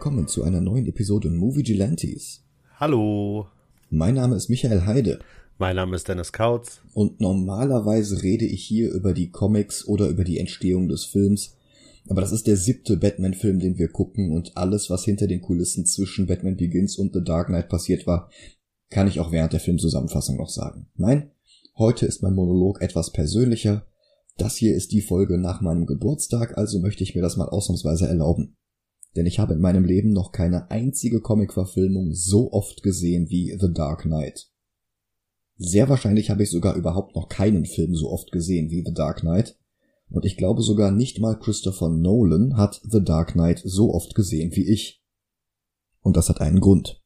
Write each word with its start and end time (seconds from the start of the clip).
willkommen 0.00 0.28
zu 0.28 0.44
einer 0.44 0.62
neuen 0.62 0.86
Episode 0.86 1.28
Movie 1.28 1.62
Gelantes. 1.62 2.42
Hallo. 2.76 3.48
Mein 3.90 4.14
Name 4.14 4.34
ist 4.34 4.48
Michael 4.48 4.86
Heide. 4.86 5.18
Mein 5.58 5.76
Name 5.76 5.94
ist 5.94 6.08
Dennis 6.08 6.32
Kautz. 6.32 6.80
Und 6.94 7.20
normalerweise 7.20 8.22
rede 8.22 8.46
ich 8.46 8.64
hier 8.64 8.92
über 8.92 9.12
die 9.12 9.30
Comics 9.30 9.86
oder 9.86 10.08
über 10.08 10.24
die 10.24 10.38
Entstehung 10.38 10.88
des 10.88 11.04
Films. 11.04 11.54
Aber 12.08 12.22
das 12.22 12.32
ist 12.32 12.46
der 12.46 12.56
siebte 12.56 12.96
Batman-Film, 12.96 13.60
den 13.60 13.76
wir 13.76 13.88
gucken 13.88 14.32
und 14.32 14.56
alles, 14.56 14.88
was 14.88 15.04
hinter 15.04 15.26
den 15.26 15.42
Kulissen 15.42 15.84
zwischen 15.84 16.26
Batman 16.26 16.56
Begins 16.56 16.96
und 16.96 17.12
The 17.12 17.22
Dark 17.22 17.48
Knight 17.48 17.68
passiert 17.68 18.06
war, 18.06 18.30
kann 18.88 19.06
ich 19.06 19.20
auch 19.20 19.32
während 19.32 19.52
der 19.52 19.60
Filmzusammenfassung 19.60 20.38
noch 20.38 20.48
sagen. 20.48 20.86
Nein, 20.96 21.30
heute 21.76 22.06
ist 22.06 22.22
mein 22.22 22.34
Monolog 22.34 22.80
etwas 22.80 23.12
persönlicher. 23.12 23.84
Das 24.38 24.56
hier 24.56 24.74
ist 24.74 24.92
die 24.92 25.02
Folge 25.02 25.36
nach 25.36 25.60
meinem 25.60 25.84
Geburtstag, 25.84 26.56
also 26.56 26.80
möchte 26.80 27.02
ich 27.02 27.14
mir 27.14 27.20
das 27.20 27.36
mal 27.36 27.50
ausnahmsweise 27.50 28.08
erlauben. 28.08 28.56
Denn 29.16 29.26
ich 29.26 29.38
habe 29.38 29.54
in 29.54 29.60
meinem 29.60 29.84
Leben 29.84 30.12
noch 30.12 30.32
keine 30.32 30.70
einzige 30.70 31.20
Comic-Verfilmung 31.20 32.14
so 32.14 32.52
oft 32.52 32.82
gesehen 32.82 33.28
wie 33.28 33.56
The 33.58 33.72
Dark 33.72 34.02
Knight. 34.02 34.48
Sehr 35.56 35.88
wahrscheinlich 35.88 36.30
habe 36.30 36.42
ich 36.42 36.50
sogar 36.50 36.76
überhaupt 36.76 37.14
noch 37.16 37.28
keinen 37.28 37.66
Film 37.66 37.94
so 37.94 38.10
oft 38.10 38.32
gesehen 38.32 38.70
wie 38.70 38.82
The 38.84 38.94
Dark 38.94 39.20
Knight. 39.20 39.58
Und 40.08 40.24
ich 40.24 40.36
glaube 40.36 40.62
sogar 40.62 40.90
nicht 40.90 41.20
mal 41.20 41.38
Christopher 41.38 41.88
Nolan 41.88 42.56
hat 42.56 42.80
The 42.88 43.02
Dark 43.02 43.32
Knight 43.32 43.60
so 43.64 43.92
oft 43.92 44.14
gesehen 44.14 44.54
wie 44.56 44.68
ich. 44.68 45.02
Und 46.00 46.16
das 46.16 46.28
hat 46.28 46.40
einen 46.40 46.60
Grund. 46.60 47.02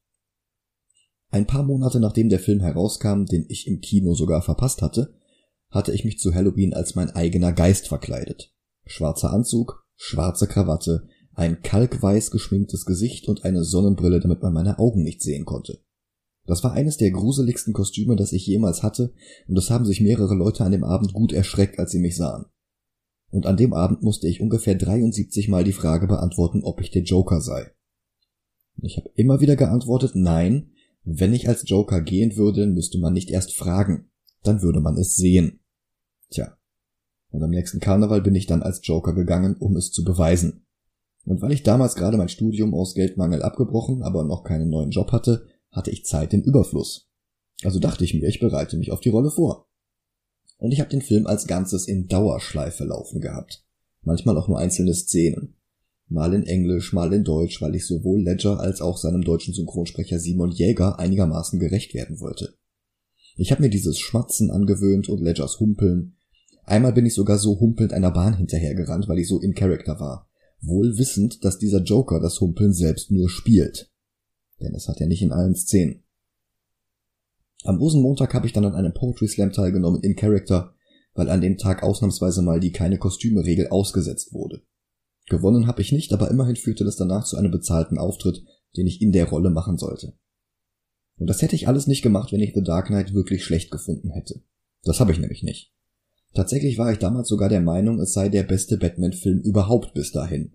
Ein 1.29 1.47
paar 1.47 1.63
Monate 1.63 1.99
nachdem 1.99 2.29
der 2.29 2.39
Film 2.39 2.61
herauskam, 2.61 3.25
den 3.25 3.45
ich 3.49 3.67
im 3.67 3.81
Kino 3.81 4.13
sogar 4.13 4.41
verpasst 4.41 4.81
hatte, 4.81 5.13
hatte 5.69 5.91
ich 5.91 6.05
mich 6.05 6.19
zu 6.19 6.33
Halloween 6.33 6.73
als 6.73 6.95
mein 6.95 7.09
eigener 7.09 7.51
Geist 7.51 7.89
verkleidet. 7.89 8.53
Schwarzer 8.85 9.33
Anzug, 9.33 9.85
schwarze 9.95 10.47
Krawatte, 10.47 11.09
ein 11.35 11.61
kalkweiß 11.61 12.31
geschminktes 12.31 12.85
Gesicht 12.85 13.27
und 13.27 13.43
eine 13.43 13.63
Sonnenbrille, 13.63 14.19
damit 14.19 14.41
man 14.41 14.53
meine 14.53 14.79
Augen 14.79 15.03
nicht 15.03 15.21
sehen 15.21 15.45
konnte. 15.45 15.79
Das 16.45 16.63
war 16.63 16.73
eines 16.73 16.97
der 16.97 17.11
gruseligsten 17.11 17.73
Kostüme, 17.73 18.15
das 18.15 18.31
ich 18.31 18.45
jemals 18.45 18.83
hatte, 18.83 19.13
und 19.47 19.57
es 19.57 19.69
haben 19.69 19.85
sich 19.85 20.01
mehrere 20.01 20.35
Leute 20.35 20.63
an 20.63 20.71
dem 20.71 20.83
Abend 20.83 21.13
gut 21.13 21.33
erschreckt, 21.33 21.79
als 21.79 21.91
sie 21.91 21.99
mich 21.99 22.15
sahen. 22.15 22.45
Und 23.31 23.47
an 23.47 23.57
dem 23.57 23.73
Abend 23.73 24.03
musste 24.03 24.27
ich 24.27 24.41
ungefähr 24.41 24.75
73 24.75 25.49
Mal 25.49 25.63
die 25.63 25.73
Frage 25.73 26.07
beantworten, 26.07 26.63
ob 26.63 26.79
ich 26.81 26.91
der 26.91 27.03
Joker 27.03 27.41
sei. 27.41 27.71
Ich 28.81 28.97
habe 28.97 29.09
immer 29.15 29.41
wieder 29.41 29.55
geantwortet, 29.55 30.11
nein, 30.15 30.71
wenn 31.03 31.33
ich 31.33 31.47
als 31.47 31.67
Joker 31.67 32.01
gehen 32.01 32.35
würde, 32.35 32.67
müsste 32.67 32.97
man 32.99 33.13
nicht 33.13 33.29
erst 33.29 33.55
fragen, 33.55 34.09
dann 34.43 34.61
würde 34.61 34.81
man 34.81 34.97
es 34.97 35.15
sehen. 35.15 35.59
Tja. 36.29 36.57
Und 37.29 37.43
am 37.43 37.49
nächsten 37.49 37.79
Karneval 37.79 38.21
bin 38.21 38.35
ich 38.35 38.45
dann 38.45 38.63
als 38.63 38.79
Joker 38.83 39.13
gegangen, 39.13 39.55
um 39.57 39.75
es 39.75 39.91
zu 39.91 40.03
beweisen. 40.03 40.64
Und 41.25 41.41
weil 41.41 41.51
ich 41.51 41.63
damals 41.63 41.95
gerade 41.95 42.17
mein 42.17 42.29
Studium 42.29 42.73
aus 42.73 42.93
Geldmangel 42.93 43.41
abgebrochen, 43.41 44.03
aber 44.03 44.23
noch 44.23 44.43
keinen 44.43 44.69
neuen 44.69 44.91
Job 44.91 45.11
hatte, 45.11 45.47
hatte 45.71 45.91
ich 45.91 46.05
Zeit 46.05 46.33
im 46.33 46.43
Überfluss. 46.43 47.09
Also 47.63 47.79
dachte 47.79 48.03
ich 48.03 48.13
mir, 48.13 48.27
ich 48.27 48.39
bereite 48.39 48.77
mich 48.77 48.91
auf 48.91 48.99
die 48.99 49.09
Rolle 49.09 49.31
vor. 49.31 49.67
Und 50.57 50.71
ich 50.71 50.79
habe 50.79 50.89
den 50.89 51.01
Film 51.01 51.25
als 51.25 51.47
Ganzes 51.47 51.87
in 51.87 52.07
Dauerschleife 52.07 52.85
laufen 52.85 53.21
gehabt. 53.21 53.65
Manchmal 54.03 54.37
auch 54.37 54.47
nur 54.47 54.59
einzelne 54.59 54.93
Szenen. 54.93 55.55
Mal 56.07 56.35
in 56.35 56.45
Englisch, 56.45 56.93
mal 56.93 57.11
in 57.11 57.23
Deutsch, 57.23 57.59
weil 57.61 57.73
ich 57.73 57.87
sowohl 57.87 58.21
Ledger 58.21 58.59
als 58.59 58.79
auch 58.79 58.97
seinem 58.97 59.23
deutschen 59.23 59.55
Synchronsprecher 59.55 60.19
Simon 60.19 60.51
Jäger 60.51 60.99
einigermaßen 60.99 61.59
gerecht 61.59 61.95
werden 61.95 62.19
wollte. 62.19 62.53
Ich 63.35 63.51
habe 63.51 63.63
mir 63.63 63.69
dieses 63.69 63.99
Schmatzen 63.99 64.51
angewöhnt 64.51 65.09
und 65.09 65.21
Ledgers 65.21 65.59
Humpeln. 65.59 66.15
Einmal 66.63 66.93
bin 66.93 67.07
ich 67.07 67.15
sogar 67.15 67.39
so 67.39 67.59
humpelnd 67.59 67.91
einer 67.91 68.11
Bahn 68.11 68.37
hinterhergerannt, 68.37 69.07
weil 69.07 69.19
ich 69.19 69.27
so 69.27 69.41
in 69.41 69.55
Character 69.55 69.99
war 69.99 70.29
wohl 70.65 70.97
wissend, 70.97 71.43
dass 71.43 71.57
dieser 71.57 71.81
Joker 71.81 72.19
das 72.19 72.39
Humpeln 72.41 72.73
selbst 72.73 73.11
nur 73.11 73.29
spielt. 73.29 73.91
Denn 74.59 74.73
es 74.73 74.87
hat 74.87 75.01
er 75.01 75.07
nicht 75.07 75.21
in 75.21 75.31
allen 75.31 75.55
Szenen. 75.55 76.03
Am 77.63 77.77
Rosenmontag 77.77 78.33
habe 78.33 78.45
ich 78.45 78.53
dann 78.53 78.65
an 78.65 78.75
einem 78.75 78.93
Poetry 78.93 79.27
Slam 79.27 79.51
teilgenommen 79.51 80.01
in 80.01 80.15
Character, 80.15 80.75
weil 81.13 81.29
an 81.29 81.41
dem 81.41 81.57
Tag 81.57 81.81
ausnahmsweise 81.81 82.41
mal 82.41 82.59
die 82.59 82.71
keine 82.71 82.97
Kostüme-Regel 82.97 83.69
ausgesetzt 83.69 84.33
wurde. 84.33 84.61
Gewonnen 85.27 85.65
habe 85.65 85.81
ich 85.81 85.91
nicht, 85.91 86.13
aber 86.13 86.29
immerhin 86.29 86.55
führte 86.55 86.83
das 86.83 86.97
danach 86.97 87.25
zu 87.25 87.37
einem 87.37 87.51
bezahlten 87.51 87.97
Auftritt, 87.97 88.43
den 88.77 88.85
ich 88.85 89.01
in 89.01 89.11
der 89.11 89.29
Rolle 89.29 89.49
machen 89.49 89.77
sollte. 89.77 90.13
Und 91.17 91.27
das 91.27 91.41
hätte 91.41 91.55
ich 91.55 91.67
alles 91.67 91.87
nicht 91.87 92.01
gemacht, 92.01 92.31
wenn 92.31 92.41
ich 92.41 92.53
The 92.53 92.63
Dark 92.63 92.87
Knight 92.87 93.13
wirklich 93.13 93.43
schlecht 93.43 93.71
gefunden 93.71 94.11
hätte. 94.11 94.43
Das 94.83 94.99
habe 94.99 95.11
ich 95.11 95.17
nämlich 95.17 95.41
nicht. 95.41 95.73
Tatsächlich 96.35 96.77
war 96.77 96.91
ich 96.91 96.99
damals 96.99 97.29
sogar 97.29 97.47
der 97.47 97.61
Meinung, 97.61 97.97
es 98.01 98.11
sei 98.11 98.27
der 98.27 98.43
beste 98.43 98.75
Batman-Film 98.75 99.39
überhaupt 99.39 99.93
bis 99.93 100.11
dahin. 100.11 100.51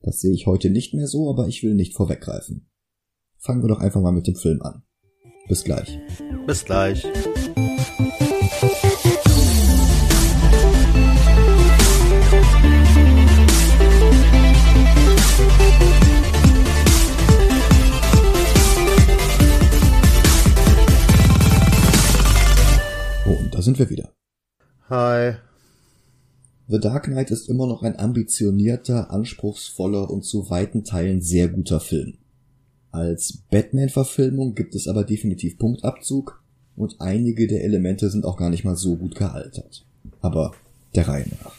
Das 0.00 0.20
sehe 0.20 0.34
ich 0.34 0.48
heute 0.48 0.68
nicht 0.68 0.94
mehr 0.94 1.06
so, 1.06 1.30
aber 1.30 1.46
ich 1.46 1.62
will 1.62 1.74
nicht 1.74 1.94
vorweggreifen. 1.94 2.68
Fangen 3.38 3.62
wir 3.62 3.68
doch 3.68 3.78
einfach 3.78 4.00
mal 4.00 4.10
mit 4.10 4.26
dem 4.26 4.34
Film 4.34 4.60
an. 4.62 4.82
Bis 5.46 5.62
gleich. 5.62 6.00
Bis 6.44 6.64
gleich. 6.64 7.06
Oh, 23.24 23.38
und 23.38 23.54
da 23.54 23.62
sind 23.62 23.78
wir 23.78 23.88
wieder. 23.88 24.12
Hi. 24.88 25.32
The 26.68 26.78
Dark 26.78 27.06
Knight 27.06 27.32
ist 27.32 27.48
immer 27.48 27.66
noch 27.66 27.82
ein 27.82 27.98
ambitionierter, 27.98 29.10
anspruchsvoller 29.10 30.08
und 30.08 30.24
zu 30.24 30.48
weiten 30.48 30.84
Teilen 30.84 31.20
sehr 31.20 31.48
guter 31.48 31.80
Film. 31.80 32.14
Als 32.92 33.42
Batman-Verfilmung 33.50 34.54
gibt 34.54 34.76
es 34.76 34.86
aber 34.86 35.02
definitiv 35.02 35.58
Punktabzug 35.58 36.40
und 36.76 37.00
einige 37.00 37.48
der 37.48 37.64
Elemente 37.64 38.10
sind 38.10 38.24
auch 38.24 38.36
gar 38.36 38.48
nicht 38.48 38.62
mal 38.62 38.76
so 38.76 38.94
gut 38.94 39.16
gealtert. 39.16 39.84
Aber 40.20 40.52
der 40.94 41.08
Reihe 41.08 41.26
nach. 41.42 41.56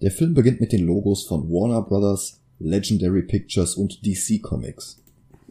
Der 0.00 0.10
Film 0.10 0.32
beginnt 0.32 0.62
mit 0.62 0.72
den 0.72 0.86
Logos 0.86 1.24
von 1.24 1.50
Warner 1.50 1.82
Brothers, 1.82 2.40
Legendary 2.58 3.22
Pictures 3.22 3.74
und 3.74 4.06
DC 4.06 4.40
Comics. 4.40 5.02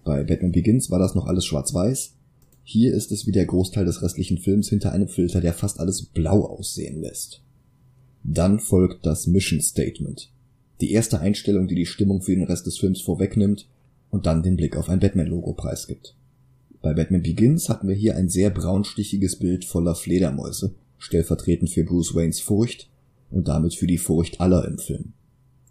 Bei 0.04 0.24
Batman 0.24 0.54
Begins 0.54 0.90
war 0.90 0.98
das 0.98 1.14
noch 1.14 1.28
alles 1.28 1.46
schwarz-weiß, 1.46 2.17
hier 2.70 2.94
ist 2.94 3.14
es 3.14 3.26
wie 3.26 3.32
der 3.32 3.46
Großteil 3.46 3.86
des 3.86 4.02
restlichen 4.02 4.40
Films 4.40 4.68
hinter 4.68 4.92
einem 4.92 5.08
Filter, 5.08 5.40
der 5.40 5.54
fast 5.54 5.80
alles 5.80 6.04
blau 6.04 6.44
aussehen 6.44 7.00
lässt. 7.00 7.42
Dann 8.26 8.60
folgt 8.60 9.06
das 9.06 9.26
Mission 9.26 9.62
Statement. 9.62 10.34
Die 10.82 10.92
erste 10.92 11.22
Einstellung, 11.22 11.70
die 11.70 11.76
die 11.76 11.86
Stimmung 11.86 12.22
für 12.22 12.36
den 12.36 12.44
Rest 12.44 12.68
des 12.68 12.78
Films 12.78 13.00
vorwegnimmt 13.00 13.70
und 14.10 14.26
dann 14.26 14.44
den 14.44 14.58
Blick 14.58 14.76
auf 14.76 14.90
ein 14.90 15.00
Batman-Logo 15.00 15.54
preisgibt. 15.54 16.18
Bei 16.82 16.94
Batman 16.94 17.22
Begins 17.22 17.70
hatten 17.70 17.88
wir 17.88 17.96
hier 17.96 18.18
ein 18.18 18.28
sehr 18.28 18.50
braunstichiges 18.50 19.38
Bild 19.38 19.64
voller 19.64 19.96
Fledermäuse, 19.96 20.76
stellvertretend 20.98 21.70
für 21.70 21.86
Bruce 21.86 22.16
Waynes 22.16 22.42
Furcht 22.42 22.90
und 23.32 23.48
damit 23.48 23.76
für 23.76 23.88
die 23.88 23.98
Furcht 23.98 24.42
aller 24.42 24.68
im 24.68 24.78
Film. 24.78 25.14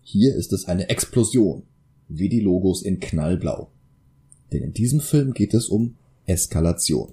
Hier 0.00 0.34
ist 0.34 0.50
es 0.54 0.64
eine 0.64 0.88
Explosion, 0.88 1.64
wie 2.08 2.30
die 2.30 2.40
Logos 2.40 2.80
in 2.80 3.00
Knallblau. 3.00 3.70
Denn 4.50 4.62
in 4.62 4.72
diesem 4.72 5.00
Film 5.00 5.34
geht 5.34 5.52
es 5.52 5.68
um 5.68 5.96
Eskalation. 6.26 7.12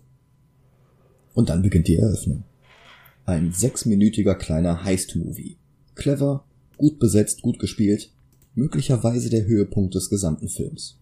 Und 1.34 1.50
dann 1.50 1.62
beginnt 1.62 1.88
die 1.88 1.98
Eröffnung. 1.98 2.44
Ein 3.26 3.52
sechsminütiger 3.52 4.36
kleiner 4.36 4.84
Heist-Movie. 4.84 5.58
Clever, 5.96 6.46
gut 6.78 7.00
besetzt, 7.00 7.42
gut 7.42 7.60
gespielt, 7.60 8.12
möglicherweise 8.56 9.30
der 9.30 9.46
Höhepunkt 9.46 9.96
des 9.96 10.10
gesamten 10.10 10.50
Films. 10.50 11.00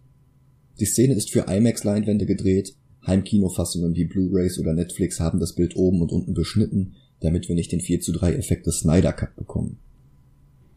Die 0.80 0.86
Szene 0.86 1.16
ist 1.16 1.32
für 1.32 1.48
IMAX-Leinwände 1.48 2.26
gedreht, 2.26 2.76
Heimkinofassungen 3.06 3.96
wie 3.96 4.06
Blu-rays 4.06 4.60
oder 4.60 4.74
Netflix 4.74 5.20
haben 5.20 5.40
das 5.40 5.54
Bild 5.54 5.76
oben 5.76 6.02
und 6.02 6.12
unten 6.12 6.34
beschnitten, 6.34 6.94
damit 7.20 7.48
wir 7.48 7.56
nicht 7.56 7.72
den 7.72 7.82
4 7.82 8.02
zu 8.02 8.12
3 8.12 8.34
Effekt 8.34 8.68
des 8.68 8.80
Snyder 8.80 9.14
Cut 9.14 9.36
bekommen. 9.36 9.80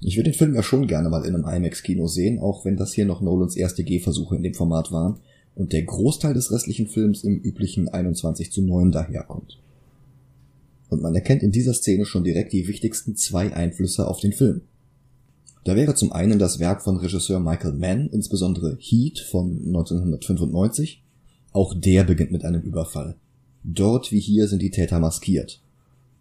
Ich 0.01 0.17
würde 0.17 0.31
den 0.31 0.39
Film 0.39 0.55
ja 0.55 0.63
schon 0.63 0.87
gerne 0.87 1.09
mal 1.09 1.25
in 1.25 1.35
einem 1.35 1.45
IMAX-Kino 1.45 2.07
sehen, 2.07 2.39
auch 2.39 2.65
wenn 2.65 2.77
das 2.77 2.95
hier 2.95 3.07
noch 3.07 3.21
Nolans 3.21 3.57
erste 3.57 3.85
Gehversuche 3.85 4.37
in 4.37 4.43
dem 4.43 4.55
Format 4.55 4.93
waren 4.93 5.21
und 5.55 5.73
der 5.73 5.83
Großteil 5.83 6.35
des 6.35 6.51
restlichen 6.51 6.87
Films 6.87 7.25
im 7.25 7.41
üblichen 7.41 7.89
21 7.89 8.51
zu 8.51 8.63
9 8.63 8.93
daherkommt. 8.93 9.59
Und 10.89 11.03
man 11.03 11.15
erkennt 11.15 11.43
in 11.43 11.53
dieser 11.53 11.75
Szene 11.75 12.05
schon 12.05 12.25
direkt 12.25 12.53
die 12.53 12.69
wichtigsten 12.69 13.17
zwei 13.17 13.53
Einflüsse 13.55 14.07
auf 14.07 14.21
den 14.21 14.33
Film. 14.33 14.63
Da 15.65 15.77
wäre 15.77 15.95
zum 15.95 16.13
einen 16.13 16.39
das 16.39 16.59
Werk 16.59 16.83
von 16.83 16.99
Regisseur 16.99 17.41
Michael 17.41 17.73
Mann, 17.73 18.09
insbesondere 18.09 18.77
Heat 18.79 19.19
von 19.19 19.63
1995. 19.67 21.03
Auch 21.53 21.75
der 21.75 22.05
beginnt 22.05 22.33
mit 22.33 22.45
einem 22.45 22.63
Überfall. 22.63 23.17
Dort 23.63 24.13
wie 24.13 24.21
hier 24.21 24.47
sind 24.47 24.61
die 24.61 24.71
Täter 24.71 24.99
maskiert. 24.99 25.63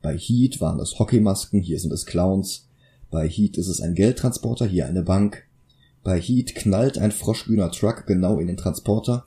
Bei 0.01 0.17
Heat 0.17 0.61
waren 0.61 0.79
es 0.79 0.97
Hockeymasken, 0.97 1.59
hier 1.59 1.79
sind 1.79 1.91
es 1.91 2.05
Clowns. 2.05 2.67
Bei 3.11 3.27
Heat 3.27 3.57
ist 3.57 3.67
es 3.67 3.81
ein 3.81 3.95
Geldtransporter, 3.95 4.65
hier 4.65 4.85
eine 4.85 5.03
Bank. 5.03 5.43
Bei 6.03 6.19
Heat 6.19 6.55
knallt 6.55 6.97
ein 6.97 7.11
froschgrüner 7.11 7.71
Truck 7.71 8.05
genau 8.05 8.39
in 8.39 8.47
den 8.47 8.57
Transporter. 8.57 9.25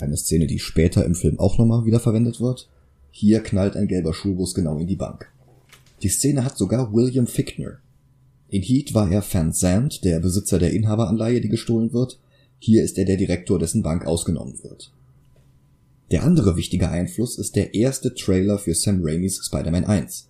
Eine 0.00 0.16
Szene, 0.16 0.46
die 0.48 0.58
später 0.58 1.04
im 1.04 1.14
Film 1.14 1.38
auch 1.38 1.56
nochmal 1.56 1.84
wieder 1.84 2.00
verwendet 2.00 2.40
wird. 2.40 2.68
Hier 3.12 3.40
knallt 3.40 3.76
ein 3.76 3.86
gelber 3.86 4.12
Schulbus 4.12 4.54
genau 4.54 4.78
in 4.78 4.88
die 4.88 4.96
Bank. 4.96 5.30
Die 6.02 6.08
Szene 6.08 6.44
hat 6.44 6.58
sogar 6.58 6.92
William 6.92 7.28
Fickner. 7.28 7.78
In 8.48 8.62
Heat 8.62 8.92
war 8.92 9.10
er 9.10 9.22
Van 9.22 9.52
Zandt, 9.52 10.04
der 10.04 10.18
Besitzer 10.18 10.58
der 10.58 10.72
Inhaberanleihe, 10.72 11.40
die 11.40 11.48
gestohlen 11.48 11.92
wird, 11.92 12.18
Hier 12.58 12.82
ist 12.82 12.98
er 12.98 13.04
der 13.04 13.16
Direktor, 13.16 13.58
dessen 13.58 13.82
Bank 13.82 14.06
ausgenommen 14.06 14.58
wird. 14.62 14.90
Der 16.10 16.22
andere 16.22 16.56
wichtige 16.56 16.88
Einfluss 16.88 17.38
ist 17.38 17.56
der 17.56 17.74
erste 17.74 18.14
Trailer 18.14 18.58
für 18.58 18.74
Sam 18.74 19.00
Raimis 19.02 19.44
Spider-Man 19.44 19.84
1. 19.84 20.28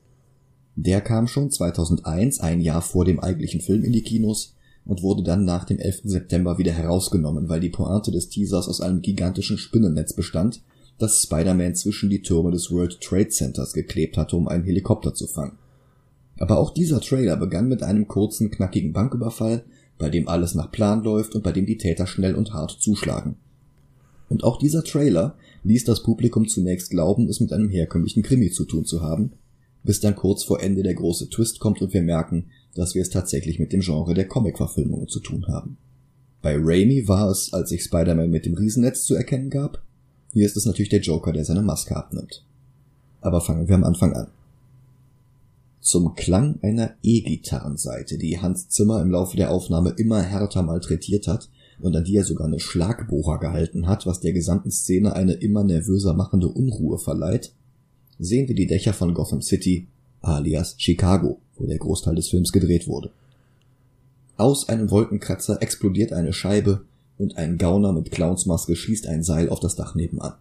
Der 0.77 1.01
kam 1.01 1.27
schon 1.27 1.51
2001, 1.51 2.41
ein 2.41 2.61
Jahr 2.61 2.83
vor 2.83 3.05
dem 3.05 3.21
eigentlichen 3.21 3.61
Film 3.61 3.85
in 3.85 3.93
die 3.93 4.03
Kinos 4.03 4.55
und 4.87 5.03
wurde 5.03 5.23
dann 5.23 5.45
nach 5.45 5.65
dem 5.65 5.79
11. 5.79 6.03
September 6.05 6.59
wieder 6.59 6.73
herausgenommen, 6.73 7.49
weil 7.49 7.61
die 7.61 7.71
Pointe 7.71 8.11
des 8.11 8.29
Teasers 8.29 8.69
aus 8.69 8.81
einem 8.81 9.03
gigantischen 9.03 9.59
Spinnennetz 9.59 10.13
bestand, 10.13 10.63
das 10.99 11.23
Spider-Man 11.23 11.75
zwischen 11.75 12.11
die 12.11 12.23
Türme 12.23 12.51
des 12.51 12.71
World 12.71 13.01
Trade 13.01 13.29
Centers 13.29 13.73
geklebt 13.73 14.17
hatte, 14.17 14.37
um 14.37 14.47
einen 14.47 14.65
Helikopter 14.65 15.15
zu 15.15 15.27
fangen. 15.27 15.59
Aber 16.39 16.59
auch 16.59 16.73
dieser 16.73 17.01
Trailer 17.01 17.37
begann 17.37 17.69
mit 17.69 17.83
einem 17.83 18.09
kurzen, 18.09 18.51
knackigen 18.51 18.93
Banküberfall, 18.93 19.65
bei 19.99 20.11
dem 20.11 20.29
alles 20.29 20.55
nach 20.55 20.71
Plan 20.71 21.03
läuft 21.03 21.35
und 21.35 21.43
bei 21.43 21.53
dem 21.53 21.67
die 21.67 21.79
Täter 21.79 22.07
schnell 22.07 22.35
und 22.35 22.53
hart 22.53 22.73
zuschlagen. 22.73 23.37
Und 24.29 24.43
auch 24.43 24.59
dieser 24.59 24.83
Trailer 24.83 25.37
ließ 25.63 25.85
das 25.85 26.03
Publikum 26.03 26.49
zunächst 26.49 26.91
glauben, 26.91 27.29
es 27.29 27.41
mit 27.41 27.53
einem 27.53 27.69
herkömmlichen 27.69 28.23
Krimi 28.23 28.51
zu 28.51 28.65
tun 28.65 28.85
zu 28.85 29.01
haben, 29.03 29.33
bis 29.85 30.01
dann 30.01 30.17
kurz 30.17 30.43
vor 30.43 30.63
Ende 30.63 30.83
der 30.83 30.95
große 30.95 31.29
Twist 31.29 31.61
kommt 31.61 31.81
und 31.83 31.93
wir 31.93 32.03
merken, 32.03 32.47
dass 32.75 32.95
wir 32.95 33.03
es 33.03 33.11
tatsächlich 33.11 33.59
mit 33.59 33.73
dem 33.73 33.81
Genre 33.81 34.15
der 34.15 34.29
Comic-Verfilmungen 34.29 35.09
zu 35.09 35.21
tun 35.21 35.47
haben. 35.49 35.77
Bei 36.43 36.57
Raimi 36.59 37.09
war 37.09 37.31
es, 37.31 37.53
als 37.53 37.71
sich 37.71 37.85
Spider-Man 37.85 38.31
mit 38.31 38.45
dem 38.45 38.55
Riesennetz 38.55 39.05
zu 39.05 39.15
erkennen 39.15 39.49
gab. 39.49 39.83
Hier 40.33 40.45
ist 40.45 40.57
es 40.57 40.67
natürlich 40.67 40.91
der 40.91 41.01
Joker, 41.01 41.33
der 41.33 41.45
seine 41.45 41.63
Maske 41.63 41.97
abnimmt. 41.97 42.45
Aber 43.21 43.41
fangen 43.41 43.69
wir 43.69 43.75
am 43.75 43.85
Anfang 43.85 44.13
an. 44.13 44.27
Zum 45.81 46.15
Klang 46.15 46.59
einer 46.63 46.95
E-Gitarrenseite, 47.03 48.19
die 48.19 48.41
Hans 48.41 48.69
Zimmer 48.69 49.01
im 49.01 49.11
Laufe 49.11 49.37
der 49.37 49.51
Aufnahme 49.51 49.95
immer 49.97 50.23
härter 50.23 50.63
malträtiert 50.63 51.29
hat 51.29 51.51
und 51.81 51.95
an 51.95 52.05
die 52.05 52.17
er 52.17 52.25
sogar 52.25 52.47
eine 52.47 52.61
Schlagbohrer 52.61 53.39
gehalten 53.39 53.87
hat, 53.87 54.07
was 54.07 54.21
der 54.21 54.33
gesamten 54.33 54.71
Szene 54.71 55.15
eine 55.15 55.35
immer 55.35 55.65
nervöser 55.65 56.15
machende 56.15 56.49
Unruhe 56.49 56.99
verleiht, 56.99 57.53
sehen 58.19 58.49
wir 58.49 58.55
die 58.55 58.67
Dächer 58.67 58.93
von 58.93 59.15
Gotham 59.15 59.43
City, 59.43 59.89
alias 60.21 60.75
Chicago, 60.79 61.41
wo 61.57 61.67
der 61.67 61.79
Großteil 61.79 62.15
des 62.15 62.29
Films 62.29 62.53
gedreht 62.53 62.87
wurde. 62.87 63.11
Aus 64.37 64.69
einem 64.69 64.91
Wolkenkratzer 64.91 65.63
explodiert 65.63 66.13
eine 66.13 66.33
Scheibe 66.33 66.85
und 67.19 67.37
ein 67.37 67.59
Gauner 67.59 67.93
mit 67.93 68.11
Clownsmaske 68.11 68.75
schießt 68.75 69.07
ein 69.07 69.23
Seil 69.23 69.49
auf 69.49 69.61
das 69.61 69.77
Dach 69.77 69.95
nebenan. 69.95 70.35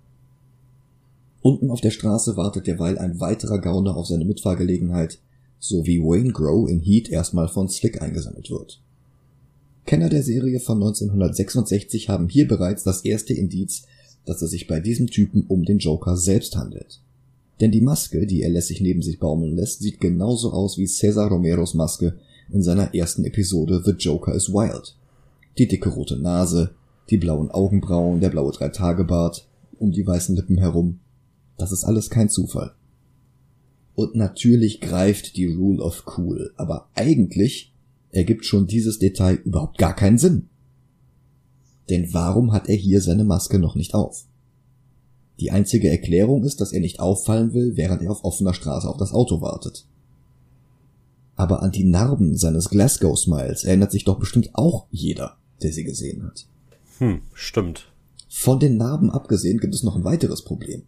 Unten 1.42 1.70
auf 1.70 1.82
der 1.82 1.92
Straße 1.92 2.38
wartet 2.38 2.68
derweil 2.68 2.98
ein 2.98 3.20
weiterer 3.20 3.60
Gauner 3.60 3.96
auf 3.98 4.08
seine 4.08 4.26
Mitfahrgelegenheit, 4.26 5.20
so 5.60 5.86
wie 5.86 6.00
Wayne 6.00 6.32
Grow 6.32 6.70
in 6.70 6.80
Heat 6.80 7.10
erstmal 7.10 7.50
von 7.50 7.70
Slick 7.70 8.02
eingesammelt 8.02 8.50
wird. 8.50 8.82
Kenner 9.86 10.10
der 10.10 10.24
Serie 10.24 10.60
von 10.60 10.78
1966 10.78 12.08
haben 12.10 12.30
hier 12.30 12.48
bereits 12.48 12.84
das 12.84 13.04
erste 13.04 13.34
Indiz, 13.34 13.84
dass 14.26 14.42
es 14.42 14.52
sich 14.52 14.68
bei 14.68 14.80
diesem 14.80 15.08
Typen 15.08 15.46
um 15.48 15.66
den 15.66 15.80
Joker 15.80 16.16
selbst 16.16 16.56
handelt. 16.56 17.02
Denn 17.64 17.72
die 17.72 17.80
Maske, 17.80 18.28
die 18.28 18.42
er 18.42 18.50
lässig 18.50 18.82
neben 18.82 19.02
sich 19.02 19.20
baumeln 19.20 19.56
lässt, 19.56 19.80
sieht 19.80 20.02
genauso 20.02 20.52
aus 20.52 20.78
wie 20.78 20.86
Cesar 20.86 21.30
Romeros 21.30 21.76
Maske 21.76 22.20
in 22.52 22.62
seiner 22.62 22.94
ersten 22.94 23.24
Episode 23.24 23.82
The 23.86 23.92
Joker 23.92 24.36
is 24.36 24.50
Wild. 24.50 24.98
Die 25.58 25.70
dicke 25.70 25.88
rote 25.88 26.18
Nase, 26.18 26.76
die 27.10 27.16
blauen 27.16 27.52
Augenbrauen, 27.52 28.20
der 28.20 28.32
blaue 28.32 28.52
Dreitagebart, 28.52 29.48
um 29.80 29.94
die 29.94 30.06
weißen 30.06 30.36
Lippen 30.36 30.58
herum. 30.58 31.00
Das 31.56 31.72
ist 31.72 31.86
alles 31.86 32.10
kein 32.10 32.28
Zufall. 32.28 32.74
Und 33.96 34.14
natürlich 34.14 34.82
greift 34.82 35.38
die 35.38 35.48
Rule 35.48 35.82
of 35.82 36.04
Cool, 36.18 36.52
aber 36.58 36.90
eigentlich 36.96 37.74
ergibt 38.12 38.44
schon 38.44 38.68
dieses 38.68 39.00
Detail 39.00 39.36
überhaupt 39.36 39.78
gar 39.78 39.96
keinen 39.96 40.18
Sinn. 40.18 40.50
Denn 41.90 42.14
warum 42.14 42.52
hat 42.52 42.68
er 42.68 42.76
hier 42.76 43.00
seine 43.00 43.24
Maske 43.24 43.58
noch 43.58 43.76
nicht 43.76 43.94
auf? 43.94 44.26
Die 45.40 45.52
einzige 45.52 45.90
Erklärung 45.90 46.44
ist, 46.44 46.62
dass 46.62 46.72
er 46.72 46.80
nicht 46.80 47.00
auffallen 47.00 47.54
will, 47.54 47.76
während 47.76 48.02
er 48.02 48.12
auf 48.12 48.24
offener 48.24 48.54
Straße 48.54 48.88
auf 48.88 48.98
das 48.98 49.14
Auto 49.14 49.42
wartet. 49.42 49.86
Aber 51.36 51.64
an 51.64 51.72
die 51.72 51.84
Narben 51.84 52.38
seines 52.38 52.70
Glasgow 52.70 53.18
Smiles 53.18 53.64
erinnert 53.64 53.92
sich 53.92 54.04
doch 54.04 54.20
bestimmt 54.20 54.52
auch 54.54 54.86
jeder, 54.92 55.38
der 55.62 55.72
sie 55.72 55.84
gesehen 55.84 56.24
hat. 56.24 56.46
Hm, 57.00 57.22
stimmt. 57.34 57.92
Von 58.30 58.60
den 58.60 58.78
Narben 58.78 59.10
abgesehen 59.10 59.60
gibt 59.60 59.74
es 59.74 59.84
noch 59.84 59.96
ein 59.96 60.04
weiteres 60.04 60.44
Problem. 60.44 60.84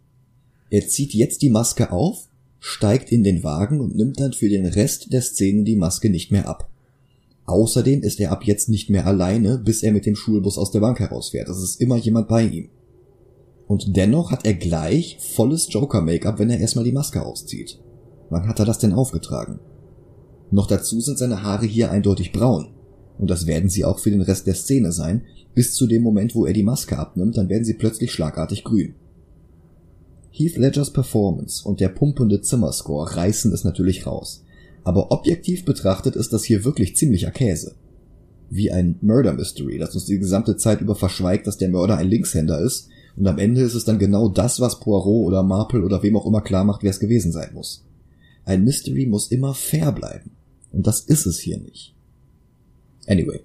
Er 0.70 0.86
zieht 0.86 1.14
jetzt 1.14 1.42
die 1.42 1.50
Maske 1.50 1.90
auf 1.90 2.28
steigt 2.66 3.12
in 3.12 3.22
den 3.22 3.44
Wagen 3.44 3.80
und 3.80 3.94
nimmt 3.94 4.18
dann 4.18 4.32
für 4.32 4.48
den 4.48 4.66
Rest 4.66 5.12
der 5.12 5.22
Szene 5.22 5.62
die 5.62 5.76
Maske 5.76 6.10
nicht 6.10 6.32
mehr 6.32 6.48
ab. 6.48 6.68
Außerdem 7.44 8.02
ist 8.02 8.18
er 8.18 8.32
ab 8.32 8.44
jetzt 8.44 8.68
nicht 8.68 8.90
mehr 8.90 9.06
alleine, 9.06 9.58
bis 9.58 9.84
er 9.84 9.92
mit 9.92 10.04
dem 10.04 10.16
Schulbus 10.16 10.58
aus 10.58 10.72
der 10.72 10.80
Bank 10.80 10.98
herausfährt. 10.98 11.48
Es 11.48 11.62
ist 11.62 11.80
immer 11.80 11.96
jemand 11.96 12.26
bei 12.26 12.44
ihm. 12.44 12.68
Und 13.66 13.96
dennoch 13.96 14.30
hat 14.30 14.46
er 14.46 14.54
gleich 14.54 15.18
volles 15.20 15.72
Joker-Make-up, 15.72 16.38
wenn 16.38 16.50
er 16.50 16.60
erstmal 16.60 16.84
die 16.84 16.92
Maske 16.92 17.22
auszieht. 17.24 17.80
Wann 18.30 18.46
hat 18.46 18.58
er 18.58 18.64
das 18.64 18.78
denn 18.78 18.92
aufgetragen? 18.92 19.58
Noch 20.50 20.66
dazu 20.66 21.00
sind 21.00 21.18
seine 21.18 21.42
Haare 21.42 21.66
hier 21.66 21.90
eindeutig 21.90 22.32
braun. 22.32 22.68
Und 23.18 23.30
das 23.30 23.46
werden 23.46 23.68
sie 23.68 23.84
auch 23.84 23.98
für 23.98 24.10
den 24.10 24.20
Rest 24.20 24.46
der 24.46 24.54
Szene 24.54 24.92
sein, 24.92 25.22
bis 25.54 25.74
zu 25.74 25.86
dem 25.86 26.02
Moment, 26.02 26.34
wo 26.34 26.44
er 26.44 26.52
die 26.52 26.62
Maske 26.62 26.98
abnimmt, 26.98 27.36
dann 27.36 27.48
werden 27.48 27.64
sie 27.64 27.74
plötzlich 27.74 28.12
schlagartig 28.12 28.62
grün. 28.62 28.94
Heath 30.30 30.58
Ledgers 30.58 30.92
Performance 30.92 31.66
und 31.66 31.80
der 31.80 31.88
pumpende 31.88 32.42
Zimmerscore 32.42 33.16
reißen 33.16 33.52
es 33.52 33.64
natürlich 33.64 34.06
raus. 34.06 34.44
Aber 34.84 35.10
objektiv 35.10 35.64
betrachtet 35.64 36.14
ist 36.14 36.32
das 36.32 36.44
hier 36.44 36.64
wirklich 36.64 36.94
ziemlicher 36.94 37.30
Käse. 37.30 37.74
Wie 38.50 38.70
ein 38.70 38.96
Murder 39.00 39.32
Mystery, 39.32 39.78
das 39.78 39.94
uns 39.94 40.04
die 40.04 40.18
gesamte 40.18 40.58
Zeit 40.58 40.82
über 40.82 40.94
verschweigt, 40.94 41.46
dass 41.46 41.56
der 41.56 41.70
Mörder 41.70 41.96
ein 41.96 42.08
Linkshänder 42.08 42.60
ist, 42.60 42.88
und 43.16 43.26
am 43.26 43.38
Ende 43.38 43.62
ist 43.62 43.74
es 43.74 43.84
dann 43.84 43.98
genau 43.98 44.28
das, 44.28 44.60
was 44.60 44.80
Poirot 44.80 45.26
oder 45.26 45.42
Marple 45.42 45.82
oder 45.82 46.02
wem 46.02 46.16
auch 46.16 46.26
immer 46.26 46.42
klar 46.42 46.64
macht, 46.64 46.82
wer 46.82 46.90
es 46.90 47.00
gewesen 47.00 47.32
sein 47.32 47.54
muss. 47.54 47.84
Ein 48.44 48.64
Mystery 48.64 49.06
muss 49.06 49.28
immer 49.28 49.54
fair 49.54 49.90
bleiben. 49.92 50.32
Und 50.70 50.86
das 50.86 51.00
ist 51.00 51.26
es 51.26 51.38
hier 51.38 51.58
nicht. 51.58 51.94
Anyway. 53.06 53.40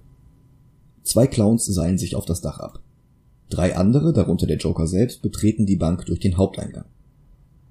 Zwei 1.02 1.26
Clowns 1.26 1.64
seilen 1.64 1.98
sich 1.98 2.14
auf 2.14 2.26
das 2.26 2.42
Dach 2.42 2.60
ab. 2.60 2.80
Drei 3.48 3.76
andere, 3.76 4.12
darunter 4.12 4.46
der 4.46 4.58
Joker 4.58 4.86
selbst, 4.86 5.22
betreten 5.22 5.66
die 5.66 5.76
Bank 5.76 6.06
durch 6.06 6.20
den 6.20 6.36
Haupteingang. 6.36 6.84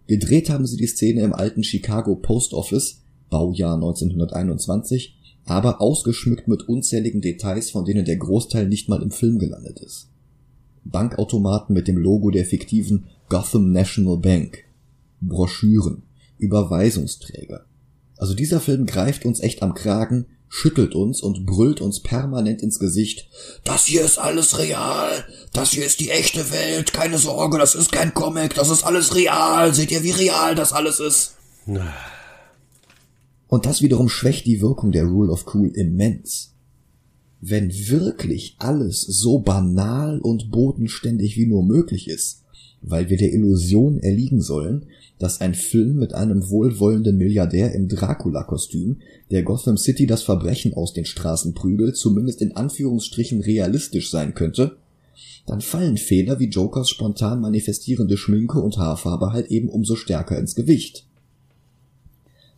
Gedreht 0.07 0.49
haben 0.49 0.65
sie 0.65 0.77
die 0.77 0.87
Szene 0.87 1.21
im 1.21 1.33
alten 1.33 1.63
Chicago 1.63 2.15
Post 2.15 2.53
Office, 2.53 3.01
Baujahr 3.29 3.75
1921, 3.75 5.17
aber 5.45 5.81
ausgeschmückt 5.81 6.47
mit 6.47 6.67
unzähligen 6.67 7.21
Details, 7.21 7.71
von 7.71 7.85
denen 7.85 8.05
der 8.05 8.17
Großteil 8.17 8.67
nicht 8.67 8.89
mal 8.89 9.01
im 9.01 9.11
Film 9.11 9.39
gelandet 9.39 9.79
ist. 9.79 10.10
Bankautomaten 10.83 11.73
mit 11.73 11.87
dem 11.87 11.97
Logo 11.97 12.31
der 12.31 12.45
fiktiven 12.45 13.07
Gotham 13.29 13.71
National 13.71 14.17
Bank, 14.17 14.63
Broschüren, 15.21 16.03
Überweisungsträger. 16.37 17.65
Also 18.17 18.33
dieser 18.33 18.59
Film 18.59 18.85
greift 18.85 19.25
uns 19.25 19.39
echt 19.39 19.63
am 19.63 19.73
Kragen, 19.73 20.25
schüttelt 20.47 20.95
uns 20.95 21.21
und 21.21 21.45
brüllt 21.45 21.79
uns 21.79 22.01
permanent 22.01 22.61
ins 22.61 22.77
Gesicht, 22.77 23.29
das 23.63 23.85
hier 23.85 24.03
ist 24.03 24.17
alles 24.17 24.59
real, 24.59 25.25
das 25.53 25.71
hier 25.71 25.85
ist 25.85 26.01
die 26.01 26.09
echte 26.09 26.51
Welt, 26.51 26.91
keine 26.91 27.17
Sorge, 27.17 27.57
das 27.57 27.73
ist 27.73 27.91
kein 27.91 28.13
Comic, 28.13 28.53
das 28.55 28.69
ist 28.69 28.83
alles 28.83 29.15
real, 29.15 29.73
seht 29.73 29.91
ihr, 29.91 30.03
wie 30.03 30.11
real 30.11 30.53
das 30.53 30.73
alles 30.73 30.99
ist? 30.99 31.35
Und 33.47 33.65
das 33.65 33.81
wiederum 33.81 34.09
schwächt 34.09 34.45
die 34.45 34.61
Wirkung 34.61 34.91
der 34.91 35.05
Rule 35.05 35.31
of 35.31 35.45
Cool 35.53 35.69
immens. 35.69 36.50
Wenn 37.41 37.71
wirklich 37.71 38.55
alles 38.59 39.01
so 39.01 39.39
banal 39.39 40.19
und 40.19 40.51
bodenständig 40.51 41.37
wie 41.37 41.47
nur 41.47 41.63
möglich 41.63 42.07
ist, 42.07 42.43
weil 42.81 43.09
wir 43.09 43.17
der 43.17 43.33
Illusion 43.33 43.99
erliegen 43.99 44.41
sollen, 44.41 44.85
dass 45.17 45.41
ein 45.41 45.53
Film 45.53 45.97
mit 45.97 46.13
einem 46.13 46.49
wohlwollenden 46.49 47.17
Milliardär 47.17 47.73
im 47.73 47.87
Dracula-Kostüm, 47.87 48.97
der 49.29 49.43
Gotham 49.43 49.77
City 49.77 50.07
das 50.07 50.23
Verbrechen 50.23 50.73
aus 50.73 50.93
den 50.93 51.05
Straßen 51.05 51.53
prügelt, 51.53 51.95
zumindest 51.95 52.41
in 52.41 52.55
Anführungsstrichen 52.55 53.41
realistisch 53.41 54.09
sein 54.09 54.33
könnte, 54.33 54.77
dann 55.45 55.61
fallen 55.61 55.97
Fehler 55.97 56.39
wie 56.39 56.49
Jokers 56.49 56.89
spontan 56.89 57.41
manifestierende 57.41 58.17
Schminke 58.17 58.59
und 58.59 58.77
Haarfarbe 58.77 59.31
halt 59.31 59.47
eben 59.51 59.69
umso 59.69 59.95
stärker 59.95 60.37
ins 60.37 60.55
Gewicht. 60.55 61.05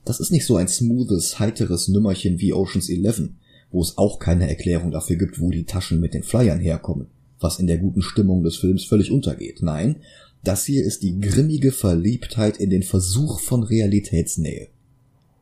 Das 0.05 0.19
ist 0.19 0.31
nicht 0.31 0.45
so 0.45 0.57
ein 0.57 0.67
smoothes, 0.67 1.39
heiteres 1.39 1.87
Nümmerchen 1.87 2.39
wie 2.39 2.53
Oceans 2.53 2.89
11, 2.89 3.29
wo 3.73 3.81
es 3.81 3.97
auch 3.97 4.19
keine 4.19 4.47
Erklärung 4.47 4.91
dafür 4.91 5.17
gibt, 5.17 5.41
wo 5.41 5.49
die 5.49 5.65
Taschen 5.65 5.99
mit 5.99 6.13
den 6.13 6.23
Flyern 6.23 6.59
herkommen, 6.59 7.07
was 7.39 7.59
in 7.59 7.67
der 7.67 7.79
guten 7.79 8.01
Stimmung 8.01 8.43
des 8.43 8.55
Films 8.55 8.85
völlig 8.85 9.11
untergeht. 9.11 9.61
Nein, 9.61 9.97
das 10.43 10.63
hier 10.65 10.83
ist 10.83 11.03
die 11.03 11.19
grimmige 11.19 11.71
Verliebtheit 11.71 12.57
in 12.57 12.69
den 12.69 12.83
Versuch 12.83 13.39
von 13.39 13.63
Realitätsnähe. 13.63 14.67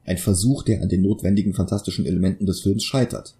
Ein 0.05 0.17
Versuch, 0.17 0.63
der 0.63 0.81
an 0.81 0.89
den 0.89 1.01
notwendigen 1.01 1.53
fantastischen 1.53 2.05
Elementen 2.05 2.45
des 2.45 2.61
Films 2.61 2.83
scheitert. 2.83 3.35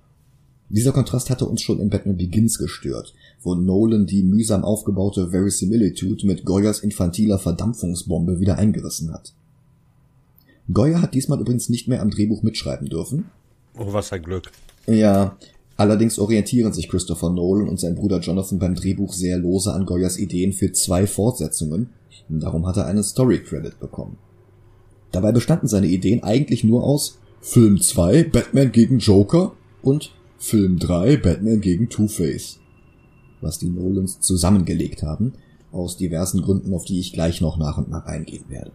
Dieser 0.70 0.92
Kontrast 0.92 1.30
hatte 1.30 1.46
uns 1.46 1.62
schon 1.62 1.80
in 1.80 1.90
Batman 1.90 2.18
Begins 2.18 2.58
gestört, 2.58 3.14
wo 3.42 3.56
Nolan 3.56 4.06
die 4.06 4.24
mühsam 4.24 4.64
aufgebaute 4.64 5.32
Verisimilitude 5.32 6.28
mit 6.28 6.46
Goyas 6.46 6.80
infantiler 6.80 7.40
Verdampfungsbombe 7.40 8.40
wieder 8.40 8.58
eingerissen 8.58 9.14
hat. 9.14 9.34
Goya 10.72 11.02
hat 11.02 11.14
diesmal 11.14 11.40
übrigens 11.40 11.70
nicht 11.70 11.88
mehr 11.88 12.02
am 12.02 12.10
Drehbuch 12.10 12.44
mitschreiben 12.44 12.88
dürfen. 12.88 13.26
Oh, 13.78 13.94
was 13.94 14.12
ein 14.14 14.22
Glück. 14.22 14.52
Ja, 14.88 15.38
Allerdings 15.82 16.20
orientieren 16.20 16.74
sich 16.74 16.90
Christopher 16.90 17.32
Nolan 17.32 17.68
und 17.68 17.80
sein 17.80 17.96
Bruder 17.96 18.20
Jonathan 18.20 18.60
beim 18.60 18.76
Drehbuch 18.76 19.14
sehr 19.14 19.40
lose 19.40 19.74
an 19.74 19.88
Goyas 19.88 20.20
Ideen 20.20 20.54
für 20.54 20.72
zwei 20.74 21.08
Fortsetzungen, 21.08 21.90
darum 22.30 22.68
hat 22.68 22.78
er 22.78 22.86
einen 22.86 23.02
Story 23.02 23.42
Credit 23.42 23.80
bekommen. 23.80 24.20
Dabei 25.12 25.32
bestanden 25.32 25.68
seine 25.68 25.88
Ideen 25.88 26.22
eigentlich 26.22 26.64
nur 26.64 26.84
aus 26.84 27.18
Film 27.42 27.82
2 27.82 28.26
Batman 28.26 28.72
gegen 28.72 29.00
Joker 29.00 29.54
und 29.82 30.12
Film 30.38 30.78
3 30.78 31.18
Batman 31.18 31.62
gegen 31.62 31.90
Two-Face. 31.90 32.60
Was 33.42 33.58
die 33.58 33.70
Nolans 33.70 34.20
zusammengelegt 34.20 35.02
haben, 35.02 35.34
aus 35.72 35.98
diversen 35.98 36.44
Gründen, 36.44 36.76
auf 36.76 36.86
die 36.86 37.00
ich 37.00 37.12
gleich 37.12 37.42
noch 37.42 37.58
nach 37.58 37.80
und 37.80 37.90
nach 37.90 38.06
eingehen 38.06 38.46
werde. 38.50 38.72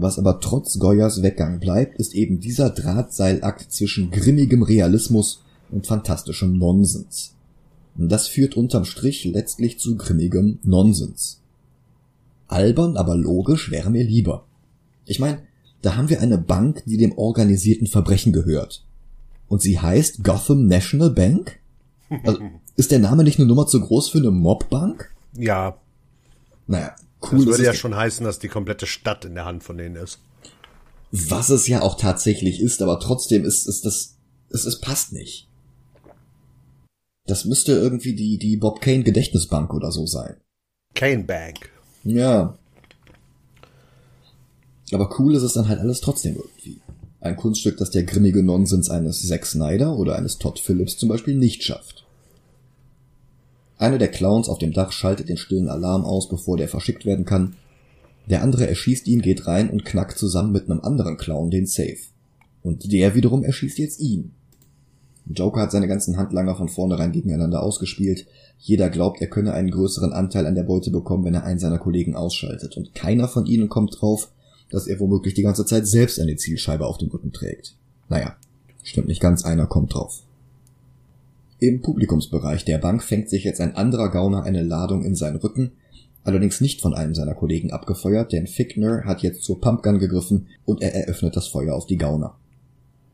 Was 0.00 0.18
aber 0.18 0.40
trotz 0.40 0.78
Goyas 0.78 1.22
Weggang 1.22 1.60
bleibt, 1.60 1.98
ist 1.98 2.14
eben 2.14 2.40
dieser 2.40 2.70
Drahtseilakt 2.70 3.70
zwischen 3.70 4.10
grimmigem 4.10 4.62
Realismus 4.62 5.42
und 5.70 5.86
fantastischem 5.86 6.56
Nonsens. 6.56 7.34
Und 7.98 8.08
das 8.08 8.26
führt 8.26 8.56
unterm 8.56 8.86
Strich 8.86 9.26
letztlich 9.26 9.78
zu 9.78 9.98
grimmigem 9.98 10.58
Nonsens. 10.62 11.42
Albern, 12.48 12.96
aber 12.96 13.14
logisch 13.14 13.70
wäre 13.70 13.90
mir 13.90 14.02
lieber. 14.02 14.46
Ich 15.04 15.20
meine, 15.20 15.42
da 15.82 15.96
haben 15.96 16.08
wir 16.08 16.22
eine 16.22 16.38
Bank, 16.38 16.82
die 16.86 16.96
dem 16.96 17.18
organisierten 17.18 17.86
Verbrechen 17.86 18.32
gehört. 18.32 18.82
Und 19.48 19.60
sie 19.60 19.80
heißt 19.80 20.24
Gotham 20.24 20.66
National 20.66 21.10
Bank? 21.10 21.58
Also, 22.24 22.40
ist 22.76 22.90
der 22.90 23.00
Name 23.00 23.22
nicht 23.22 23.38
eine 23.38 23.48
Nummer 23.48 23.66
zu 23.66 23.80
groß 23.80 24.08
für 24.08 24.18
eine 24.18 24.30
Mobbank? 24.30 25.14
Ja. 25.34 25.76
Naja, 26.66 26.94
cool. 27.22 27.38
Das 27.38 27.46
würde 27.46 27.64
ja 27.64 27.74
schon 27.74 27.94
heißen, 27.94 28.24
dass 28.24 28.38
die 28.38 28.48
komplette 28.48 28.86
Stadt 28.86 29.24
in 29.24 29.34
der 29.34 29.44
Hand 29.44 29.62
von 29.64 29.76
denen 29.76 29.96
ist. 29.96 30.20
Was 31.12 31.48
es 31.50 31.66
ja 31.66 31.82
auch 31.82 31.96
tatsächlich 31.96 32.60
ist, 32.60 32.82
aber 32.82 33.00
trotzdem 33.00 33.44
ist, 33.44 33.66
ist 33.66 33.84
das, 33.84 34.16
es, 34.50 34.64
es 34.64 34.80
passt 34.80 35.12
nicht. 35.12 35.48
Das 37.26 37.44
müsste 37.44 37.72
irgendwie 37.72 38.14
die, 38.14 38.38
die 38.38 38.56
Bob 38.56 38.80
Kane 38.80 39.02
Gedächtnisbank 39.02 39.74
oder 39.74 39.92
so 39.92 40.06
sein. 40.06 40.36
Kane 40.94 41.24
Bank. 41.24 41.70
Ja. 42.04 42.58
Aber 44.92 45.18
cool 45.18 45.34
ist 45.34 45.42
es 45.42 45.52
dann 45.52 45.68
halt 45.68 45.80
alles 45.80 46.00
trotzdem 46.00 46.36
irgendwie. 46.36 46.80
Ein 47.20 47.36
Kunststück, 47.36 47.76
das 47.76 47.90
der 47.90 48.04
grimmige 48.04 48.42
Nonsens 48.42 48.88
eines 48.88 49.26
Zack 49.26 49.46
Snyder 49.46 49.96
oder 49.96 50.16
eines 50.16 50.38
Todd 50.38 50.58
Phillips 50.58 50.96
zum 50.96 51.08
Beispiel 51.08 51.36
nicht 51.36 51.62
schafft. 51.62 51.99
Einer 53.80 53.96
der 53.96 54.08
Clowns 54.08 54.50
auf 54.50 54.58
dem 54.58 54.74
Dach 54.74 54.92
schaltet 54.92 55.30
den 55.30 55.38
stillen 55.38 55.70
Alarm 55.70 56.04
aus, 56.04 56.28
bevor 56.28 56.58
der 56.58 56.68
verschickt 56.68 57.06
werden 57.06 57.24
kann. 57.24 57.56
Der 58.28 58.42
andere 58.42 58.68
erschießt 58.68 59.08
ihn, 59.08 59.22
geht 59.22 59.46
rein 59.46 59.70
und 59.70 59.86
knackt 59.86 60.18
zusammen 60.18 60.52
mit 60.52 60.70
einem 60.70 60.82
anderen 60.82 61.16
Clown 61.16 61.50
den 61.50 61.64
Safe. 61.66 61.96
Und 62.62 62.92
der 62.92 63.14
wiederum 63.14 63.42
erschießt 63.42 63.78
jetzt 63.78 63.98
ihn. 63.98 64.32
Joker 65.24 65.62
hat 65.62 65.72
seine 65.72 65.88
ganzen 65.88 66.18
Handlanger 66.18 66.56
von 66.56 66.68
vornherein 66.68 67.12
gegeneinander 67.12 67.62
ausgespielt. 67.62 68.26
Jeder 68.58 68.90
glaubt, 68.90 69.22
er 69.22 69.28
könne 69.28 69.54
einen 69.54 69.70
größeren 69.70 70.12
Anteil 70.12 70.46
an 70.46 70.56
der 70.56 70.64
Beute 70.64 70.90
bekommen, 70.90 71.24
wenn 71.24 71.34
er 71.34 71.44
einen 71.44 71.58
seiner 71.58 71.78
Kollegen 71.78 72.14
ausschaltet. 72.14 72.76
Und 72.76 72.94
keiner 72.94 73.28
von 73.28 73.46
ihnen 73.46 73.70
kommt 73.70 73.96
drauf, 73.98 74.30
dass 74.68 74.88
er 74.88 75.00
womöglich 75.00 75.32
die 75.32 75.42
ganze 75.42 75.64
Zeit 75.64 75.86
selbst 75.86 76.20
eine 76.20 76.36
Zielscheibe 76.36 76.84
auf 76.84 76.98
dem 76.98 77.08
Rücken 77.08 77.32
trägt. 77.32 77.76
Naja, 78.10 78.36
stimmt 78.82 79.08
nicht 79.08 79.22
ganz, 79.22 79.42
einer 79.46 79.66
kommt 79.66 79.94
drauf. 79.94 80.22
Im 81.62 81.82
Publikumsbereich 81.82 82.64
der 82.64 82.78
Bank 82.78 83.02
fängt 83.02 83.28
sich 83.28 83.44
jetzt 83.44 83.60
ein 83.60 83.76
anderer 83.76 84.10
Gauner 84.10 84.44
eine 84.44 84.62
Ladung 84.62 85.04
in 85.04 85.14
seinen 85.14 85.36
Rücken, 85.36 85.72
allerdings 86.24 86.62
nicht 86.62 86.80
von 86.80 86.94
einem 86.94 87.14
seiner 87.14 87.34
Kollegen 87.34 87.70
abgefeuert, 87.70 88.32
denn 88.32 88.46
Fickner 88.46 89.04
hat 89.04 89.22
jetzt 89.22 89.44
zur 89.44 89.60
Pumpgun 89.60 89.98
gegriffen 89.98 90.46
und 90.64 90.80
er 90.80 90.94
eröffnet 90.94 91.36
das 91.36 91.48
Feuer 91.48 91.74
auf 91.74 91.86
die 91.86 91.98
Gauner. 91.98 92.34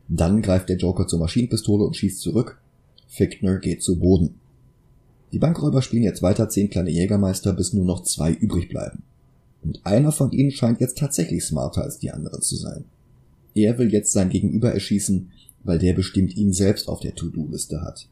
Dann 0.07 0.41
greift 0.41 0.69
der 0.69 0.77
Joker 0.77 1.07
zur 1.07 1.19
Maschinenpistole 1.19 1.83
und 1.83 1.97
schießt 1.97 2.21
zurück. 2.21 2.61
Fickner 3.09 3.57
geht 3.57 3.83
zu 3.83 3.99
Boden. 3.99 4.35
Die 5.33 5.39
Bankräuber 5.39 5.81
spielen 5.81 6.03
jetzt 6.03 6.21
weiter 6.21 6.47
zehn 6.47 6.69
kleine 6.69 6.89
Jägermeister, 6.89 7.51
bis 7.51 7.73
nur 7.73 7.83
noch 7.83 8.03
zwei 8.03 8.31
übrig 8.31 8.69
bleiben. 8.69 9.03
Und 9.61 9.85
einer 9.85 10.13
von 10.13 10.31
ihnen 10.31 10.51
scheint 10.51 10.79
jetzt 10.79 10.97
tatsächlich 10.97 11.43
smarter 11.43 11.83
als 11.83 11.99
die 11.99 12.11
anderen 12.11 12.41
zu 12.41 12.55
sein. 12.55 12.85
Er 13.55 13.77
will 13.77 13.91
jetzt 13.91 14.13
sein 14.13 14.29
Gegenüber 14.29 14.71
erschießen, 14.71 15.31
weil 15.65 15.79
der 15.79 15.91
bestimmt 15.91 16.37
ihn 16.37 16.53
selbst 16.53 16.87
auf 16.87 17.01
der 17.01 17.13
To-Do-Liste 17.13 17.81
hat. 17.81 18.07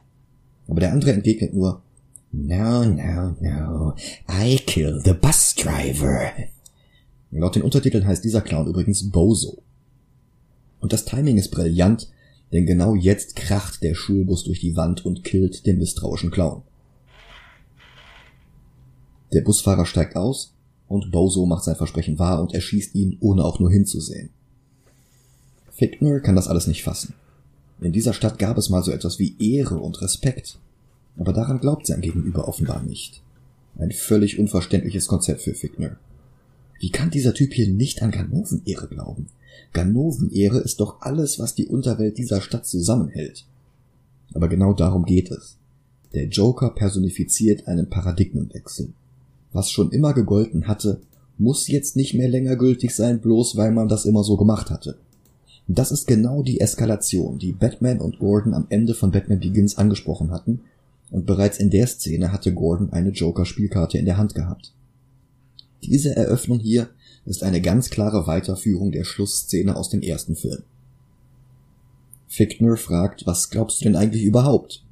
Aber 0.67 0.79
der 0.79 0.91
andere 0.91 1.13
entgegnet 1.13 1.53
nur, 1.53 1.81
No, 2.31 2.84
no, 2.84 3.36
no, 3.39 3.95
I 4.29 4.57
kill 4.57 5.00
the 5.03 5.13
bus 5.13 5.55
driver. 5.55 6.34
Laut 7.31 7.55
den 7.55 7.63
Untertiteln 7.63 8.05
heißt 8.05 8.24
dieser 8.24 8.41
Clown 8.41 8.67
übrigens 8.67 9.10
Bozo. 9.10 9.62
Und 10.79 10.91
das 10.91 11.05
Timing 11.05 11.38
ist 11.38 11.51
brillant, 11.51 12.10
denn 12.51 12.65
genau 12.65 12.93
jetzt 12.95 13.36
kracht 13.36 13.81
der 13.84 13.95
Schulbus 13.95 14.43
durch 14.43 14.60
die 14.60 14.75
Wand 14.75 15.05
und 15.05 15.24
killt 15.24 15.65
den 15.65 15.77
misstrauischen 15.77 16.31
Clown. 16.31 16.62
Der 19.34 19.41
Busfahrer 19.41 19.86
steigt 19.86 20.15
aus 20.15 20.53
und 20.88 21.12
Bozo 21.12 21.45
macht 21.45 21.63
sein 21.63 21.75
Versprechen 21.75 22.19
wahr 22.19 22.41
und 22.41 22.53
erschießt 22.53 22.95
ihn, 22.95 23.17
ohne 23.19 23.43
auch 23.43 23.60
nur 23.60 23.72
hinzusehen. 23.72 24.29
Fickner 25.72 26.19
kann 26.19 26.36
das 26.36 26.48
alles 26.48 26.67
nicht 26.67 26.84
fassen. 26.84 27.15
In 27.82 27.91
dieser 27.91 28.13
Stadt 28.13 28.39
gab 28.39 28.58
es 28.58 28.70
mal 28.70 28.84
so 28.84 28.91
etwas 28.91 29.20
wie 29.20 29.36
Ehre 29.39 29.77
und 29.77 30.01
Respekt. 30.01 30.60
Aber 31.17 31.34
daran 31.34 31.60
glaubt 31.60 31.88
sein 31.88 32.01
Gegenüber 32.01 32.48
offenbar 32.48 32.84
nicht. 32.84 33.22
Ein 33.77 33.91
völlig 33.91 34.39
unverständliches 34.39 35.08
Konzept 35.08 35.41
für 35.41 35.53
Fickner. 35.53 35.98
Wie 36.79 36.89
kann 36.89 37.10
dieser 37.10 37.34
Typ 37.34 37.53
hier 37.53 37.70
nicht 37.70 38.01
an 38.01 38.12
Ganoven-Ehre 38.12 38.88
glauben? 38.88 39.27
Ganoven-Ehre 39.74 40.60
ist 40.60 40.79
doch 40.79 41.01
alles, 41.01 41.39
was 41.39 41.55
die 41.55 41.67
Unterwelt 41.67 42.17
dieser 42.17 42.41
Stadt 42.41 42.65
zusammenhält. 42.65 43.46
Aber 44.34 44.48
genau 44.48 44.74
darum 44.74 45.05
geht 45.05 45.32
es. 45.32 45.58
Der 46.13 46.27
Joker 46.27 46.70
personifiziert 46.70 47.67
einen 47.67 47.89
Paradigmenwechsel. 47.89 48.94
Was 49.51 49.70
schon 49.70 49.91
immer 49.91 50.13
gegolten 50.13 50.67
hatte, 50.67 51.01
muss 51.38 51.67
jetzt 51.67 51.96
nicht 51.96 52.13
mehr 52.13 52.29
länger 52.29 52.55
gültig 52.55 52.91
sein, 52.91 53.20
bloß 53.20 53.58
weil 53.58 53.72
man 53.72 53.88
das 53.88 54.05
immer 54.05 54.24
so 54.24 54.38
gemacht 54.38 54.70
hatte. 54.70 54.98
Das 55.67 55.91
ist 55.91 56.07
genau 56.07 56.43
die 56.43 56.60
Eskalation, 56.60 57.39
die 57.39 57.51
Batman 57.51 58.00
und 58.00 58.19
Gordon 58.19 58.53
am 58.53 58.67
Ende 58.69 58.93
von 58.93 59.12
Batman 59.12 59.39
Begins 59.39 59.77
angesprochen 59.77 60.31
hatten, 60.31 60.62
und 61.12 61.25
bereits 61.25 61.60
in 61.60 61.69
der 61.69 61.88
Szene 61.88 62.31
hatte 62.31 62.53
Gordon 62.53 62.91
eine 62.91 63.10
Joker-Spielkarte 63.10 63.98
in 63.98 64.05
der 64.05 64.17
Hand 64.17 64.36
gehabt. 64.36 64.74
Diese 65.84 66.15
Eröffnung 66.15 66.60
hier 66.60 66.89
ist 67.25 67.43
eine 67.43 67.62
ganz 67.62 67.89
klare 67.89 68.27
Weiterführung 68.27 68.91
der 68.91 69.03
Schlussszene 69.03 69.75
aus 69.75 69.89
dem 69.89 70.01
ersten 70.01 70.36
Film. 70.36 70.63
Fickner 72.27 72.75
fragt, 72.75 73.25
was 73.25 73.50
glaubst 73.50 73.81
du 73.81 73.86
denn 73.86 73.95
eigentlich 73.95 74.24
überhaupt? 74.24 74.84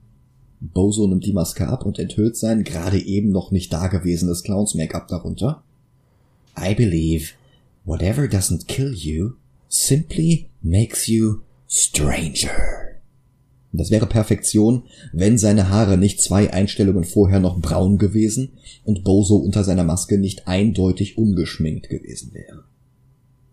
Bozo 0.62 1.08
nimmt 1.08 1.25
die 1.25 1.34
Maske 1.34 1.68
ab 1.68 1.86
und 1.86 2.00
enthüllt 2.00 2.38
sein 2.38 2.63
gerade 2.63 3.00
eben 3.00 3.32
noch 3.32 3.51
nicht 3.51 3.74
dagewesenes 3.74 4.44
Clowns-Make-up 4.44 5.08
darunter. 5.08 5.62
I 6.58 6.74
believe 6.74 7.34
whatever 7.84 8.24
doesn't 8.24 8.68
kill 8.68 8.94
you 8.94 9.34
simply 9.74 10.50
makes 10.62 11.08
you 11.08 11.42
stranger. 11.68 12.51
Das 13.72 13.89
wäre 13.89 14.06
Perfektion, 14.06 14.84
wenn 15.12 15.39
seine 15.39 15.70
Haare 15.70 15.98
nicht 15.98 16.22
zwei 16.22 16.53
Einstellungen 16.53 17.03
vorher 17.03 17.39
noch 17.39 17.60
braun 17.60 17.98
gewesen 17.98 18.51
und 18.86 19.03
Bozo 19.03 19.36
unter 19.36 19.63
seiner 19.63 19.84
Maske 19.84 20.20
nicht 20.20 20.48
eindeutig 20.48 21.18
ungeschminkt 21.18 21.89
gewesen 21.89 22.36
wäre. 22.36 22.65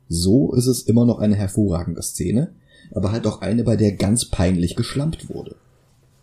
So 0.08 0.52
ist 0.52 0.66
es 0.66 0.82
immer 0.82 1.06
noch 1.06 1.20
eine 1.20 1.36
hervorragende 1.36 2.02
Szene, 2.02 2.52
aber 2.92 3.12
halt 3.12 3.26
auch 3.26 3.40
eine, 3.40 3.64
bei 3.64 3.76
der 3.76 3.92
ganz 3.92 4.26
peinlich 4.26 4.76
geschlampt 4.76 5.30
wurde. 5.30 5.56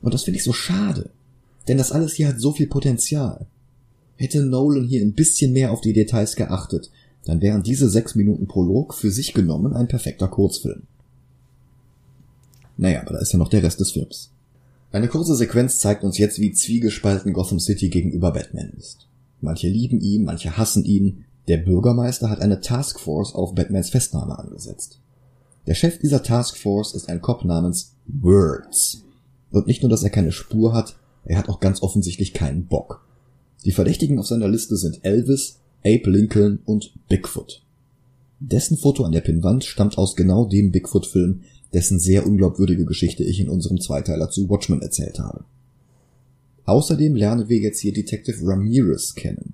Und 0.03 0.13
das 0.13 0.23
finde 0.23 0.37
ich 0.37 0.43
so 0.43 0.53
schade. 0.53 1.09
Denn 1.67 1.79
das 1.79 1.91
alles 1.91 2.13
hier 2.13 2.27
hat 2.27 2.39
so 2.39 2.51
viel 2.51 2.67
Potenzial. 2.67 3.47
Hätte 4.15 4.45
Nolan 4.45 4.85
hier 4.85 5.01
ein 5.01 5.13
bisschen 5.13 5.53
mehr 5.53 5.71
auf 5.71 5.81
die 5.81 5.93
Details 5.93 6.35
geachtet, 6.35 6.91
dann 7.27 7.41
wären 7.41 7.63
diese 7.63 7.89
sechs 7.89 8.15
Minuten 8.15 8.47
Prolog 8.47 8.93
für 8.93 9.11
sich 9.11 9.33
genommen 9.33 9.73
ein 9.73 9.87
perfekter 9.87 10.27
Kurzfilm. 10.27 10.83
Naja, 12.77 13.01
aber 13.01 13.13
da 13.13 13.19
ist 13.19 13.33
ja 13.33 13.39
noch 13.39 13.49
der 13.49 13.63
Rest 13.63 13.79
des 13.79 13.91
Films. 13.91 14.31
Eine 14.91 15.07
kurze 15.07 15.35
Sequenz 15.35 15.79
zeigt 15.79 16.03
uns 16.03 16.17
jetzt, 16.17 16.39
wie 16.39 16.53
zwiegespalten 16.53 17.33
Gotham 17.33 17.59
City 17.59 17.89
gegenüber 17.89 18.31
Batman 18.31 18.71
ist. 18.77 19.07
Manche 19.41 19.67
lieben 19.67 19.99
ihn, 19.99 20.23
manche 20.23 20.57
hassen 20.57 20.85
ihn. 20.85 21.25
Der 21.47 21.57
Bürgermeister 21.57 22.29
hat 22.29 22.39
eine 22.39 22.61
Taskforce 22.61 23.35
auf 23.35 23.55
Batmans 23.55 23.89
Festnahme 23.89 24.37
angesetzt. 24.37 24.99
Der 25.65 25.73
Chef 25.73 25.99
dieser 25.99 26.23
Taskforce 26.23 26.95
ist 26.95 27.09
ein 27.09 27.21
Cop 27.21 27.43
namens 27.43 27.93
Words. 28.07 29.03
Und 29.51 29.67
nicht 29.67 29.81
nur, 29.81 29.89
dass 29.89 30.03
er 30.03 30.09
keine 30.09 30.31
Spur 30.31 30.73
hat, 30.73 30.95
er 31.25 31.37
hat 31.37 31.49
auch 31.49 31.59
ganz 31.59 31.81
offensichtlich 31.81 32.33
keinen 32.33 32.67
Bock. 32.67 33.05
Die 33.65 33.71
Verdächtigen 33.71 34.17
auf 34.19 34.27
seiner 34.27 34.47
Liste 34.47 34.77
sind 34.77 35.03
Elvis, 35.03 35.59
Abe 35.85 36.09
Lincoln 36.09 36.59
und 36.65 36.93
Bigfoot. 37.07 37.63
Dessen 38.39 38.77
Foto 38.77 39.03
an 39.03 39.11
der 39.11 39.21
Pinnwand 39.21 39.63
stammt 39.63 39.97
aus 39.97 40.15
genau 40.15 40.45
dem 40.45 40.71
Bigfoot-Film, 40.71 41.41
dessen 41.73 41.99
sehr 41.99 42.25
unglaubwürdige 42.25 42.85
Geschichte 42.85 43.23
ich 43.23 43.39
in 43.39 43.49
unserem 43.49 43.79
Zweiteiler 43.79 44.29
zu 44.29 44.49
Watchmen 44.49 44.81
erzählt 44.81 45.19
habe. 45.19 45.43
Außerdem 46.65 47.15
lernen 47.15 47.49
wir 47.49 47.57
jetzt 47.59 47.79
hier 47.79 47.93
Detective 47.93 48.39
Ramirez 48.43 49.15
kennen. 49.15 49.53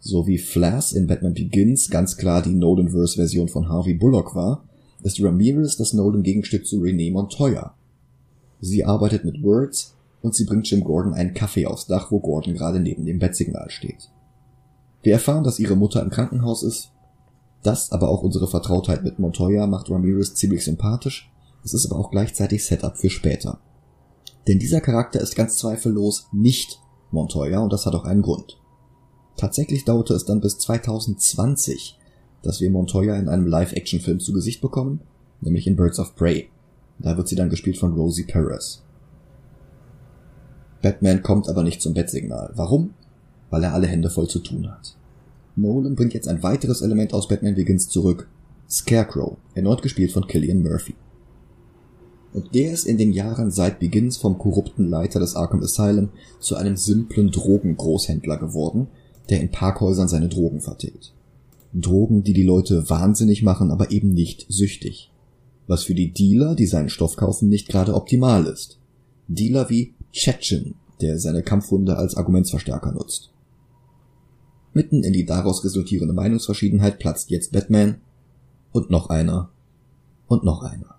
So 0.00 0.26
wie 0.26 0.38
Flass 0.38 0.92
in 0.92 1.06
Batman 1.06 1.34
Begins 1.34 1.90
ganz 1.90 2.16
klar 2.16 2.42
die 2.42 2.54
Nolanverse-Version 2.54 3.48
von 3.48 3.68
Harvey 3.68 3.94
Bullock 3.94 4.34
war, 4.34 4.64
ist 5.02 5.22
Ramirez 5.22 5.76
das 5.76 5.92
Nolan-Gegenstück 5.92 6.66
zu 6.66 6.80
René 6.80 7.12
Montoya. 7.12 7.74
Sie 8.60 8.84
arbeitet 8.84 9.24
mit 9.24 9.42
Words 9.42 9.94
und 10.22 10.34
sie 10.34 10.44
bringt 10.44 10.70
Jim 10.70 10.82
Gordon 10.82 11.14
einen 11.14 11.34
Kaffee 11.34 11.66
aufs 11.66 11.86
Dach, 11.86 12.10
wo 12.10 12.20
Gordon 12.20 12.54
gerade 12.54 12.80
neben 12.80 13.04
dem 13.04 13.18
Bettsignal 13.18 13.70
steht. 13.70 14.10
Wir 15.02 15.14
erfahren, 15.14 15.44
dass 15.44 15.58
ihre 15.58 15.76
Mutter 15.76 16.02
im 16.02 16.10
Krankenhaus 16.10 16.62
ist. 16.62 16.92
Das, 17.62 17.92
aber 17.92 18.08
auch 18.08 18.22
unsere 18.22 18.48
Vertrautheit 18.48 19.02
mit 19.02 19.18
Montoya 19.18 19.66
macht 19.66 19.90
Ramirez 19.90 20.34
ziemlich 20.34 20.64
sympathisch. 20.64 21.30
Es 21.64 21.74
ist 21.74 21.90
aber 21.90 21.98
auch 21.98 22.10
gleichzeitig 22.10 22.64
Setup 22.64 22.96
für 22.96 23.10
später. 23.10 23.60
Denn 24.48 24.58
dieser 24.58 24.80
Charakter 24.80 25.20
ist 25.20 25.36
ganz 25.36 25.56
zweifellos 25.56 26.28
nicht 26.32 26.80
Montoya 27.10 27.60
und 27.60 27.72
das 27.72 27.86
hat 27.86 27.94
auch 27.94 28.04
einen 28.04 28.22
Grund. 28.22 28.58
Tatsächlich 29.36 29.84
dauerte 29.84 30.14
es 30.14 30.24
dann 30.24 30.40
bis 30.40 30.58
2020, 30.58 31.98
dass 32.42 32.60
wir 32.60 32.70
Montoya 32.70 33.16
in 33.16 33.28
einem 33.28 33.46
Live-Action-Film 33.46 34.20
zu 34.20 34.32
Gesicht 34.32 34.60
bekommen, 34.60 35.00
nämlich 35.40 35.66
in 35.66 35.76
Birds 35.76 35.98
of 35.98 36.14
Prey. 36.14 36.48
Da 36.98 37.16
wird 37.16 37.28
sie 37.28 37.36
dann 37.36 37.50
gespielt 37.50 37.78
von 37.78 37.94
Rosie 37.94 38.24
Perez. 38.24 38.82
Batman 40.82 41.22
kommt 41.22 41.48
aber 41.48 41.62
nicht 41.62 41.82
zum 41.82 41.94
Bettsignal. 41.94 42.52
Warum? 42.54 42.94
Weil 43.50 43.64
er 43.64 43.74
alle 43.74 43.86
Hände 43.86 44.10
voll 44.10 44.28
zu 44.28 44.38
tun 44.38 44.70
hat. 44.70 44.96
Nolan 45.56 45.96
bringt 45.96 46.14
jetzt 46.14 46.28
ein 46.28 46.42
weiteres 46.42 46.80
Element 46.80 47.12
aus 47.12 47.28
Batman 47.28 47.54
Begins 47.54 47.88
zurück. 47.88 48.28
Scarecrow, 48.68 49.36
erneut 49.54 49.82
gespielt 49.82 50.12
von 50.12 50.26
Killian 50.26 50.62
Murphy. 50.62 50.94
Und 52.32 52.54
der 52.54 52.72
ist 52.72 52.86
in 52.86 52.96
den 52.96 53.12
Jahren 53.12 53.50
seit 53.50 53.80
Begins 53.80 54.16
vom 54.16 54.38
korrupten 54.38 54.88
Leiter 54.88 55.18
des 55.18 55.34
Arkham 55.34 55.62
Asylum 55.62 56.10
zu 56.38 56.54
einem 56.54 56.76
simplen 56.76 57.32
Drogengroßhändler 57.32 58.36
geworden, 58.36 58.86
der 59.28 59.40
in 59.40 59.50
Parkhäusern 59.50 60.08
seine 60.08 60.28
Drogen 60.28 60.60
vertilgt. 60.60 61.12
Drogen, 61.72 62.22
die 62.22 62.32
die 62.32 62.44
Leute 62.44 62.88
wahnsinnig 62.88 63.42
machen, 63.42 63.70
aber 63.70 63.90
eben 63.90 64.12
nicht 64.12 64.46
süchtig. 64.48 65.10
Was 65.66 65.84
für 65.84 65.94
die 65.94 66.12
Dealer, 66.12 66.54
die 66.54 66.66
seinen 66.66 66.88
Stoff 66.88 67.16
kaufen, 67.16 67.48
nicht 67.48 67.68
gerade 67.68 67.94
optimal 67.94 68.46
ist. 68.46 68.78
Dealer 69.28 69.68
wie 69.70 69.94
Chechen, 70.12 70.74
der 71.00 71.18
seine 71.18 71.42
Kampfhunde 71.42 71.96
als 71.96 72.16
Argumentsverstärker 72.16 72.92
nutzt. 72.92 73.30
Mitten 74.72 75.02
in 75.02 75.12
die 75.12 75.24
daraus 75.24 75.64
resultierende 75.64 76.14
Meinungsverschiedenheit 76.14 76.98
platzt 76.98 77.30
jetzt 77.30 77.52
Batman 77.52 77.96
und 78.72 78.90
noch 78.90 79.10
einer 79.10 79.50
und 80.28 80.44
noch 80.44 80.62
einer. 80.62 80.96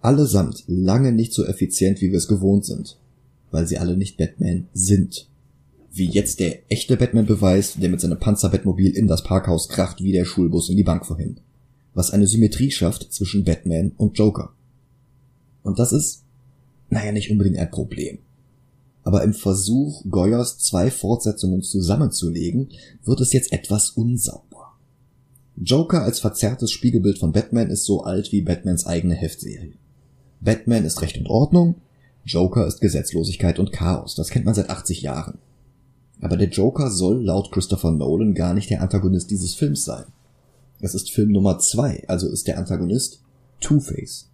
Allesamt 0.00 0.64
lange 0.66 1.12
nicht 1.12 1.32
so 1.32 1.44
effizient, 1.44 2.00
wie 2.00 2.10
wir 2.10 2.18
es 2.18 2.28
gewohnt 2.28 2.64
sind, 2.64 2.98
weil 3.50 3.66
sie 3.66 3.78
alle 3.78 3.96
nicht 3.96 4.16
Batman 4.16 4.68
sind. 4.72 5.28
Wie 5.92 6.06
jetzt 6.06 6.40
der 6.40 6.70
echte 6.72 6.96
Batman 6.96 7.26
beweist, 7.26 7.80
der 7.82 7.88
mit 7.88 8.00
seinem 8.00 8.18
Panzerbettmobil 8.18 8.90
in 8.96 9.06
das 9.06 9.22
Parkhaus 9.22 9.68
kracht 9.68 10.02
wie 10.02 10.12
der 10.12 10.24
Schulbus 10.24 10.68
in 10.68 10.76
die 10.76 10.82
Bank 10.82 11.06
vorhin. 11.06 11.36
Was 11.92 12.10
eine 12.10 12.26
Symmetrie 12.26 12.70
schafft 12.70 13.12
zwischen 13.12 13.44
Batman 13.44 13.92
und 13.96 14.18
Joker. 14.18 14.52
Und 15.62 15.78
das 15.78 15.92
ist, 15.92 16.24
naja, 16.90 17.12
nicht 17.12 17.30
unbedingt 17.30 17.58
ein 17.58 17.70
Problem 17.70 18.18
aber 19.04 19.22
im 19.22 19.34
Versuch, 19.34 20.02
Goyers 20.10 20.58
zwei 20.58 20.90
Fortsetzungen 20.90 21.62
zusammenzulegen, 21.62 22.70
wird 23.04 23.20
es 23.20 23.32
jetzt 23.32 23.52
etwas 23.52 23.90
unsauber. 23.90 24.72
Joker 25.56 26.02
als 26.02 26.18
verzerrtes 26.18 26.72
Spiegelbild 26.72 27.18
von 27.18 27.32
Batman 27.32 27.70
ist 27.70 27.84
so 27.84 28.02
alt 28.02 28.32
wie 28.32 28.42
Batmans 28.42 28.86
eigene 28.86 29.14
Heftserie. 29.14 29.74
Batman 30.40 30.84
ist 30.84 31.00
Recht 31.00 31.18
und 31.18 31.28
Ordnung, 31.28 31.76
Joker 32.24 32.66
ist 32.66 32.80
Gesetzlosigkeit 32.80 33.58
und 33.58 33.70
Chaos, 33.70 34.14
das 34.14 34.30
kennt 34.30 34.46
man 34.46 34.54
seit 34.54 34.70
80 34.70 35.02
Jahren. 35.02 35.38
Aber 36.20 36.36
der 36.36 36.48
Joker 36.48 36.90
soll 36.90 37.22
laut 37.22 37.52
Christopher 37.52 37.92
Nolan 37.92 38.34
gar 38.34 38.54
nicht 38.54 38.70
der 38.70 38.80
Antagonist 38.80 39.30
dieses 39.30 39.54
Films 39.54 39.84
sein. 39.84 40.04
Es 40.80 40.94
ist 40.94 41.10
Film 41.10 41.32
Nummer 41.32 41.58
zwei, 41.58 42.04
also 42.08 42.28
ist 42.28 42.48
der 42.48 42.58
Antagonist 42.58 43.20
Two-Face. 43.60 44.28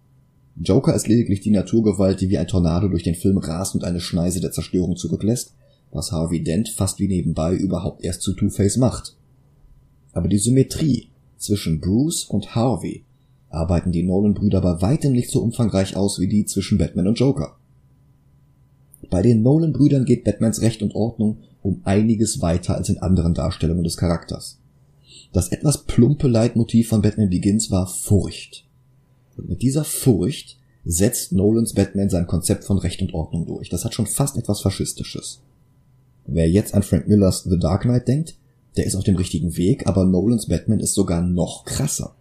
Joker 0.63 0.93
ist 0.93 1.07
lediglich 1.07 1.41
die 1.41 1.49
Naturgewalt, 1.49 2.21
die 2.21 2.29
wie 2.29 2.37
ein 2.37 2.47
Tornado 2.47 2.87
durch 2.87 3.03
den 3.03 3.15
Film 3.15 3.37
rast 3.39 3.73
und 3.73 3.83
eine 3.83 3.99
Schneise 3.99 4.41
der 4.41 4.51
Zerstörung 4.51 4.95
zurücklässt, 4.95 5.53
was 5.91 6.11
Harvey 6.11 6.43
Dent 6.43 6.69
fast 6.69 6.99
wie 6.99 7.07
nebenbei 7.07 7.55
überhaupt 7.55 8.03
erst 8.03 8.21
zu 8.21 8.33
Two-Face 8.33 8.77
macht. 8.77 9.15
Aber 10.13 10.27
die 10.27 10.37
Symmetrie 10.37 11.09
zwischen 11.37 11.81
Bruce 11.81 12.25
und 12.25 12.53
Harvey 12.53 13.03
arbeiten 13.49 13.91
die 13.91 14.03
Nolan-Brüder 14.03 14.61
bei 14.61 14.81
weitem 14.81 15.13
nicht 15.13 15.31
so 15.31 15.41
umfangreich 15.41 15.95
aus 15.95 16.19
wie 16.19 16.27
die 16.27 16.45
zwischen 16.45 16.77
Batman 16.77 17.07
und 17.07 17.19
Joker. 17.19 17.55
Bei 19.09 19.21
den 19.21 19.41
Nolan-Brüdern 19.41 20.05
geht 20.05 20.23
Batmans 20.23 20.61
Recht 20.61 20.83
und 20.83 20.95
Ordnung 20.95 21.39
um 21.63 21.81
einiges 21.85 22.41
weiter 22.41 22.75
als 22.75 22.89
in 22.89 22.99
anderen 22.99 23.33
Darstellungen 23.33 23.83
des 23.83 23.97
Charakters. 23.97 24.59
Das 25.33 25.49
etwas 25.49 25.85
plumpe 25.85 26.27
Leitmotiv 26.27 26.89
von 26.89 27.01
Batman 27.01 27.29
Begins 27.29 27.71
war 27.71 27.87
Furcht. 27.87 28.65
Und 29.41 29.49
mit 29.49 29.61
dieser 29.61 29.83
Furcht 29.83 30.57
setzt 30.85 31.31
Nolans 31.31 31.73
Batman 31.73 32.09
sein 32.09 32.27
Konzept 32.27 32.63
von 32.63 32.77
Recht 32.77 33.01
und 33.01 33.13
Ordnung 33.13 33.45
durch. 33.45 33.69
Das 33.69 33.83
hat 33.83 33.93
schon 33.93 34.07
fast 34.07 34.37
etwas 34.37 34.61
Faschistisches. 34.61 35.41
Wer 36.27 36.49
jetzt 36.49 36.73
an 36.73 36.83
Frank 36.83 37.07
Millers 37.07 37.43
The 37.43 37.57
Dark 37.59 37.81
Knight 37.81 38.07
denkt, 38.07 38.35
der 38.77 38.85
ist 38.85 38.95
auf 38.95 39.03
dem 39.03 39.15
richtigen 39.15 39.57
Weg, 39.57 39.87
aber 39.87 40.05
Nolans 40.05 40.47
Batman 40.47 40.79
ist 40.79 40.93
sogar 40.93 41.21
noch 41.21 41.65
krasser. 41.65 42.15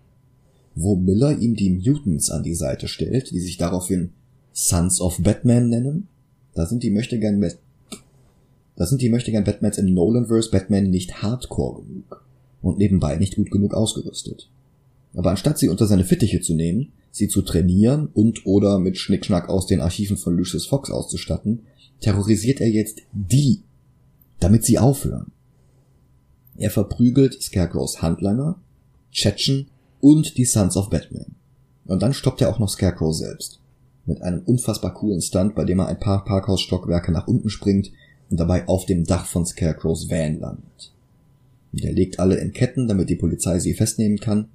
Wo 0.74 0.96
Miller 0.96 1.38
ihm 1.38 1.54
die 1.54 1.70
Mutants 1.70 2.30
an 2.30 2.42
die 2.42 2.54
Seite 2.54 2.88
stellt, 2.88 3.30
die 3.30 3.40
sich 3.40 3.56
daraufhin 3.56 4.10
Sons 4.52 5.00
of 5.00 5.18
Batman 5.22 5.68
nennen, 5.68 6.08
da 6.54 6.66
sind 6.66 6.82
die 6.82 6.90
Möchtegern 6.90 7.40
da 8.76 8.86
sind 8.86 9.02
die 9.02 9.10
Möchtegern 9.10 9.44
Batmans 9.44 9.76
im 9.76 9.92
Nolanverse 9.92 10.50
Batman 10.50 10.88
nicht 10.88 11.22
hardcore 11.22 11.82
genug 11.82 12.24
und 12.62 12.78
nebenbei 12.78 13.16
nicht 13.16 13.36
gut 13.36 13.50
genug 13.50 13.74
ausgerüstet. 13.74 14.48
Aber 15.12 15.30
anstatt 15.30 15.58
sie 15.58 15.68
unter 15.68 15.86
seine 15.86 16.04
Fittiche 16.04 16.40
zu 16.40 16.54
nehmen, 16.54 16.92
sie 17.10 17.28
zu 17.28 17.42
trainieren 17.42 18.08
und 18.12 18.46
oder 18.46 18.78
mit 18.78 18.98
Schnickschnack 18.98 19.48
aus 19.48 19.66
den 19.66 19.80
Archiven 19.80 20.16
von 20.16 20.36
Lucius 20.36 20.66
Fox 20.66 20.90
auszustatten, 20.90 21.62
terrorisiert 22.00 22.60
er 22.60 22.68
jetzt 22.68 23.02
die, 23.12 23.62
damit 24.38 24.64
sie 24.64 24.78
aufhören. 24.78 25.32
Er 26.56 26.70
verprügelt 26.70 27.42
Scarecrows 27.42 28.02
Handlanger, 28.02 28.60
Chechen 29.10 29.68
und 30.00 30.36
die 30.36 30.44
Sons 30.44 30.76
of 30.76 30.90
Batman. 30.90 31.34
Und 31.86 32.02
dann 32.02 32.14
stoppt 32.14 32.40
er 32.40 32.50
auch 32.50 32.58
noch 32.58 32.68
Scarecrow 32.68 33.14
selbst. 33.14 33.60
Mit 34.06 34.22
einem 34.22 34.42
unfassbar 34.44 34.94
coolen 34.94 35.20
Stunt, 35.20 35.54
bei 35.54 35.64
dem 35.64 35.80
er 35.80 35.88
ein 35.88 35.98
paar 35.98 36.24
Parkhausstockwerke 36.24 37.12
nach 37.12 37.26
unten 37.26 37.50
springt 37.50 37.90
und 38.30 38.38
dabei 38.38 38.68
auf 38.68 38.86
dem 38.86 39.04
Dach 39.04 39.26
von 39.26 39.44
Scarecrows 39.44 40.08
Van 40.08 40.38
landet. 40.38 40.92
Der 41.72 41.92
legt 41.92 42.18
alle 42.18 42.36
in 42.36 42.52
Ketten, 42.52 42.88
damit 42.88 43.10
die 43.10 43.16
Polizei 43.16 43.58
sie 43.58 43.74
festnehmen 43.74 44.18
kann 44.18 44.48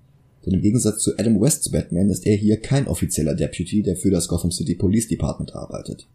denn 0.45 0.53
im 0.53 0.61
Gegensatz 0.61 1.01
zu 1.01 1.17
Adam 1.17 1.41
Wests 1.41 1.69
Batman 1.69 2.09
ist 2.09 2.25
er 2.25 2.35
hier 2.35 2.57
kein 2.57 2.87
offizieller 2.87 3.33
Deputy, 3.33 3.81
der 3.81 3.95
für 3.95 4.11
das 4.11 4.27
Gotham 4.27 4.51
City 4.51 4.75
Police 4.75 5.07
Department 5.07 5.55
arbeitet, 5.55 6.07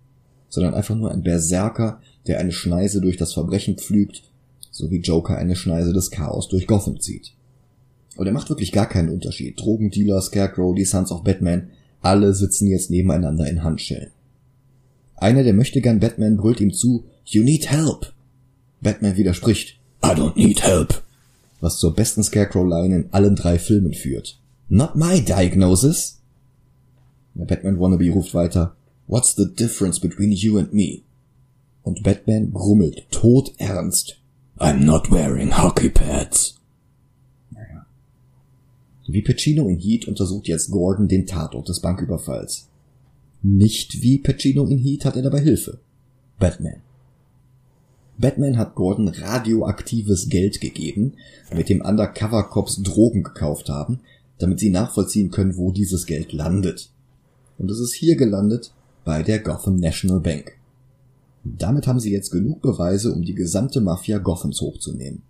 sondern 0.48 0.74
einfach 0.74 0.94
nur 0.94 1.10
ein 1.10 1.22
Berserker, 1.22 2.00
der 2.26 2.38
eine 2.38 2.52
Schneise 2.52 3.00
durch 3.00 3.16
das 3.16 3.32
Verbrechen 3.32 3.76
pflügt, 3.76 4.22
so 4.70 4.90
wie 4.90 5.00
Joker 5.00 5.36
eine 5.36 5.56
Schneise 5.56 5.92
des 5.92 6.10
Chaos 6.10 6.48
durch 6.48 6.68
Gotham 6.68 7.00
zieht. 7.00 7.32
Und 8.16 8.26
er 8.26 8.32
macht 8.32 8.50
wirklich 8.50 8.70
gar 8.70 8.88
keinen 8.88 9.08
Unterschied. 9.08 9.58
Drogendealer, 9.58 10.20
Scarecrow, 10.20 10.74
die 10.74 10.84
Sons 10.84 11.10
of 11.10 11.24
Batman, 11.24 11.70
alle 12.00 12.34
sitzen 12.34 12.68
jetzt 12.68 12.90
nebeneinander 12.90 13.48
in 13.48 13.64
Handschellen. 13.64 14.10
Einer 15.16 15.42
der 15.42 15.54
möchte 15.54 15.80
gern 15.80 16.00
Batman 16.00 16.36
brüllt 16.36 16.60
ihm 16.60 16.72
zu, 16.72 17.04
You 17.24 17.42
need 17.42 17.70
help. 17.70 18.12
Batman 18.80 19.16
widerspricht, 19.16 19.78
I 20.02 20.08
don't 20.08 20.36
need 20.36 20.62
help 20.62 21.02
was 21.60 21.78
zur 21.78 21.94
besten 21.94 22.22
Scarecrow-Line 22.22 22.94
in 22.94 23.08
allen 23.12 23.36
drei 23.36 23.58
Filmen 23.58 23.94
führt. 23.94 24.38
Not 24.68 24.96
my 24.96 25.20
diagnosis! 25.20 26.20
Der 27.34 27.44
Batman 27.44 27.78
Wannabe 27.78 28.10
ruft 28.10 28.34
weiter, 28.34 28.74
What's 29.06 29.34
the 29.34 29.46
difference 29.46 29.98
between 29.98 30.30
you 30.30 30.56
and 30.56 30.72
me? 30.72 31.02
Und 31.82 32.04
Batman 32.04 32.52
grummelt 32.52 33.10
todernst, 33.10 34.20
I'm 34.58 34.84
not 34.84 35.10
wearing 35.10 35.50
hockey 35.50 35.88
pads. 35.88 36.54
Naja. 37.50 37.86
Wie 39.08 39.22
Pacino 39.22 39.66
in 39.68 39.78
Heat 39.78 40.06
untersucht 40.06 40.46
jetzt 40.46 40.70
Gordon 40.70 41.08
den 41.08 41.26
Tatort 41.26 41.68
des 41.68 41.80
Banküberfalls. 41.80 42.68
Nicht 43.42 44.02
wie 44.02 44.18
Pacino 44.18 44.66
in 44.66 44.78
Heat 44.78 45.04
hat 45.04 45.16
er 45.16 45.22
dabei 45.22 45.40
Hilfe. 45.40 45.80
Batman. 46.38 46.82
Batman 48.20 48.58
hat 48.58 48.74
Gordon 48.74 49.08
radioaktives 49.08 50.28
Geld 50.28 50.60
gegeben, 50.60 51.14
mit 51.54 51.70
dem 51.70 51.80
Undercover 51.80 52.44
Cops 52.44 52.82
Drogen 52.82 53.22
gekauft 53.22 53.70
haben, 53.70 54.00
damit 54.38 54.60
sie 54.60 54.68
nachvollziehen 54.68 55.30
können, 55.30 55.56
wo 55.56 55.70
dieses 55.70 56.04
Geld 56.04 56.32
landet. 56.32 56.90
Und 57.58 57.70
es 57.70 57.80
ist 57.80 57.94
hier 57.94 58.16
gelandet 58.16 58.72
bei 59.04 59.22
der 59.22 59.38
Gotham 59.38 59.76
National 59.76 60.20
Bank. 60.20 60.52
Damit 61.44 61.86
haben 61.86 62.00
sie 62.00 62.12
jetzt 62.12 62.30
genug 62.30 62.60
Beweise, 62.60 63.12
um 63.12 63.22
die 63.22 63.34
gesamte 63.34 63.80
Mafia 63.80 64.18
Gothams 64.18 64.60
hochzunehmen. 64.60 65.22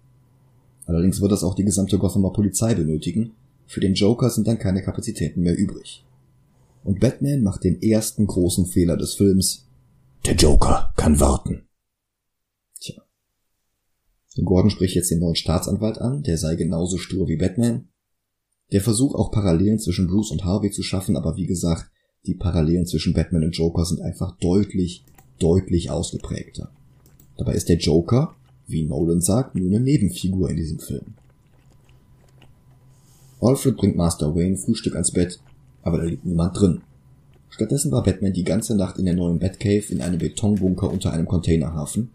Allerdings 0.87 1.21
wird 1.21 1.31
das 1.31 1.45
auch 1.45 1.55
die 1.55 1.65
gesamte 1.65 1.99
Gothamer 1.99 2.33
Polizei 2.33 2.75
benötigen. 2.75 3.33
Für 3.69 3.79
den 3.79 3.95
Joker 3.95 4.31
sind 4.31 4.49
dann 4.49 4.59
keine 4.59 4.83
Kapazitäten 4.83 5.43
mehr 5.43 5.57
übrig. 5.57 6.05
Und 6.83 6.99
Batman 6.99 7.43
macht 7.43 7.63
den 7.63 7.81
ersten 7.81 8.27
großen 8.27 8.67
Fehler 8.67 8.97
des 8.97 9.15
Films. 9.15 9.67
Der 10.27 10.35
Joker 10.35 10.93
kann 10.97 11.21
warten. 11.21 11.63
Gordon 14.45 14.71
spricht 14.71 14.95
jetzt 14.95 15.11
den 15.11 15.21
neuen 15.21 15.35
Staatsanwalt 15.35 15.99
an, 15.99 16.23
der 16.23 16.39
sei 16.39 16.55
genauso 16.55 16.99
stur 16.99 17.29
wie 17.29 17.37
Batman. 17.37 17.89
Der 18.73 18.81
Versuch 18.81 19.15
auch 19.15 19.31
Parallelen 19.33 19.79
zwischen 19.79 20.07
Bruce 20.07 20.31
und 20.31 20.45
Harvey 20.45 20.71
zu 20.71 20.83
schaffen, 20.83 21.17
aber 21.17 21.37
wie 21.37 21.47
gesagt, 21.47 21.91
Die 22.27 22.35
Parallelen 22.35 22.87
zwischen 22.87 23.15
Batman 23.15 23.45
und 23.45 23.57
Joker 23.57 23.85
sind 23.85 24.03
einfach 24.03 24.37
deutlich, 24.39 25.05
deutlich 25.39 25.91
ausgeprägter. 25.91 26.71
Dabei 27.39 27.55
ist 27.55 27.69
der 27.69 27.79
Joker, 27.79 28.37
wie 28.67 28.85
Nolan 28.85 29.23
sagt, 29.23 29.55
nur 29.55 29.69
eine 29.69 29.81
Nebenfigur 29.81 30.51
in 30.51 30.57
diesem 30.57 30.79
Film. 30.79 31.15
Alfred 33.41 33.77
bringt 33.79 33.97
Master 33.97 34.35
Wayne 34.35 34.59
Frühstück 34.59 34.95
ans 34.95 35.13
Bett, 35.13 35.41
aber 35.83 35.97
da 35.97 36.05
liegt 36.05 36.27
niemand 36.27 36.61
drin. 36.61 36.83
Stattdessen 37.49 37.91
war 37.91 38.03
Batman 38.03 38.35
die 38.35 38.45
ganze 38.45 38.77
Nacht 38.77 38.99
in 38.99 39.07
der 39.07 39.15
neuen 39.15 39.39
Batcave 39.39 39.91
in 39.91 40.03
einem 40.03 40.19
Betonbunker 40.19 40.91
unter 40.93 41.13
einem 41.13 41.27
Containerhafen, 41.27 42.11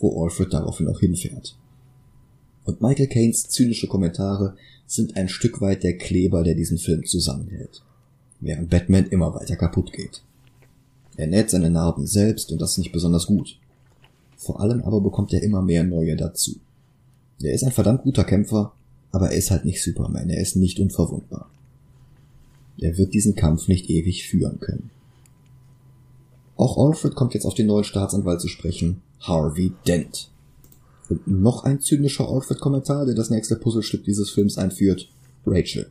wo 0.00 0.24
Alfred 0.24 0.52
daraufhin 0.52 0.88
auch 0.88 1.00
hinfährt. 1.00 1.56
Und 2.64 2.80
Michael 2.80 3.06
Caines 3.06 3.48
zynische 3.48 3.86
Kommentare 3.86 4.56
sind 4.86 5.16
ein 5.16 5.28
Stück 5.28 5.60
weit 5.60 5.82
der 5.82 5.96
Kleber, 5.96 6.42
der 6.42 6.54
diesen 6.54 6.78
Film 6.78 7.06
zusammenhält, 7.06 7.82
während 8.40 8.70
Batman 8.70 9.06
immer 9.06 9.34
weiter 9.34 9.56
kaputt 9.56 9.92
geht. 9.92 10.22
Er 11.16 11.26
näht 11.26 11.50
seine 11.50 11.70
Narben 11.70 12.06
selbst 12.06 12.50
und 12.50 12.60
das 12.60 12.78
nicht 12.78 12.92
besonders 12.92 13.26
gut. 13.26 13.58
Vor 14.36 14.60
allem 14.60 14.82
aber 14.82 15.00
bekommt 15.00 15.32
er 15.32 15.42
immer 15.42 15.62
mehr 15.62 15.84
neue 15.84 16.16
dazu. 16.16 16.56
Er 17.42 17.52
ist 17.52 17.62
ein 17.62 17.72
verdammt 17.72 18.02
guter 18.02 18.24
Kämpfer, 18.24 18.72
aber 19.12 19.30
er 19.30 19.36
ist 19.36 19.50
halt 19.50 19.64
nicht 19.64 19.82
Superman, 19.82 20.30
er 20.30 20.40
ist 20.40 20.56
nicht 20.56 20.80
unverwundbar. 20.80 21.50
Er 22.78 22.96
wird 22.96 23.12
diesen 23.12 23.34
Kampf 23.34 23.68
nicht 23.68 23.90
ewig 23.90 24.26
führen 24.26 24.60
können. 24.60 24.90
Auch 26.56 26.78
Alfred 26.78 27.14
kommt 27.14 27.34
jetzt 27.34 27.44
auf 27.44 27.54
den 27.54 27.66
neuen 27.66 27.84
Staatsanwalt 27.84 28.40
zu 28.40 28.48
sprechen, 28.48 29.02
Harvey 29.20 29.72
Dent. 29.86 30.28
Und 31.08 31.26
noch 31.26 31.64
ein 31.64 31.80
zynischer 31.80 32.28
Alfred-Kommentar, 32.28 33.06
der 33.06 33.14
das 33.14 33.30
nächste 33.30 33.56
Puzzlestück 33.56 34.04
dieses 34.04 34.30
Films 34.30 34.58
einführt, 34.58 35.08
Rachel. 35.46 35.90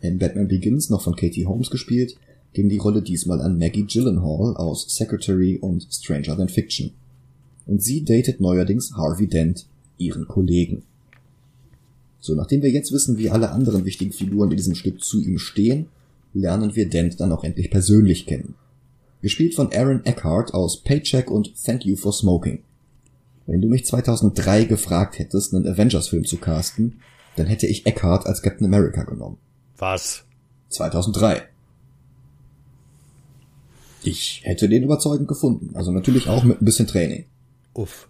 In 0.00 0.18
Batman 0.18 0.48
Begins, 0.48 0.90
noch 0.90 1.02
von 1.02 1.16
Katie 1.16 1.46
Holmes 1.46 1.70
gespielt, 1.70 2.16
ging 2.52 2.68
die 2.68 2.78
Rolle 2.78 3.02
diesmal 3.02 3.40
an 3.40 3.58
Maggie 3.58 3.84
Gyllenhaal 3.84 4.56
aus 4.56 4.86
Secretary 4.88 5.58
und 5.60 5.86
Stranger 5.90 6.36
Than 6.36 6.48
Fiction. 6.48 6.92
Und 7.66 7.82
sie 7.82 8.04
datet 8.04 8.40
neuerdings 8.40 8.92
Harvey 8.92 9.26
Dent, 9.26 9.66
ihren 9.98 10.28
Kollegen. 10.28 10.82
So, 12.20 12.34
nachdem 12.34 12.62
wir 12.62 12.70
jetzt 12.70 12.92
wissen, 12.92 13.18
wie 13.18 13.30
alle 13.30 13.50
anderen 13.50 13.84
wichtigen 13.84 14.12
Figuren 14.12 14.50
in 14.50 14.56
diesem 14.56 14.74
Stück 14.74 15.02
zu 15.02 15.20
ihm 15.20 15.38
stehen, 15.38 15.86
lernen 16.34 16.76
wir 16.76 16.88
Dent 16.88 17.20
dann 17.20 17.32
auch 17.32 17.44
endlich 17.44 17.70
persönlich 17.70 18.26
kennen. 18.26 18.54
Gespielt 19.22 19.54
von 19.54 19.72
Aaron 19.72 20.04
Eckhart 20.04 20.54
aus 20.54 20.82
Paycheck 20.82 21.30
und 21.30 21.52
Thank 21.64 21.84
You 21.84 21.96
for 21.96 22.12
Smoking. 22.12 22.62
Wenn 23.46 23.60
du 23.60 23.68
mich 23.68 23.86
2003 23.86 24.64
gefragt 24.64 25.18
hättest, 25.18 25.54
einen 25.54 25.66
Avengers-Film 25.66 26.24
zu 26.24 26.36
casten, 26.36 27.00
dann 27.36 27.46
hätte 27.46 27.66
ich 27.66 27.86
Eckhart 27.86 28.26
als 28.26 28.42
Captain 28.42 28.66
America 28.66 29.04
genommen. 29.04 29.38
Was? 29.78 30.24
2003. 30.70 31.48
Ich 34.02 34.42
hätte 34.44 34.68
den 34.68 34.82
überzeugend 34.82 35.28
gefunden. 35.28 35.74
Also 35.74 35.90
natürlich 35.92 36.28
auch 36.28 36.44
mit 36.44 36.60
ein 36.60 36.64
bisschen 36.64 36.86
Training. 36.86 37.26
Uff. 37.74 38.08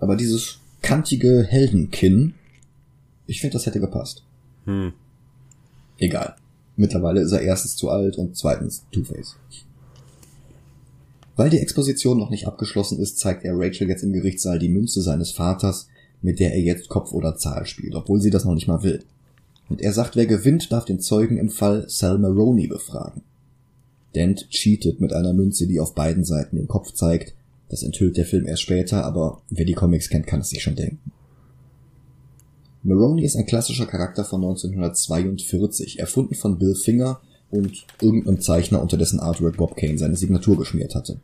Aber 0.00 0.16
dieses 0.16 0.58
kantige 0.82 1.44
Heldenkinn, 1.44 2.34
ich 3.26 3.40
finde, 3.40 3.54
das 3.54 3.66
hätte 3.66 3.80
gepasst. 3.80 4.24
Hm. 4.64 4.92
Egal. 5.98 6.36
Mittlerweile 6.76 7.20
ist 7.20 7.32
er 7.32 7.40
erstens 7.40 7.76
zu 7.76 7.88
alt 7.88 8.18
und 8.18 8.36
zweitens 8.36 8.84
Two-Face. 8.90 9.36
Weil 11.36 11.50
die 11.50 11.58
Exposition 11.58 12.18
noch 12.18 12.30
nicht 12.30 12.46
abgeschlossen 12.46 12.98
ist, 12.98 13.18
zeigt 13.18 13.44
er 13.44 13.58
Rachel 13.58 13.88
jetzt 13.88 14.02
im 14.02 14.12
Gerichtssaal 14.12 14.58
die 14.58 14.68
Münze 14.68 15.02
seines 15.02 15.32
Vaters, 15.32 15.88
mit 16.22 16.38
der 16.38 16.52
er 16.52 16.60
jetzt 16.60 16.88
Kopf 16.88 17.12
oder 17.12 17.36
Zahl 17.36 17.66
spielt, 17.66 17.94
obwohl 17.94 18.20
sie 18.20 18.30
das 18.30 18.44
noch 18.44 18.54
nicht 18.54 18.68
mal 18.68 18.82
will. 18.82 19.04
Und 19.68 19.80
er 19.80 19.92
sagt, 19.92 20.16
wer 20.16 20.26
gewinnt, 20.26 20.70
darf 20.72 20.84
den 20.84 21.00
Zeugen 21.00 21.38
im 21.38 21.48
Fall 21.48 21.86
Sal 21.88 22.18
Maroney 22.18 22.66
befragen. 22.66 23.22
Dent 24.14 24.48
cheatet 24.50 25.00
mit 25.00 25.12
einer 25.12 25.32
Münze, 25.32 25.66
die 25.66 25.80
auf 25.80 25.94
beiden 25.94 26.24
Seiten 26.24 26.56
den 26.56 26.68
Kopf 26.68 26.92
zeigt. 26.92 27.34
Das 27.68 27.82
enthüllt 27.82 28.16
der 28.16 28.26
Film 28.26 28.46
erst 28.46 28.62
später, 28.62 29.04
aber 29.04 29.42
wer 29.50 29.64
die 29.64 29.72
Comics 29.72 30.08
kennt, 30.08 30.26
kann 30.26 30.40
es 30.40 30.50
sich 30.50 30.62
schon 30.62 30.76
denken. 30.76 31.12
Maroney 32.84 33.24
ist 33.24 33.36
ein 33.36 33.46
klassischer 33.46 33.86
Charakter 33.86 34.24
von 34.24 34.44
1942, 34.44 35.98
erfunden 35.98 36.34
von 36.34 36.58
Bill 36.58 36.74
Finger 36.74 37.20
und 37.50 37.86
irgendeinem 38.00 38.40
Zeichner, 38.42 38.82
unter 38.82 38.98
dessen 38.98 39.20
Artwork 39.20 39.56
Bob 39.56 39.74
Kane 39.74 39.96
seine 39.96 40.16
Signatur 40.16 40.58
geschmiert 40.58 40.94
hatte. 40.94 41.18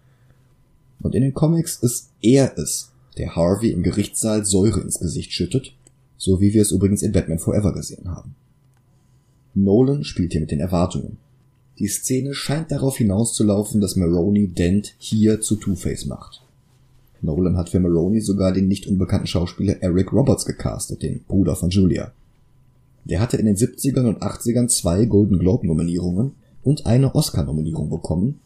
Und 1.03 1.14
in 1.14 1.23
den 1.23 1.35
Comics 1.35 1.77
ist 1.77 2.09
er 2.23 2.57
es, 2.57 2.92
der 3.18 3.37
Harvey 3.37 3.73
im 3.73 3.83
Gerichtssaal 3.83 4.46
Säure 4.46 4.81
ins 4.81 5.01
Gesicht 5.01 5.33
schüttet, 5.33 5.75
so 6.16 6.40
wie 6.40 6.55
wir 6.55 6.62
es 6.62 6.73
übrigens 6.73 7.03
in 7.03 7.12
Batman 7.12 7.38
Forever 7.38 7.75
gesehen 7.75 8.09
haben. 8.09 8.35
Nolan 9.55 10.05
spielt 10.05 10.33
hier 10.33 10.40
mit 10.40 10.51
den 10.51 10.61
Erwartungen. 10.61 11.18
Die 11.79 11.88
Szene 11.88 12.33
scheint 12.35 12.70
darauf 12.70 12.96
hinauszulaufen, 12.96 13.83
dass 13.83 13.96
Maroney 13.96 14.49
Dent 14.49 14.94
hier 14.99 15.42
zu 15.42 15.57
Two-Face 15.57 16.07
macht. 16.07 16.42
Nolan 17.22 17.56
hat 17.56 17.68
für 17.68 17.80
Maroney 17.80 18.20
sogar 18.20 18.52
den 18.52 18.68
nicht 18.68 18.87
unbekannten 18.87 19.26
Schauspieler 19.26 19.83
Eric 19.83 20.12
Roberts 20.12 20.44
gecastet, 20.44 21.02
den 21.02 21.24
Bruder 21.24 21.56
von 21.56 21.70
Julia. 21.70 22.12
Der 23.04 23.20
hatte 23.20 23.37
in 23.37 23.46
den 23.46 23.56
70ern 23.56 24.06
und 24.06 24.22
80ern 24.22 24.68
zwei 24.68 25.04
Golden 25.06 25.38
Globe 25.38 25.66
Nominierungen 25.66 26.33
und 26.62 26.87
eine 26.87 27.14
Oscar 27.14 27.44
Nominierung 27.44 27.90
bekommen, 27.90 28.40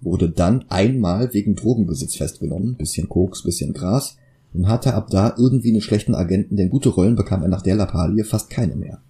wurde 0.00 0.30
dann 0.30 0.64
einmal 0.68 1.32
wegen 1.32 1.54
Drogenbesitz 1.54 2.16
festgenommen, 2.16 2.76
bisschen 2.76 3.08
Koks, 3.08 3.42
bisschen 3.42 3.72
Gras, 3.72 4.16
und 4.52 4.68
hatte 4.68 4.94
ab 4.94 5.08
da 5.10 5.34
irgendwie 5.38 5.70
einen 5.70 5.80
schlechten 5.80 6.14
Agenten, 6.14 6.56
denn 6.56 6.70
gute 6.70 6.90
Rollen 6.90 7.16
bekam 7.16 7.42
er 7.42 7.48
nach 7.48 7.62
der 7.62 7.76
Lappalie 7.76 8.24
fast 8.24 8.50
keine 8.50 8.76
mehr. 8.76 9.00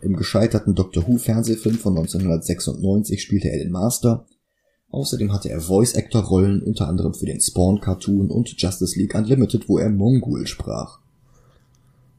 Im 0.00 0.16
gescheiterten 0.16 0.74
Doctor 0.74 1.06
Who 1.06 1.16
Fernsehfilm 1.16 1.76
von 1.76 1.96
1996 1.96 3.22
spielte 3.22 3.50
er 3.50 3.58
den 3.58 3.70
Master, 3.70 4.26
Außerdem 4.94 5.32
hatte 5.32 5.50
er 5.50 5.60
Voice-Actor-Rollen 5.60 6.62
unter 6.62 6.86
anderem 6.86 7.14
für 7.14 7.26
den 7.26 7.40
Spawn-Cartoon 7.40 8.30
und 8.30 8.54
Justice 8.62 8.96
League 8.96 9.16
Unlimited, 9.16 9.68
wo 9.68 9.78
er 9.78 9.90
Mongul 9.90 10.46
sprach. 10.46 11.00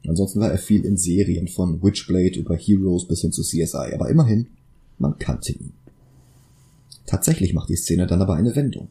Ansonsten 0.06 0.40
war 0.40 0.50
er 0.50 0.58
viel 0.58 0.84
in 0.84 0.98
Serien 0.98 1.48
von 1.48 1.82
Witchblade 1.82 2.38
über 2.38 2.54
Heroes 2.54 3.08
bis 3.08 3.22
hin 3.22 3.32
zu 3.32 3.40
CSI, 3.40 3.94
aber 3.94 4.10
immerhin, 4.10 4.48
man 4.98 5.18
kannte 5.18 5.54
ihn. 5.54 5.72
Tatsächlich 7.06 7.54
macht 7.54 7.70
die 7.70 7.76
Szene 7.76 8.06
dann 8.06 8.20
aber 8.20 8.34
eine 8.34 8.54
Wendung. 8.54 8.88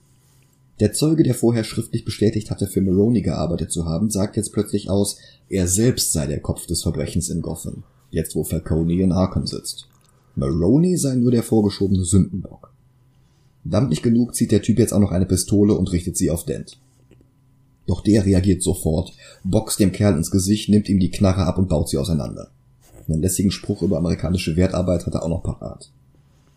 Der 0.80 0.92
Zeuge, 0.92 1.22
der 1.22 1.36
vorher 1.36 1.64
schriftlich 1.64 2.06
bestätigt 2.06 2.50
hatte, 2.50 2.66
für 2.66 2.82
Maroney 2.82 3.22
gearbeitet 3.22 3.72
zu 3.72 3.86
haben, 3.86 4.10
sagt 4.10 4.36
jetzt 4.36 4.52
plötzlich 4.52 4.90
aus, 4.90 5.18
er 5.48 5.68
selbst 5.68 6.12
sei 6.12 6.26
der 6.26 6.40
Kopf 6.40 6.66
des 6.66 6.82
Verbrechens 6.82 7.30
in 7.30 7.44
Gotham, 7.44 7.84
jetzt 8.10 8.36
wo 8.36 8.44
Falcone 8.44 9.00
in 9.00 9.12
Arkham 9.12 9.46
sitzt. 9.46 9.88
Maroney 10.36 10.98
sei 10.98 11.14
nur 11.14 11.30
der 11.30 11.44
vorgeschobene 11.44 12.04
Sündenbock. 12.04 12.74
Damit 13.66 13.90
nicht 13.90 14.04
genug 14.04 14.36
zieht 14.36 14.52
der 14.52 14.62
Typ 14.62 14.78
jetzt 14.78 14.94
auch 14.94 15.00
noch 15.00 15.12
eine 15.12 15.26
Pistole 15.26 15.74
und 15.74 15.92
richtet 15.92 16.16
sie 16.16 16.30
auf 16.30 16.46
Dent. 16.46 16.78
Doch 17.88 18.02
der 18.02 18.26
reagiert 18.26 18.64
sofort, 18.64 19.14
boxt 19.44 19.80
dem 19.80 19.92
Kerl 19.92 20.16
ins 20.16 20.32
Gesicht, 20.32 20.70
nimmt 20.70 20.88
ihm 20.88 21.00
die 21.00 21.12
Knarre 21.12 21.46
ab 21.46 21.58
und 21.58 21.68
baut 21.68 21.90
sie 21.90 21.98
auseinander. 21.98 22.50
Einen 23.08 23.22
lässigen 23.22 23.52
Spruch 23.52 23.82
über 23.82 23.98
amerikanische 23.98 24.56
Wertarbeit 24.56 25.06
hat 25.06 25.14
er 25.16 25.24
auch 25.24 25.30
noch 25.30 25.44
parat. 25.44 25.90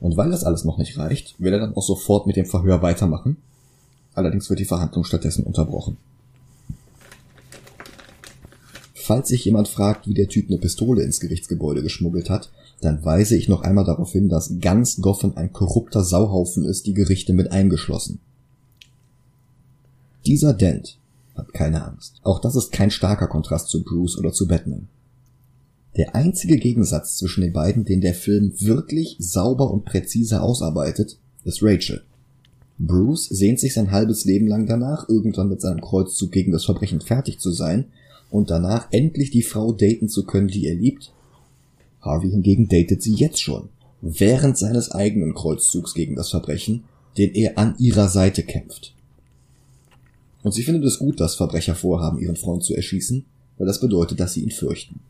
Und 0.01 0.17
weil 0.17 0.31
das 0.31 0.45
alles 0.45 0.65
noch 0.65 0.79
nicht 0.79 0.97
reicht, 0.99 1.35
will 1.39 1.53
er 1.53 1.59
dann 1.59 1.75
auch 1.75 1.83
sofort 1.83 2.27
mit 2.27 2.37
dem 2.37 2.47
Verhör 2.47 2.83
weitermachen. 2.83 3.37
Allerdings 4.15 4.49
wird 4.49 4.61
die 4.61 4.65
Verhandlung 4.65 5.05
stattdessen 5.05 5.45
unterbrochen. 5.45 5.97
Falls 8.95 9.29
sich 9.29 9.45
jemand 9.45 9.69
fragt, 9.69 10.07
wie 10.07 10.15
der 10.15 10.29
Typ 10.29 10.49
eine 10.49 10.59
Pistole 10.59 11.03
ins 11.03 11.21
Gerichtsgebäude 11.21 11.83
geschmuggelt 11.83 12.29
hat, 12.29 12.51
dann 12.81 13.05
weise 13.05 13.37
ich 13.37 13.49
noch 13.49 13.63
einmal 13.63 13.85
darauf 13.85 14.13
hin, 14.13 14.29
dass 14.29 14.61
ganz 14.61 15.01
Gotham 15.01 15.33
ein 15.37 15.53
korrupter 15.53 16.05
Sauhaufen 16.05 16.65
ist, 16.65 16.87
die 16.87 16.95
Gerichte 16.95 17.33
mit 17.33 17.51
eingeschlossen. 17.51 18.21
Dieser 20.27 20.55
Dent 20.55 20.99
hat 21.35 21.53
keine 21.53 21.85
Angst. 21.85 22.21
Auch 22.23 22.41
das 22.41 22.55
ist 22.57 22.73
kein 22.73 22.91
starker 22.91 23.27
Kontrast 23.27 23.69
zu 23.69 23.83
Bruce 23.83 24.19
oder 24.19 24.33
zu 24.33 24.47
Batman. 24.47 24.89
Der 25.97 26.15
einzige 26.15 26.59
Gegensatz 26.59 27.17
zwischen 27.17 27.41
den 27.41 27.53
beiden, 27.53 27.85
den 27.85 28.01
der 28.01 28.15
Film 28.15 28.53
wirklich 28.61 29.17
sauber 29.19 29.71
und 29.71 29.85
präzise 29.85 30.43
ausarbeitet, 30.43 31.19
ist 31.45 31.63
Rachel. 31.63 32.03
Bruce 32.79 33.29
sehnt 33.29 33.59
sich 33.59 33.75
sein 33.75 33.91
halbes 33.91 34.25
Leben 34.25 34.47
lang 34.47 34.67
danach, 34.67 35.09
irgendwann 35.09 35.49
mit 35.49 35.61
seinem 35.61 35.81
Kreuzzug 35.81 36.31
gegen 36.31 36.53
das 36.53 36.65
Verbrechen 36.65 37.01
fertig 37.01 37.41
zu 37.41 37.51
sein 37.51 37.87
und 38.31 38.51
danach 38.51 38.87
endlich 38.93 39.31
die 39.31 39.43
Frau 39.43 39.73
daten 39.73 40.09
zu 40.09 40.25
können, 40.25 40.47
die 40.47 40.67
er 40.67 40.77
liebt 40.77 41.13
Harvey 42.09 42.31
hingegen 42.31 42.69
datet 42.69 43.03
sie 43.03 43.15
jetzt 43.15 43.41
schon, 43.41 43.69
während 44.01 44.57
seines 44.59 44.91
eigenen 44.91 45.35
Kreuzzugs 45.35 45.95
gegen 45.95 46.17
das 46.17 46.31
Verbrechen, 46.31 46.85
den 47.17 47.35
er 47.35 47.59
an 47.59 47.75
ihrer 47.79 48.09
Seite 48.09 48.43
kämpft. 48.43 48.95
Und 50.43 50.53
sie 50.53 50.63
findet 50.63 50.85
es 50.85 50.99
gut, 50.99 51.21
dass 51.21 51.35
Verbrecher 51.35 51.75
vorhaben, 51.75 52.19
ihren 52.19 52.37
Freund 52.37 52.63
zu 52.63 52.75
erschießen, 52.75 53.25
weil 53.59 53.67
das 53.67 53.81
bedeutet, 53.81 54.21
dass 54.21 54.35
sie 54.35 54.43
ihn 54.43 54.51
fürchten. 54.51 55.01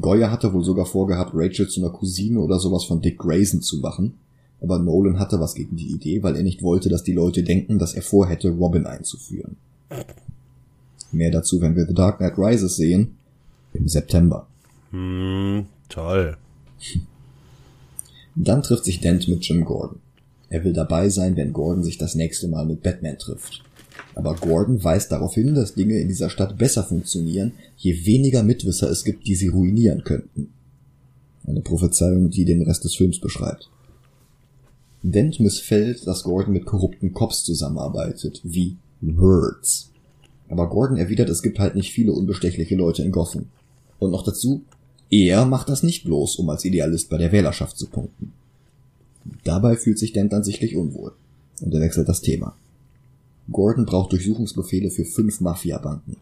Goya 0.00 0.30
hatte 0.30 0.52
wohl 0.52 0.64
sogar 0.64 0.84
vorgehabt, 0.84 1.30
Rachel 1.32 1.68
zu 1.68 1.80
einer 1.80 1.90
Cousine 1.92 2.40
oder 2.40 2.58
sowas 2.58 2.84
von 2.84 3.00
Dick 3.00 3.18
Grayson 3.18 3.62
zu 3.62 3.78
machen, 3.78 4.14
aber 4.60 4.78
Nolan 4.78 5.18
hatte 5.18 5.40
was 5.40 5.54
gegen 5.54 5.76
die 5.76 5.92
Idee, 5.92 6.22
weil 6.22 6.36
er 6.36 6.42
nicht 6.42 6.62
wollte, 6.62 6.88
dass 6.88 7.04
die 7.04 7.12
Leute 7.12 7.42
denken, 7.42 7.78
dass 7.78 7.94
er 7.94 8.02
vorhätte, 8.02 8.50
Robin 8.50 8.84
einzuführen. 8.86 9.56
Mehr 11.12 11.30
dazu, 11.30 11.60
wenn 11.60 11.74
wir 11.74 11.86
The 11.86 11.94
Dark 11.94 12.18
Knight 12.18 12.36
Rises 12.36 12.76
sehen, 12.76 13.16
im 13.72 13.88
September. 13.88 14.46
Hm, 14.90 15.66
toll. 15.88 16.36
Dann 18.34 18.62
trifft 18.62 18.84
sich 18.84 19.00
Dent 19.00 19.28
mit 19.28 19.44
Jim 19.44 19.64
Gordon. 19.64 20.00
Er 20.48 20.64
will 20.64 20.72
dabei 20.72 21.08
sein, 21.10 21.36
wenn 21.36 21.52
Gordon 21.52 21.84
sich 21.84 21.98
das 21.98 22.14
nächste 22.14 22.48
Mal 22.48 22.64
mit 22.64 22.82
Batman 22.82 23.18
trifft. 23.18 23.64
Aber 24.14 24.34
Gordon 24.34 24.82
weist 24.82 25.12
darauf 25.12 25.34
hin, 25.34 25.54
dass 25.54 25.74
Dinge 25.74 25.98
in 25.98 26.08
dieser 26.08 26.30
Stadt 26.30 26.56
besser 26.56 26.84
funktionieren, 26.84 27.52
je 27.76 28.06
weniger 28.06 28.42
Mitwisser 28.42 28.90
es 28.90 29.04
gibt, 29.04 29.26
die 29.26 29.34
sie 29.34 29.48
ruinieren 29.48 30.04
könnten. 30.04 30.52
Eine 31.46 31.60
Prophezeiung, 31.60 32.30
die 32.30 32.44
den 32.44 32.62
Rest 32.62 32.84
des 32.84 32.94
Films 32.94 33.20
beschreibt. 33.20 33.70
Dent 35.02 35.40
missfällt, 35.40 36.06
dass 36.06 36.24
Gordon 36.24 36.52
mit 36.52 36.66
korrupten 36.66 37.12
Cops 37.12 37.44
zusammenarbeitet, 37.44 38.40
wie 38.44 38.76
Words. 39.00 39.90
Aber 40.48 40.68
Gordon 40.68 40.96
erwidert, 40.96 41.28
es 41.28 41.42
gibt 41.42 41.58
halt 41.58 41.74
nicht 41.74 41.92
viele 41.92 42.12
unbestechliche 42.12 42.74
Leute 42.74 43.02
in 43.02 43.12
Gotham. 43.12 43.46
Und 43.98 44.10
noch 44.10 44.24
dazu, 44.24 44.62
er 45.10 45.46
macht 45.46 45.68
das 45.68 45.82
nicht 45.82 46.04
bloß, 46.04 46.36
um 46.36 46.50
als 46.50 46.64
Idealist 46.64 47.08
bei 47.08 47.18
der 47.18 47.32
Wählerschaft 47.32 47.78
zu 47.78 47.88
punkten. 47.88 48.32
Dabei 49.44 49.76
fühlt 49.76 49.98
sich 49.98 50.12
Dent 50.12 50.32
dann 50.32 50.44
sichtlich 50.44 50.76
unwohl. 50.76 51.12
Und 51.60 51.74
er 51.74 51.80
wechselt 51.80 52.08
das 52.08 52.20
Thema. 52.20 52.56
Gordon 53.50 53.86
braucht 53.86 54.12
Durchsuchungsbefehle 54.12 54.90
für 54.90 55.04
fünf 55.04 55.40
Mafiabanken. 55.40 56.16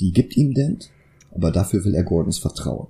Die 0.00 0.12
gibt 0.12 0.36
ihm 0.36 0.54
Dent, 0.54 0.90
aber 1.30 1.50
dafür 1.50 1.84
will 1.84 1.94
er 1.94 2.04
Gordons 2.04 2.38
Vertrauen. 2.38 2.88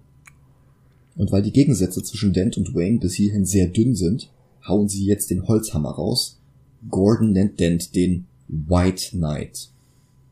Und 1.16 1.32
weil 1.32 1.42
die 1.42 1.52
Gegensätze 1.52 2.02
zwischen 2.02 2.32
Dent 2.32 2.56
und 2.56 2.74
Wayne 2.74 2.98
bis 2.98 3.14
hierhin 3.14 3.44
sehr 3.44 3.68
dünn 3.68 3.94
sind, 3.94 4.30
hauen 4.66 4.88
sie 4.88 5.04
jetzt 5.04 5.30
den 5.30 5.46
Holzhammer 5.46 5.90
raus. 5.90 6.38
Gordon 6.88 7.32
nennt 7.32 7.60
Dent 7.60 7.94
den 7.94 8.26
White 8.48 9.10
Knight. 9.10 9.68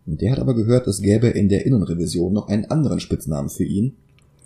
Und 0.07 0.21
der 0.21 0.33
hat 0.33 0.39
aber 0.39 0.55
gehört, 0.55 0.87
es 0.87 1.01
gäbe 1.01 1.29
in 1.29 1.49
der 1.49 1.65
Innenrevision 1.67 2.33
noch 2.33 2.49
einen 2.49 2.65
anderen 2.67 3.01
Spitznamen 3.01 3.51
für 3.51 3.65
ihn. 3.65 3.93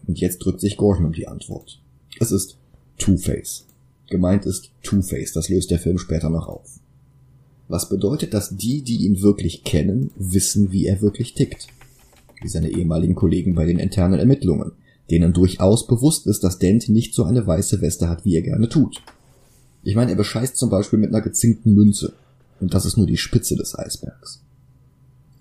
Und 0.07 0.19
jetzt 0.19 0.39
drückt 0.39 0.61
sich 0.61 0.77
Gordon 0.77 1.07
um 1.07 1.13
die 1.13 1.29
Antwort. 1.29 1.81
Es 2.21 2.33
ist 2.33 2.57
Two-Face. 2.99 3.67
Gemeint 4.09 4.47
ist 4.47 4.71
Two-Face, 4.83 5.33
das 5.33 5.49
löst 5.49 5.71
der 5.71 5.79
Film 5.79 5.99
später 5.99 6.31
noch 6.31 6.49
auf. 6.49 6.79
Was 7.69 7.89
bedeutet, 7.89 8.33
dass 8.33 8.57
die, 8.57 8.83
die 8.83 9.05
ihn 9.05 9.21
wirklich 9.23 9.65
kennen, 9.65 10.13
wissen, 10.17 10.71
wie 10.71 10.87
er 10.87 11.01
wirklich 11.01 11.35
tickt. 11.35 11.67
Wie 12.41 12.49
seine 12.49 12.71
ehemaligen 12.71 13.17
Kollegen 13.17 13.55
bei 13.55 13.67
den 13.67 13.79
internen 13.79 14.21
Ermittlungen, 14.21 14.73
denen 15.11 15.33
durchaus 15.33 15.87
bewusst 15.87 16.27
ist, 16.27 16.45
dass 16.45 16.59
Dent 16.59 16.89
nicht 16.89 17.15
so 17.15 17.25
eine 17.25 17.47
weiße 17.47 17.81
Weste 17.81 18.09
hat, 18.09 18.25
wie 18.25 18.37
er 18.37 18.43
gerne 18.43 18.69
tut. 18.69 19.03
Ich 19.83 19.97
meine, 19.97 20.13
er 20.13 20.17
bescheißt 20.17 20.57
zum 20.57 20.71
Beispiel 20.71 20.99
mit 20.99 21.11
einer 21.11 21.23
gezinkten 21.23 21.75
Münze. 21.75 22.13
Und 22.61 22.75
das 22.75 22.87
ist 22.87 22.97
nur 22.97 23.07
die 23.07 23.17
Spitze 23.17 23.57
des 23.57 23.77
Eisbergs. 23.79 24.43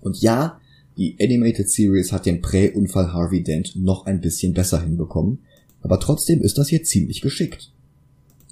Und 0.00 0.20
ja, 0.20 0.60
die 0.96 1.16
Animated 1.20 1.70
Series 1.70 2.12
hat 2.12 2.26
den 2.26 2.40
Prä-Unfall 2.40 3.12
Harvey 3.12 3.42
Dent 3.42 3.76
noch 3.76 4.06
ein 4.06 4.20
bisschen 4.20 4.54
besser 4.54 4.80
hinbekommen, 4.82 5.40
aber 5.82 6.00
trotzdem 6.00 6.40
ist 6.40 6.58
das 6.58 6.68
hier 6.68 6.82
ziemlich 6.82 7.20
geschickt. 7.20 7.70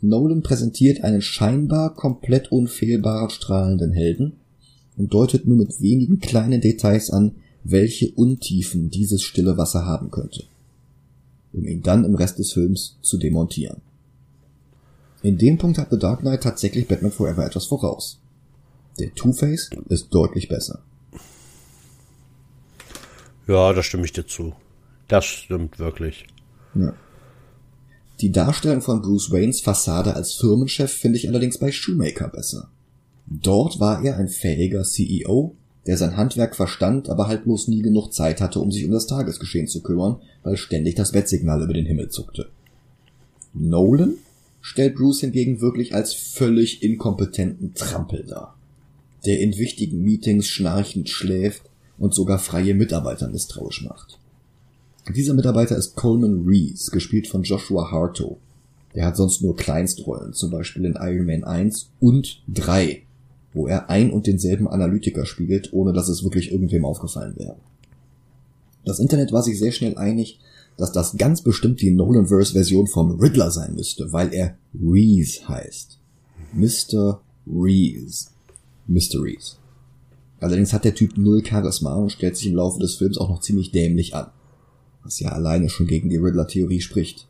Nolan 0.02 0.42
präsentiert 0.42 1.02
einen 1.02 1.22
scheinbar 1.22 1.94
komplett 1.94 2.52
unfehlbaren 2.52 3.30
strahlenden 3.30 3.92
Helden 3.92 4.34
und 4.96 5.14
deutet 5.14 5.46
nur 5.46 5.56
mit 5.56 5.80
wenigen 5.80 6.20
kleinen 6.20 6.60
Details 6.60 7.10
an, 7.10 7.32
welche 7.64 8.10
Untiefen 8.12 8.90
dieses 8.90 9.22
stille 9.22 9.56
Wasser 9.56 9.86
haben 9.86 10.10
könnte, 10.10 10.44
um 11.54 11.64
ihn 11.64 11.82
dann 11.82 12.04
im 12.04 12.14
Rest 12.14 12.38
des 12.38 12.52
Films 12.52 12.98
zu 13.00 13.16
demontieren. 13.16 13.80
In 15.22 15.38
dem 15.38 15.56
Punkt 15.56 15.78
hat 15.78 15.88
The 15.90 15.98
Dark 15.98 16.20
Knight 16.20 16.42
tatsächlich 16.42 16.86
Batman 16.86 17.10
Forever 17.10 17.46
etwas 17.46 17.64
voraus. 17.64 18.18
Der 18.98 19.14
Two-Face 19.14 19.70
ist 19.88 20.08
deutlich 20.10 20.48
besser. 20.48 20.82
Ja, 23.46 23.72
da 23.72 23.82
stimme 23.82 24.04
ich 24.04 24.12
dir 24.12 24.26
zu. 24.26 24.54
Das 25.08 25.24
stimmt 25.24 25.78
wirklich. 25.78 26.26
Ja. 26.74 26.94
Die 28.20 28.32
Darstellung 28.32 28.80
von 28.80 29.02
Bruce 29.02 29.30
Waynes 29.30 29.60
Fassade 29.60 30.14
als 30.14 30.34
Firmenchef 30.34 30.90
finde 30.90 31.18
ich 31.18 31.28
allerdings 31.28 31.58
bei 31.58 31.72
Shoemaker 31.72 32.28
besser. 32.28 32.70
Dort 33.26 33.80
war 33.80 34.04
er 34.04 34.16
ein 34.16 34.28
fähiger 34.28 34.84
CEO, 34.84 35.56
der 35.86 35.98
sein 35.98 36.16
Handwerk 36.16 36.56
verstand, 36.56 37.10
aber 37.10 37.26
halt 37.26 37.44
bloß 37.44 37.68
nie 37.68 37.82
genug 37.82 38.12
Zeit 38.12 38.40
hatte, 38.40 38.60
um 38.60 38.70
sich 38.70 38.84
um 38.84 38.92
das 38.92 39.06
Tagesgeschehen 39.06 39.66
zu 39.66 39.82
kümmern, 39.82 40.16
weil 40.42 40.56
ständig 40.56 40.94
das 40.94 41.12
Wettsignal 41.12 41.62
über 41.62 41.74
den 41.74 41.86
Himmel 41.86 42.08
zuckte. 42.08 42.48
Nolan 43.52 44.14
stellt 44.60 44.94
Bruce 44.94 45.20
hingegen 45.20 45.60
wirklich 45.60 45.94
als 45.94 46.14
völlig 46.14 46.82
inkompetenten 46.82 47.74
Trampel 47.74 48.24
dar, 48.26 48.56
der 49.26 49.40
in 49.40 49.58
wichtigen 49.58 50.02
Meetings 50.02 50.46
schnarchend 50.46 51.10
schläft 51.10 51.62
und 51.98 52.14
sogar 52.14 52.38
freie 52.38 52.74
Mitarbeiter 52.74 53.28
misstrauisch 53.28 53.84
macht. 53.84 54.18
Dieser 55.14 55.34
Mitarbeiter 55.34 55.76
ist 55.76 55.96
Coleman 55.96 56.44
Reese, 56.46 56.90
gespielt 56.90 57.28
von 57.28 57.42
Joshua 57.42 57.90
Harto. 57.90 58.38
Der 58.94 59.04
hat 59.04 59.16
sonst 59.16 59.42
nur 59.42 59.56
Kleinstrollen, 59.56 60.32
zum 60.32 60.50
Beispiel 60.50 60.84
in 60.84 60.96
Iron 60.98 61.26
Man 61.26 61.44
1 61.44 61.90
und 62.00 62.42
3, 62.48 63.02
wo 63.52 63.66
er 63.66 63.90
ein 63.90 64.10
und 64.10 64.26
denselben 64.26 64.68
Analytiker 64.68 65.26
spielt, 65.26 65.72
ohne 65.72 65.92
dass 65.92 66.08
es 66.08 66.24
wirklich 66.24 66.52
irgendwem 66.52 66.84
aufgefallen 66.84 67.34
wäre. 67.36 67.56
Das 68.84 68.98
Internet 68.98 69.32
war 69.32 69.42
sich 69.42 69.58
sehr 69.58 69.72
schnell 69.72 69.96
einig, 69.96 70.40
dass 70.76 70.92
das 70.92 71.16
ganz 71.16 71.42
bestimmt 71.42 71.80
die 71.80 71.90
Nolanverse-Version 71.90 72.86
vom 72.86 73.12
Riddler 73.20 73.50
sein 73.50 73.74
müsste, 73.74 74.12
weil 74.12 74.32
er 74.32 74.56
Reese 74.74 75.48
heißt. 75.48 75.98
Mr. 76.52 77.20
Reese. 77.46 78.28
Mr. 78.86 79.22
Reese. 79.22 79.56
Allerdings 80.40 80.72
hat 80.72 80.84
der 80.84 80.94
Typ 80.94 81.16
null 81.16 81.44
Charisma 81.44 81.94
und 81.94 82.12
stellt 82.12 82.36
sich 82.36 82.48
im 82.48 82.56
Laufe 82.56 82.80
des 82.80 82.96
Films 82.96 83.18
auch 83.18 83.28
noch 83.28 83.40
ziemlich 83.40 83.72
dämlich 83.72 84.14
an 84.14 84.26
was 85.04 85.20
ja 85.20 85.30
alleine 85.30 85.68
schon 85.68 85.86
gegen 85.86 86.08
die 86.08 86.16
Riddler-Theorie 86.16 86.80
spricht. 86.80 87.28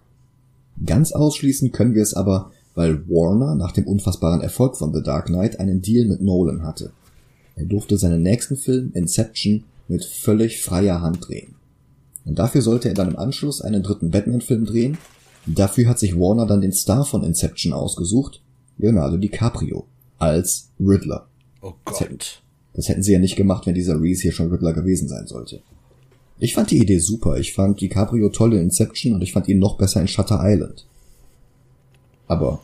Ganz 0.85 1.13
ausschließen 1.13 1.73
können 1.73 1.95
wir 1.95 2.03
es 2.03 2.15
aber, 2.15 2.51
weil 2.75 3.09
Warner 3.09 3.55
nach 3.55 3.73
dem 3.73 3.87
unfassbaren 3.87 4.41
Erfolg 4.41 4.77
von 4.77 4.95
The 4.95 5.03
Dark 5.03 5.27
Knight 5.27 5.61
einen 5.61 5.83
Deal 5.83 6.07
mit 6.07 6.23
Nolan 6.23 6.63
hatte. 6.63 6.93
Er 7.57 7.67
durfte 7.67 7.99
seinen 7.99 8.23
nächsten 8.23 8.57
Film 8.57 8.91
Inception 8.95 9.65
mit 9.87 10.05
völlig 10.05 10.63
freier 10.63 11.01
Hand 11.03 11.29
drehen. 11.29 11.55
Und 12.25 12.39
dafür 12.39 12.63
sollte 12.63 12.89
er 12.89 12.95
dann 12.95 13.11
im 13.11 13.19
Anschluss 13.19 13.61
einen 13.61 13.83
dritten 13.83 14.11
Batman-Film 14.11 14.65
drehen. 14.65 14.99
Dafür 15.47 15.89
hat 15.89 15.99
sich 15.99 16.19
Warner 16.19 16.47
dann 16.47 16.63
den 16.63 16.73
Star 16.73 17.05
von 17.05 17.23
Inception 17.23 17.73
ausgesucht, 17.73 18.41
Leonardo 18.79 19.19
DiCaprio, 19.19 19.87
als 20.19 20.71
Riddler. 20.81 21.29
Oh 21.61 21.75
Gott. 21.85 22.43
Das 22.75 22.89
hätten, 22.89 23.03
sie 23.03 23.13
ja 23.13 23.19
nicht 23.19 23.37
gemacht, 23.37 23.67
wenn 23.67 23.75
dieser 23.75 24.01
Reese 24.01 24.23
hier 24.23 24.33
schon 24.33 24.51
Riddler 24.51 24.73
gewesen 24.73 25.09
sein 25.09 25.27
sollte. 25.27 25.63
Ich 26.39 26.55
fand 26.55 26.71
die 26.71 26.79
Idee 26.79 26.99
super. 26.99 27.39
Ich 27.39 27.53
fand 27.55 27.81
DiCaprio 27.81 28.29
toll 28.29 28.55
in 28.55 28.63
Inception 28.63 29.15
und 29.15 29.23
ich 29.23 29.33
fand 29.33 29.49
ihn 29.49 29.61
noch 29.61 29.79
besser 29.79 30.01
in 30.01 30.09
Shutter 30.09 30.41
Island. 30.43 30.87
Aber 32.27 32.61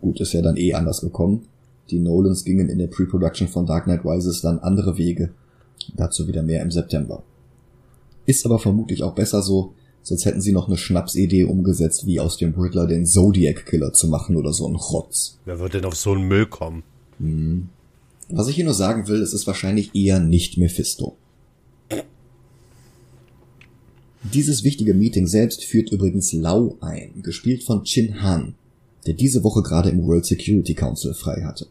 gut, 0.00 0.20
ist 0.20 0.34
ja 0.34 0.42
dann 0.42 0.56
eh 0.56 0.74
anders 0.74 1.00
gekommen. 1.00 1.46
Die 1.90 1.98
Nolans 1.98 2.44
gingen 2.44 2.68
in 2.68 2.78
der 2.78 2.88
Pre-Production 2.88 3.48
von 3.48 3.64
Dark 3.64 3.84
Knight 3.84 4.04
Rises 4.04 4.40
dann 4.42 4.58
andere 4.58 4.98
Wege. 4.98 5.30
Dazu 5.94 6.28
wieder 6.28 6.42
mehr 6.42 6.62
im 6.62 6.70
September. 6.70 7.22
Ist 8.26 8.44
aber 8.44 8.58
vermutlich 8.58 9.02
auch 9.02 9.14
besser 9.14 9.40
so, 9.40 9.72
sonst 10.02 10.24
hätten 10.24 10.40
sie 10.40 10.52
noch 10.52 10.66
eine 10.66 10.76
Schnapsidee 10.76 11.44
umgesetzt, 11.44 12.06
wie 12.06 12.18
aus 12.18 12.36
dem 12.36 12.54
Riddler 12.54 12.86
den 12.86 13.06
Zodiac 13.06 13.66
Killer 13.66 13.92
zu 13.92 14.08
machen 14.08 14.36
oder 14.36 14.52
so 14.52 14.66
ein 14.66 14.74
Rotz. 14.74 15.38
Wer 15.44 15.60
wird 15.60 15.74
denn 15.74 15.84
auf 15.84 15.94
so 15.94 16.12
einen 16.12 16.26
Müll 16.26 16.46
kommen? 16.46 16.82
Hm. 17.18 17.68
Was 18.28 18.48
ich 18.48 18.56
hier 18.56 18.64
nur 18.64 18.74
sagen 18.74 19.06
will, 19.06 19.22
es 19.22 19.32
ist 19.32 19.46
wahrscheinlich 19.46 19.94
eher 19.94 20.18
nicht 20.18 20.58
Mephisto. 20.58 21.16
Dieses 24.34 24.64
wichtige 24.64 24.94
Meeting 24.94 25.28
selbst 25.28 25.64
führt 25.64 25.92
übrigens 25.92 26.32
Lau 26.32 26.76
ein, 26.80 27.22
gespielt 27.22 27.62
von 27.62 27.84
Chin 27.84 28.22
Han, 28.22 28.56
der 29.06 29.14
diese 29.14 29.44
Woche 29.44 29.62
gerade 29.62 29.90
im 29.90 30.04
World 30.04 30.26
Security 30.26 30.74
Council 30.74 31.14
frei 31.14 31.42
hatte. 31.42 31.68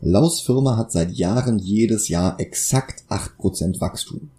Laus 0.00 0.40
Firma 0.40 0.78
hat 0.78 0.92
seit 0.92 1.12
Jahren 1.12 1.58
jedes 1.58 2.08
Jahr 2.08 2.40
exakt 2.40 3.04
8% 3.10 3.80
Wachstum. 3.80 4.30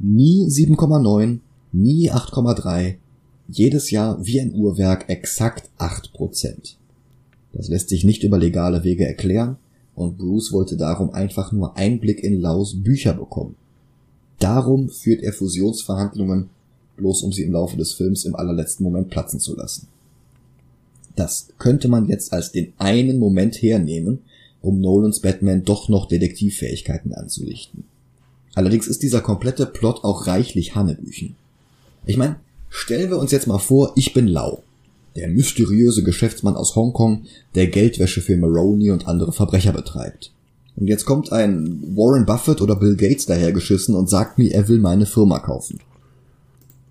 Nie 0.00 0.46
7,9, 0.46 1.38
nie 1.72 2.10
8,3, 2.10 2.96
jedes 3.48 3.90
Jahr 3.92 4.24
wie 4.26 4.40
ein 4.40 4.52
Uhrwerk 4.52 5.08
exakt 5.08 5.70
8%. 5.78 6.74
Das 7.52 7.68
lässt 7.68 7.88
sich 7.88 8.02
nicht 8.02 8.24
über 8.24 8.38
legale 8.38 8.82
Wege 8.82 9.06
erklären 9.06 9.56
und 10.00 10.16
Bruce 10.16 10.52
wollte 10.52 10.76
darum 10.76 11.10
einfach 11.10 11.52
nur 11.52 11.76
Einblick 11.76 12.24
in 12.24 12.40
Laus 12.40 12.82
Bücher 12.82 13.12
bekommen. 13.12 13.56
Darum 14.38 14.88
führt 14.88 15.22
er 15.22 15.34
Fusionsverhandlungen, 15.34 16.48
bloß 16.96 17.22
um 17.22 17.32
sie 17.32 17.42
im 17.42 17.52
Laufe 17.52 17.76
des 17.76 17.92
Films 17.92 18.24
im 18.24 18.34
allerletzten 18.34 18.84
Moment 18.84 19.10
platzen 19.10 19.40
zu 19.40 19.54
lassen. 19.54 19.88
Das 21.16 21.48
könnte 21.58 21.88
man 21.88 22.08
jetzt 22.08 22.32
als 22.32 22.50
den 22.50 22.72
einen 22.78 23.18
Moment 23.18 23.56
hernehmen, 23.60 24.20
um 24.62 24.80
Nolans 24.80 25.20
Batman 25.20 25.64
doch 25.64 25.88
noch 25.90 26.08
Detektivfähigkeiten 26.08 27.12
anzulichten. 27.12 27.84
Allerdings 28.54 28.86
ist 28.86 29.02
dieser 29.02 29.20
komplette 29.20 29.66
Plot 29.66 30.02
auch 30.02 30.26
reichlich 30.26 30.74
Hannebüchen. 30.74 31.36
Ich 32.06 32.16
meine, 32.16 32.36
stellen 32.70 33.10
wir 33.10 33.18
uns 33.18 33.32
jetzt 33.32 33.46
mal 33.46 33.58
vor, 33.58 33.92
ich 33.96 34.14
bin 34.14 34.26
Lau, 34.26 34.62
der 35.20 35.28
mysteriöse 35.28 36.02
Geschäftsmann 36.02 36.56
aus 36.56 36.74
Hongkong, 36.74 37.24
der 37.54 37.66
Geldwäsche 37.66 38.22
für 38.22 38.38
Maroney 38.38 38.90
und 38.90 39.06
andere 39.06 39.32
Verbrecher 39.32 39.72
betreibt. 39.72 40.32
Und 40.76 40.86
jetzt 40.86 41.04
kommt 41.04 41.30
ein 41.30 41.82
Warren 41.94 42.24
Buffett 42.24 42.62
oder 42.62 42.74
Bill 42.74 42.96
Gates 42.96 43.26
dahergeschissen 43.26 43.94
und 43.94 44.08
sagt 44.08 44.38
mir, 44.38 44.50
er 44.54 44.66
will 44.68 44.78
meine 44.78 45.04
Firma 45.04 45.38
kaufen. 45.38 45.78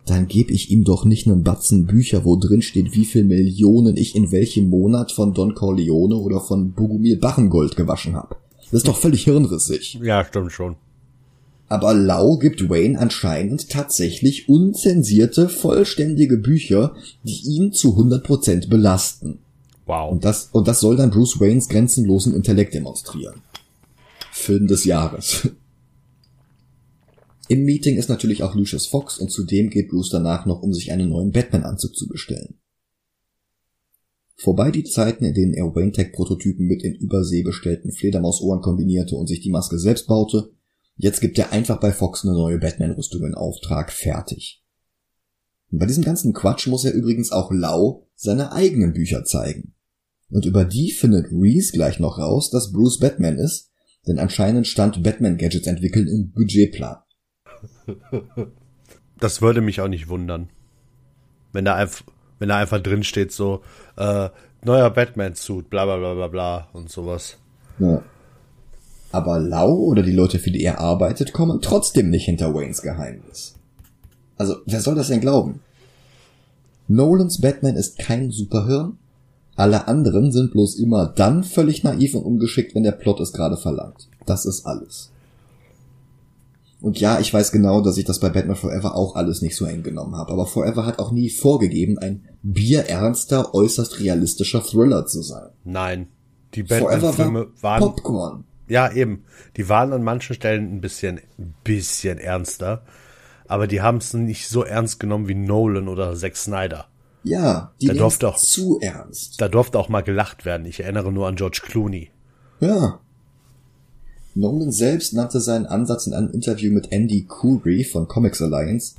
dann 0.05 0.27
gebe 0.27 0.53
ich 0.53 0.71
ihm 0.71 0.83
doch 0.83 1.05
nicht 1.05 1.27
einen 1.27 1.43
Batzen 1.43 1.85
Bücher, 1.85 2.23
wo 2.23 2.35
drin 2.35 2.61
steht, 2.61 2.95
wie 2.95 3.05
viel 3.05 3.23
Millionen 3.23 3.95
ich 3.97 4.15
in 4.15 4.31
welchem 4.31 4.69
Monat 4.69 5.11
von 5.11 5.33
Don 5.33 5.53
Corleone 5.55 6.15
oder 6.15 6.39
von 6.39 6.71
Bogumil 6.71 7.17
Bachengold 7.17 7.75
gewaschen 7.75 8.15
habe. 8.15 8.35
Das 8.71 8.79
ist 8.81 8.87
doch 8.87 8.97
völlig 8.97 9.23
hirnrissig. 9.23 9.99
Ja, 10.01 10.23
stimmt 10.23 10.51
schon. 10.51 10.75
Aber 11.69 11.93
Lau 11.93 12.37
gibt 12.37 12.67
Wayne 12.67 12.99
anscheinend 12.99 13.69
tatsächlich 13.69 14.49
unzensierte, 14.49 15.47
vollständige 15.49 16.37
Bücher, 16.37 16.95
die 17.23 17.41
ihn 17.45 17.71
zu 17.71 17.95
100% 17.95 18.67
belasten. 18.69 19.37
Wow. 19.85 20.11
Und 20.11 20.25
das, 20.25 20.49
und 20.51 20.67
das 20.67 20.79
soll 20.79 20.97
dann 20.97 21.11
Bruce 21.11 21.39
Waynes 21.39 21.69
grenzenlosen 21.69 22.33
Intellekt 22.33 22.73
demonstrieren. 22.73 23.41
Film 24.31 24.67
des 24.67 24.83
Jahres. 24.83 25.49
Im 27.47 27.65
Meeting 27.65 27.97
ist 27.97 28.09
natürlich 28.09 28.43
auch 28.43 28.55
Lucius 28.55 28.87
Fox 28.87 29.17
und 29.17 29.31
zudem 29.31 29.69
geht 29.69 29.89
Bruce 29.89 30.09
danach 30.09 30.45
noch, 30.45 30.61
um 30.61 30.73
sich 30.73 30.91
einen 30.91 31.09
neuen 31.09 31.31
Batman-Anzug 31.31 31.95
zu 31.95 32.07
bestellen. 32.07 32.55
Vorbei 34.35 34.71
die 34.71 34.83
Zeiten, 34.83 35.25
in 35.25 35.33
denen 35.33 35.53
er 35.53 35.75
Wayne 35.75 35.91
Tech-Prototypen 35.91 36.65
mit 36.65 36.83
in 36.83 36.95
Übersee 36.95 37.43
bestellten 37.43 37.91
Fledermausohren 37.91 38.61
kombinierte 38.61 39.15
und 39.15 39.27
sich 39.27 39.41
die 39.41 39.49
Maske 39.49 39.77
selbst 39.77 40.07
baute, 40.07 40.51
Jetzt 41.01 41.21
gibt 41.21 41.39
er 41.39 41.53
einfach 41.53 41.79
bei 41.79 41.93
Fox 41.93 42.25
eine 42.25 42.33
neue 42.33 42.59
Batman-Rüstung 42.59 43.25
in 43.25 43.33
Auftrag, 43.33 43.89
fertig. 43.89 44.61
Und 45.71 45.79
bei 45.79 45.85
diesem 45.85 46.03
ganzen 46.03 46.33
Quatsch 46.33 46.67
muss 46.67 46.83
er 46.83 46.91
übrigens 46.91 47.31
auch 47.31 47.51
Lau 47.53 48.09
seine 48.15 48.51
eigenen 48.51 48.91
Bücher 48.91 49.23
zeigen. 49.23 49.75
Und 50.29 50.45
über 50.45 50.65
die 50.65 50.91
findet 50.91 51.27
Reese 51.31 51.71
gleich 51.71 51.99
noch 51.99 52.17
raus, 52.17 52.49
dass 52.49 52.73
Bruce 52.73 52.99
Batman 52.99 53.37
ist, 53.37 53.71
denn 54.07 54.19
anscheinend 54.19 54.67
stand 54.67 55.01
Batman-Gadgets 55.01 55.67
entwickeln 55.67 56.07
im 56.07 56.31
Budgetplan. 56.31 56.97
Das 59.21 59.41
würde 59.41 59.59
mich 59.59 59.81
auch 59.81 59.89
nicht 59.89 60.07
wundern. 60.07 60.49
Wenn 61.51 61.65
da 61.65 61.75
einfach, 61.75 62.05
wenn 62.37 62.47
da 62.47 62.57
einfach 62.57 62.81
drin 62.81 63.03
steht 63.03 63.33
so, 63.33 63.63
äh, 63.97 64.29
neuer 64.63 64.89
Batman-Suit, 64.91 65.69
bla 65.69 65.83
bla 65.83 65.97
bla 65.97 66.13
bla 66.13 66.27
bla 66.29 66.69
und 66.71 66.89
sowas. 66.89 67.37
Ja. 67.79 68.01
Aber 69.11 69.39
Lau 69.39 69.73
oder 69.73 70.03
die 70.03 70.11
Leute, 70.11 70.39
für 70.39 70.51
die 70.51 70.63
er 70.63 70.79
arbeitet, 70.79 71.33
kommen 71.33 71.61
trotzdem 71.61 72.09
nicht 72.09 72.25
hinter 72.25 72.53
Waynes 72.53 72.81
Geheimnis. 72.81 73.55
Also, 74.37 74.57
wer 74.65 74.81
soll 74.81 74.95
das 74.95 75.07
denn 75.07 75.21
glauben? 75.21 75.61
Nolans 76.87 77.41
Batman 77.41 77.75
ist 77.75 77.99
kein 77.99 78.31
Superhirn. 78.31 78.97
Alle 79.55 79.87
anderen 79.87 80.31
sind 80.31 80.51
bloß 80.51 80.75
immer 80.75 81.07
dann 81.07 81.43
völlig 81.43 81.83
naiv 81.83 82.15
und 82.15 82.23
ungeschickt, 82.23 82.75
wenn 82.75 82.83
der 82.83 82.93
Plot 82.93 83.19
es 83.19 83.33
gerade 83.33 83.57
verlangt. 83.57 84.07
Das 84.25 84.45
ist 84.45 84.65
alles. 84.65 85.11
Und 86.81 86.99
ja, 86.99 87.19
ich 87.19 87.33
weiß 87.33 87.51
genau, 87.51 87.81
dass 87.81 87.97
ich 87.97 88.05
das 88.05 88.19
bei 88.19 88.29
Batman 88.29 88.55
Forever 88.55 88.95
auch 88.95 89.15
alles 89.15 89.41
nicht 89.41 89.57
so 89.57 89.65
eng 89.65 89.83
genommen 89.83 90.15
habe, 90.15 90.31
aber 90.31 90.45
Forever 90.45 90.85
hat 90.85 90.99
auch 90.99 91.11
nie 91.11 91.29
vorgegeben, 91.29 91.97
ein 91.97 92.23
bierernster, 92.41 93.53
äußerst 93.53 93.99
realistischer 93.99 94.63
Thriller 94.63 95.05
zu 95.05 95.21
sein. 95.21 95.49
Nein, 95.65 96.07
die 96.55 96.63
Batman-Filme 96.63 97.47
waren 97.59 97.79
Popcorn. 97.81 98.45
Ja, 98.69 98.91
eben. 98.91 99.25
Die 99.57 99.67
waren 99.67 99.91
an 99.91 100.03
manchen 100.03 100.35
Stellen 100.35 100.75
ein 100.75 100.81
bisschen, 100.81 101.19
ein 101.37 101.53
bisschen 101.63 102.17
ernster. 102.17 102.83
Aber 103.47 103.67
die 103.67 103.81
haben 103.81 103.97
es 103.97 104.13
nicht 104.13 104.47
so 104.47 104.63
ernst 104.63 104.99
genommen 104.99 105.27
wie 105.27 105.35
Nolan 105.35 105.87
oder 105.87 106.15
Zack 106.15 106.37
Snyder. 106.37 106.87
Ja, 107.23 107.73
die 107.81 107.87
da 107.87 107.93
durfte 107.93 108.29
auch, 108.29 108.37
zu 108.37 108.79
ernst. 108.79 109.41
Da 109.41 109.49
durfte 109.49 109.77
auch 109.77 109.89
mal 109.89 110.01
gelacht 110.01 110.45
werden. 110.45 110.65
Ich 110.65 110.79
erinnere 110.79 111.11
nur 111.11 111.27
an 111.27 111.35
George 111.35 111.61
Clooney. 111.63 112.11
Ja. 112.59 113.01
Nolan 114.35 114.71
selbst 114.71 115.13
nannte 115.13 115.41
seinen 115.41 115.65
Ansatz 115.65 116.07
in 116.07 116.13
einem 116.13 116.31
Interview 116.31 116.71
mit 116.71 116.91
Andy 116.91 117.25
Coury 117.27 117.83
von 117.83 118.07
Comics 118.07 118.41
Alliance 118.41 118.95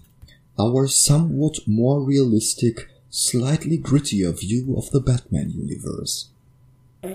Our 0.61 0.89
somewhat 0.89 1.67
more 1.67 2.07
realistic, 2.07 2.89
slightly 3.09 3.79
grittier 3.79 4.35
view 4.35 4.77
of 4.77 4.91
the 4.91 5.01
Batman 5.01 5.49
universe. 5.49 6.27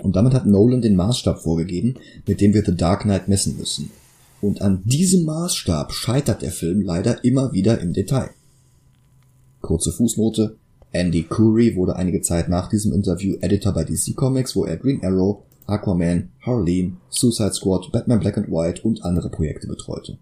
Und 0.02 0.16
damit 0.16 0.34
hat 0.34 0.46
Nolan 0.46 0.82
den 0.82 0.96
Maßstab 0.96 1.42
vorgegeben, 1.42 1.94
mit 2.26 2.40
dem 2.40 2.54
wir 2.54 2.64
The 2.64 2.74
Dark 2.74 3.02
Knight 3.02 3.28
messen 3.28 3.56
müssen. 3.56 3.90
Und 4.40 4.60
an 4.60 4.82
diesem 4.84 5.24
Maßstab 5.24 5.92
scheitert 5.92 6.42
der 6.42 6.50
Film 6.50 6.82
leider 6.82 7.24
immer 7.24 7.52
wieder 7.52 7.80
im 7.80 7.92
Detail. 7.92 8.30
Kurze 9.60 9.92
Fußnote. 9.92 10.56
Andy 10.92 11.24
Curry 11.24 11.76
wurde 11.76 11.96
einige 11.96 12.22
Zeit 12.22 12.48
nach 12.48 12.68
diesem 12.68 12.92
Interview 12.92 13.36
Editor 13.40 13.72
bei 13.72 13.84
DC 13.84 14.14
Comics, 14.14 14.56
wo 14.56 14.64
er 14.64 14.76
Green 14.76 15.04
Arrow, 15.04 15.42
Aquaman, 15.66 16.30
Harleen, 16.40 16.96
Suicide 17.10 17.52
Squad, 17.52 17.90
Batman 17.92 18.20
Black 18.20 18.38
and 18.38 18.48
White 18.48 18.82
und 18.82 19.04
andere 19.04 19.28
Projekte 19.28 19.66
betreute. 19.66 20.16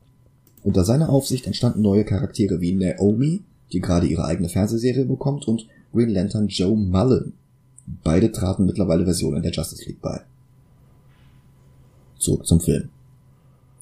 Unter 0.63 0.85
seiner 0.85 1.11
Aufsicht 1.11 1.47
entstanden 1.47 1.83
neue 1.83 2.05
Charaktere 2.05 2.61
wie 2.61 2.73
Naomi, 2.73 3.43
die 3.73 3.81
gerade 3.81 4.07
ihre 4.07 4.25
eigene 4.25 4.49
Fernsehserie 4.49 5.05
bekommt, 5.05 5.47
und 5.47 5.67
Green 5.93 6.09
Lantern 6.09 6.49
Joe 6.49 6.77
Mullen, 6.77 7.35
Beide 7.87 8.33
traten 8.33 8.67
mittlerweile 8.67 9.05
Versionen 9.05 9.43
der 9.43 9.53
Justice 9.53 9.85
League 9.85 10.01
bei. 10.01 10.23
Zurück 12.19 12.47
zum 12.47 12.61
Film. 12.61 12.89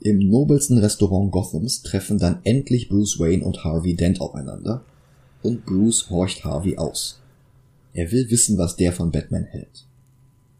Im 0.01 0.19
nobelsten 0.19 0.79
Restaurant 0.79 1.31
Gothams 1.31 1.83
treffen 1.83 2.19
dann 2.19 2.41
endlich 2.43 2.89
Bruce 2.89 3.21
Wayne 3.21 3.45
und 3.45 3.63
Harvey 3.63 3.95
Dent 3.95 4.21
aufeinander 4.21 4.85
und 5.43 5.65
Bruce 5.65 6.11
horcht 6.11 6.45
Harvey 6.45 6.77
aus. 6.77 7.21
Er 7.95 8.11
will 8.11 8.31
wissen, 8.31 8.59
was 8.59 8.77
der 8.77 8.93
von 8.93 9.13
Batman 9.13 9.45
hält. 9.45 9.87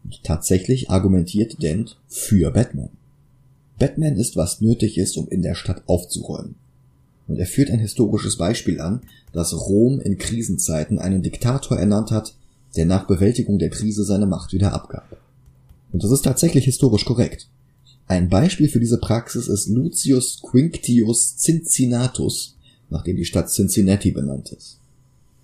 Und 0.03 0.23
tatsächlich 0.23 0.89
argumentiert 0.89 1.61
Dent 1.61 1.97
für 2.07 2.51
Batman. 2.51 2.89
Batman 3.79 4.15
ist, 4.15 4.37
was 4.37 4.61
nötig 4.61 4.97
ist, 4.97 5.17
um 5.17 5.27
in 5.27 5.41
der 5.41 5.55
Stadt 5.55 5.83
aufzuräumen. 5.87 6.55
Und 7.27 7.37
er 7.37 7.45
führt 7.45 7.69
ein 7.69 7.79
historisches 7.79 8.37
Beispiel 8.37 8.79
an, 8.79 9.01
dass 9.31 9.53
Rom 9.53 9.99
in 9.99 10.17
Krisenzeiten 10.17 10.99
einen 10.99 11.23
Diktator 11.23 11.77
ernannt 11.77 12.11
hat, 12.11 12.35
der 12.75 12.85
nach 12.85 13.05
Bewältigung 13.07 13.59
der 13.59 13.69
Krise 13.69 14.03
seine 14.03 14.25
Macht 14.25 14.53
wieder 14.53 14.73
abgab. 14.73 15.17
Und 15.91 16.03
das 16.03 16.11
ist 16.11 16.23
tatsächlich 16.23 16.65
historisch 16.65 17.05
korrekt. 17.05 17.47
Ein 18.07 18.29
Beispiel 18.29 18.67
für 18.67 18.79
diese 18.79 18.97
Praxis 18.97 19.47
ist 19.47 19.67
Lucius 19.67 20.41
Quinctius 20.41 21.37
Cincinnatus, 21.37 22.57
nachdem 22.89 23.15
die 23.15 23.25
Stadt 23.25 23.49
Cincinnati 23.49 24.11
benannt 24.11 24.51
ist. 24.51 24.79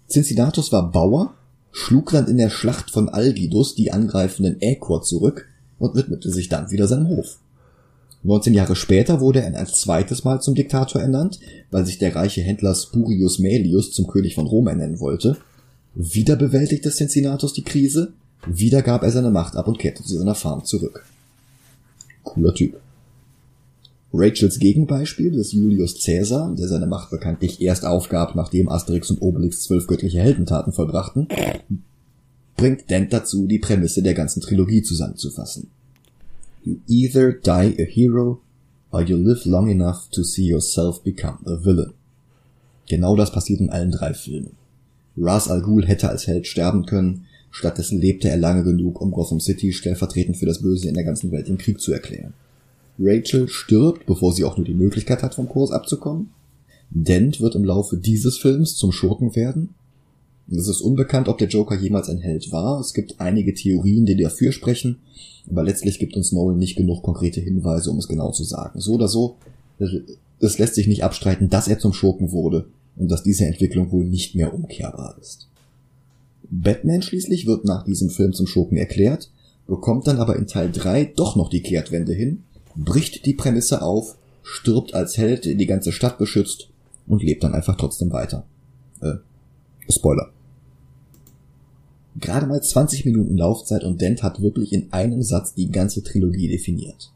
Cincinnatus 0.09 0.71
war 0.71 0.91
Bauer, 0.91 1.35
schlug 1.71 2.11
dann 2.11 2.27
in 2.27 2.37
der 2.37 2.49
Schlacht 2.49 2.91
von 2.91 3.09
Algidus 3.09 3.75
die 3.75 3.91
angreifenden 3.91 4.59
Äquor 4.59 5.03
zurück 5.03 5.47
und 5.77 5.95
widmete 5.95 6.31
sich 6.31 6.49
dann 6.49 6.71
wieder 6.71 6.87
seinem 6.87 7.07
Hof. 7.07 7.37
19 8.23 8.53
Jahre 8.53 8.75
später 8.75 9.21
wurde 9.21 9.41
er 9.41 9.55
ein 9.55 9.67
zweites 9.67 10.25
Mal 10.25 10.41
zum 10.41 10.55
Diktator 10.55 11.01
ernannt, 11.01 11.39
weil 11.71 11.85
sich 11.85 11.99
der 11.99 12.15
reiche 12.15 12.41
Händler 12.41 12.75
Spurius 12.75 13.39
Maelius 13.39 13.93
zum 13.93 14.07
König 14.07 14.35
von 14.35 14.47
Rom 14.47 14.67
ernennen 14.67 14.99
wollte 14.99 15.37
wieder 16.01 16.37
bewältigte 16.37 16.91
Cincinnatus 16.91 17.51
die 17.51 17.63
Krise, 17.63 18.13
wieder 18.47 18.81
gab 18.81 19.03
er 19.03 19.11
seine 19.11 19.31
Macht 19.31 19.57
ab 19.57 19.67
und 19.67 19.79
kehrte 19.79 20.01
zu 20.01 20.17
seiner 20.17 20.33
Farm 20.33 20.63
zurück. 20.63 21.05
Cooler 22.23 22.53
Typ. 22.53 22.79
Rachels 24.13 24.59
Gegenbeispiel 24.59 25.35
ist 25.35 25.51
Julius 25.51 26.01
Caesar, 26.01 26.55
der 26.55 26.69
seine 26.69 26.87
Macht 26.87 27.11
bekanntlich 27.11 27.61
erst 27.61 27.85
aufgab, 27.85 28.33
nachdem 28.33 28.69
Asterix 28.69 29.11
und 29.11 29.21
Obelix 29.21 29.63
zwölf 29.63 29.87
göttliche 29.87 30.21
Heldentaten 30.21 30.71
vollbrachten, 30.71 31.27
bringt 32.55 32.89
Dent 32.89 33.11
dazu, 33.11 33.45
die 33.45 33.59
Prämisse 33.59 34.01
der 34.01 34.13
ganzen 34.13 34.39
Trilogie 34.39 34.81
zusammenzufassen. 34.81 35.69
You 36.63 36.77
either 36.87 37.33
die 37.33 37.75
a 37.77 37.85
hero, 37.85 38.41
or 38.91 39.01
you 39.01 39.17
live 39.17 39.43
long 39.43 39.69
enough 39.69 40.07
to 40.11 40.23
see 40.23 40.47
yourself 40.47 41.03
become 41.03 41.39
a 41.45 41.61
villain. 41.61 41.93
Genau 42.87 43.17
das 43.17 43.33
passiert 43.33 43.59
in 43.59 43.69
allen 43.69 43.91
drei 43.91 44.13
Filmen. 44.13 44.58
Ras 45.19 45.49
Al 45.49 45.61
Ghul 45.61 45.85
hätte 45.85 46.09
als 46.09 46.27
Held 46.27 46.47
sterben 46.47 46.85
können, 46.85 47.25
stattdessen 47.51 47.99
lebte 47.99 48.29
er 48.29 48.37
lange 48.37 48.63
genug, 48.63 49.01
um 49.01 49.11
Gotham 49.11 49.39
City 49.39 49.73
stellvertretend 49.73 50.37
für 50.37 50.45
das 50.45 50.61
Böse 50.61 50.87
in 50.87 50.93
der 50.93 51.03
ganzen 51.03 51.31
Welt 51.31 51.49
im 51.49 51.57
Krieg 51.57 51.81
zu 51.81 51.91
erklären. 51.91 52.33
Rachel 52.99 53.47
stirbt, 53.47 54.05
bevor 54.05 54.33
sie 54.33 54.43
auch 54.43 54.57
nur 54.57 54.65
die 54.65 54.73
Möglichkeit 54.73 55.23
hat, 55.23 55.35
vom 55.35 55.49
Kurs 55.49 55.71
abzukommen. 55.71 56.29
Dent 56.89 57.39
wird 57.39 57.55
im 57.55 57.63
Laufe 57.63 57.97
dieses 57.97 58.37
Films 58.37 58.75
zum 58.75 58.91
Schurken 58.91 59.35
werden. 59.35 59.69
Es 60.51 60.67
ist 60.67 60.81
unbekannt, 60.81 61.27
ob 61.27 61.37
der 61.37 61.47
Joker 61.47 61.75
jemals 61.75 62.09
ein 62.09 62.17
Held 62.17 62.51
war. 62.51 62.79
Es 62.79 62.93
gibt 62.93 63.19
einige 63.19 63.53
Theorien, 63.53 64.05
die 64.05 64.15
dafür 64.15 64.51
sprechen, 64.51 64.97
aber 65.49 65.63
letztlich 65.63 65.99
gibt 65.99 66.15
uns 66.15 66.31
Nolan 66.31 66.57
nicht 66.57 66.75
genug 66.75 67.03
konkrete 67.03 67.39
Hinweise, 67.39 67.91
um 67.91 67.99
es 67.99 68.07
genau 68.07 68.31
zu 68.31 68.43
sagen. 68.43 68.79
So 68.79 68.93
oder 68.93 69.07
so, 69.07 69.37
es 70.39 70.57
lässt 70.57 70.75
sich 70.75 70.87
nicht 70.87 71.03
abstreiten, 71.03 71.49
dass 71.49 71.67
er 71.67 71.79
zum 71.79 71.93
Schurken 71.93 72.31
wurde 72.31 72.65
und 72.95 73.09
dass 73.09 73.23
diese 73.23 73.45
Entwicklung 73.45 73.91
wohl 73.91 74.05
nicht 74.05 74.35
mehr 74.35 74.53
umkehrbar 74.53 75.17
ist. 75.19 75.47
Batman 76.49 77.01
schließlich 77.01 77.45
wird 77.45 77.65
nach 77.65 77.83
diesem 77.83 78.09
Film 78.09 78.33
zum 78.33 78.47
Schurken 78.47 78.77
erklärt, 78.77 79.31
bekommt 79.67 80.07
dann 80.07 80.17
aber 80.17 80.35
in 80.35 80.47
Teil 80.47 80.71
3 80.71 81.05
doch 81.15 81.35
noch 81.35 81.49
die 81.49 81.61
Kehrtwende 81.61 82.13
hin, 82.13 82.43
bricht 82.75 83.25
die 83.25 83.33
Prämisse 83.33 83.81
auf, 83.81 84.17
stirbt 84.41 84.93
als 84.93 85.17
Held, 85.17 85.45
die 85.45 85.65
ganze 85.65 85.91
Stadt 85.91 86.17
beschützt 86.17 86.69
und 87.07 87.23
lebt 87.23 87.43
dann 87.43 87.53
einfach 87.53 87.75
trotzdem 87.75 88.11
weiter. 88.11 88.45
Äh, 89.01 89.15
Spoiler. 89.89 90.31
Gerade 92.19 92.47
mal 92.47 92.61
20 92.61 93.05
Minuten 93.05 93.37
Laufzeit 93.37 93.83
und 93.83 94.01
Dent 94.01 94.23
hat 94.23 94.41
wirklich 94.41 94.73
in 94.73 94.91
einem 94.91 95.21
Satz 95.21 95.53
die 95.53 95.71
ganze 95.71 96.03
Trilogie 96.03 96.49
definiert. 96.49 97.11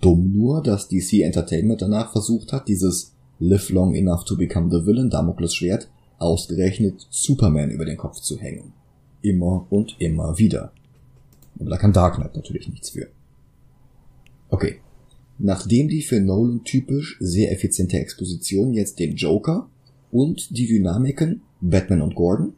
Dumm 0.00 0.32
nur, 0.32 0.62
dass 0.62 0.88
DC 0.88 1.20
Entertainment 1.20 1.80
danach 1.80 2.10
versucht 2.10 2.52
hat, 2.52 2.66
dieses 2.68 3.11
Live 3.42 3.70
Long 3.70 3.96
Enough 3.96 4.24
to 4.26 4.36
Become 4.36 4.70
the 4.70 4.86
Villain, 4.86 5.10
Damokles 5.10 5.56
Schwert, 5.56 5.88
ausgerechnet 6.18 7.08
Superman 7.10 7.70
über 7.70 7.84
den 7.84 7.96
Kopf 7.96 8.20
zu 8.20 8.38
hängen. 8.38 8.72
Immer 9.20 9.66
und 9.68 9.96
immer 9.98 10.38
wieder. 10.38 10.72
Aber 11.58 11.70
da 11.70 11.76
kann 11.76 11.92
Dark 11.92 12.14
Knight 12.14 12.36
natürlich 12.36 12.68
nichts 12.68 12.90
für. 12.90 13.08
Okay. 14.48 14.76
Nachdem 15.38 15.88
die 15.88 16.02
für 16.02 16.20
Nolan 16.20 16.62
typisch 16.62 17.16
sehr 17.18 17.50
effiziente 17.50 17.98
Exposition 17.98 18.74
jetzt 18.74 19.00
den 19.00 19.16
Joker 19.16 19.68
und 20.12 20.56
die 20.56 20.68
Dynamiken 20.68 21.42
Batman 21.60 22.02
und 22.02 22.14
Gordon, 22.14 22.54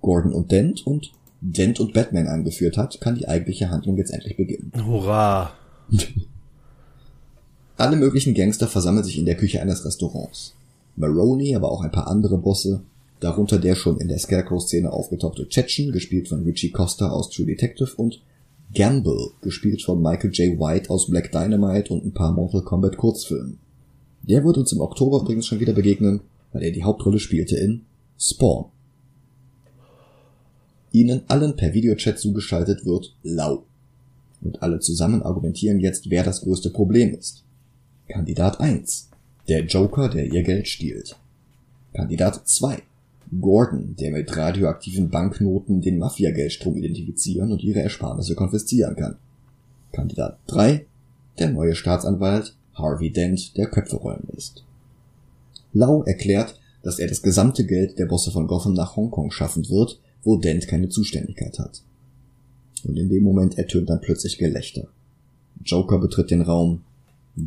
Gordon 0.00 0.32
und 0.32 0.50
Dent 0.50 0.86
und 0.86 1.12
Dent 1.42 1.78
und 1.78 1.92
Batman 1.92 2.26
angeführt 2.26 2.78
hat, 2.78 3.02
kann 3.02 3.16
die 3.16 3.28
eigentliche 3.28 3.68
Handlung 3.68 3.98
jetzt 3.98 4.14
endlich 4.14 4.38
beginnen. 4.38 4.72
Hurra! 4.74 5.52
Alle 7.82 7.96
möglichen 7.96 8.32
Gangster 8.34 8.68
versammeln 8.68 9.02
sich 9.02 9.18
in 9.18 9.26
der 9.26 9.34
Küche 9.34 9.60
eines 9.60 9.84
Restaurants. 9.84 10.54
Maroney, 10.94 11.56
aber 11.56 11.72
auch 11.72 11.80
ein 11.80 11.90
paar 11.90 12.06
andere 12.06 12.38
Bosse, 12.38 12.84
darunter 13.18 13.58
der 13.58 13.74
schon 13.74 13.98
in 13.98 14.06
der 14.06 14.20
Scarecrow-Szene 14.20 14.92
aufgetauchte 14.92 15.48
Chechen, 15.48 15.90
gespielt 15.90 16.28
von 16.28 16.44
Richie 16.44 16.70
Costa 16.70 17.10
aus 17.10 17.28
True 17.28 17.46
Detective 17.46 17.90
und 17.96 18.22
Gamble, 18.72 19.30
gespielt 19.40 19.82
von 19.82 20.00
Michael 20.00 20.30
J. 20.30 20.60
White 20.60 20.90
aus 20.90 21.10
Black 21.10 21.32
Dynamite 21.32 21.92
und 21.92 22.04
ein 22.04 22.12
paar 22.12 22.30
Mortal 22.30 22.62
Kombat 22.62 22.96
Kurzfilmen. 22.98 23.58
Der 24.22 24.44
wird 24.44 24.58
uns 24.58 24.70
im 24.70 24.80
Oktober 24.80 25.20
übrigens 25.22 25.48
schon 25.48 25.58
wieder 25.58 25.72
begegnen, 25.72 26.20
weil 26.52 26.62
er 26.62 26.70
die 26.70 26.84
Hauptrolle 26.84 27.18
spielte 27.18 27.56
in 27.56 27.80
Spawn. 28.16 28.66
Ihnen 30.92 31.22
allen 31.26 31.56
per 31.56 31.74
Videochat 31.74 32.20
zugeschaltet 32.20 32.86
wird 32.86 33.16
Lau. 33.24 33.64
Und 34.40 34.62
alle 34.62 34.78
zusammen 34.78 35.24
argumentieren 35.24 35.80
jetzt, 35.80 36.10
wer 36.10 36.22
das 36.22 36.42
größte 36.42 36.70
Problem 36.70 37.12
ist. 37.12 37.42
Kandidat 38.12 38.60
1. 38.60 39.08
Der 39.48 39.64
Joker, 39.64 40.10
der 40.10 40.26
ihr 40.26 40.42
Geld 40.42 40.68
stiehlt. 40.68 41.16
Kandidat 41.94 42.46
2. 42.46 42.82
Gordon, 43.40 43.96
der 43.98 44.10
mit 44.10 44.36
radioaktiven 44.36 45.08
Banknoten 45.08 45.80
den 45.80 45.98
Mafia-Geldstrom 45.98 46.76
identifizieren 46.76 47.52
und 47.52 47.64
ihre 47.64 47.80
Ersparnisse 47.80 48.34
konfiszieren 48.34 48.96
kann. 48.96 49.16
Kandidat 49.92 50.38
3. 50.48 50.84
Der 51.38 51.52
neue 51.52 51.74
Staatsanwalt 51.74 52.54
Harvey 52.74 53.10
Dent, 53.10 53.56
der 53.56 53.68
Köpfe 53.68 53.96
rollen 53.96 54.28
lässt. 54.30 54.62
Lau 55.72 56.02
erklärt, 56.02 56.60
dass 56.82 56.98
er 56.98 57.08
das 57.08 57.22
gesamte 57.22 57.64
Geld 57.64 57.98
der 57.98 58.04
Bosse 58.04 58.30
von 58.30 58.46
Gotham 58.46 58.74
nach 58.74 58.94
Hongkong 58.94 59.30
schaffen 59.30 59.66
wird, 59.70 59.98
wo 60.22 60.36
Dent 60.36 60.68
keine 60.68 60.90
Zuständigkeit 60.90 61.58
hat. 61.58 61.82
Und 62.84 62.98
in 62.98 63.08
dem 63.08 63.24
Moment 63.24 63.56
ertönt 63.56 63.88
dann 63.88 64.02
plötzlich 64.02 64.36
Gelächter. 64.36 64.88
Joker 65.64 65.98
betritt 65.98 66.30
den 66.30 66.42
Raum, 66.42 66.82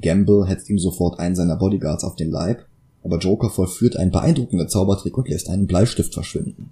Gamble 0.01 0.45
hetzt 0.47 0.69
ihm 0.69 0.79
sofort 0.79 1.19
einen 1.19 1.35
seiner 1.35 1.55
Bodyguards 1.55 2.03
auf 2.03 2.15
den 2.15 2.31
Leib, 2.31 2.65
aber 3.03 3.19
Joker 3.19 3.49
vollführt 3.49 3.97
einen 3.97 4.11
beeindruckenden 4.11 4.67
Zaubertrick 4.67 5.17
und 5.17 5.29
lässt 5.29 5.49
einen 5.49 5.67
Bleistift 5.67 6.13
verschwinden. 6.13 6.71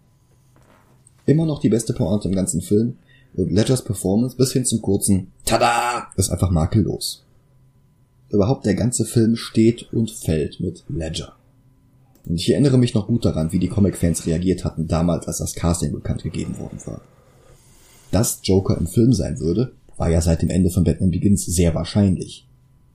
Immer 1.25 1.45
noch 1.45 1.59
die 1.59 1.69
beste 1.69 1.93
Pointe 1.93 2.27
im 2.27 2.35
ganzen 2.35 2.61
Film 2.61 2.97
und 3.35 3.51
Ledgers 3.51 3.83
Performance 3.83 4.35
bis 4.35 4.51
hin 4.51 4.65
zum 4.65 4.81
kurzen 4.81 5.31
Tada 5.45 6.07
ist 6.17 6.29
einfach 6.29 6.51
makellos. 6.51 7.23
Überhaupt 8.29 8.65
der 8.65 8.75
ganze 8.75 9.05
Film 9.05 9.35
steht 9.35 9.93
und 9.93 10.11
fällt 10.11 10.59
mit 10.59 10.83
Ledger. 10.89 11.33
Und 12.25 12.35
ich 12.35 12.51
erinnere 12.51 12.77
mich 12.77 12.93
noch 12.93 13.07
gut 13.07 13.25
daran, 13.25 13.51
wie 13.51 13.59
die 13.59 13.67
Comic-Fans 13.67 14.25
reagiert 14.25 14.63
hatten 14.63 14.87
damals, 14.87 15.27
als 15.27 15.37
das 15.37 15.53
Casting 15.53 15.91
bekannt 15.91 16.23
gegeben 16.23 16.57
worden 16.57 16.79
war. 16.85 17.01
Dass 18.11 18.39
Joker 18.43 18.77
im 18.77 18.87
Film 18.87 19.13
sein 19.13 19.39
würde, 19.39 19.73
war 19.97 20.09
ja 20.09 20.21
seit 20.21 20.41
dem 20.41 20.49
Ende 20.49 20.69
von 20.69 20.83
Batman 20.83 21.11
Begins 21.11 21.45
sehr 21.45 21.75
wahrscheinlich. 21.75 22.47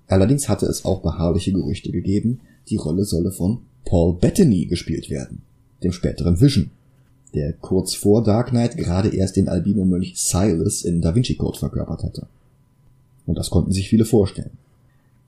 Allerdings 0.08 0.48
hatte 0.48 0.66
es 0.66 0.84
auch 0.84 1.02
beharrliche 1.02 1.52
Gerüchte 1.52 1.92
gegeben, 1.92 2.40
die 2.68 2.76
Rolle 2.76 3.04
solle 3.04 3.30
von 3.30 3.60
Paul 3.84 4.14
Bettany 4.14 4.66
gespielt 4.66 5.10
werden, 5.10 5.42
dem 5.82 5.92
späteren 5.92 6.40
Vision, 6.40 6.70
der 7.34 7.52
kurz 7.52 7.94
vor 7.94 8.24
Dark 8.24 8.48
Knight 8.48 8.76
gerade 8.76 9.14
erst 9.14 9.36
den 9.36 9.48
Albino-Mönch 9.48 10.14
Silas 10.16 10.82
in 10.82 11.02
Da 11.02 11.14
Vinci 11.14 11.34
Code 11.36 11.58
verkörpert 11.58 12.02
hatte. 12.02 12.26
Und 13.26 13.36
das 13.36 13.50
konnten 13.50 13.72
sich 13.72 13.88
viele 13.88 14.06
vorstellen. 14.06 14.56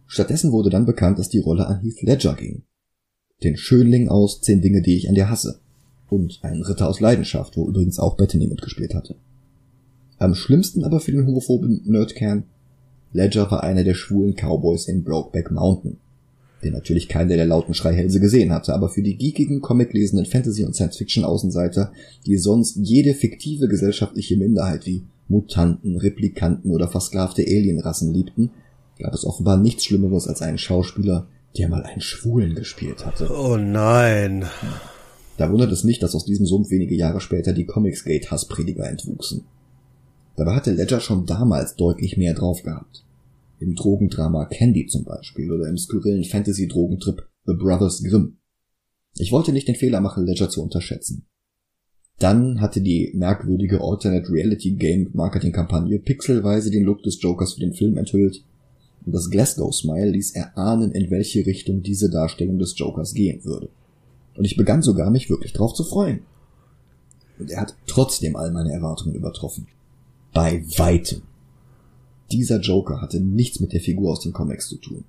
Stattdessen 0.07 0.51
wurde 0.51 0.71
dann 0.71 0.87
bekannt, 0.87 1.19
dass 1.19 1.29
die 1.29 1.39
Rolle 1.39 1.67
an 1.67 1.81
Heath 1.83 2.03
Ledger 2.03 2.35
ging. 2.35 2.63
Den 3.45 3.57
Schönling 3.57 4.09
aus 4.09 4.41
Zehn 4.41 4.61
Dinge, 4.61 4.83
die 4.83 4.97
ich 4.97 5.09
an 5.09 5.15
dir 5.15 5.29
hasse. 5.29 5.61
Und 6.09 6.41
einen 6.43 6.63
Ritter 6.63 6.89
aus 6.89 7.01
Leidenschaft, 7.01 7.57
wo 7.57 7.69
übrigens 7.69 7.99
auch 7.99 8.17
Bettany 8.17 8.47
mitgespielt 8.47 8.95
hatte. 8.95 9.15
Am 10.19 10.35
schlimmsten 10.35 10.85
aber 10.85 11.01
für 11.01 11.13
den 11.13 11.27
homophoben 11.27 11.83
Nerdkern 11.85 12.45
Ledger 13.13 13.51
war 13.51 13.63
einer 13.63 13.85
der 13.85 13.95
schwulen 13.95 14.35
Cowboys 14.35 14.87
in 14.87 15.03
Brokeback 15.03 15.51
Mountain, 15.51 15.99
der 16.63 16.71
natürlich 16.71 17.09
keiner 17.09 17.37
der 17.37 17.47
lauten 17.47 17.75
Schreihälse 17.75 18.21
gesehen 18.21 18.53
hatte, 18.53 18.75
aber 18.75 18.89
für 18.89 19.03
die 19.03 19.17
geekigen, 19.17 19.61
comiclesenden 19.61 20.27
Fantasy- 20.27 20.65
und 20.65 20.75
Science-Fiction-Außenseiter, 20.75 21.93
die 22.27 22.37
sonst 22.37 22.77
jede 22.77 23.15
fiktive 23.15 23.69
gesellschaftliche 23.69 24.37
Minderheit 24.37 24.87
wie 24.87 25.03
Mutanten, 25.29 25.97
Replikanten 25.97 26.71
oder 26.71 26.89
versklavte 26.89 27.43
Alienrassen 27.43 28.13
liebten, 28.13 28.51
gab 28.99 29.15
es 29.15 29.25
offenbar 29.25 29.57
nichts 29.57 29.85
Schlimmeres 29.85 30.29
als 30.29 30.43
einen 30.43 30.59
Schauspieler, 30.59 31.27
der 31.57 31.69
mal 31.69 31.83
einen 31.83 32.01
Schwulen 32.01 32.55
gespielt 32.55 33.07
hatte. 33.07 33.31
Oh 33.33 33.57
nein. 33.57 34.45
Da 35.37 35.51
wundert 35.51 35.73
es 35.73 35.85
nicht, 35.85 36.03
dass 36.03 36.15
aus 36.15 36.27
diesem 36.27 36.47
Sumpf 36.47 36.71
wenige 36.71 36.95
Jahre 36.95 37.21
später 37.21 37.53
die 37.53 37.65
Comicsgate-Hassprediger 37.65 38.89
entwuchsen. 38.89 39.45
Dabei 40.41 40.55
hatte 40.55 40.73
Ledger 40.73 41.01
schon 41.01 41.27
damals 41.27 41.77
deutlich 41.77 42.17
mehr 42.17 42.33
drauf 42.33 42.63
gehabt. 42.63 43.05
Im 43.59 43.75
Drogendrama 43.75 44.47
Candy 44.47 44.87
zum 44.87 45.05
Beispiel 45.05 45.53
oder 45.53 45.69
im 45.69 45.77
skurrilen 45.77 46.25
Fantasy-Drogentrip 46.25 47.29
The 47.45 47.53
Brothers 47.53 48.03
Grimm. 48.03 48.39
Ich 49.19 49.33
wollte 49.33 49.53
nicht 49.53 49.69
den 49.69 49.75
Fehler 49.75 50.01
machen, 50.01 50.25
Ledger 50.25 50.49
zu 50.49 50.63
unterschätzen. 50.63 51.27
Dann 52.19 52.63
hatte 52.63 52.81
die 52.81 53.13
merkwürdige 53.15 53.83
Alternate 53.83 54.33
Reality 54.33 54.71
Game 54.77 55.11
Marketing 55.13 55.53
Kampagne 55.53 55.99
pixelweise 55.99 56.71
den 56.71 56.85
Look 56.85 57.03
des 57.03 57.21
Jokers 57.21 57.53
für 57.53 57.61
den 57.61 57.75
Film 57.75 57.99
enthüllt 57.99 58.43
und 59.05 59.15
das 59.15 59.29
Glasgow 59.29 59.75
Smile 59.75 60.09
ließ 60.09 60.31
erahnen, 60.31 60.93
in 60.93 61.11
welche 61.11 61.45
Richtung 61.45 61.83
diese 61.83 62.09
Darstellung 62.09 62.59
des 62.59 62.79
Jokers 62.79 63.13
gehen 63.13 63.45
würde. 63.45 63.69
Und 64.39 64.47
ich 64.47 64.57
begann 64.57 64.81
sogar 64.81 65.11
mich 65.11 65.29
wirklich 65.29 65.53
drauf 65.53 65.75
zu 65.75 65.85
freuen. 65.85 66.21
Und 67.39 67.51
er 67.51 67.61
hat 67.61 67.77
trotzdem 67.87 68.37
all 68.37 68.51
meine 68.53 68.73
Erwartungen 68.73 69.15
übertroffen. 69.15 69.67
Bei 70.33 70.63
weitem. 70.77 71.23
Dieser 72.31 72.61
Joker 72.61 73.01
hatte 73.01 73.21
nichts 73.21 73.59
mit 73.59 73.73
der 73.73 73.81
Figur 73.81 74.13
aus 74.13 74.21
den 74.21 74.33
Comics 74.33 74.69
zu 74.69 74.77
tun. 74.77 75.05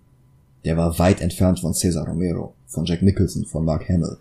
Der 0.66 0.78
war 0.78 0.98
weit 0.98 1.22
entfernt 1.22 1.60
von 1.60 1.74
Cesar 1.74 2.08
Romero, 2.08 2.54
von 2.68 2.86
Jack 2.86 3.04
Nicholson, 3.04 3.46
von 3.46 3.64
Mark 3.64 3.88
Hamill. 3.88 4.18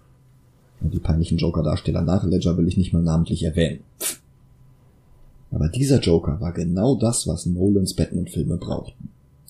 Und 0.81 0.93
die 0.93 0.99
peinlichen 0.99 1.39
Joker-Darsteller 1.39 2.03
nach 2.03 2.25
Ledger 2.25 2.57
will 2.57 2.69
ich 2.69 2.77
nicht 2.77 2.93
mal 2.93 3.03
namentlich 3.03 3.43
erwähnen. 3.43 3.81
Pff. 3.99 4.21
Aber 5.51 5.69
dieser 5.69 6.01
Joker 6.01 6.41
war 6.41 6.53
genau 6.53 6.95
das, 6.95 7.27
was 7.27 7.47
Nolans 7.47 7.95
Batman-Filme 7.95 8.57
brauchten. 8.57 9.09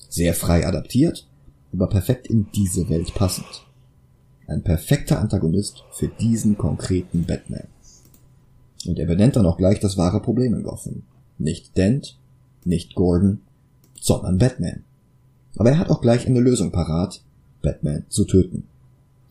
Sehr 0.09 0.33
frei 0.33 0.65
adaptiert, 0.65 1.27
aber 1.73 1.87
perfekt 1.87 2.27
in 2.27 2.47
diese 2.55 2.89
Welt 2.89 3.13
passend. 3.13 3.65
Ein 4.47 4.63
perfekter 4.63 5.19
Antagonist 5.19 5.83
für 5.91 6.07
diesen 6.07 6.57
konkreten 6.57 7.25
Batman. 7.25 7.67
Und 8.85 8.99
er 8.99 9.05
benennt 9.05 9.35
dann 9.35 9.45
auch 9.45 9.57
gleich 9.57 9.79
das 9.79 9.97
wahre 9.97 10.21
Problem 10.21 10.53
in 10.53 10.63
Gotham. 10.63 11.03
Nicht 11.41 11.75
Dent, 11.75 12.17
nicht 12.65 12.93
Gordon, 12.93 13.41
sondern 13.99 14.37
Batman. 14.37 14.83
Aber 15.55 15.71
er 15.71 15.79
hat 15.79 15.89
auch 15.89 16.01
gleich 16.01 16.27
eine 16.27 16.39
Lösung 16.39 16.71
parat, 16.71 17.23
Batman 17.63 18.05
zu 18.09 18.25
töten. 18.25 18.67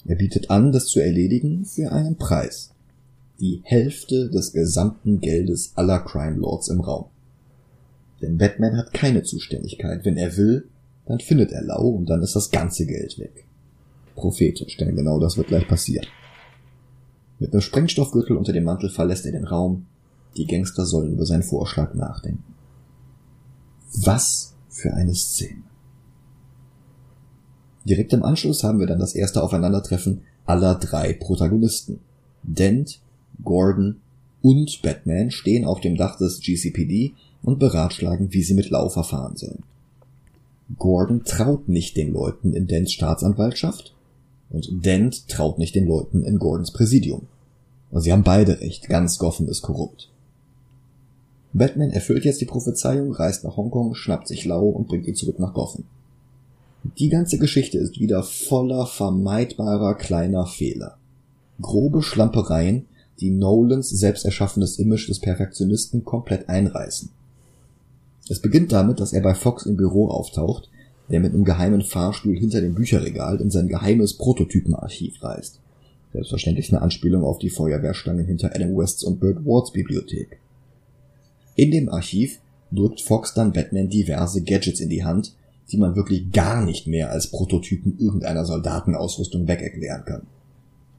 Er 0.06 0.16
bietet 0.16 0.50
an, 0.50 0.72
das 0.72 0.86
zu 0.86 0.98
erledigen 0.98 1.64
für 1.64 1.92
einen 1.92 2.16
Preis. 2.16 2.70
Die 3.38 3.60
Hälfte 3.62 4.28
des 4.28 4.52
gesamten 4.52 5.20
Geldes 5.20 5.72
aller 5.76 6.00
Crime 6.00 6.36
Lords 6.36 6.68
im 6.68 6.80
Raum. 6.80 7.06
Denn 8.20 8.38
Batman 8.38 8.76
hat 8.76 8.92
keine 8.92 9.22
Zuständigkeit. 9.22 10.04
Wenn 10.04 10.16
er 10.16 10.36
will, 10.36 10.66
dann 11.06 11.20
findet 11.20 11.52
er 11.52 11.62
Lau 11.62 11.90
und 11.90 12.06
dann 12.10 12.22
ist 12.22 12.34
das 12.34 12.50
ganze 12.50 12.86
Geld 12.86 13.18
weg. 13.20 13.44
Prophetisch, 14.16 14.76
denn 14.76 14.96
genau 14.96 15.20
das 15.20 15.36
wird 15.36 15.46
gleich 15.46 15.66
passieren. 15.68 16.06
Mit 17.38 17.52
einem 17.52 17.62
Sprengstoffgürtel 17.62 18.36
unter 18.36 18.52
dem 18.52 18.64
Mantel 18.64 18.90
verlässt 18.90 19.26
er 19.26 19.32
den 19.32 19.44
Raum, 19.44 19.86
die 20.36 20.46
Gangster 20.46 20.86
sollen 20.86 21.12
über 21.12 21.26
seinen 21.26 21.42
Vorschlag 21.42 21.94
nachdenken. 21.94 22.54
Was 24.02 24.54
für 24.68 24.94
eine 24.94 25.14
Szene. 25.14 25.62
Direkt 27.84 28.12
im 28.12 28.22
Anschluss 28.22 28.62
haben 28.62 28.78
wir 28.78 28.86
dann 28.86 28.98
das 28.98 29.14
erste 29.14 29.42
Aufeinandertreffen 29.42 30.22
aller 30.46 30.74
drei 30.76 31.12
Protagonisten. 31.12 32.00
Dent, 32.42 33.00
Gordon 33.42 33.96
und 34.42 34.82
Batman 34.82 35.30
stehen 35.30 35.64
auf 35.64 35.80
dem 35.80 35.96
Dach 35.96 36.16
des 36.16 36.40
GCPD 36.40 37.14
und 37.42 37.58
beratschlagen, 37.58 38.32
wie 38.32 38.42
sie 38.42 38.54
mit 38.54 38.70
Lau 38.70 38.88
verfahren 38.88 39.36
sollen. 39.36 39.62
Gordon 40.78 41.24
traut 41.24 41.68
nicht 41.68 41.96
den 41.96 42.12
Leuten 42.12 42.52
in 42.52 42.66
Dents 42.66 42.92
Staatsanwaltschaft 42.92 43.94
und 44.50 44.84
Dent 44.84 45.28
traut 45.28 45.58
nicht 45.58 45.74
den 45.74 45.86
Leuten 45.86 46.24
in 46.24 46.38
Gordons 46.38 46.72
Präsidium. 46.72 47.26
Und 47.90 48.02
sie 48.02 48.12
haben 48.12 48.22
beide 48.22 48.60
recht, 48.60 48.88
ganz 48.88 49.18
Gotham 49.18 49.48
ist 49.48 49.62
korrupt. 49.62 50.10
Batman 51.52 51.90
erfüllt 51.90 52.24
jetzt 52.24 52.40
die 52.40 52.46
Prophezeiung, 52.46 53.12
reist 53.12 53.44
nach 53.44 53.56
Hongkong, 53.56 53.94
schnappt 53.94 54.28
sich 54.28 54.44
Lau 54.44 54.68
und 54.68 54.88
bringt 54.88 55.06
ihn 55.06 55.16
zurück 55.16 55.38
nach 55.38 55.52
Gotham. 55.52 55.84
Die 56.98 57.08
ganze 57.08 57.38
Geschichte 57.38 57.78
ist 57.78 58.00
wieder 58.00 58.22
voller 58.22 58.86
vermeidbarer 58.86 59.96
kleiner 59.96 60.46
Fehler. 60.46 60.96
Grobe 61.60 62.02
Schlampereien, 62.02 62.86
die 63.20 63.30
Nolans 63.30 63.90
selbst 63.90 64.24
erschaffenes 64.24 64.78
Image 64.78 65.08
des 65.08 65.18
Perfektionisten 65.18 66.04
komplett 66.04 66.48
einreißen. 66.48 67.10
Es 68.28 68.40
beginnt 68.40 68.72
damit, 68.72 69.00
dass 69.00 69.12
er 69.12 69.20
bei 69.20 69.34
Fox 69.34 69.66
im 69.66 69.76
Büro 69.76 70.08
auftaucht, 70.08 70.70
der 71.10 71.20
mit 71.20 71.34
einem 71.34 71.44
geheimen 71.44 71.82
Fahrstuhl 71.82 72.36
hinter 72.36 72.60
dem 72.60 72.74
Bücherregal 72.74 73.40
in 73.40 73.50
sein 73.50 73.68
geheimes 73.68 74.14
Prototypenarchiv 74.14 75.22
reist. 75.22 75.58
Selbstverständlich 76.12 76.72
eine 76.72 76.82
Anspielung 76.82 77.24
auf 77.24 77.38
die 77.38 77.50
Feuerwehrstangen 77.50 78.24
hinter 78.24 78.54
Adam 78.54 78.76
Wests 78.76 79.04
und 79.04 79.20
Burt 79.20 79.44
Wards 79.44 79.72
Bibliothek. 79.72 80.39
In 81.60 81.70
dem 81.70 81.90
Archiv 81.90 82.40
drückt 82.72 83.02
Fox 83.02 83.34
dann 83.34 83.52
Batman 83.52 83.90
diverse 83.90 84.42
Gadgets 84.42 84.80
in 84.80 84.88
die 84.88 85.04
Hand, 85.04 85.34
die 85.70 85.76
man 85.76 85.94
wirklich 85.94 86.32
gar 86.32 86.64
nicht 86.64 86.86
mehr 86.86 87.10
als 87.10 87.30
Prototypen 87.30 87.98
irgendeiner 87.98 88.46
Soldatenausrüstung 88.46 89.46
wegerklären 89.46 90.06
kann. 90.06 90.22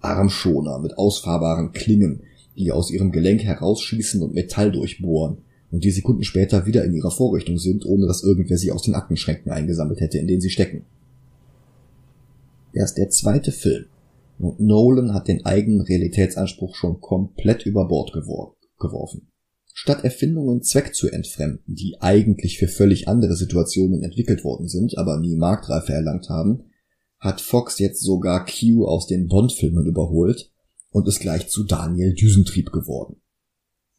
Armschoner 0.01 0.77
mit 0.77 0.99
ausfahrbaren 0.99 1.71
Klingen, 1.71 2.21
die 2.55 2.71
aus 2.71 2.91
ihrem 2.91 3.11
Gelenk 3.11 3.41
herausschießen 3.41 4.21
und 4.21 4.35
Metall 4.35 4.71
durchbohren 4.71 5.39
und 5.71 5.83
die 5.83 5.89
Sekunden 5.89 6.23
später 6.23 6.67
wieder 6.67 6.85
in 6.85 6.93
ihrer 6.93 7.09
Vorrichtung 7.09 7.57
sind, 7.57 7.83
ohne 7.87 8.05
dass 8.05 8.21
irgendwer 8.21 8.59
sie 8.59 8.71
aus 8.71 8.83
den 8.83 8.93
Aktenschränken 8.93 9.51
eingesammelt 9.51 9.99
hätte, 9.99 10.19
in 10.19 10.27
denen 10.27 10.41
sie 10.41 10.51
stecken. 10.51 10.85
Erst 12.71 12.99
der 12.99 13.09
zweite 13.09 13.51
Film 13.51 13.85
und 14.37 14.59
Nolan 14.59 15.15
hat 15.15 15.27
den 15.27 15.43
eigenen 15.43 15.81
Realitätsanspruch 15.81 16.75
schon 16.75 17.01
komplett 17.01 17.65
über 17.65 17.87
Bord 17.87 18.13
geworfen. 18.13 19.30
Statt 19.73 20.03
Erfindungen 20.03 20.61
Zweck 20.63 20.93
zu 20.93 21.09
entfremden, 21.09 21.75
die 21.75 21.97
eigentlich 22.01 22.57
für 22.57 22.67
völlig 22.67 23.07
andere 23.07 23.35
Situationen 23.35 24.03
entwickelt 24.03 24.43
worden 24.43 24.67
sind, 24.67 24.97
aber 24.97 25.19
nie 25.19 25.35
Marktreife 25.35 25.93
erlangt 25.93 26.29
haben, 26.29 26.65
hat 27.19 27.41
Fox 27.41 27.79
jetzt 27.79 28.01
sogar 28.01 28.45
Q 28.45 28.85
aus 28.85 29.07
den 29.07 29.27
Bond-Filmen 29.27 29.85
überholt 29.85 30.51
und 30.91 31.07
ist 31.07 31.19
gleich 31.19 31.49
zu 31.49 31.63
Daniel 31.63 32.13
Düsentrieb 32.13 32.71
geworden. 32.71 33.21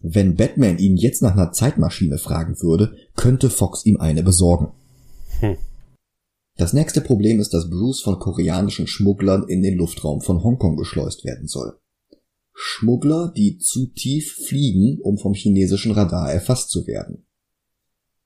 Wenn 0.01 0.35
Batman 0.35 0.79
ihn 0.79 0.97
jetzt 0.97 1.23
nach 1.23 1.33
einer 1.33 1.53
Zeitmaschine 1.53 2.19
fragen 2.19 2.61
würde, 2.61 2.97
könnte 3.15 3.51
Fox 3.51 3.87
ihm 3.87 3.99
eine 3.99 4.23
besorgen. 4.23 4.73
Hm. 5.41 5.57
Das 6.57 6.73
nächste 6.73 7.01
Problem 7.01 7.41
ist, 7.41 7.55
dass 7.55 7.71
Bruce 7.71 8.03
von 8.03 8.19
koreanischen 8.19 8.87
Schmugglern 8.87 9.49
in 9.49 9.63
den 9.63 9.77
Luftraum 9.77 10.21
von 10.21 10.43
Hongkong 10.43 10.77
geschleust 10.77 11.25
werden 11.25 11.49
soll. 11.49 11.79
Schmuggler, 12.53 13.33
die 13.35 13.59
zu 13.59 13.87
tief 13.87 14.33
fliegen, 14.47 14.99
um 15.01 15.19
vom 15.19 15.35
chinesischen 15.35 15.93
Radar 15.93 16.33
erfasst 16.33 16.71
zu 16.71 16.87
werden. 16.87 17.25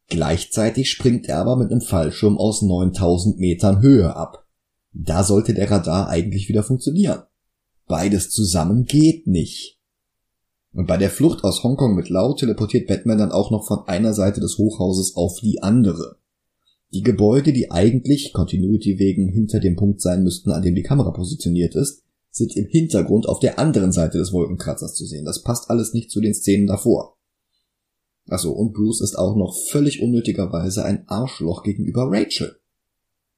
Gleichzeitig 0.09 0.91
springt 0.91 1.29
er 1.29 1.39
aber 1.39 1.57
mit 1.57 1.71
einem 1.71 1.81
Fallschirm 1.81 2.39
aus 2.39 2.63
9000 2.63 3.39
Metern 3.39 3.81
Höhe 3.81 4.15
ab. 4.15 4.47
Da 4.93 5.25
sollte 5.25 5.53
der 5.53 5.71
Radar 5.71 6.09
eigentlich 6.09 6.49
wieder 6.49 6.63
funktionieren. 6.63 7.23
Beides 7.87 8.31
zusammen 8.31 8.85
geht 8.85 9.27
nicht. 9.27 9.79
Und 10.73 10.87
bei 10.87 10.97
der 10.97 11.11
Flucht 11.11 11.43
aus 11.43 11.63
Hongkong 11.63 11.95
mit 11.95 12.09
Lau 12.09 12.35
teleportiert 12.35 12.87
Batman 12.87 13.19
dann 13.19 13.33
auch 13.33 13.51
noch 13.51 13.67
von 13.67 13.87
einer 13.89 14.13
Seite 14.13 14.41
des 14.41 14.59
Hochhauses 14.59 15.17
auf 15.17 15.41
die 15.41 15.63
andere. 15.63 16.19
Die 16.93 17.03
Gebäude, 17.03 17.53
die 17.53 17.71
eigentlich 17.71 18.33
Continuity 18.33 18.99
wegen 18.99 19.29
hinter 19.29 19.59
dem 19.59 19.77
Punkt 19.77 20.01
sein 20.01 20.23
müssten, 20.23 20.51
an 20.53 20.63
dem 20.63 20.75
die 20.75 20.83
Kamera 20.83 21.11
positioniert 21.11 21.75
ist, 21.75 22.03
sind 22.37 22.55
im 22.55 22.67
Hintergrund 22.67 23.27
auf 23.27 23.41
der 23.41 23.59
anderen 23.59 23.93
Seite 23.93 24.19
des 24.19 24.31
Wolkenkratzers 24.31 24.93
zu 24.93 25.07
sehen. 25.07 25.25
Das 25.25 25.43
passt 25.43 25.71
alles 25.71 25.95
nicht 25.95 26.11
zu 26.11 26.21
den 26.21 26.35
Szenen 26.35 26.67
davor. 26.67 27.17
Achso, 28.29 28.53
und 28.53 28.75
Bruce 28.75 29.01
ist 29.01 29.17
auch 29.17 29.37
noch 29.37 29.57
völlig 29.71 30.03
unnötigerweise 30.03 30.85
ein 30.85 31.09
Arschloch 31.09 31.63
gegenüber 31.63 32.09
Rachel. 32.11 32.59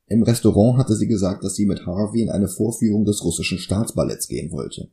Im 0.07 0.25
Restaurant 0.25 0.79
hatte 0.79 0.97
sie 0.97 1.07
gesagt, 1.07 1.45
dass 1.45 1.55
sie 1.55 1.67
mit 1.67 1.87
Harvey 1.87 2.23
in 2.23 2.31
eine 2.31 2.49
Vorführung 2.49 3.05
des 3.05 3.23
russischen 3.23 3.59
Staatsballetts 3.59 4.27
gehen 4.27 4.51
wollte. 4.51 4.91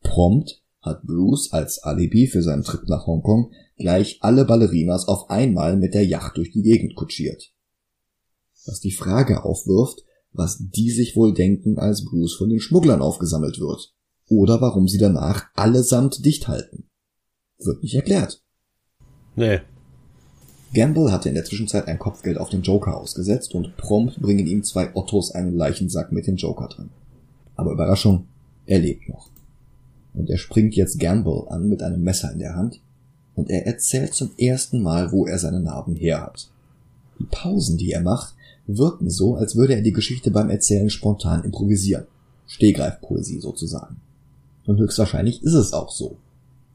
Prompt 0.00 0.62
hat 0.80 1.02
Bruce 1.02 1.52
als 1.52 1.82
Alibi 1.82 2.28
für 2.28 2.42
seinen 2.42 2.62
Trip 2.62 2.88
nach 2.88 3.06
Hongkong 3.06 3.52
gleich 3.76 4.18
alle 4.22 4.46
Ballerinas 4.46 5.06
auf 5.06 5.28
einmal 5.28 5.76
mit 5.76 5.92
der 5.92 6.06
Yacht 6.06 6.38
durch 6.38 6.50
die 6.52 6.62
Gegend 6.62 6.94
kutschiert. 6.94 7.52
Was 8.64 8.80
die 8.80 8.92
Frage 8.92 9.44
aufwirft, 9.44 10.04
was 10.32 10.58
die 10.58 10.90
sich 10.90 11.16
wohl 11.16 11.34
denken, 11.34 11.78
als 11.78 12.04
Bruce 12.04 12.34
von 12.34 12.48
den 12.48 12.60
Schmugglern 12.60 13.02
aufgesammelt 13.02 13.58
wird. 13.60 13.94
Oder 14.28 14.60
warum 14.60 14.88
sie 14.88 14.98
danach 14.98 15.46
allesamt 15.54 16.24
dicht 16.24 16.48
halten. 16.48 16.88
Wird 17.58 17.82
nicht 17.82 17.94
erklärt. 17.94 18.42
Nee. 19.36 19.60
Gamble 20.74 21.10
hatte 21.10 21.28
in 21.30 21.34
der 21.34 21.44
Zwischenzeit 21.44 21.88
ein 21.88 21.98
Kopfgeld 21.98 22.36
auf 22.36 22.50
den 22.50 22.62
Joker 22.62 22.96
ausgesetzt 22.96 23.54
und 23.54 23.76
prompt 23.76 24.20
bringen 24.20 24.46
ihm 24.46 24.62
zwei 24.62 24.94
Ottos 24.94 25.30
einen 25.30 25.56
Leichensack 25.56 26.12
mit 26.12 26.26
dem 26.26 26.36
Joker 26.36 26.68
drin. 26.68 26.90
Aber 27.56 27.72
Überraschung, 27.72 28.26
er 28.66 28.78
lebt 28.78 29.08
noch. 29.08 29.30
Und 30.12 30.28
er 30.28 30.36
springt 30.36 30.74
jetzt 30.74 31.00
Gamble 31.00 31.46
an 31.48 31.68
mit 31.68 31.82
einem 31.82 32.02
Messer 32.02 32.30
in 32.32 32.38
der 32.38 32.54
Hand 32.54 32.80
und 33.34 33.50
er 33.50 33.66
erzählt 33.66 34.14
zum 34.14 34.30
ersten 34.36 34.82
Mal, 34.82 35.10
wo 35.12 35.26
er 35.26 35.38
seine 35.38 35.60
Narben 35.60 35.96
her 35.96 36.22
hat. 36.22 36.50
Die 37.18 37.26
Pausen, 37.30 37.78
die 37.78 37.92
er 37.92 38.02
macht, 38.02 38.34
wirken 38.68 39.10
so, 39.10 39.34
als 39.34 39.56
würde 39.56 39.74
er 39.74 39.82
die 39.82 39.92
Geschichte 39.92 40.30
beim 40.30 40.50
Erzählen 40.50 40.90
spontan 40.90 41.42
improvisieren. 41.42 42.06
Stehgreifpoesie 42.46 43.40
sozusagen. 43.40 43.96
Und 44.66 44.78
höchstwahrscheinlich 44.78 45.42
ist 45.42 45.54
es 45.54 45.72
auch 45.72 45.90
so. 45.90 46.18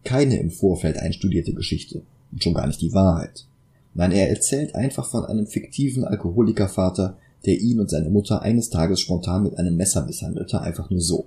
Keine 0.03 0.39
im 0.39 0.51
Vorfeld 0.51 0.97
einstudierte 0.97 1.53
Geschichte. 1.53 2.01
Und 2.31 2.43
schon 2.43 2.55
gar 2.55 2.67
nicht 2.67 2.81
die 2.81 2.93
Wahrheit. 2.93 3.45
Nein, 3.93 4.11
er 4.11 4.29
erzählt 4.29 4.73
einfach 4.73 5.07
von 5.07 5.23
einem 5.25 5.45
fiktiven 5.45 6.03
Alkoholikervater, 6.03 7.17
der 7.45 7.59
ihn 7.59 7.79
und 7.79 7.91
seine 7.91 8.09
Mutter 8.09 8.41
eines 8.41 8.69
Tages 8.69 8.99
spontan 8.99 9.43
mit 9.43 9.57
einem 9.57 9.75
Messer 9.75 10.05
misshandelte, 10.05 10.61
einfach 10.61 10.89
nur 10.89 11.01
so. 11.01 11.25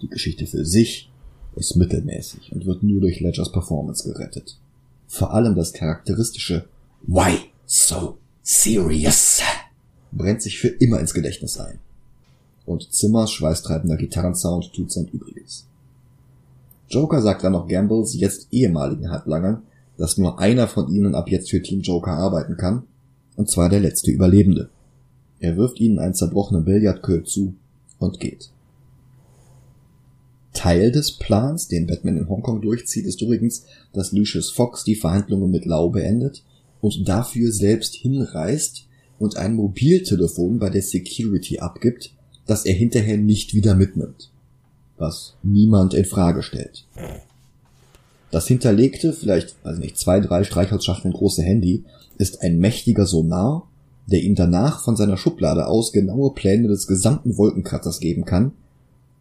Die 0.00 0.08
Geschichte 0.08 0.46
für 0.46 0.64
sich 0.64 1.10
ist 1.56 1.76
mittelmäßig 1.76 2.52
und 2.52 2.64
wird 2.64 2.82
nur 2.82 3.02
durch 3.02 3.20
Ledgers 3.20 3.52
Performance 3.52 4.10
gerettet. 4.10 4.58
Vor 5.06 5.34
allem 5.34 5.54
das 5.54 5.72
charakteristische 5.72 6.64
Why 7.06 7.36
so 7.66 8.16
Serious 8.46 9.40
brennt 10.12 10.42
sich 10.42 10.58
für 10.58 10.68
immer 10.68 11.00
ins 11.00 11.14
Gedächtnis 11.14 11.58
ein. 11.58 11.78
Und 12.66 12.92
Zimmers 12.92 13.32
schweißtreibender 13.32 13.96
Gitarrensound 13.96 14.70
tut 14.74 14.92
sein 14.92 15.06
Übriges. 15.06 15.64
Joker 16.90 17.22
sagt 17.22 17.42
dann 17.42 17.52
noch 17.52 17.66
Gambles 17.66 18.12
jetzt 18.12 18.48
ehemaligen 18.50 19.10
Handlangern, 19.10 19.62
dass 19.96 20.18
nur 20.18 20.38
einer 20.40 20.68
von 20.68 20.94
ihnen 20.94 21.14
ab 21.14 21.30
jetzt 21.30 21.48
für 21.48 21.62
Team 21.62 21.80
Joker 21.80 22.12
arbeiten 22.12 22.58
kann, 22.58 22.82
und 23.36 23.48
zwar 23.48 23.70
der 23.70 23.80
letzte 23.80 24.10
Überlebende. 24.10 24.68
Er 25.40 25.56
wirft 25.56 25.80
ihnen 25.80 25.98
einen 25.98 26.14
zerbrochenen 26.14 26.66
Billardköhl 26.66 27.24
zu 27.24 27.54
und 27.98 28.20
geht. 28.20 28.50
Teil 30.52 30.92
des 30.92 31.12
Plans, 31.12 31.68
den 31.68 31.86
Batman 31.86 32.18
in 32.18 32.28
Hongkong 32.28 32.60
durchzieht, 32.60 33.06
ist 33.06 33.22
übrigens, 33.22 33.64
dass 33.94 34.12
Lucius 34.12 34.50
Fox 34.50 34.84
die 34.84 34.96
Verhandlungen 34.96 35.50
mit 35.50 35.64
Lau 35.64 35.88
beendet 35.88 36.44
und 36.84 37.08
dafür 37.08 37.50
selbst 37.50 37.94
hinreist 37.94 38.84
und 39.18 39.38
ein 39.38 39.54
Mobiltelefon 39.54 40.58
bei 40.58 40.68
der 40.68 40.82
Security 40.82 41.58
abgibt, 41.58 42.12
das 42.46 42.66
er 42.66 42.74
hinterher 42.74 43.16
nicht 43.16 43.54
wieder 43.54 43.74
mitnimmt. 43.74 44.30
Was 44.98 45.34
niemand 45.42 45.94
in 45.94 46.04
Frage 46.04 46.42
stellt. 46.42 46.84
Das 48.30 48.46
hinterlegte, 48.46 49.14
vielleicht, 49.14 49.56
also 49.62 49.80
nicht 49.80 49.96
zwei, 49.96 50.20
drei 50.20 50.44
Streichholzschachteln 50.44 51.14
große 51.14 51.42
Handy, 51.42 51.84
ist 52.18 52.42
ein 52.42 52.58
mächtiger 52.58 53.06
Sonar, 53.06 53.66
der 54.06 54.22
ihm 54.22 54.34
danach 54.34 54.84
von 54.84 54.94
seiner 54.94 55.16
Schublade 55.16 55.66
aus 55.66 55.90
genaue 55.90 56.34
Pläne 56.34 56.68
des 56.68 56.86
gesamten 56.86 57.38
Wolkenkratzers 57.38 57.98
geben 57.98 58.26
kann 58.26 58.52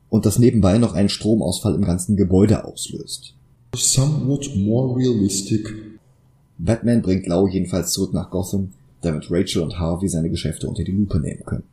und 0.09 0.25
das 0.25 0.37
nebenbei 0.37 0.79
noch 0.79 0.95
einen 0.95 1.07
Stromausfall 1.07 1.75
im 1.75 1.85
ganzen 1.85 2.17
Gebäude 2.17 2.65
auslöst. 2.65 3.35
Somewhat 3.73 4.53
more 4.53 4.97
realistic 4.97 5.92
Batman 6.65 7.01
bringt 7.01 7.27
Lau 7.27 7.45
jedenfalls 7.47 7.91
zurück 7.91 8.13
nach 8.13 8.29
Gotham, 8.29 8.71
damit 9.01 9.29
Rachel 9.29 9.61
und 9.61 9.79
Harvey 9.79 10.07
seine 10.07 10.29
Geschäfte 10.29 10.69
unter 10.69 10.85
die 10.85 10.93
Lupe 10.93 11.19
nehmen 11.19 11.43
können. 11.45 11.63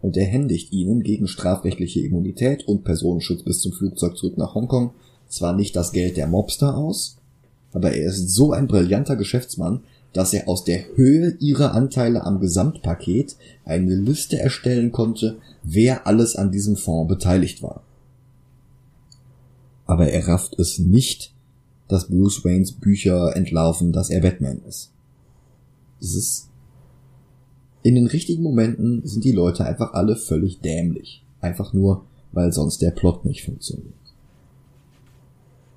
Und 0.00 0.16
er 0.16 0.24
händigt 0.24 0.72
ihnen 0.72 1.02
gegen 1.02 1.26
strafrechtliche 1.26 2.00
Immunität 2.00 2.66
und 2.68 2.84
Personenschutz 2.84 3.42
bis 3.42 3.60
zum 3.60 3.72
Flugzeug 3.72 4.16
zurück 4.16 4.38
nach 4.38 4.54
Hongkong 4.54 4.92
zwar 5.28 5.54
nicht 5.54 5.74
das 5.74 5.92
Geld 5.92 6.16
der 6.16 6.28
Mobster 6.28 6.76
aus, 6.76 7.16
aber 7.72 7.92
er 7.92 8.08
ist 8.08 8.30
so 8.30 8.52
ein 8.52 8.68
brillanter 8.68 9.16
Geschäftsmann, 9.16 9.80
dass 10.12 10.32
er 10.32 10.48
aus 10.48 10.64
der 10.64 10.84
Höhe 10.94 11.36
ihrer 11.40 11.74
Anteile 11.74 12.24
am 12.24 12.40
Gesamtpaket 12.40 13.36
eine 13.64 13.94
Liste 13.96 14.38
erstellen 14.38 14.92
konnte, 14.92 15.38
wer 15.64 16.06
alles 16.06 16.36
an 16.36 16.52
diesem 16.52 16.76
Fonds 16.76 17.08
beteiligt 17.08 17.62
war. 17.62 17.82
Aber 19.86 20.08
er 20.08 20.28
rafft 20.28 20.58
es 20.58 20.78
nicht, 20.78 21.32
dass 21.90 22.08
Bruce 22.08 22.44
Waynes 22.44 22.72
Bücher 22.72 23.36
entlarven, 23.36 23.92
dass 23.92 24.10
er 24.10 24.20
Batman 24.20 24.60
ist. 24.66 24.90
Es 26.00 26.14
ist 26.14 26.50
in 27.82 27.94
den 27.94 28.06
richtigen 28.06 28.42
Momenten 28.42 29.06
sind 29.06 29.24
die 29.24 29.32
Leute 29.32 29.64
einfach 29.64 29.94
alle 29.94 30.16
völlig 30.16 30.60
dämlich. 30.60 31.24
Einfach 31.40 31.72
nur, 31.72 32.04
weil 32.32 32.52
sonst 32.52 32.82
der 32.82 32.90
Plot 32.90 33.24
nicht 33.24 33.44
funktioniert. 33.44 33.94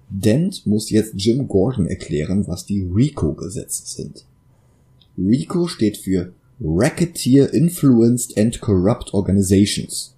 Dent 0.10 0.68
muss 0.68 0.90
jetzt 0.90 1.14
Jim 1.16 1.48
Gordon 1.48 1.88
erklären, 1.88 2.46
was 2.48 2.66
die 2.66 2.84
RICO-Gesetze 2.84 3.84
sind. 3.86 4.26
RICO 5.18 5.68
steht 5.68 5.98
für 5.98 6.34
Racketeer 6.62 7.54
Influenced 7.54 8.38
and 8.38 8.60
Corrupt 8.62 9.14
Organizations. 9.14 10.13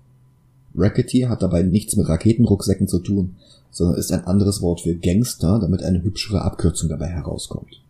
Racketeer 0.78 1.30
hat 1.30 1.42
dabei 1.42 1.64
nichts 1.64 1.96
mit 1.96 2.08
Raketenrucksäcken 2.08 2.88
zu 2.88 3.00
tun, 3.00 3.36
sondern 3.72 3.98
ist 3.98 4.12
ein 4.12 4.26
anderes 4.26 4.62
Wort 4.62 4.82
für 4.82 4.96
Gangster, 4.96 5.60
damit 5.60 5.84
eine 5.84 6.04
hübschere 6.04 6.42
Abkürzung 6.42 6.90
dabei 6.90 7.08
herauskommt. 7.08 7.82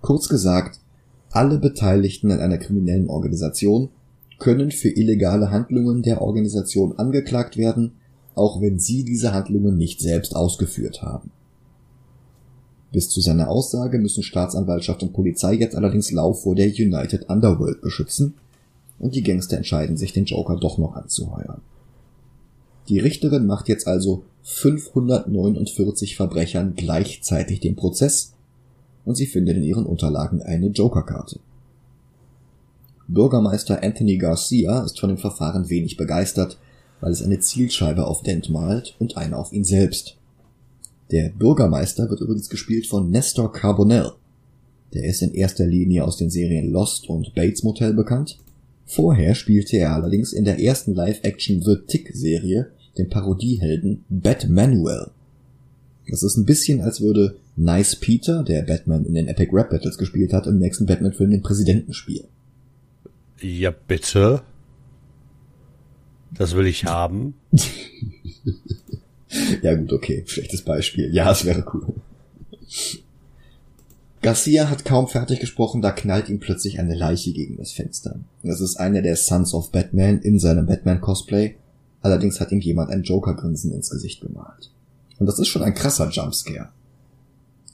Kurz 0.00 0.28
gesagt, 0.28 0.78
alle 1.30 1.58
Beteiligten 1.58 2.30
an 2.32 2.40
einer 2.40 2.58
kriminellen 2.58 3.08
Organisation 3.08 3.90
können 4.38 4.70
für 4.70 4.88
illegale 4.88 5.50
Handlungen 5.50 6.02
der 6.02 6.22
Organisation 6.22 6.98
angeklagt 6.98 7.56
werden, 7.56 7.92
auch 8.34 8.60
wenn 8.60 8.78
sie 8.78 9.04
diese 9.04 9.32
Handlungen 9.32 9.76
nicht 9.76 10.00
selbst 10.00 10.34
ausgeführt 10.34 11.02
haben. 11.02 11.30
Bis 12.92 13.08
zu 13.08 13.20
seiner 13.20 13.48
Aussage 13.48 13.98
müssen 13.98 14.22
Staatsanwaltschaft 14.22 15.02
und 15.02 15.12
Polizei 15.12 15.54
jetzt 15.54 15.76
allerdings 15.76 16.10
Lauf 16.10 16.42
vor 16.42 16.54
der 16.54 16.66
United 16.66 17.28
Underworld 17.28 17.80
beschützen, 17.80 18.34
und 18.98 19.14
die 19.14 19.22
Gangster 19.22 19.56
entscheiden 19.56 19.96
sich, 19.96 20.12
den 20.12 20.26
Joker 20.26 20.56
doch 20.56 20.76
noch 20.76 20.94
anzuheuern. 20.94 21.62
Die 22.90 22.98
Richterin 22.98 23.46
macht 23.46 23.68
jetzt 23.68 23.86
also 23.86 24.24
549 24.42 26.16
Verbrechern 26.16 26.74
gleichzeitig 26.74 27.60
den 27.60 27.76
Prozess 27.76 28.32
und 29.04 29.14
sie 29.14 29.26
findet 29.26 29.58
in 29.58 29.62
ihren 29.62 29.86
Unterlagen 29.86 30.42
eine 30.42 30.66
Jokerkarte. 30.66 31.38
Bürgermeister 33.06 33.84
Anthony 33.84 34.18
Garcia 34.18 34.82
ist 34.82 34.98
von 34.98 35.08
dem 35.08 35.18
Verfahren 35.18 35.70
wenig 35.70 35.96
begeistert, 35.96 36.58
weil 37.00 37.12
es 37.12 37.22
eine 37.22 37.38
Zielscheibe 37.38 38.08
auf 38.08 38.24
Dent 38.24 38.50
malt 38.50 38.96
und 38.98 39.16
eine 39.16 39.36
auf 39.36 39.52
ihn 39.52 39.64
selbst. 39.64 40.16
Der 41.12 41.28
Bürgermeister 41.28 42.10
wird 42.10 42.20
übrigens 42.20 42.50
gespielt 42.50 42.88
von 42.88 43.08
Nestor 43.08 43.52
Carbonell. 43.52 44.14
Der 44.94 45.04
ist 45.04 45.22
in 45.22 45.32
erster 45.32 45.64
Linie 45.64 46.04
aus 46.04 46.16
den 46.16 46.30
Serien 46.30 46.72
Lost 46.72 47.08
und 47.08 47.36
Bates 47.36 47.62
Motel 47.62 47.94
bekannt. 47.94 48.38
Vorher 48.84 49.36
spielte 49.36 49.76
er 49.76 49.94
allerdings 49.94 50.32
in 50.32 50.44
der 50.44 50.58
ersten 50.58 50.92
Live-Action 50.92 51.62
The 51.62 51.76
Tick-Serie 51.86 52.72
den 52.98 53.08
Parodiehelden 53.08 54.04
Batmanuel. 54.08 55.10
Das 56.08 56.22
ist 56.22 56.36
ein 56.36 56.44
bisschen, 56.44 56.80
als 56.80 57.00
würde 57.00 57.36
Nice 57.56 57.96
Peter, 57.96 58.42
der 58.42 58.62
Batman 58.62 59.04
in 59.04 59.14
den 59.14 59.28
Epic 59.28 59.50
Rap 59.52 59.70
Battles 59.70 59.98
gespielt 59.98 60.32
hat, 60.32 60.46
im 60.46 60.58
nächsten 60.58 60.86
Batman-Film 60.86 61.30
den 61.30 61.42
Präsidenten 61.42 61.92
spielen. 61.92 62.26
Ja, 63.40 63.70
bitte. 63.70 64.42
Das 66.32 66.54
will 66.54 66.66
ich 66.66 66.84
haben. 66.84 67.34
ja 69.62 69.74
gut, 69.74 69.92
okay, 69.92 70.24
schlechtes 70.26 70.62
Beispiel. 70.62 71.12
Ja, 71.12 71.30
es 71.30 71.44
wäre 71.44 71.64
cool. 71.72 71.94
Garcia 74.22 74.68
hat 74.68 74.84
kaum 74.84 75.08
fertig 75.08 75.40
gesprochen, 75.40 75.80
da 75.80 75.92
knallt 75.92 76.28
ihm 76.28 76.40
plötzlich 76.40 76.78
eine 76.78 76.94
Leiche 76.94 77.32
gegen 77.32 77.56
das 77.56 77.72
Fenster. 77.72 78.20
Das 78.42 78.60
ist 78.60 78.76
einer 78.76 79.00
der 79.00 79.16
Sons 79.16 79.54
of 79.54 79.72
Batman 79.72 80.20
in 80.20 80.38
seinem 80.38 80.66
Batman-Cosplay. 80.66 81.54
Allerdings 82.02 82.40
hat 82.40 82.52
ihm 82.52 82.60
jemand 82.60 82.90
ein 82.90 83.02
Joker-Grinsen 83.02 83.72
ins 83.72 83.90
Gesicht 83.90 84.20
gemalt. 84.20 84.70
Und 85.18 85.26
das 85.26 85.38
ist 85.38 85.48
schon 85.48 85.62
ein 85.62 85.74
krasser 85.74 86.08
Jumpscare. 86.08 86.70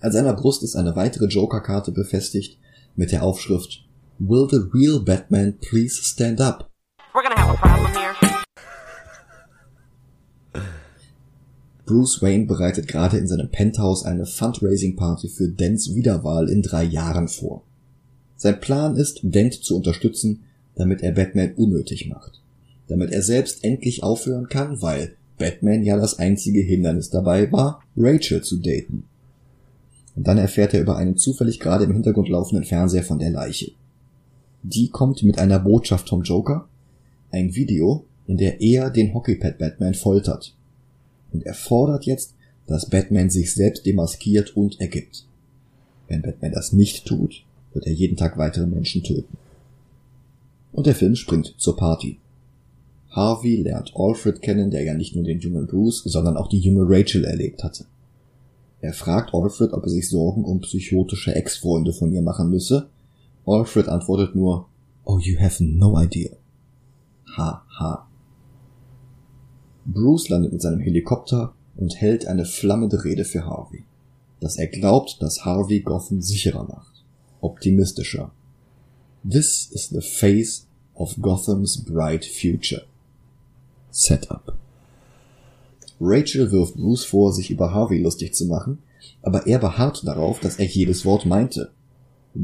An 0.00 0.12
seiner 0.12 0.34
Brust 0.34 0.62
ist 0.62 0.76
eine 0.76 0.96
weitere 0.96 1.26
Joker-Karte 1.26 1.92
befestigt 1.92 2.58
mit 2.96 3.12
der 3.12 3.22
Aufschrift 3.22 3.84
Will 4.18 4.48
the 4.50 4.68
real 4.72 5.00
Batman 5.00 5.58
please 5.60 6.02
stand 6.02 6.40
up? 6.40 6.70
We're 7.14 7.22
gonna 7.22 7.36
have 7.36 7.50
a 7.50 7.56
problem 7.56 7.92
here. 7.92 8.36
Bruce 11.86 12.20
Wayne 12.20 12.46
bereitet 12.46 12.88
gerade 12.88 13.16
in 13.16 13.28
seinem 13.28 13.48
Penthouse 13.48 14.04
eine 14.04 14.26
Fundraising-Party 14.26 15.28
für 15.28 15.48
Dents 15.48 15.94
Wiederwahl 15.94 16.48
in 16.48 16.62
drei 16.62 16.82
Jahren 16.82 17.28
vor. 17.28 17.62
Sein 18.36 18.60
Plan 18.60 18.96
ist, 18.96 19.20
Dent 19.22 19.54
zu 19.54 19.76
unterstützen, 19.76 20.42
damit 20.74 21.02
er 21.02 21.12
Batman 21.12 21.54
unnötig 21.54 22.08
macht. 22.08 22.42
Damit 22.89 23.11
er 23.11 23.22
selbst 23.22 23.64
endlich 23.64 24.03
aufhören 24.03 24.49
kann, 24.49 24.80
weil 24.80 25.16
Batman 25.39 25.82
ja 25.82 25.97
das 25.97 26.18
einzige 26.18 26.61
Hindernis 26.61 27.11
dabei 27.11 27.51
war, 27.53 27.82
Rachel 27.97 28.43
zu 28.43 28.59
daten. 28.59 29.05
Und 30.14 30.26
dann 30.26 30.39
erfährt 30.39 30.72
er 30.72 30.80
über 30.80 30.97
einen 30.97 31.16
zufällig 31.16 31.61
gerade 31.61 31.84
im 31.84 31.93
Hintergrund 31.93 32.28
laufenden 32.28 32.64
Fernseher 32.64 33.03
von 33.03 33.18
der 33.18 33.30
Leiche. 33.30 33.72
Die 34.62 34.89
kommt 34.89 35.22
mit 35.22 35.39
einer 35.39 35.59
Botschaft 35.59 36.09
vom 36.09 36.22
Joker, 36.22 36.68
ein 37.30 37.55
Video, 37.55 38.05
in 38.26 38.39
der 38.39 38.61
er 38.61 38.91
den 38.91 39.12
Hockeypad 39.12 39.59
Batman 39.59 39.95
foltert 39.95 40.57
und 41.37 41.45
er 41.45 41.55
fordert 41.55 42.07
jetzt, 42.07 42.34
dass 42.66 42.89
Batman 42.89 43.28
sich 43.28 43.53
selbst 43.53 43.84
demaskiert 43.84 44.57
und 44.57 44.80
ergibt. 44.80 45.26
Wenn 46.09 46.22
Batman 46.22 46.53
das 46.53 46.72
nicht 46.72 47.05
tut, 47.05 47.45
wird 47.74 47.87
er 47.87 47.93
jeden 47.93 48.16
Tag 48.16 48.39
weitere 48.39 48.66
Menschen 48.66 49.03
töten. 49.03 49.37
Und 50.72 50.87
der 50.87 50.95
Film 50.95 51.14
springt 51.14 51.55
zur 51.59 51.76
Party. 51.76 52.18
Harvey 53.16 53.56
lernt 53.56 53.94
Alfred 53.96 54.42
kennen, 54.42 54.70
der 54.70 54.84
ja 54.84 54.92
nicht 54.92 55.16
nur 55.16 55.24
den 55.24 55.40
jungen 55.40 55.66
Bruce, 55.66 56.02
sondern 56.04 56.36
auch 56.36 56.48
die 56.48 56.58
junge 56.58 56.84
Rachel 56.86 57.24
erlebt 57.24 57.64
hatte. 57.64 57.86
Er 58.82 58.92
fragt 58.92 59.32
Alfred, 59.32 59.72
ob 59.72 59.84
er 59.84 59.88
sich 59.88 60.10
Sorgen 60.10 60.44
um 60.44 60.60
psychotische 60.60 61.34
Ex-Freunde 61.34 61.94
von 61.94 62.12
ihr 62.12 62.20
machen 62.20 62.50
müsse. 62.50 62.90
Alfred 63.46 63.88
antwortet 63.88 64.34
nur, 64.34 64.68
Oh, 65.04 65.18
you 65.18 65.40
have 65.40 65.64
no 65.64 65.98
idea. 65.98 66.32
Ha, 67.38 67.64
ha. 67.80 68.06
Bruce 69.86 70.28
landet 70.28 70.52
mit 70.52 70.60
seinem 70.60 70.80
Helikopter 70.80 71.54
und 71.76 71.98
hält 71.98 72.26
eine 72.26 72.44
flammende 72.44 73.02
Rede 73.02 73.24
für 73.24 73.46
Harvey. 73.46 73.84
Dass 74.40 74.56
er 74.56 74.66
glaubt, 74.66 75.22
dass 75.22 75.44
Harvey 75.46 75.80
Gotham 75.80 76.20
sicherer 76.20 76.64
macht. 76.64 77.02
Optimistischer. 77.40 78.30
This 79.28 79.70
is 79.72 79.88
the 79.88 80.02
face 80.02 80.66
of 80.94 81.16
Gotham's 81.22 81.82
bright 81.82 82.24
future. 82.26 82.82
Setup. 83.99 84.55
Rachel 85.99 86.53
wirft 86.53 86.74
Bruce 86.74 87.05
vor, 87.05 87.32
sich 87.32 87.51
über 87.51 87.72
Harvey 87.72 87.97
lustig 87.97 88.34
zu 88.34 88.44
machen, 88.44 88.80
aber 89.22 89.47
er 89.47 89.59
beharrt 89.59 90.07
darauf, 90.07 90.38
dass 90.38 90.57
er 90.57 90.66
jedes 90.66 91.07
Wort 91.07 91.24
meinte. 91.24 91.70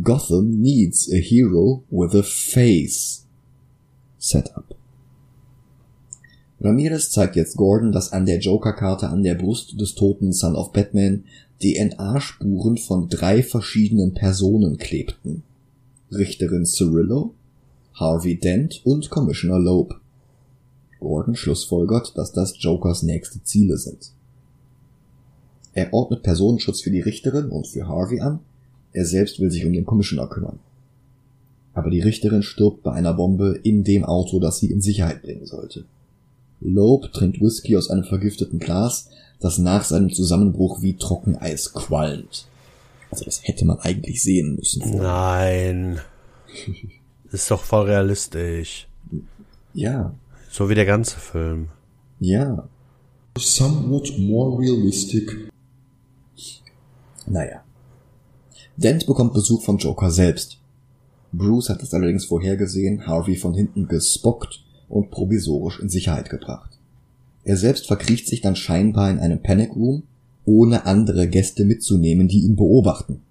Gotham 0.02 0.62
needs 0.62 1.12
a 1.12 1.16
hero 1.16 1.84
with 1.90 2.14
a 2.14 2.22
face. 2.22 3.26
Setup. 4.18 4.74
Ramirez 6.58 7.10
zeigt 7.10 7.36
jetzt 7.36 7.58
Gordon, 7.58 7.92
dass 7.92 8.12
an 8.12 8.24
der 8.24 8.38
Joker-Karte 8.38 9.10
an 9.10 9.22
der 9.22 9.34
Brust 9.34 9.78
des 9.78 9.94
toten 9.94 10.32
Son 10.32 10.56
of 10.56 10.72
Batman 10.72 11.24
DNA-Spuren 11.60 12.78
von 12.78 13.10
drei 13.10 13.42
verschiedenen 13.42 14.14
Personen 14.14 14.78
klebten. 14.78 15.42
Richterin 16.10 16.64
Cirillo, 16.64 17.34
Harvey 17.92 18.40
Dent 18.40 18.80
und 18.84 19.10
Commissioner 19.10 19.58
Loeb. 19.58 20.01
Gordon 21.02 21.36
schlussfolgert, 21.36 22.16
dass 22.16 22.32
das 22.32 22.54
Jokers 22.58 23.02
nächste 23.02 23.42
Ziele 23.42 23.76
sind. 23.76 24.12
Er 25.74 25.92
ordnet 25.92 26.22
Personenschutz 26.22 26.80
für 26.80 26.90
die 26.90 27.00
Richterin 27.00 27.50
und 27.50 27.66
für 27.66 27.88
Harvey 27.88 28.20
an, 28.20 28.40
er 28.92 29.06
selbst 29.06 29.40
will 29.40 29.50
sich 29.50 29.64
um 29.64 29.72
den 29.72 29.86
Commissioner 29.86 30.26
kümmern. 30.26 30.58
Aber 31.74 31.90
die 31.90 32.00
Richterin 32.00 32.42
stirbt 32.42 32.82
bei 32.82 32.92
einer 32.92 33.14
Bombe 33.14 33.58
in 33.62 33.82
dem 33.84 34.04
Auto, 34.04 34.38
das 34.38 34.58
sie 34.58 34.70
in 34.70 34.82
Sicherheit 34.82 35.22
bringen 35.22 35.46
sollte. 35.46 35.84
Loeb 36.60 37.12
trinkt 37.12 37.40
Whisky 37.40 37.76
aus 37.76 37.90
einem 37.90 38.04
vergifteten 38.04 38.58
Glas, 38.58 39.08
das 39.40 39.58
nach 39.58 39.84
seinem 39.84 40.12
Zusammenbruch 40.12 40.82
wie 40.82 40.96
Trockeneis 40.96 41.72
qualmt. 41.72 42.46
Also 43.10 43.24
das 43.24 43.42
hätte 43.42 43.64
man 43.64 43.78
eigentlich 43.80 44.22
sehen 44.22 44.56
müssen. 44.56 44.96
Nein. 44.96 46.00
Ist 47.32 47.50
doch 47.50 47.62
voll 47.62 47.86
realistisch. 47.86 48.86
Ja. 49.74 50.14
So 50.52 50.68
wie 50.68 50.74
der 50.74 50.84
ganze 50.84 51.18
Film. 51.18 51.68
Ja. 52.20 52.68
Somewhat 53.38 54.12
more 54.18 54.60
realistic. 54.60 55.50
Naja. 57.26 57.64
Dent 58.76 59.06
bekommt 59.06 59.32
Besuch 59.32 59.62
vom 59.62 59.78
Joker 59.78 60.10
selbst. 60.10 60.58
Bruce 61.32 61.70
hat 61.70 61.82
es 61.82 61.94
allerdings 61.94 62.26
vorhergesehen, 62.26 63.06
Harvey 63.06 63.36
von 63.36 63.54
hinten 63.54 63.88
gespockt 63.88 64.62
und 64.90 65.10
provisorisch 65.10 65.80
in 65.80 65.88
Sicherheit 65.88 66.28
gebracht. 66.28 66.78
Er 67.44 67.56
selbst 67.56 67.86
verkriecht 67.86 68.28
sich 68.28 68.42
dann 68.42 68.54
scheinbar 68.54 69.10
in 69.10 69.20
einem 69.20 69.42
Panic 69.42 69.74
Room, 69.74 70.02
ohne 70.44 70.84
andere 70.84 71.28
Gäste 71.28 71.64
mitzunehmen, 71.64 72.28
die 72.28 72.40
ihn 72.42 72.56
beobachten. 72.56 73.22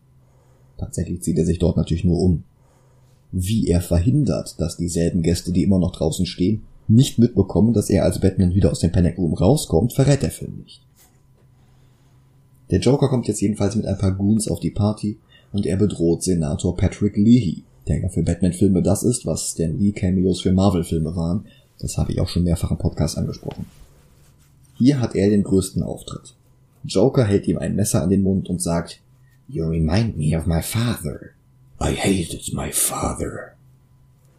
Tatsächlich 0.80 1.22
zieht 1.22 1.38
er 1.38 1.45
sich 1.45 1.59
dort 1.59 1.78
natürlich 1.78 2.03
nur 2.03 2.19
um. 2.19 2.45
Wie 3.32 3.67
er 3.67 3.82
verhindert, 3.82 4.59
dass 4.59 4.76
dieselben 4.76 5.22
Gäste, 5.22 5.51
die 5.51 5.61
immer 5.61 5.78
noch 5.78 5.91
draußen 5.91 6.26
stehen, 6.26 6.63
nicht 6.93 7.19
mitbekommen, 7.19 7.73
dass 7.73 7.89
er 7.89 8.03
als 8.03 8.19
Batman 8.19 8.53
wieder 8.53 8.71
aus 8.71 8.79
dem 8.79 8.91
Panic 8.91 9.17
Room 9.17 9.33
rauskommt, 9.33 9.93
verrät 9.93 10.21
der 10.21 10.31
Film 10.31 10.63
nicht. 10.63 10.81
Der 12.69 12.79
Joker 12.79 13.09
kommt 13.09 13.27
jetzt 13.27 13.41
jedenfalls 13.41 13.75
mit 13.75 13.85
ein 13.85 13.97
paar 13.97 14.13
Goons 14.13 14.47
auf 14.47 14.59
die 14.59 14.71
Party 14.71 15.17
und 15.51 15.65
er 15.65 15.77
bedroht 15.77 16.23
Senator 16.23 16.75
Patrick 16.77 17.17
Leahy, 17.17 17.63
der 17.87 17.99
ja 17.99 18.09
für 18.09 18.23
Batman-Filme 18.23 18.81
das 18.81 19.03
ist, 19.03 19.25
was 19.25 19.51
Stan 19.51 19.77
Lee-Cameos 19.77 20.41
für 20.41 20.53
Marvel-Filme 20.53 21.15
waren. 21.15 21.45
Das 21.79 21.97
habe 21.97 22.11
ich 22.11 22.21
auch 22.21 22.29
schon 22.29 22.43
mehrfach 22.43 22.71
im 22.71 22.77
Podcast 22.77 23.17
angesprochen. 23.17 23.65
Hier 24.77 24.99
hat 24.99 25.15
er 25.15 25.29
den 25.29 25.43
größten 25.43 25.83
Auftritt. 25.83 26.35
Joker 26.83 27.25
hält 27.25 27.47
ihm 27.47 27.57
ein 27.57 27.75
Messer 27.75 28.01
an 28.01 28.09
den 28.09 28.23
Mund 28.23 28.49
und 28.49 28.61
sagt, 28.61 29.01
You 29.47 29.65
remind 29.67 30.17
me 30.17 30.37
of 30.37 30.45
my 30.45 30.61
father. 30.61 31.31
I 31.81 31.93
hated 31.93 32.53
my 32.53 32.71
father. 32.71 33.53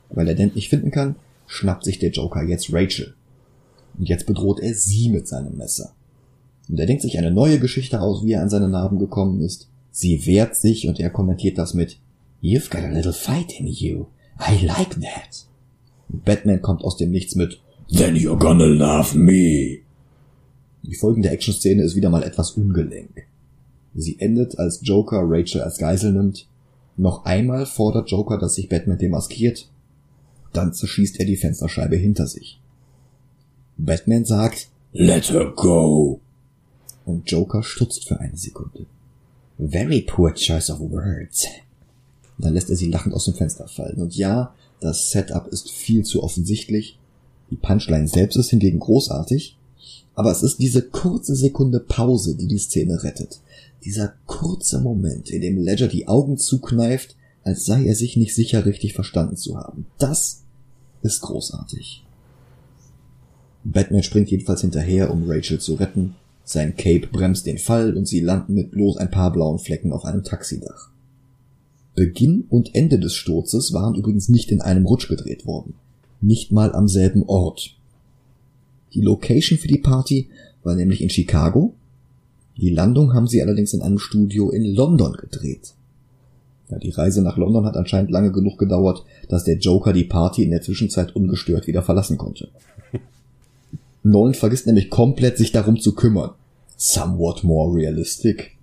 Weil 0.09 0.29
er 0.29 0.35
Dent 0.35 0.55
nicht 0.55 0.71
finden 0.71 0.91
kann, 0.91 1.17
schnappt 1.53 1.85
sich 1.85 1.99
der 1.99 2.11
Joker 2.11 2.43
jetzt 2.43 2.73
Rachel. 2.73 3.15
Und 3.99 4.09
jetzt 4.09 4.27
bedroht 4.27 4.61
er 4.61 4.75
sie 4.75 5.11
mit 5.11 5.29
seinem 5.29 5.57
Messer. 5.57 5.93
Und 6.69 6.81
er 6.81 6.87
denkt 6.87 7.03
sich 7.03 7.19
eine 7.19 7.31
neue 7.31 7.59
Geschichte 7.59 8.01
aus, 8.01 8.25
wie 8.25 8.33
er 8.33 8.43
an 8.43 8.49
seine 8.49 8.69
Narben 8.69 8.99
gekommen 8.99 9.43
ist. 9.43 9.69
Sie 9.91 10.25
wehrt 10.25 10.57
sich 10.57 10.89
und 10.89 10.99
er 10.99 11.11
kommentiert 11.11 11.59
das 11.59 11.75
mit 11.75 11.99
You've 12.43 12.71
got 12.71 12.83
a 12.83 12.89
little 12.89 13.13
fight 13.13 13.53
in 13.61 13.67
you. 13.67 14.07
I 14.41 14.65
like 14.65 14.99
that. 15.01 15.47
Und 16.09 16.25
Batman 16.25 16.63
kommt 16.63 16.85
aus 16.85 16.97
dem 16.97 17.11
Nichts 17.11 17.35
mit 17.35 17.61
Then 17.91 18.17
you're 18.17 18.39
gonna 18.39 18.65
love 18.65 19.17
me. 19.17 19.81
Die 20.83 20.95
folgende 20.95 21.29
Action-Szene 21.29 21.83
ist 21.83 21.95
wieder 21.95 22.09
mal 22.09 22.23
etwas 22.23 22.53
ungelenk. 22.53 23.27
Sie 23.95 24.19
endet, 24.19 24.59
als 24.59 24.81
Joker 24.83 25.23
Rachel 25.23 25.61
als 25.61 25.77
Geisel 25.77 26.13
nimmt. 26.13 26.49
Noch 26.97 27.27
einmal 27.27 27.67
fordert 27.67 28.11
Joker, 28.11 28.39
dass 28.39 28.55
sich 28.55 28.71
Batman 28.71 28.97
demaskiert. 28.97 29.69
Dann 30.53 30.73
zerschießt 30.73 31.19
er 31.21 31.27
die 31.27 31.37
Fensterscheibe 31.37 31.97
hinter 31.97 32.27
sich. 32.27 32.61
Batman 33.77 34.25
sagt, 34.25 34.69
Let 34.93 35.31
her 35.31 35.53
go. 35.57 36.21
Und 37.05 37.31
Joker 37.31 37.63
stutzt 37.63 38.07
für 38.07 38.21
eine 38.21 38.37
Sekunde. 38.37 38.87
Very 39.59 40.03
poor 40.03 40.35
choice 40.35 40.71
of 40.71 40.81
words. 40.81 41.47
Dann 42.39 42.55
lässt 42.55 42.71
er 42.71 42.77
sie 42.77 42.91
lachend 42.91 43.15
aus 43.15 43.25
dem 43.25 43.35
Fenster 43.35 43.69
fallen. 43.69 44.01
Und 44.01 44.17
ja, 44.17 44.55
das 44.81 45.11
Setup 45.11 45.47
ist 45.49 45.71
viel 45.71 46.05
zu 46.05 46.23
offensichtlich. 46.23 46.99
Die 47.51 47.57
Punchline 47.57 48.09
selbst 48.09 48.37
ist 48.37 48.51
hingegen 48.51 48.81
großartig. 48.81 49.57
Aber 50.15 50.31
es 50.31 50.43
ist 50.43 50.59
diese 50.59 50.83
kurze 50.83 51.35
Sekunde 51.35 51.81
Pause, 51.81 52.37
die 52.37 52.47
die 52.47 52.59
Szene 52.59 53.03
rettet. 53.03 53.41
Dieser 53.85 54.15
kurze 54.27 54.81
Moment, 54.81 55.31
in 55.31 55.41
dem 55.41 55.59
Ledger 55.59 55.89
die 55.89 56.07
Augen 56.07 56.37
zukneift, 56.37 57.17
als 57.45 57.65
sei 57.65 57.85
er 57.85 57.95
sich 57.95 58.17
nicht 58.17 58.35
sicher, 58.35 58.67
richtig 58.67 58.95
verstanden 58.95 59.37
zu 59.37 59.57
haben. 59.57 59.87
Das 59.99 60.42
ist 61.03 61.21
großartig. 61.21 62.05
Batman 63.65 64.03
springt 64.03 64.31
jedenfalls 64.31 64.63
hinterher, 64.63 65.11
um 65.13 65.25
Rachel 65.29 65.61
zu 65.61 65.75
retten. 65.75 66.15
Sein 66.45 66.77
Cape 66.77 67.07
bremst 67.07 67.47
den 67.47 67.59
Fall 67.59 67.97
und 67.97 68.09
sie 68.09 68.21
landen 68.21 68.55
mit 68.55 68.73
bloß 68.73 68.97
ein 68.97 69.11
paar 69.11 69.33
blauen 69.33 69.59
Flecken 69.59 69.93
auf 69.93 70.05
einem 70.05 70.25
Taxidach. 70.25 70.91
Beginn 71.95 72.47
und 72.49 72.75
Ende 72.75 72.99
des 72.99 73.15
Sturzes 73.15 73.73
waren 73.73 73.95
übrigens 73.95 74.29
nicht 74.29 74.51
in 74.51 74.61
einem 74.61 74.87
Rutsch 74.87 75.09
gedreht 75.09 75.47
worden. 75.47 75.75
Nicht 76.21 76.51
mal 76.51 76.75
am 76.75 76.89
selben 76.89 77.23
Ort. 77.25 77.77
Die 78.95 79.01
Location 79.01 79.59
für 79.59 79.69
die 79.69 79.79
Party 79.79 80.29
war 80.63 80.75
nämlich 80.75 81.03
in 81.03 81.11
Chicago. 81.11 81.75
Die 82.57 82.71
Landung 82.71 83.15
haben 83.15 83.27
sie 83.27 83.43
allerdings 83.43 83.73
in 83.75 83.83
einem 83.83 83.99
Studio 83.99 84.51
in 84.51 84.65
London 84.65 85.13
gedreht. 85.13 85.75
Ja, 86.73 86.79
die 86.79 86.91
Reise 86.91 87.21
nach 87.21 87.37
London 87.37 87.67
hat 87.67 87.77
anscheinend 87.77 88.11
lange 88.11 88.33
genug 88.33 88.57
gedauert, 88.59 89.05
dass 89.29 89.45
der 89.45 89.59
Joker 89.59 89.93
die 89.93 90.05
Party 90.05 90.43
in 90.43 90.51
der 90.51 90.63
Zwischenzeit 90.63 91.15
ungestört 91.15 91.67
wieder 91.67 91.83
verlassen 91.83 92.17
konnte. 92.17 92.49
Nolan 94.03 94.33
vergisst 94.33 94.67
nämlich 94.67 94.89
komplett, 94.89 95.37
sich 95.37 95.53
darum 95.53 95.79
zu 95.79 95.95
kümmern. 95.95 96.31
Somewhat 96.79 97.45
more 97.45 97.75
realistic. 97.75 98.57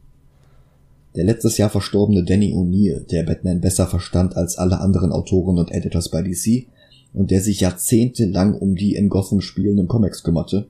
Der 1.15 1.23
letztes 1.23 1.59
Jahr 1.59 1.69
verstorbene 1.69 2.23
Danny 2.23 2.51
O'Neill, 2.51 3.05
der 3.05 3.23
Batman 3.23 3.61
besser 3.61 3.85
verstand 3.85 4.35
als 4.35 4.57
alle 4.57 4.79
anderen 4.79 5.11
Autoren 5.11 5.59
und 5.59 5.71
Editors 5.71 6.09
bei 6.09 6.23
DC 6.23 6.65
und 7.13 7.29
der 7.29 7.41
sich 7.41 7.59
jahrzehntelang 7.59 8.55
um 8.55 8.75
die 8.75 8.95
in 8.95 9.09
Gotham 9.09 9.41
spielenden 9.41 9.87
Comics 9.87 10.23
kümmerte, 10.23 10.67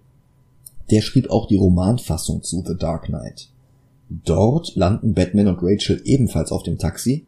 der 0.92 1.02
schrieb 1.02 1.30
auch 1.30 1.48
die 1.48 1.56
Romanfassung 1.56 2.44
zu 2.44 2.66
The 2.68 2.76
Dark 2.78 3.06
Knight. 3.06 3.48
Dort 4.10 4.76
landen 4.76 5.14
Batman 5.14 5.48
und 5.48 5.60
Rachel 5.62 6.02
ebenfalls 6.04 6.52
auf 6.52 6.64
dem 6.64 6.80
Taxi, 6.80 7.26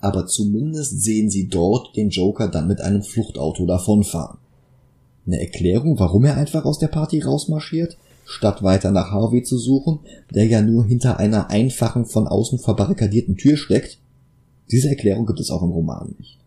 aber 0.00 0.26
zumindest 0.26 1.02
sehen 1.02 1.28
sie 1.28 1.48
dort 1.48 1.96
den 1.96 2.10
Joker 2.10 2.48
dann 2.48 2.68
mit 2.68 2.80
einem 2.80 3.02
Fluchtauto 3.02 3.66
davonfahren. 3.66 4.38
Eine 5.26 5.40
Erklärung, 5.40 5.98
warum 5.98 6.24
er 6.24 6.36
einfach 6.36 6.64
aus 6.64 6.78
der 6.78 6.88
Party 6.88 7.20
rausmarschiert, 7.20 7.96
statt 8.26 8.62
weiter 8.62 8.90
nach 8.90 9.10
Harvey 9.10 9.42
zu 9.42 9.58
suchen, 9.58 10.00
der 10.32 10.46
ja 10.46 10.62
nur 10.62 10.84
hinter 10.84 11.18
einer 11.18 11.50
einfachen 11.50 12.04
von 12.04 12.28
außen 12.28 12.58
verbarrikadierten 12.58 13.36
Tür 13.36 13.56
steckt? 13.56 13.98
Diese 14.70 14.88
Erklärung 14.88 15.26
gibt 15.26 15.40
es 15.40 15.50
auch 15.50 15.62
im 15.62 15.70
Roman 15.70 16.14
nicht. 16.18 16.38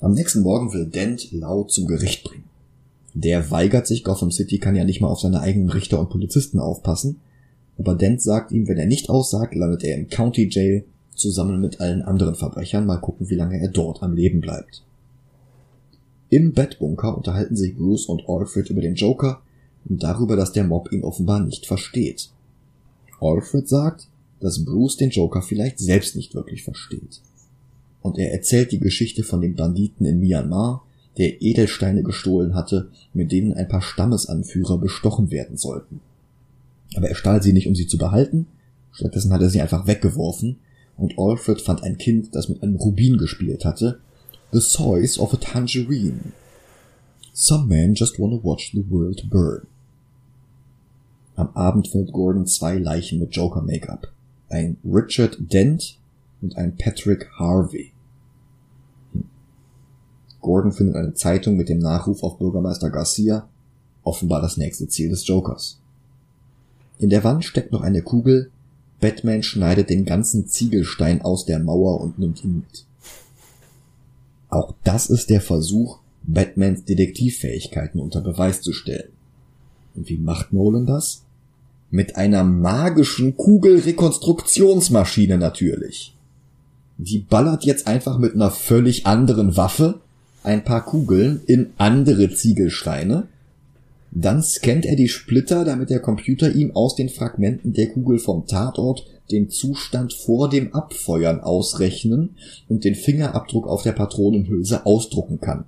Am 0.00 0.12
nächsten 0.12 0.42
Morgen 0.42 0.72
will 0.72 0.86
Dent 0.86 1.32
laut 1.32 1.70
zum 1.70 1.86
Gericht 1.86 2.24
bringen. 2.24 2.44
Der 3.14 3.50
weigert 3.50 3.86
sich, 3.86 4.04
Gotham 4.04 4.30
City 4.30 4.58
kann 4.58 4.76
ja 4.76 4.84
nicht 4.84 5.00
mal 5.00 5.08
auf 5.08 5.20
seine 5.20 5.40
eigenen 5.40 5.70
Richter 5.70 5.98
und 5.98 6.10
Polizisten 6.10 6.60
aufpassen, 6.60 7.20
aber 7.78 7.94
Dent 7.94 8.20
sagt 8.20 8.52
ihm, 8.52 8.66
wenn 8.66 8.78
er 8.78 8.86
nicht 8.86 9.08
aussagt, 9.08 9.54
landet 9.54 9.84
er 9.84 9.96
im 9.96 10.08
County 10.08 10.48
Jail 10.50 10.84
zusammen 11.14 11.60
mit 11.60 11.80
allen 11.80 12.02
anderen 12.02 12.34
Verbrechern. 12.34 12.86
Mal 12.86 12.98
gucken, 12.98 13.30
wie 13.30 13.36
lange 13.36 13.60
er 13.60 13.68
dort 13.68 14.02
am 14.02 14.14
Leben 14.14 14.40
bleibt. 14.40 14.82
Im 16.28 16.52
Bettbunker 16.52 17.16
unterhalten 17.16 17.56
sich 17.56 17.76
Bruce 17.76 18.06
und 18.06 18.28
Alfred 18.28 18.68
über 18.68 18.80
den 18.80 18.96
Joker 18.96 19.40
und 19.88 20.02
darüber, 20.02 20.36
dass 20.36 20.52
der 20.52 20.64
Mob 20.64 20.92
ihn 20.92 21.04
offenbar 21.04 21.40
nicht 21.40 21.66
versteht. 21.66 22.30
Alfred 23.20 23.68
sagt, 23.68 24.08
dass 24.40 24.64
Bruce 24.64 24.96
den 24.96 25.10
Joker 25.10 25.40
vielleicht 25.40 25.78
selbst 25.78 26.16
nicht 26.16 26.34
wirklich 26.34 26.62
versteht. 26.62 27.22
Und 28.02 28.18
er 28.18 28.32
erzählt 28.32 28.72
die 28.72 28.78
Geschichte 28.78 29.24
von 29.24 29.40
dem 29.40 29.54
Banditen 29.54 30.06
in 30.06 30.20
Myanmar, 30.20 30.84
der 31.16 31.42
Edelsteine 31.42 32.02
gestohlen 32.02 32.54
hatte, 32.54 32.90
mit 33.12 33.32
denen 33.32 33.54
ein 33.54 33.66
paar 33.66 33.82
Stammesanführer 33.82 34.78
bestochen 34.78 35.30
werden 35.30 35.56
sollten. 35.56 36.00
Aber 36.94 37.08
er 37.08 37.14
stahl 37.14 37.42
sie 37.42 37.52
nicht, 37.52 37.66
um 37.66 37.74
sie 37.74 37.86
zu 37.86 37.98
behalten, 37.98 38.46
stattdessen 38.92 39.32
hat 39.32 39.42
er 39.42 39.50
sie 39.50 39.60
einfach 39.60 39.86
weggeworfen, 39.86 40.58
und 40.96 41.14
Alfred 41.16 41.60
fand 41.60 41.84
ein 41.84 41.96
Kind, 41.96 42.34
das 42.34 42.48
mit 42.48 42.62
einem 42.62 42.74
Rubin 42.74 43.18
gespielt 43.18 43.64
hatte, 43.64 44.00
the 44.52 44.60
size 44.60 45.20
of 45.20 45.32
a 45.32 45.36
tangerine. 45.36 46.32
Some 47.32 47.68
men 47.68 47.94
just 47.94 48.18
wanna 48.18 48.42
watch 48.42 48.72
the 48.72 48.84
world 48.90 49.30
burn. 49.30 49.66
Am 51.36 51.50
Abend 51.54 51.86
findet 51.86 52.12
Gordon 52.12 52.46
zwei 52.46 52.78
Leichen 52.78 53.20
mit 53.20 53.36
Joker-Make-up. 53.36 54.08
Ein 54.48 54.76
Richard 54.84 55.36
Dent 55.38 55.98
und 56.40 56.56
ein 56.56 56.76
Patrick 56.76 57.30
Harvey. 57.38 57.92
Hm. 59.12 59.24
Gordon 60.40 60.72
findet 60.72 60.96
eine 60.96 61.14
Zeitung 61.14 61.56
mit 61.56 61.68
dem 61.68 61.78
Nachruf 61.78 62.24
auf 62.24 62.38
Bürgermeister 62.38 62.90
Garcia, 62.90 63.48
offenbar 64.02 64.42
das 64.42 64.56
nächste 64.56 64.88
Ziel 64.88 65.10
des 65.10 65.28
Jokers. 65.28 65.78
In 66.98 67.10
der 67.10 67.24
Wand 67.24 67.44
steckt 67.44 67.72
noch 67.72 67.82
eine 67.82 68.02
Kugel, 68.02 68.50
Batman 69.00 69.42
schneidet 69.42 69.90
den 69.90 70.04
ganzen 70.04 70.48
Ziegelstein 70.48 71.22
aus 71.22 71.44
der 71.44 71.60
Mauer 71.60 72.00
und 72.00 72.18
nimmt 72.18 72.42
ihn 72.44 72.56
mit. 72.56 72.84
Auch 74.48 74.74
das 74.82 75.08
ist 75.08 75.30
der 75.30 75.40
Versuch, 75.40 76.00
Batmans 76.22 76.84
Detektivfähigkeiten 76.84 78.00
unter 78.00 78.20
Beweis 78.20 78.60
zu 78.60 78.72
stellen. 78.72 79.10
Und 79.94 80.08
wie 80.08 80.18
macht 80.18 80.52
Nolan 80.52 80.86
das? 80.86 81.22
Mit 81.90 82.16
einer 82.16 82.44
magischen 82.44 83.36
Kugelrekonstruktionsmaschine 83.36 85.38
natürlich. 85.38 86.14
Die 86.98 87.20
ballert 87.20 87.64
jetzt 87.64 87.86
einfach 87.86 88.18
mit 88.18 88.34
einer 88.34 88.50
völlig 88.50 89.06
anderen 89.06 89.56
Waffe 89.56 90.00
ein 90.42 90.64
paar 90.64 90.84
Kugeln 90.84 91.40
in 91.46 91.70
andere 91.78 92.34
Ziegelsteine. 92.34 93.28
Dann 94.10 94.42
scannt 94.42 94.86
er 94.86 94.96
die 94.96 95.08
Splitter, 95.08 95.64
damit 95.64 95.90
der 95.90 96.00
Computer 96.00 96.52
ihm 96.54 96.74
aus 96.74 96.96
den 96.96 97.08
Fragmenten 97.08 97.72
der 97.72 97.88
Kugel 97.90 98.18
vom 98.18 98.46
Tatort 98.46 99.06
den 99.30 99.50
Zustand 99.50 100.14
vor 100.14 100.48
dem 100.48 100.74
Abfeuern 100.74 101.40
ausrechnen 101.40 102.36
und 102.68 102.84
den 102.84 102.94
Fingerabdruck 102.94 103.66
auf 103.66 103.82
der 103.82 103.92
Patronenhülse 103.92 104.86
ausdrucken 104.86 105.40
kann. 105.40 105.64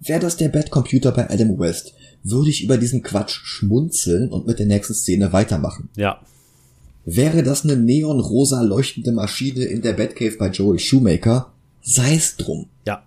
Wäre 0.00 0.20
das 0.20 0.36
der 0.36 0.48
Batcomputer 0.48 1.12
bei 1.12 1.28
Adam 1.28 1.58
West, 1.58 1.94
würde 2.22 2.50
ich 2.50 2.62
über 2.62 2.76
diesen 2.76 3.02
Quatsch 3.02 3.40
schmunzeln 3.42 4.30
und 4.30 4.46
mit 4.46 4.58
der 4.58 4.66
nächsten 4.66 4.94
Szene 4.94 5.32
weitermachen. 5.32 5.88
Ja. 5.96 6.20
Wäre 7.04 7.42
das 7.42 7.64
eine 7.64 7.76
neonrosa 7.76 8.60
leuchtende 8.62 9.12
Maschine 9.12 9.64
in 9.64 9.80
der 9.82 9.94
Batcave 9.94 10.36
bei 10.36 10.50
Joel 10.50 10.78
Shoemaker, 10.78 11.50
sei's 11.82 12.36
drum. 12.36 12.66
Ja. 12.86 13.02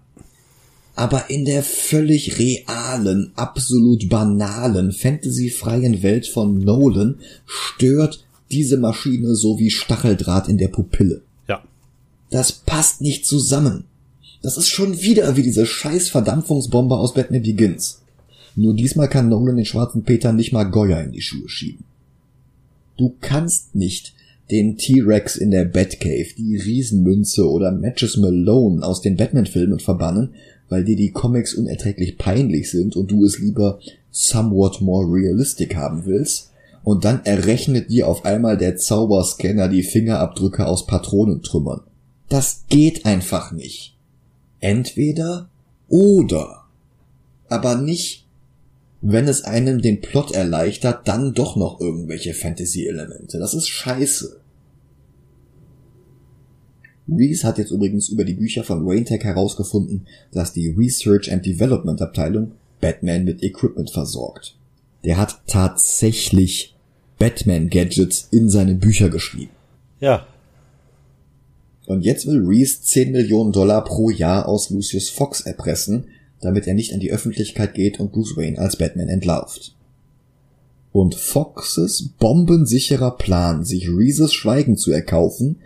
Aber 0.96 1.30
in 1.30 1.46
der 1.46 1.64
völlig 1.64 2.38
realen, 2.38 3.32
absolut 3.36 4.10
banalen, 4.10 4.92
fantasyfreien 4.92 6.04
Welt 6.04 6.28
von 6.28 6.60
Nolan 6.60 7.20
stört 7.46 8.26
diese 8.52 8.78
Maschine 8.78 9.36
so 9.36 9.58
wie 9.58 9.72
Stacheldraht 9.72 10.50
in 10.50 10.58
der 10.58 10.68
Pupille. 10.68 11.22
Ja. 11.48 11.64
Das 12.30 12.52
passt 12.52 13.02
nicht 13.02 13.26
zusammen. 13.26 13.86
Das 14.42 14.58
ist 14.58 14.70
schon 14.70 15.02
wieder 15.02 15.38
wie 15.38 15.44
diese 15.44 15.66
scheiß 15.66 16.10
Verdampfungsbombe 16.10 16.98
aus 16.98 17.14
Batman 17.14 17.44
Begins. 17.44 18.02
Nur 18.56 18.76
diesmal 18.76 19.08
kann 19.08 19.30
Nolan 19.30 19.56
den 19.56 19.66
schwarzen 19.66 20.04
Peter 20.04 20.34
nicht 20.34 20.52
mal 20.52 20.66
Goya 20.66 21.00
in 21.02 21.14
die 21.14 21.22
Schuhe 21.22 21.48
schieben. 21.48 21.86
Du 22.98 23.16
kannst 23.22 23.76
nicht 23.76 24.14
den 24.52 24.78
T-Rex 24.78 25.38
in 25.38 25.52
der 25.52 25.64
Batcave, 25.64 26.28
die 26.38 26.58
Riesenmünze 26.58 27.50
oder 27.50 27.72
Matches 27.72 28.18
Malone 28.18 28.86
aus 28.86 29.02
den 29.02 29.16
Batman-Filmen 29.16 29.80
verbannen, 29.80 30.32
weil 30.72 30.86
dir 30.86 30.96
die 30.96 31.12
Comics 31.12 31.54
unerträglich 31.54 32.18
peinlich 32.18 32.72
sind 32.72 32.96
und 32.96 33.12
du 33.12 33.26
es 33.26 33.38
lieber 33.38 33.80
somewhat 34.10 34.82
more 34.82 35.06
realistic 35.06 35.76
haben 35.76 36.06
willst, 36.06 36.52
und 36.84 37.06
dann 37.06 37.24
errechnet 37.26 37.92
dir 37.92 38.08
auf 38.08 38.26
einmal 38.26 38.58
der 38.58 38.76
Zauberscanner 38.76 39.68
die 39.68 39.84
Fingerabdrücke 39.84 40.66
aus 40.66 40.88
Patronentrümmern. 40.88 41.82
Das 42.28 42.64
geht 42.70 43.06
einfach 43.06 43.52
nicht. 43.52 43.96
Entweder 44.62 45.50
oder. 45.90 46.64
Aber 47.50 47.76
nicht, 47.76 48.26
wenn 49.02 49.28
es 49.28 49.44
einem 49.44 49.82
den 49.82 50.02
Plot 50.02 50.32
erleichtert, 50.32 51.08
dann 51.08 51.34
doch 51.36 51.56
noch 51.56 51.80
irgendwelche 51.80 52.34
Fantasy-Elemente. 52.34 53.38
Das 53.38 53.54
ist 53.54 53.68
scheiße. 53.68 54.41
Reese 57.12 57.46
hat 57.46 57.58
jetzt 57.58 57.72
übrigens 57.72 58.10
über 58.10 58.24
die 58.24 58.34
Bücher 58.34 58.64
von 58.64 58.88
Raintech 58.88 59.24
herausgefunden, 59.24 60.08
dass 60.32 60.54
die 60.54 60.70
Research 60.70 61.32
and 61.32 61.46
Development 61.46 62.02
Abteilung 62.02 62.54
Batman 62.80 63.24
mit 63.26 63.44
Equipment 63.44 63.92
versorgt. 63.92 64.56
Der 65.04 65.18
hat 65.18 65.42
tatsächlich 65.48 66.76
Batman-Gadgets 67.20 68.30
in 68.32 68.50
seine 68.50 68.76
Bücher 68.76 69.10
geschrieben. 69.10 69.52
Ja. 70.00 70.26
Und 71.86 72.04
jetzt 72.04 72.26
will 72.26 72.44
Reese 72.46 72.82
10 72.82 73.12
Millionen 73.12 73.52
Dollar 73.52 73.84
pro 73.84 74.10
Jahr 74.10 74.48
aus 74.48 74.70
Lucius 74.70 75.10
Fox 75.10 75.42
erpressen, 75.42 76.06
damit 76.40 76.66
er 76.68 76.74
nicht 76.74 76.94
an 76.94 77.00
die 77.00 77.12
Öffentlichkeit 77.12 77.74
geht 77.74 78.00
und 78.00 78.12
Bruce 78.12 78.38
Wayne 78.38 78.58
als 78.58 78.76
Batman 78.78 79.10
entlarvt. 79.10 79.76
Und 80.92 81.16
Foxes 81.16 82.10
bombensicherer 82.20 83.12
Plan, 83.18 83.64
sich 83.64 83.88
Reeses 83.88 84.34
Schweigen 84.34 84.78
zu 84.78 84.92
erkaufen, 84.92 85.60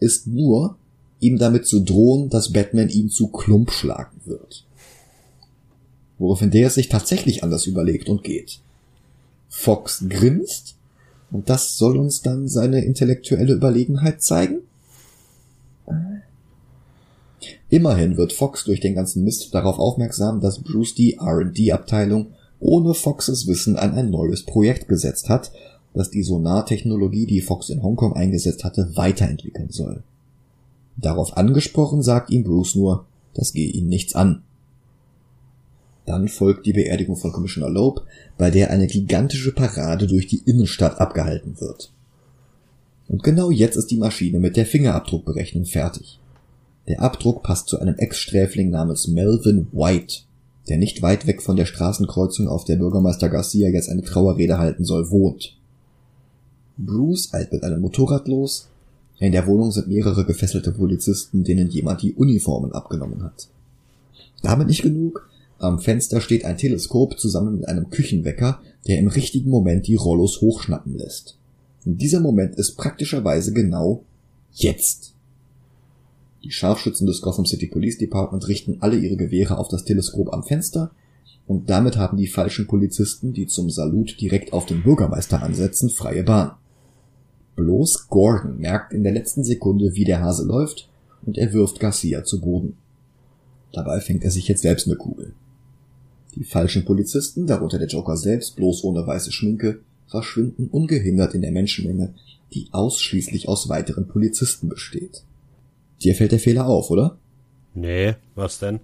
ist 0.00 0.26
nur, 0.26 0.76
ihm 1.20 1.38
damit 1.38 1.66
zu 1.66 1.80
drohen, 1.80 2.28
dass 2.28 2.52
Batman 2.52 2.88
ihn 2.88 3.08
zu 3.08 3.28
Klump 3.28 3.70
schlagen 3.70 4.20
wird. 4.24 4.64
Woraufhin 6.18 6.50
der 6.50 6.68
es 6.68 6.74
sich 6.74 6.88
tatsächlich 6.88 7.42
anders 7.42 7.66
überlegt 7.66 8.08
und 8.08 8.22
geht. 8.24 8.60
Fox 9.48 10.04
grinst, 10.08 10.76
und 11.30 11.48
das 11.50 11.76
soll 11.76 11.96
uns 11.96 12.22
dann 12.22 12.48
seine 12.48 12.84
intellektuelle 12.84 13.54
Überlegenheit 13.54 14.22
zeigen? 14.22 14.60
Immerhin 17.68 18.16
wird 18.16 18.32
Fox 18.32 18.64
durch 18.64 18.80
den 18.80 18.94
ganzen 18.94 19.24
Mist 19.24 19.52
darauf 19.54 19.78
aufmerksam, 19.78 20.40
dass 20.40 20.60
Bruce 20.60 20.94
die 20.94 21.14
R&D-Abteilung 21.14 22.28
ohne 22.60 22.94
Foxes 22.94 23.46
Wissen 23.46 23.76
an 23.76 23.92
ein 23.92 24.10
neues 24.10 24.44
Projekt 24.44 24.88
gesetzt 24.88 25.28
hat, 25.28 25.52
das 25.92 26.10
die 26.10 26.22
Sonartechnologie, 26.22 27.26
die 27.26 27.40
Fox 27.40 27.70
in 27.70 27.82
Hongkong 27.82 28.12
eingesetzt 28.14 28.64
hatte, 28.64 28.92
weiterentwickeln 28.94 29.70
soll. 29.70 30.02
Darauf 30.96 31.36
angesprochen 31.36 32.02
sagt 32.02 32.30
ihm 32.30 32.44
Bruce 32.44 32.74
nur, 32.74 33.06
das 33.34 33.52
gehe 33.52 33.70
ihn 33.70 33.88
nichts 33.88 34.14
an. 34.14 34.42
Dann 36.06 36.28
folgt 36.28 36.66
die 36.66 36.72
Beerdigung 36.72 37.16
von 37.16 37.32
Commissioner 37.32 37.68
Loeb, 37.68 38.02
bei 38.38 38.50
der 38.50 38.70
eine 38.70 38.86
gigantische 38.86 39.52
Parade 39.52 40.06
durch 40.06 40.26
die 40.26 40.42
Innenstadt 40.46 41.00
abgehalten 41.00 41.60
wird. 41.60 41.92
Und 43.08 43.22
genau 43.22 43.50
jetzt 43.50 43.76
ist 43.76 43.90
die 43.90 43.98
Maschine 43.98 44.38
mit 44.38 44.56
der 44.56 44.66
Fingerabdruckberechnung 44.66 45.64
fertig. 45.64 46.18
Der 46.88 47.02
Abdruck 47.02 47.42
passt 47.42 47.68
zu 47.68 47.80
einem 47.80 47.96
Ex-Sträfling 47.96 48.70
namens 48.70 49.08
Melvin 49.08 49.66
White, 49.72 50.22
der 50.68 50.78
nicht 50.78 51.02
weit 51.02 51.26
weg 51.26 51.42
von 51.42 51.56
der 51.56 51.66
Straßenkreuzung, 51.66 52.48
auf 52.48 52.64
der 52.64 52.76
Bürgermeister 52.76 53.28
Garcia 53.28 53.68
jetzt 53.68 53.88
eine 53.88 54.02
Trauerrede 54.02 54.58
halten 54.58 54.84
soll, 54.84 55.10
wohnt. 55.10 55.56
Bruce 56.76 57.32
eilt 57.32 57.52
mit 57.52 57.64
einem 57.64 57.80
Motorrad 57.80 58.28
los. 58.28 58.68
In 59.18 59.32
der 59.32 59.46
Wohnung 59.46 59.72
sind 59.72 59.88
mehrere 59.88 60.24
gefesselte 60.24 60.72
Polizisten, 60.72 61.42
denen 61.42 61.70
jemand 61.70 62.02
die 62.02 62.14
Uniformen 62.14 62.72
abgenommen 62.72 63.22
hat. 63.22 63.48
Damit 64.42 64.68
nicht 64.68 64.82
genug. 64.82 65.28
Am 65.58 65.78
Fenster 65.78 66.20
steht 66.20 66.44
ein 66.44 66.58
Teleskop 66.58 67.18
zusammen 67.18 67.56
mit 67.56 67.68
einem 67.68 67.88
Küchenwecker, 67.88 68.60
der 68.86 68.98
im 68.98 69.08
richtigen 69.08 69.48
Moment 69.48 69.86
die 69.86 69.94
Rollos 69.94 70.42
hochschnappen 70.42 70.98
lässt. 70.98 71.38
Und 71.86 72.00
dieser 72.02 72.20
Moment 72.20 72.56
ist 72.56 72.76
praktischerweise 72.76 73.54
genau 73.54 74.04
jetzt. 74.52 75.14
Die 76.44 76.50
Scharfschützen 76.50 77.06
des 77.06 77.22
Gotham 77.22 77.46
City 77.46 77.66
Police 77.66 77.98
Department 77.98 78.46
richten 78.48 78.76
alle 78.80 78.98
ihre 78.98 79.16
Gewehre 79.16 79.56
auf 79.56 79.68
das 79.68 79.84
Teleskop 79.84 80.32
am 80.32 80.44
Fenster 80.44 80.90
und 81.46 81.70
damit 81.70 81.96
haben 81.96 82.16
die 82.16 82.26
falschen 82.26 82.66
Polizisten, 82.66 83.32
die 83.32 83.46
zum 83.46 83.70
Salut 83.70 84.20
direkt 84.20 84.52
auf 84.52 84.66
den 84.66 84.82
Bürgermeister 84.82 85.42
ansetzen, 85.42 85.90
freie 85.90 86.24
Bahn. 86.24 86.52
Bloß 87.56 88.08
Gordon 88.08 88.58
merkt 88.58 88.92
in 88.92 89.02
der 89.02 89.12
letzten 89.12 89.42
Sekunde, 89.42 89.94
wie 89.94 90.04
der 90.04 90.20
Hase 90.20 90.44
läuft 90.44 90.88
und 91.24 91.38
er 91.38 91.52
wirft 91.52 91.80
Garcia 91.80 92.22
zu 92.22 92.40
Boden. 92.40 92.76
Dabei 93.72 94.00
fängt 94.00 94.24
er 94.24 94.30
sich 94.30 94.46
jetzt 94.48 94.62
selbst 94.62 94.86
eine 94.86 94.96
Kugel. 94.96 95.32
Die 96.34 96.44
falschen 96.44 96.84
Polizisten, 96.84 97.46
darunter 97.46 97.78
der 97.78 97.88
Joker 97.88 98.16
selbst, 98.16 98.56
bloß 98.56 98.84
ohne 98.84 99.06
weiße 99.06 99.32
Schminke, 99.32 99.80
verschwinden 100.06 100.68
ungehindert 100.68 101.34
in 101.34 101.42
der 101.42 101.50
Menschenmenge, 101.50 102.14
die 102.52 102.68
ausschließlich 102.72 103.48
aus 103.48 103.68
weiteren 103.68 104.06
Polizisten 104.06 104.68
besteht. 104.68 105.24
Dir 106.02 106.14
fällt 106.14 106.32
der 106.32 106.38
Fehler 106.38 106.66
auf, 106.66 106.90
oder? 106.90 107.18
Nee, 107.74 108.14
was 108.34 108.58
denn? 108.58 108.80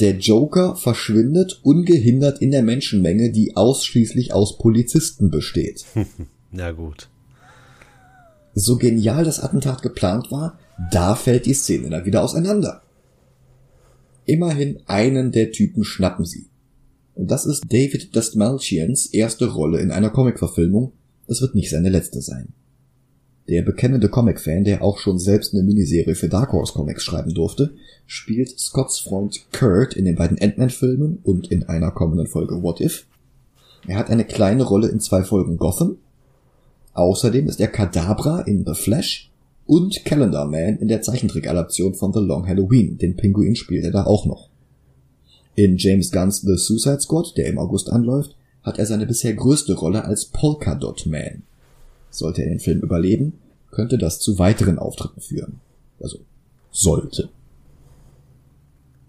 Der 0.00 0.16
Joker 0.16 0.76
verschwindet 0.76 1.60
ungehindert 1.64 2.40
in 2.40 2.52
der 2.52 2.62
Menschenmenge, 2.62 3.32
die 3.32 3.56
ausschließlich 3.56 4.32
aus 4.32 4.56
Polizisten 4.56 5.30
besteht. 5.30 5.84
Na 6.52 6.70
gut. 6.70 7.08
So 8.60 8.76
genial 8.76 9.22
das 9.22 9.38
Attentat 9.38 9.82
geplant 9.82 10.32
war, 10.32 10.58
da 10.90 11.14
fällt 11.14 11.46
die 11.46 11.54
Szene 11.54 11.90
dann 11.90 12.04
wieder 12.04 12.24
auseinander. 12.24 12.82
Immerhin 14.24 14.80
einen 14.86 15.30
der 15.30 15.52
Typen 15.52 15.84
schnappen 15.84 16.24
sie. 16.24 16.48
Und 17.14 17.30
das 17.30 17.46
ist 17.46 17.62
David 17.68 18.16
Dastmalchians 18.16 19.06
erste 19.06 19.52
Rolle 19.52 19.78
in 19.78 19.92
einer 19.92 20.10
Comicverfilmung. 20.10 20.90
Es 21.28 21.40
wird 21.40 21.54
nicht 21.54 21.70
seine 21.70 21.88
letzte 21.88 22.20
sein. 22.20 22.48
Der 23.48 23.62
bekennende 23.62 24.08
Comic-Fan, 24.08 24.64
der 24.64 24.82
auch 24.82 24.98
schon 24.98 25.20
selbst 25.20 25.54
eine 25.54 25.62
Miniserie 25.62 26.16
für 26.16 26.28
Dark 26.28 26.52
Horse 26.52 26.72
Comics 26.72 27.04
schreiben 27.04 27.34
durfte, 27.34 27.74
spielt 28.06 28.58
Scotts 28.58 28.98
Freund 28.98 29.52
Kurt 29.52 29.94
in 29.94 30.04
den 30.04 30.16
beiden 30.16 30.36
Ant-Man-Filmen 30.36 31.20
und 31.22 31.52
in 31.52 31.62
einer 31.68 31.92
kommenden 31.92 32.26
Folge 32.26 32.60
What 32.60 32.80
If. 32.80 33.06
Er 33.86 33.98
hat 33.98 34.10
eine 34.10 34.24
kleine 34.24 34.64
Rolle 34.64 34.88
in 34.88 34.98
zwei 34.98 35.22
Folgen 35.22 35.58
Gotham. 35.58 35.98
Außerdem 36.94 37.48
ist 37.48 37.60
er 37.60 37.68
Kadabra 37.68 38.40
in 38.40 38.64
The 38.66 38.74
Flash 38.74 39.30
und 39.66 40.04
Calendar 40.04 40.46
Man 40.46 40.78
in 40.78 40.88
der 40.88 41.02
Zeichentrick-Adaption 41.02 41.94
von 41.94 42.12
The 42.12 42.20
Long 42.20 42.46
Halloween. 42.46 42.98
Den 42.98 43.16
Pinguin 43.16 43.54
spielt 43.54 43.84
er 43.84 43.92
da 43.92 44.04
auch 44.04 44.26
noch. 44.26 44.48
In 45.54 45.76
James 45.76 46.10
Gunn's 46.10 46.40
The 46.40 46.56
Suicide 46.56 47.00
Squad, 47.00 47.36
der 47.36 47.46
im 47.46 47.58
August 47.58 47.90
anläuft, 47.90 48.36
hat 48.62 48.78
er 48.78 48.86
seine 48.86 49.06
bisher 49.06 49.34
größte 49.34 49.74
Rolle 49.74 50.04
als 50.04 50.26
Polka 50.26 50.74
Dot 50.74 51.06
Man. 51.06 51.42
Sollte 52.10 52.42
er 52.42 52.48
den 52.48 52.60
Film 52.60 52.80
überleben, 52.80 53.34
könnte 53.70 53.98
das 53.98 54.18
zu 54.18 54.38
weiteren 54.38 54.78
Auftritten 54.78 55.20
führen. 55.20 55.60
Also 56.00 56.18
sollte. 56.70 57.28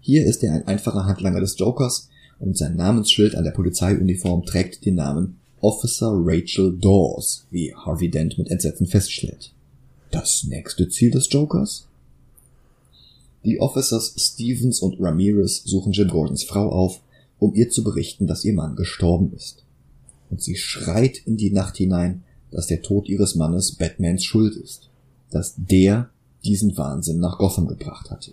Hier 0.00 0.26
ist 0.26 0.42
er 0.42 0.52
ein 0.52 0.66
einfacher 0.66 1.06
Handlanger 1.06 1.40
des 1.40 1.58
Jokers 1.58 2.08
und 2.38 2.56
sein 2.56 2.76
Namensschild 2.76 3.34
an 3.34 3.44
der 3.44 3.50
Polizeiuniform 3.52 4.44
trägt 4.44 4.84
den 4.84 4.96
Namen 4.96 5.39
Officer 5.60 6.12
Rachel 6.14 6.76
Dawes, 6.78 7.46
wie 7.50 7.74
Harvey 7.74 8.10
Dent 8.10 8.38
mit 8.38 8.50
Entsetzen 8.50 8.86
feststellt. 8.86 9.52
Das 10.10 10.44
nächste 10.44 10.88
Ziel 10.88 11.10
des 11.10 11.30
Jokers? 11.30 11.86
Die 13.44 13.60
Officers 13.60 14.14
Stevens 14.16 14.80
und 14.80 14.96
Ramirez 15.00 15.62
suchen 15.64 15.92
Jim 15.92 16.08
Gordons 16.08 16.44
Frau 16.44 16.70
auf, 16.70 17.00
um 17.38 17.54
ihr 17.54 17.70
zu 17.70 17.82
berichten, 17.82 18.26
dass 18.26 18.44
ihr 18.44 18.52
Mann 18.52 18.76
gestorben 18.76 19.32
ist. 19.34 19.64
Und 20.30 20.42
sie 20.42 20.56
schreit 20.56 21.18
in 21.26 21.36
die 21.36 21.50
Nacht 21.50 21.76
hinein, 21.76 22.22
dass 22.50 22.66
der 22.66 22.82
Tod 22.82 23.08
ihres 23.08 23.34
Mannes 23.34 23.72
Batmans 23.72 24.24
Schuld 24.24 24.56
ist, 24.56 24.90
dass 25.30 25.54
der 25.56 26.10
diesen 26.44 26.76
Wahnsinn 26.76 27.18
nach 27.18 27.38
Gotham 27.38 27.66
gebracht 27.66 28.10
hatte. 28.10 28.32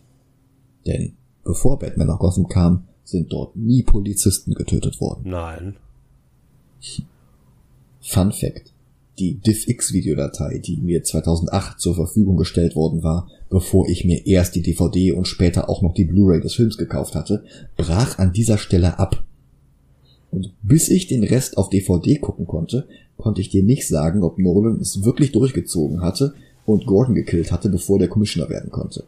Denn 0.86 1.14
bevor 1.44 1.80
Batman 1.80 2.08
nach 2.08 2.20
Gotham 2.20 2.48
kam, 2.48 2.86
sind 3.04 3.32
dort 3.32 3.56
nie 3.56 3.84
Polizisten 3.84 4.54
getötet 4.54 5.00
worden. 5.00 5.30
Nein. 5.30 5.78
Fun 8.02 8.32
Fact. 8.32 8.74
Die 9.20 9.36
DivX-Videodatei, 9.36 10.60
die 10.60 10.78
mir 10.78 11.04
2008 11.04 11.80
zur 11.80 11.96
Verfügung 11.96 12.38
gestellt 12.38 12.76
worden 12.76 13.02
war, 13.02 13.28
bevor 13.50 13.90
ich 13.90 14.06
mir 14.06 14.28
erst 14.28 14.56
die 14.56 14.62
DVD 14.62 15.14
und 15.14 15.28
später 15.28 15.70
auch 15.70 15.82
noch 15.82 15.94
die 15.94 16.06
Blu-ray 16.06 16.40
des 16.40 16.54
Films 16.54 16.78
gekauft 16.78 17.16
hatte, 17.16 17.44
brach 17.76 18.20
an 18.20 18.32
dieser 18.32 18.58
Stelle 18.60 19.00
ab. 19.00 19.24
Und 20.30 20.54
bis 20.62 20.90
ich 20.90 21.08
den 21.08 21.24
Rest 21.24 21.58
auf 21.58 21.70
DVD 21.70 22.18
gucken 22.18 22.46
konnte, 22.46 22.88
konnte 23.18 23.42
ich 23.42 23.50
dir 23.50 23.64
nicht 23.64 23.88
sagen, 23.88 24.24
ob 24.24 24.38
Nolan 24.38 24.80
es 24.80 25.04
wirklich 25.04 25.32
durchgezogen 25.32 26.02
hatte 26.02 26.36
und 26.66 26.86
Gordon 26.86 27.16
gekillt 27.16 27.52
hatte, 27.52 27.70
bevor 27.70 27.98
der 27.98 28.10
Commissioner 28.10 28.50
werden 28.50 28.70
konnte. 28.70 29.06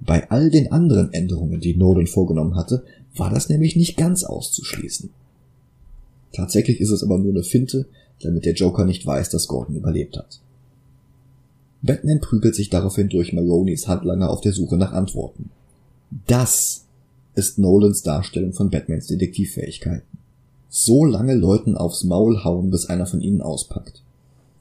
Bei 0.00 0.30
all 0.30 0.50
den 0.50 0.72
anderen 0.72 1.12
Änderungen, 1.12 1.60
die 1.60 1.76
Nolan 1.76 2.06
vorgenommen 2.06 2.56
hatte, 2.56 2.84
war 3.14 3.30
das 3.30 3.48
nämlich 3.48 3.76
nicht 3.76 3.96
ganz 3.96 4.24
auszuschließen. 4.24 5.10
Tatsächlich 6.32 6.80
ist 6.80 6.90
es 6.90 7.02
aber 7.02 7.18
nur 7.18 7.32
eine 7.32 7.42
Finte, 7.42 7.86
damit 8.22 8.44
der 8.44 8.54
Joker 8.54 8.84
nicht 8.84 9.06
weiß, 9.06 9.30
dass 9.30 9.48
Gordon 9.48 9.76
überlebt 9.76 10.16
hat. 10.16 10.40
Batman 11.82 12.20
prügelt 12.20 12.54
sich 12.54 12.70
daraufhin 12.70 13.08
durch 13.08 13.32
Maronis 13.32 13.86
Handlanger 13.86 14.30
auf 14.30 14.40
der 14.40 14.52
Suche 14.52 14.76
nach 14.76 14.92
Antworten. 14.92 15.50
Das 16.26 16.84
ist 17.34 17.58
Nolans 17.58 18.02
Darstellung 18.02 18.52
von 18.52 18.70
Batmans 18.70 19.06
Detektivfähigkeiten 19.06 20.18
so 20.68 21.04
lange 21.04 21.34
Leuten 21.34 21.76
aufs 21.76 22.04
Maul 22.04 22.44
hauen, 22.44 22.70
bis 22.70 22.86
einer 22.86 23.06
von 23.06 23.20
ihnen 23.20 23.40
auspackt. 23.40 24.02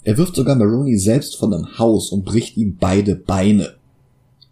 Er 0.03 0.17
wirft 0.17 0.35
sogar 0.35 0.55
Maroney 0.55 0.97
selbst 0.97 1.35
von 1.35 1.53
einem 1.53 1.77
Haus 1.77 2.11
und 2.11 2.23
bricht 2.23 2.55
ihm 2.55 2.77
beide 2.79 3.15
Beine. 3.15 3.75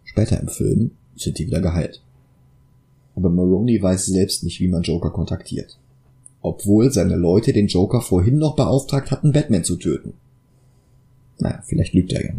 Später 0.04 0.38
im 0.38 0.48
Film 0.48 0.90
sind 1.16 1.38
die 1.38 1.46
wieder 1.46 1.60
geheilt. 1.60 2.02
Aber 3.14 3.30
Maroney 3.30 3.82
weiß 3.82 4.06
selbst 4.06 4.44
nicht, 4.44 4.60
wie 4.60 4.68
man 4.68 4.82
Joker 4.82 5.10
kontaktiert. 5.10 5.78
Obwohl 6.46 6.92
seine 6.92 7.16
Leute 7.16 7.52
den 7.52 7.66
Joker 7.66 8.00
vorhin 8.00 8.38
noch 8.38 8.54
beauftragt 8.54 9.10
hatten, 9.10 9.32
Batman 9.32 9.64
zu 9.64 9.74
töten. 9.74 10.12
Naja, 11.40 11.60
vielleicht 11.66 11.92
lügt 11.92 12.12
er 12.12 12.24
ja. 12.24 12.32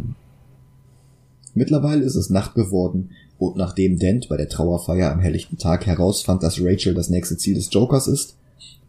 Mittlerweile 1.54 2.06
ist 2.06 2.16
es 2.16 2.30
Nacht 2.30 2.56
geworden 2.56 3.10
und 3.38 3.58
nachdem 3.58 4.00
Dent 4.00 4.30
bei 4.30 4.38
der 4.38 4.48
Trauerfeier 4.48 5.12
am 5.12 5.20
helllichten 5.20 5.58
Tag 5.58 5.86
herausfand, 5.86 6.42
dass 6.42 6.62
Rachel 6.62 6.94
das 6.94 7.10
nächste 7.10 7.36
Ziel 7.36 7.56
des 7.56 7.68
Jokers 7.70 8.08
ist, 8.08 8.38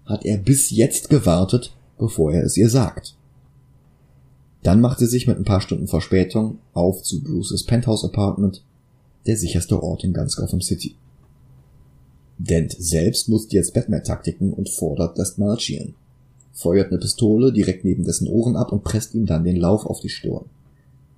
hat 0.06 0.24
er 0.24 0.38
bis 0.38 0.70
jetzt 0.70 1.10
gewartet, 1.10 1.74
bevor 1.98 2.32
er 2.32 2.44
es 2.44 2.56
ihr 2.56 2.68
sagt. 2.68 3.16
Dann 4.62 4.80
macht 4.80 5.00
sie 5.00 5.06
sich 5.06 5.26
mit 5.26 5.36
ein 5.36 5.44
paar 5.44 5.60
Stunden 5.60 5.88
Verspätung 5.88 6.58
auf 6.74 7.02
zu 7.02 7.24
Bruces 7.24 7.64
Penthouse 7.64 8.04
Apartment, 8.04 8.62
der 9.26 9.36
sicherste 9.36 9.82
Ort 9.82 10.04
in 10.04 10.12
ganz 10.12 10.36
Gotham 10.36 10.60
City. 10.60 10.94
Dent 12.38 12.76
selbst 12.78 13.28
nutzt 13.28 13.52
jetzt 13.52 13.74
Batman-Taktiken 13.74 14.52
und 14.52 14.68
fordert 14.68 15.18
das 15.18 15.38
Marchian, 15.38 15.94
feuert 16.52 16.90
eine 16.90 17.00
Pistole 17.00 17.52
direkt 17.52 17.84
neben 17.84 18.04
dessen 18.04 18.28
Ohren 18.28 18.56
ab 18.56 18.72
und 18.72 18.84
presst 18.84 19.14
ihm 19.14 19.26
dann 19.26 19.44
den 19.44 19.56
Lauf 19.56 19.84
auf 19.84 20.00
die 20.00 20.08
Stirn. 20.08 20.44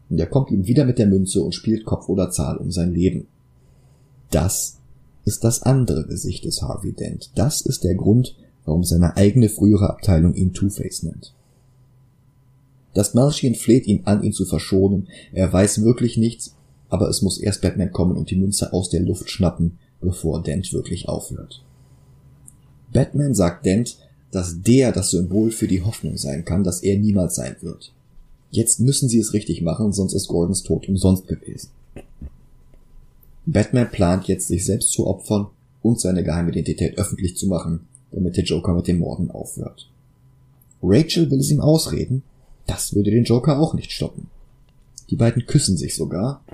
Und 0.09 0.19
er 0.19 0.27
kommt 0.27 0.51
ihm 0.51 0.67
wieder 0.67 0.85
mit 0.85 0.99
der 0.99 1.07
Münze 1.07 1.43
und 1.43 1.55
spielt 1.55 1.85
Kopf 1.85 2.09
oder 2.09 2.31
Zahl 2.31 2.57
um 2.57 2.73
sein 2.73 2.93
Leben. 2.93 3.27
Das 4.31 4.79
ist 5.25 5.45
das 5.45 5.63
andere 5.63 6.07
Gesicht 6.07 6.45
des 6.45 6.63
Harvey 6.63 6.93
Dent. 6.93 7.31
Das 7.35 7.61
ist 7.61 7.85
der 7.85 7.95
Grund, 7.95 8.35
warum 8.65 8.83
seine 8.83 9.17
eigene 9.17 9.49
frühere 9.49 9.91
Abteilung 9.91 10.35
ihn 10.35 10.53
Two-Face 10.53 11.03
nennt. 11.03 11.35
Das 12.95 13.15
Martian 13.15 13.55
fleht 13.55 13.87
ihn 13.87 14.03
an, 14.05 14.23
ihn 14.23 14.33
zu 14.33 14.45
verschonen. 14.45 15.09
Er 15.33 15.53
weiß 15.53 15.83
wirklich 15.83 16.17
nichts, 16.17 16.57
aber 16.89 17.09
es 17.09 17.23
muss 17.23 17.39
erst 17.39 17.63
Batman 17.63 17.93
kommen 17.93 18.17
und 18.17 18.31
die 18.31 18.37
Münze 18.37 18.73
aus 18.73 18.91
der 18.91 19.01
Luft 19.01 19.31
schnappen, 19.31 19.79
bevor 20.01 20.43
Dent 20.43 20.73
wirklich 20.73 21.09
aufhört. 21.09 21.63
Batman 22.93 23.35
sagt 23.35 23.67
Dent, 23.67 23.99
dass 24.31 24.63
der 24.63 24.93
das 24.93 25.11
Symbol 25.11 25.51
für 25.51 25.69
die 25.69 25.83
Hoffnung 25.83 26.17
sein 26.17 26.45
kann, 26.45 26.65
dass 26.65 26.83
er 26.83 26.99
niemals 26.99 27.35
sein 27.35 27.57
wird. 27.61 27.93
Jetzt 28.51 28.81
müssen 28.81 29.09
sie 29.09 29.19
es 29.19 29.33
richtig 29.33 29.63
machen, 29.63 29.93
sonst 29.93 30.13
ist 30.13 30.29
Gordons 30.29 30.63
Tod 30.63 30.89
umsonst 30.89 31.27
gewesen. 31.27 31.71
Batman 33.47 33.91
plant 33.91 34.27
jetzt, 34.29 34.49
sich 34.49 34.65
selbst 34.65 34.91
zu 34.91 35.07
opfern 35.07 35.49
und 35.83 36.01
seine 36.01 36.23
Geheimidentität 36.23 36.99
öffentlich 36.99 37.37
zu 37.37 37.47
machen, 37.47 37.87
damit 38.13 38.37
der 38.37 38.45
Joker 38.45 38.75
mit 38.75 38.87
dem 38.87 38.99
Morden 38.99 39.31
aufhört. 39.31 39.89
Rachel 40.83 41.31
will 41.31 41.41
es 41.41 41.51
ihm 41.51 41.61
ausreden, 41.61 42.23
das 42.67 42.95
würde 42.95 43.11
den 43.11 43.25
Joker 43.25 43.59
auch 43.59 43.75
nicht 43.75 43.93
stoppen. 43.93 44.29
Die 45.11 45.17
beiden 45.17 45.47
küssen 45.47 45.77
sich 45.77 45.95
sogar, 45.95 46.45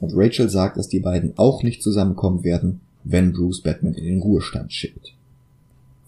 und 0.00 0.12
Rachel 0.14 0.48
sagt, 0.48 0.76
dass 0.76 0.88
die 0.88 1.00
beiden 1.00 1.32
auch 1.36 1.62
nicht 1.62 1.82
zusammenkommen 1.82 2.44
werden, 2.44 2.80
wenn 3.04 3.32
Bruce 3.32 3.62
Batman 3.62 3.94
in 3.94 4.04
den 4.04 4.22
Ruhestand 4.22 4.72
schickt. 4.72 5.14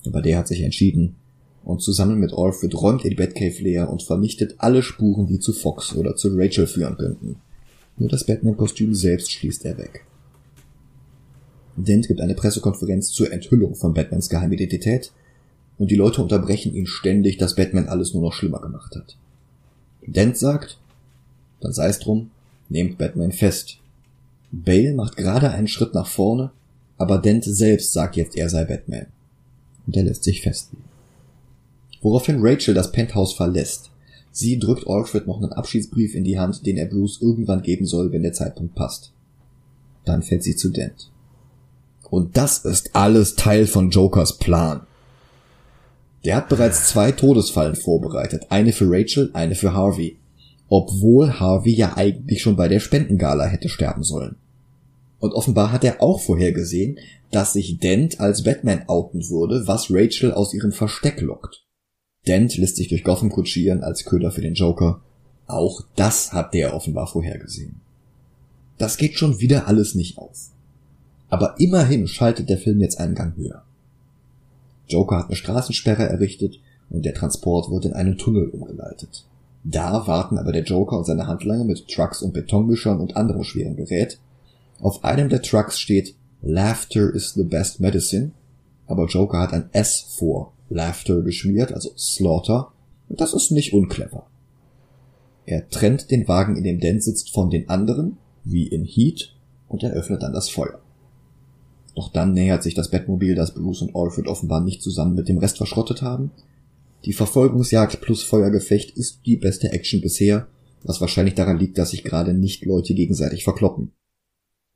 Aber 0.06 0.22
der 0.22 0.38
hat 0.38 0.48
sich 0.48 0.62
entschieden, 0.62 1.16
und 1.64 1.82
zusammen 1.82 2.18
mit 2.18 2.32
Alfred 2.32 2.74
räumt 2.74 3.04
er 3.04 3.10
die 3.10 3.16
Batcave 3.16 3.62
leer 3.62 3.90
und 3.90 4.02
vernichtet 4.02 4.54
alle 4.58 4.82
Spuren, 4.82 5.26
die 5.26 5.38
zu 5.38 5.52
Fox 5.52 5.94
oder 5.94 6.16
zu 6.16 6.30
Rachel 6.34 6.66
führen 6.66 6.96
könnten. 6.96 7.36
Nur 7.98 8.08
das 8.08 8.24
Batman-Kostüm 8.24 8.94
selbst 8.94 9.32
schließt 9.32 9.64
er 9.64 9.76
weg. 9.76 10.04
Dent 11.76 12.08
gibt 12.08 12.20
eine 12.20 12.34
Pressekonferenz 12.34 13.10
zur 13.10 13.30
Enthüllung 13.32 13.74
von 13.74 13.94
Batmans 13.94 14.28
Geheimidentität 14.28 15.12
und 15.78 15.90
die 15.90 15.96
Leute 15.96 16.22
unterbrechen 16.22 16.74
ihn 16.74 16.86
ständig, 16.86 17.36
dass 17.36 17.54
Batman 17.54 17.88
alles 17.88 18.14
nur 18.14 18.22
noch 18.22 18.32
schlimmer 18.32 18.60
gemacht 18.60 18.96
hat. 18.96 19.16
Dent 20.06 20.36
sagt, 20.36 20.78
dann 21.60 21.72
sei 21.72 21.88
es 21.88 21.98
drum, 21.98 22.30
nehmt 22.68 22.98
Batman 22.98 23.32
fest. 23.32 23.78
Bale 24.50 24.94
macht 24.94 25.16
gerade 25.16 25.50
einen 25.50 25.68
Schritt 25.68 25.94
nach 25.94 26.06
vorne, 26.06 26.50
aber 26.96 27.18
Dent 27.18 27.44
selbst 27.44 27.92
sagt 27.92 28.16
jetzt, 28.16 28.36
er 28.36 28.48
sei 28.48 28.64
Batman. 28.64 29.06
Und 29.86 29.96
er 29.96 30.04
lässt 30.04 30.24
sich 30.24 30.42
festlegen. 30.42 30.84
Woraufhin 32.02 32.38
Rachel 32.40 32.74
das 32.74 32.92
Penthouse 32.92 33.32
verlässt. 33.32 33.90
Sie 34.30 34.58
drückt 34.58 34.86
Alfred 34.86 35.26
noch 35.26 35.38
einen 35.38 35.52
Abschiedsbrief 35.52 36.14
in 36.14 36.24
die 36.24 36.38
Hand, 36.38 36.64
den 36.66 36.76
er 36.76 36.86
Bruce 36.86 37.20
irgendwann 37.20 37.62
geben 37.62 37.86
soll, 37.86 38.12
wenn 38.12 38.22
der 38.22 38.32
Zeitpunkt 38.32 38.74
passt. 38.74 39.12
Dann 40.04 40.22
fällt 40.22 40.44
sie 40.44 40.54
zu 40.54 40.70
Dent. 40.70 41.10
Und 42.10 42.36
das 42.36 42.64
ist 42.64 42.94
alles 42.94 43.34
Teil 43.34 43.66
von 43.66 43.90
Jokers 43.90 44.38
Plan. 44.38 44.82
Der 46.24 46.36
hat 46.36 46.48
bereits 46.48 46.88
zwei 46.88 47.12
Todesfallen 47.12 47.76
vorbereitet, 47.76 48.46
eine 48.50 48.72
für 48.72 48.86
Rachel, 48.88 49.30
eine 49.34 49.54
für 49.54 49.72
Harvey, 49.72 50.16
obwohl 50.68 51.40
Harvey 51.40 51.74
ja 51.74 51.96
eigentlich 51.96 52.42
schon 52.42 52.56
bei 52.56 52.68
der 52.68 52.80
Spendengala 52.80 53.46
hätte 53.46 53.68
sterben 53.68 54.02
sollen. 54.02 54.36
Und 55.18 55.32
offenbar 55.32 55.72
hat 55.72 55.84
er 55.84 56.02
auch 56.02 56.20
vorhergesehen, 56.20 56.98
dass 57.30 57.52
sich 57.52 57.78
Dent 57.78 58.20
als 58.20 58.44
Batman 58.44 58.84
outen 58.86 59.28
würde, 59.28 59.66
was 59.66 59.88
Rachel 59.90 60.32
aus 60.32 60.54
ihrem 60.54 60.72
Versteck 60.72 61.20
lockt. 61.20 61.64
Dent 62.26 62.56
lässt 62.56 62.76
sich 62.76 62.88
durch 62.88 63.04
Gotham 63.04 63.30
kutschieren 63.30 63.82
als 63.82 64.04
Köder 64.04 64.30
für 64.30 64.40
den 64.40 64.54
Joker. 64.54 65.00
Auch 65.46 65.82
das 65.96 66.32
hat 66.32 66.54
der 66.54 66.74
offenbar 66.74 67.06
vorhergesehen. 67.06 67.80
Das 68.76 68.96
geht 68.96 69.18
schon 69.18 69.40
wieder 69.40 69.66
alles 69.66 69.94
nicht 69.94 70.18
auf. 70.18 70.50
Aber 71.30 71.56
immerhin 71.58 72.06
schaltet 72.06 72.48
der 72.48 72.58
Film 72.58 72.80
jetzt 72.80 73.00
einen 73.00 73.14
Gang 73.14 73.36
höher. 73.36 73.64
Joker 74.88 75.18
hat 75.18 75.26
eine 75.26 75.36
Straßensperre 75.36 76.08
errichtet 76.08 76.60
und 76.90 77.04
der 77.04 77.14
Transport 77.14 77.70
wird 77.70 77.86
in 77.86 77.92
einen 77.92 78.16
Tunnel 78.16 78.48
umgeleitet. 78.48 79.24
Da 79.64 80.06
warten 80.06 80.38
aber 80.38 80.52
der 80.52 80.62
Joker 80.62 80.98
und 80.98 81.06
seine 81.06 81.26
Handlanger 81.26 81.64
mit 81.64 81.88
Trucks 81.88 82.22
und 82.22 82.32
Betonmischern 82.32 83.00
und 83.00 83.16
anderem 83.16 83.44
schweren 83.44 83.76
Gerät. 83.76 84.18
Auf 84.80 85.04
einem 85.04 85.28
der 85.28 85.42
Trucks 85.42 85.78
steht 85.78 86.14
Laughter 86.40 87.12
is 87.12 87.34
the 87.34 87.42
best 87.42 87.80
medicine, 87.80 88.30
aber 88.86 89.06
Joker 89.06 89.40
hat 89.40 89.52
ein 89.52 89.68
S 89.72 90.14
vor 90.16 90.52
Laughter 90.70 91.22
geschmiert, 91.22 91.72
also 91.72 91.90
Slaughter, 91.96 92.72
und 93.08 93.20
das 93.20 93.34
ist 93.34 93.50
nicht 93.50 93.72
unclever. 93.72 94.26
Er 95.46 95.68
trennt 95.68 96.10
den 96.10 96.28
Wagen, 96.28 96.56
in 96.56 96.64
dem 96.64 96.78
Dan 96.78 97.00
sitzt, 97.00 97.30
von 97.30 97.50
den 97.50 97.68
anderen, 97.68 98.18
wie 98.44 98.66
in 98.66 98.84
Heat, 98.84 99.34
und 99.66 99.82
eröffnet 99.82 100.22
dann 100.22 100.32
das 100.32 100.48
Feuer. 100.48 100.80
Doch 101.94 102.12
dann 102.12 102.32
nähert 102.32 102.62
sich 102.62 102.74
das 102.74 102.90
Bettmobil, 102.90 103.34
das 103.34 103.54
Bruce 103.54 103.82
und 103.82 103.96
Alfred 103.96 104.28
offenbar 104.28 104.60
nicht 104.60 104.82
zusammen 104.82 105.14
mit 105.14 105.28
dem 105.28 105.38
Rest 105.38 105.56
verschrottet 105.56 106.02
haben. 106.02 106.30
Die 107.04 107.12
Verfolgungsjagd 107.12 108.00
plus 108.00 108.22
Feuergefecht 108.22 108.96
ist 108.96 109.20
die 109.24 109.36
beste 109.36 109.72
Action 109.72 110.00
bisher, 110.00 110.48
was 110.82 111.00
wahrscheinlich 111.00 111.34
daran 111.34 111.58
liegt, 111.58 111.78
dass 111.78 111.90
sich 111.90 112.04
gerade 112.04 112.34
nicht 112.34 112.64
Leute 112.64 112.94
gegenseitig 112.94 113.44
verkloppen. 113.44 113.92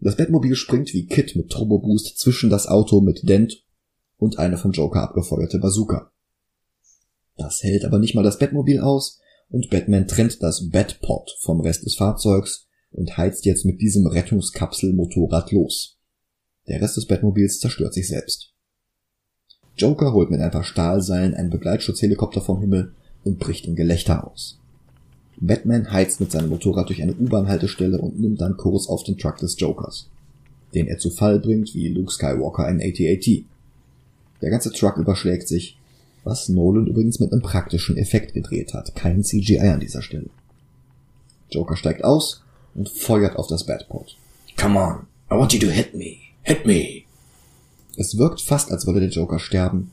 Das 0.01 0.17
Bettmobil 0.17 0.57
springt 0.57 0.93
wie 0.95 1.07
Kit 1.07 1.37
mit 1.37 1.51
Turbo 1.51 1.79
Boost 1.79 2.19
zwischen 2.19 2.51
das 2.51 2.67
Auto 2.67 3.01
mit 3.01 3.29
Dent 3.29 3.65
und 4.17 4.39
eine 4.39 4.57
vom 4.57 4.73
Joker 4.73 5.03
abgefeuerte 5.03 5.59
Bazooka. 5.59 6.13
Das 7.37 7.63
hält 7.63 7.85
aber 7.85 7.99
nicht 7.99 8.15
mal 8.15 8.25
das 8.25 8.39
Bettmobil 8.39 8.81
aus 8.81 9.21
und 9.49 9.71
Batman 9.71 10.09
trennt 10.09 10.43
das 10.43 10.71
Batpod 10.71 11.37
vom 11.41 11.61
Rest 11.61 11.85
des 11.85 11.97
Fahrzeugs 11.97 12.67
und 12.91 13.17
heizt 13.17 13.45
jetzt 13.45 13.65
mit 13.65 13.81
diesem 13.81 14.07
Rettungskapselmotorrad 14.07 15.53
los. 15.53 15.99
Der 16.69 16.81
Rest 16.81 16.97
des 16.97 17.07
Batmobils 17.07 17.59
zerstört 17.59 17.95
sich 17.95 18.09
selbst. 18.09 18.52
Joker 19.77 20.13
holt 20.13 20.31
mit 20.31 20.41
ein 20.41 20.51
paar 20.51 20.65
Stahlseilen 20.65 21.35
einen 21.35 21.51
Begleitschutzhelikopter 21.51 22.41
vom 22.41 22.61
Himmel 22.61 22.93
und 23.25 23.39
bricht 23.39 23.67
in 23.67 23.77
Gelächter 23.77 24.27
aus. 24.27 24.59
Batman 25.39 25.91
heizt 25.91 26.21
mit 26.21 26.31
seinem 26.31 26.51
Motorrad 26.51 26.89
durch 26.89 27.03
eine 27.03 27.15
U-Bahn-Haltestelle 27.15 27.99
und 27.99 28.21
nimmt 28.21 28.41
dann 28.41 28.57
Kurs 28.57 28.89
auf 28.89 29.03
den 29.03 29.19
Truck 29.19 29.39
des 29.39 29.59
Jokers, 29.59 30.09
den 30.75 30.87
er 30.87 30.99
zu 30.99 31.11
Fall 31.11 31.41
bringt 31.41 31.75
wie 31.75 31.89
Luke 31.89 32.13
Skywalker 32.13 32.65
ein 32.65 32.81
AT-AT. 32.81 33.45
Der 34.41 34.51
ganze 34.51 34.71
Truck 34.73 34.99
überschlägt 34.99 35.49
sich, 35.49 35.79
was 36.25 36.49
Nolan 36.49 36.87
übrigens 36.87 37.19
mit 37.19 37.33
einem 37.33 37.43
praktischen 37.43 37.97
Effekt 37.97 38.35
gedreht 38.35 38.75
hat, 38.75 38.95
kein 38.95 39.25
CGI 39.25 39.59
an 39.59 39.81
dieser 39.81 40.03
Stelle. 40.03 40.31
Joker 41.51 41.77
steigt 41.77 42.05
aus 42.05 42.43
und 42.75 42.89
feuert 42.89 43.37
auf 43.37 43.49
das 43.49 43.67
Batpod. 43.67 44.17
Come 44.57 44.79
on, 44.79 45.07
I 45.31 45.35
want 45.35 45.53
you 45.53 45.61
to 45.61 45.69
hit 45.69 45.95
me. 45.95 46.19
Hit 46.43 46.67
me! 46.67 47.05
Es 47.97 48.17
wirkt 48.17 48.41
fast, 48.41 48.71
als 48.71 48.87
wolle 48.87 49.01
der 49.01 49.11
Joker 49.11 49.39
sterben, 49.39 49.91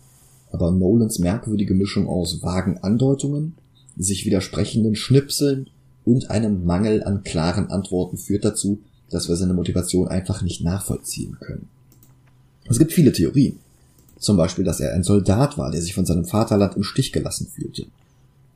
aber 0.52 0.72
Nolans 0.72 1.20
merkwürdige 1.20 1.74
Mischung 1.74 2.08
aus 2.08 2.42
vagen 2.42 2.78
Andeutungen, 2.78 3.56
sich 3.98 4.26
widersprechenden 4.26 4.96
Schnipseln 4.96 5.70
und 6.06 6.32
einem 6.32 6.66
Mangel 6.66 7.04
an 7.04 7.24
klaren 7.24 7.70
Antworten 7.70 8.18
führt 8.18 8.46
dazu, 8.46 8.80
dass 9.10 9.28
wir 9.28 9.36
seine 9.36 9.54
Motivation 9.54 10.08
einfach 10.08 10.42
nicht 10.42 10.64
nachvollziehen 10.64 11.38
können. 11.40 11.68
Es 12.70 12.80
gibt 12.80 12.94
viele 12.94 13.12
Theorien. 13.12 13.60
Zum 14.18 14.38
Beispiel, 14.38 14.64
dass 14.64 14.80
er 14.80 14.94
ein 14.94 15.04
Soldat 15.04 15.58
war, 15.58 15.72
der 15.72 15.82
sich 15.82 15.94
von 15.94 16.06
seinem 16.06 16.26
Vaterland 16.26 16.76
im 16.76 16.84
Stich 16.84 17.12
gelassen 17.12 17.48
fühlte. 17.48 17.88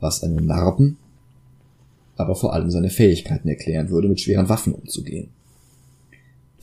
Was 0.00 0.20
seine 0.20 0.40
Narben, 0.40 0.96
aber 2.16 2.34
vor 2.34 2.52
allem 2.54 2.70
seine 2.70 2.90
Fähigkeiten 2.90 3.48
erklären 3.48 3.90
würde, 3.90 4.08
mit 4.08 4.20
schweren 4.20 4.48
Waffen 4.48 4.74
umzugehen 4.74 5.28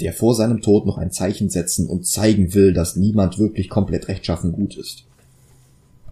der 0.02 0.14
vor 0.14 0.36
seinem 0.36 0.62
Tod 0.62 0.86
noch 0.86 0.98
ein 0.98 1.12
Zeichen 1.12 1.50
setzen 1.50 1.88
und 1.88 2.06
zeigen 2.06 2.54
will, 2.54 2.74
dass 2.74 2.96
niemand 2.96 3.40
wirklich 3.40 3.70
komplett 3.70 4.08
rechtschaffen 4.08 4.52
gut 4.52 4.76
ist. 4.78 5.06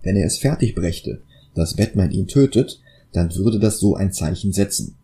Wenn 0.04 0.16
er 0.16 0.28
es 0.28 0.38
fertig 0.38 0.76
brächte, 0.76 1.22
dass 1.56 1.76
Batman 1.76 2.12
ihn 2.12 2.28
tötet, 2.28 2.80
dann 3.12 3.36
würde 3.36 3.60
das 3.60 3.80
so 3.80 3.96
ein 3.96 4.14
Zeichen 4.14 4.54
setzen. 4.54 4.96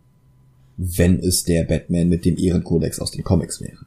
wenn 0.76 1.18
es 1.20 1.44
der 1.44 1.64
Batman 1.64 2.08
mit 2.08 2.24
dem 2.24 2.36
Ehrenkodex 2.36 3.00
aus 3.00 3.10
den 3.10 3.24
Comics 3.24 3.60
wäre. 3.60 3.86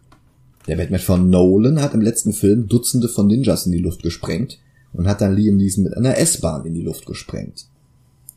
Der 0.68 0.76
Batman 0.76 1.00
von 1.00 1.30
Nolan 1.30 1.82
hat 1.82 1.94
im 1.94 2.02
letzten 2.02 2.34
Film 2.34 2.68
Dutzende 2.68 3.08
von 3.08 3.28
Ninjas 3.28 3.66
in 3.66 3.72
die 3.72 3.80
Luft 3.80 4.02
gesprengt 4.04 4.60
und 4.94 5.08
hat 5.08 5.22
dann 5.22 5.36
Liam 5.36 5.58
Neeson 5.58 5.84
mit 5.84 5.96
einer 5.96 6.18
S-Bahn 6.18 6.66
in 6.66 6.74
die 6.74 6.82
Luft 6.82 7.06
gesprengt. 7.06 7.68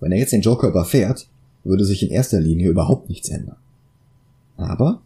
Wenn 0.01 0.13
er 0.13 0.19
jetzt 0.19 0.33
den 0.33 0.43
Joker 0.43 0.69
überfährt, 0.69 1.29
würde 1.65 1.85
sich 1.85 2.03
in 2.03 2.11
erster 2.11 2.41
Linie 2.41 2.69
überhaupt 2.69 3.09
nichts 3.09 3.29
ändern. 3.29 3.57
Aber 4.57 5.01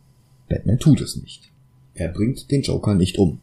Batman 0.48 0.78
tut 0.78 1.00
es 1.00 1.16
nicht. 1.16 1.50
Er 1.94 2.08
bringt 2.08 2.50
den 2.50 2.62
Joker 2.62 2.94
nicht 2.94 3.18
um. 3.18 3.38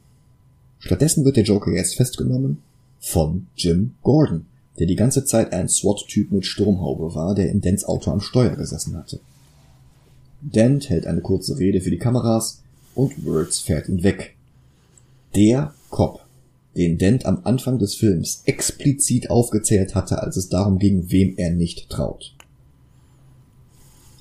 Stattdessen 0.80 1.26
wird 1.26 1.38
der 1.38 1.44
Joker 1.44 1.72
jetzt 1.72 1.96
festgenommen 1.96 2.62
von 3.00 3.48
Jim 3.56 3.96
Gordon, 4.02 4.46
der 4.80 4.88
die 4.88 4.96
ganze 4.96 5.26
Zeit 5.26 5.54
ein 5.54 5.70
SWAT-Typ 5.70 6.32
mit 6.32 6.46
Sturmhaube 6.46 7.16
war, 7.16 7.36
der 7.36 7.50
in 7.50 7.62
Dents 7.62 7.86
Auto 7.86 8.12
am 8.12 8.22
Steuer 8.22 8.56
gesessen 8.56 8.98
hatte. 8.98 9.20
Dent 10.42 10.90
hält 10.90 11.08
eine 11.08 11.22
kurze 11.22 11.58
Rede 11.58 11.82
für 11.82 11.92
die 11.92 11.98
Kameras 11.98 12.62
und 12.96 13.26
Words 13.26 13.60
fährt 13.60 13.90
ihn 13.90 14.04
weg. 14.04 14.36
Der 15.36 15.74
Cop, 15.90 16.26
den 16.76 16.98
Dent 16.98 17.26
am 17.26 17.42
Anfang 17.44 17.80
des 17.80 17.96
Films 17.96 18.44
explizit 18.46 19.30
aufgezählt 19.30 19.96
hatte, 19.96 20.22
als 20.22 20.38
es 20.38 20.50
darum 20.50 20.80
ging, 20.80 21.10
wem 21.12 21.36
er 21.38 21.52
nicht 21.52 21.90
traut. 21.90 22.36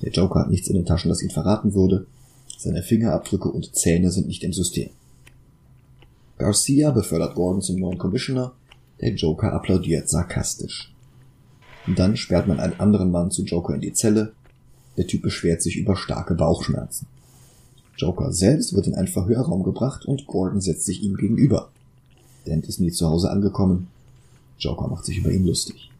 Der 0.01 0.11
Joker 0.11 0.41
hat 0.41 0.49
nichts 0.49 0.67
in 0.67 0.75
den 0.75 0.85
Taschen, 0.85 1.09
das 1.09 1.21
ihn 1.21 1.29
verraten 1.29 1.73
würde. 1.73 2.05
Seine 2.63 2.81
Fingerabdrücke 2.81 3.49
und 3.49 3.75
Zähne 3.75 4.09
sind 4.09 4.27
nicht 4.27 4.41
im 4.41 4.53
System. 4.53 4.89
Garcia 6.37 6.91
befördert 6.91 7.35
Gordon 7.35 7.61
zum 7.61 7.77
neuen 7.77 7.97
Commissioner. 7.97 8.53
Der 9.01 9.13
Joker 9.15 9.51
applaudiert 9.51 10.07
sarkastisch. 10.07 10.89
Und 11.85 11.99
dann 11.99 12.15
sperrt 12.15 12.47
man 12.47 12.61
einen 12.61 12.79
anderen 12.79 13.11
Mann 13.11 13.31
zu 13.31 13.43
Joker 13.43 13.75
in 13.75 13.81
die 13.81 13.91
Zelle. 13.91 14.31
Der 14.95 15.05
Typ 15.05 15.23
beschwert 15.23 15.61
sich 15.61 15.75
über 15.75 15.97
starke 15.97 16.35
Bauchschmerzen. 16.35 17.05
Joker 17.97 18.31
selbst 18.31 18.73
wird 18.73 18.87
in 18.87 18.95
einen 18.95 19.09
Verhörraum 19.09 19.63
gebracht 19.63 20.05
und 20.05 20.25
Gordon 20.25 20.61
setzt 20.61 20.85
sich 20.85 21.03
ihm 21.03 21.17
gegenüber. 21.17 21.69
Dent 22.47 22.65
ist 22.67 22.79
nie 22.79 22.91
zu 22.91 23.09
Hause 23.09 23.29
angekommen. 23.29 23.89
Joker 24.57 24.87
macht 24.87 25.03
sich 25.03 25.17
über 25.17 25.31
ihn 25.31 25.45
lustig. 25.45 25.91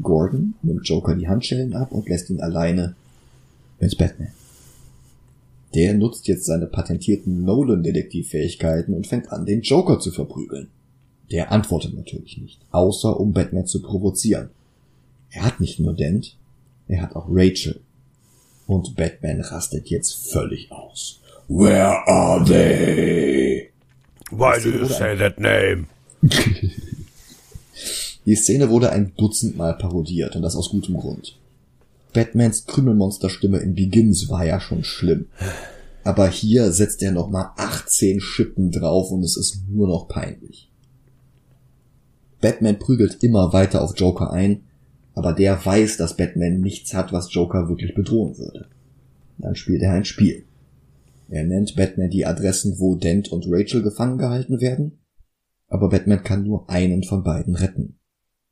Gordon 0.00 0.54
nimmt 0.62 0.86
Joker 0.88 1.16
die 1.16 1.26
Handschellen 1.26 1.74
ab 1.74 1.90
und 1.90 2.08
lässt 2.08 2.30
ihn 2.30 2.40
alleine 2.40 2.94
mit 3.80 3.98
Batman. 3.98 4.30
Der 5.74 5.94
nutzt 5.94 6.28
jetzt 6.28 6.46
seine 6.46 6.66
patentierten 6.66 7.44
Nolan-Detektivfähigkeiten 7.44 8.94
und 8.94 9.06
fängt 9.06 9.32
an, 9.32 9.44
den 9.44 9.62
Joker 9.62 9.98
zu 9.98 10.12
verprügeln. 10.12 10.68
Der 11.30 11.50
antwortet 11.50 11.94
natürlich 11.94 12.38
nicht, 12.38 12.60
außer 12.70 13.18
um 13.18 13.32
Batman 13.32 13.66
zu 13.66 13.82
provozieren. 13.82 14.50
Er 15.30 15.42
hat 15.44 15.58
nicht 15.58 15.80
nur 15.80 15.94
Dent, 15.94 16.36
er 16.86 17.02
hat 17.02 17.16
auch 17.16 17.26
Rachel. 17.28 17.80
Und 18.66 18.94
Batman 18.94 19.40
rastet 19.40 19.88
jetzt 19.88 20.30
völlig 20.30 20.70
aus. 20.70 21.20
Where 21.48 22.06
are 22.06 22.44
they? 22.44 23.70
Why 24.30 24.60
do 24.62 24.70
you 24.70 24.86
say 24.86 25.16
that 25.16 25.38
name? 25.40 25.86
Die 28.26 28.36
Szene 28.36 28.70
wurde 28.70 28.90
ein 28.90 29.12
Dutzend 29.16 29.56
Mal 29.56 29.74
parodiert 29.74 30.34
und 30.36 30.42
das 30.42 30.56
aus 30.56 30.70
gutem 30.70 30.96
Grund. 30.96 31.36
Batmans 32.14 32.64
Krümelmonsterstimme 32.66 33.58
in 33.58 33.74
Begins 33.74 34.30
war 34.30 34.46
ja 34.46 34.60
schon 34.60 34.84
schlimm. 34.84 35.26
Aber 36.04 36.28
hier 36.28 36.72
setzt 36.72 37.02
er 37.02 37.12
nochmal 37.12 37.50
18 37.56 38.20
Schippen 38.20 38.70
drauf 38.70 39.10
und 39.10 39.22
es 39.22 39.36
ist 39.36 39.68
nur 39.68 39.88
noch 39.88 40.08
peinlich. 40.08 40.70
Batman 42.40 42.78
prügelt 42.78 43.22
immer 43.22 43.52
weiter 43.52 43.82
auf 43.82 43.98
Joker 43.98 44.30
ein, 44.30 44.64
aber 45.14 45.32
der 45.32 45.64
weiß, 45.64 45.96
dass 45.96 46.16
Batman 46.16 46.60
nichts 46.60 46.94
hat, 46.94 47.12
was 47.12 47.32
Joker 47.32 47.68
wirklich 47.68 47.94
bedrohen 47.94 48.38
würde. 48.38 48.68
Dann 49.38 49.56
spielt 49.56 49.82
er 49.82 49.92
ein 49.92 50.04
Spiel. 50.04 50.44
Er 51.28 51.44
nennt 51.44 51.74
Batman 51.74 52.10
die 52.10 52.26
Adressen, 52.26 52.78
wo 52.78 52.96
Dent 52.96 53.32
und 53.32 53.46
Rachel 53.48 53.82
gefangen 53.82 54.18
gehalten 54.18 54.60
werden, 54.60 54.98
aber 55.68 55.88
Batman 55.88 56.22
kann 56.22 56.44
nur 56.44 56.68
einen 56.68 57.02
von 57.02 57.24
beiden 57.24 57.56
retten. 57.56 57.98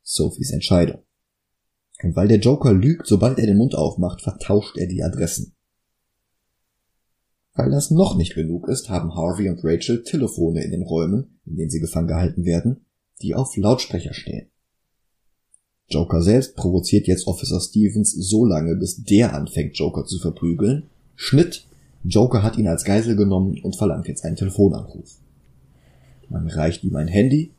Sophies 0.02 0.50
Entscheidung. 0.50 1.02
Weil 2.02 2.28
der 2.28 2.40
Joker 2.40 2.72
lügt, 2.72 3.06
sobald 3.06 3.38
er 3.38 3.46
den 3.46 3.56
Mund 3.56 3.74
aufmacht, 3.74 4.22
vertauscht 4.22 4.76
er 4.76 4.86
die 4.86 5.02
Adressen. 5.02 5.54
Weil 7.54 7.70
das 7.70 7.90
noch 7.90 8.16
nicht 8.16 8.34
genug 8.34 8.68
ist, 8.68 8.88
haben 8.88 9.14
Harvey 9.14 9.48
und 9.48 9.62
Rachel 9.62 10.02
Telefone 10.02 10.64
in 10.64 10.70
den 10.70 10.82
Räumen, 10.82 11.38
in 11.44 11.56
denen 11.56 11.70
sie 11.70 11.80
gefangen 11.80 12.08
gehalten 12.08 12.44
werden, 12.44 12.86
die 13.20 13.34
auf 13.34 13.56
Lautsprecher 13.56 14.14
stehen. 14.14 14.48
Joker 15.88 16.22
selbst 16.22 16.56
provoziert 16.56 17.06
jetzt 17.06 17.26
Officer 17.26 17.60
Stevens 17.60 18.12
so 18.12 18.46
lange, 18.46 18.76
bis 18.76 19.04
der 19.04 19.34
anfängt, 19.34 19.76
Joker 19.76 20.04
zu 20.04 20.18
verprügeln. 20.18 20.88
Schnitt. 21.14 21.66
Joker 22.02 22.42
hat 22.42 22.56
ihn 22.56 22.66
als 22.66 22.84
Geisel 22.84 23.14
genommen 23.14 23.60
und 23.62 23.76
verlangt 23.76 24.08
jetzt 24.08 24.24
einen 24.24 24.36
Telefonanruf. 24.36 25.18
Man 26.28 26.48
reicht 26.48 26.82
ihm 26.82 26.96
ein 26.96 27.08
Handy 27.08 27.52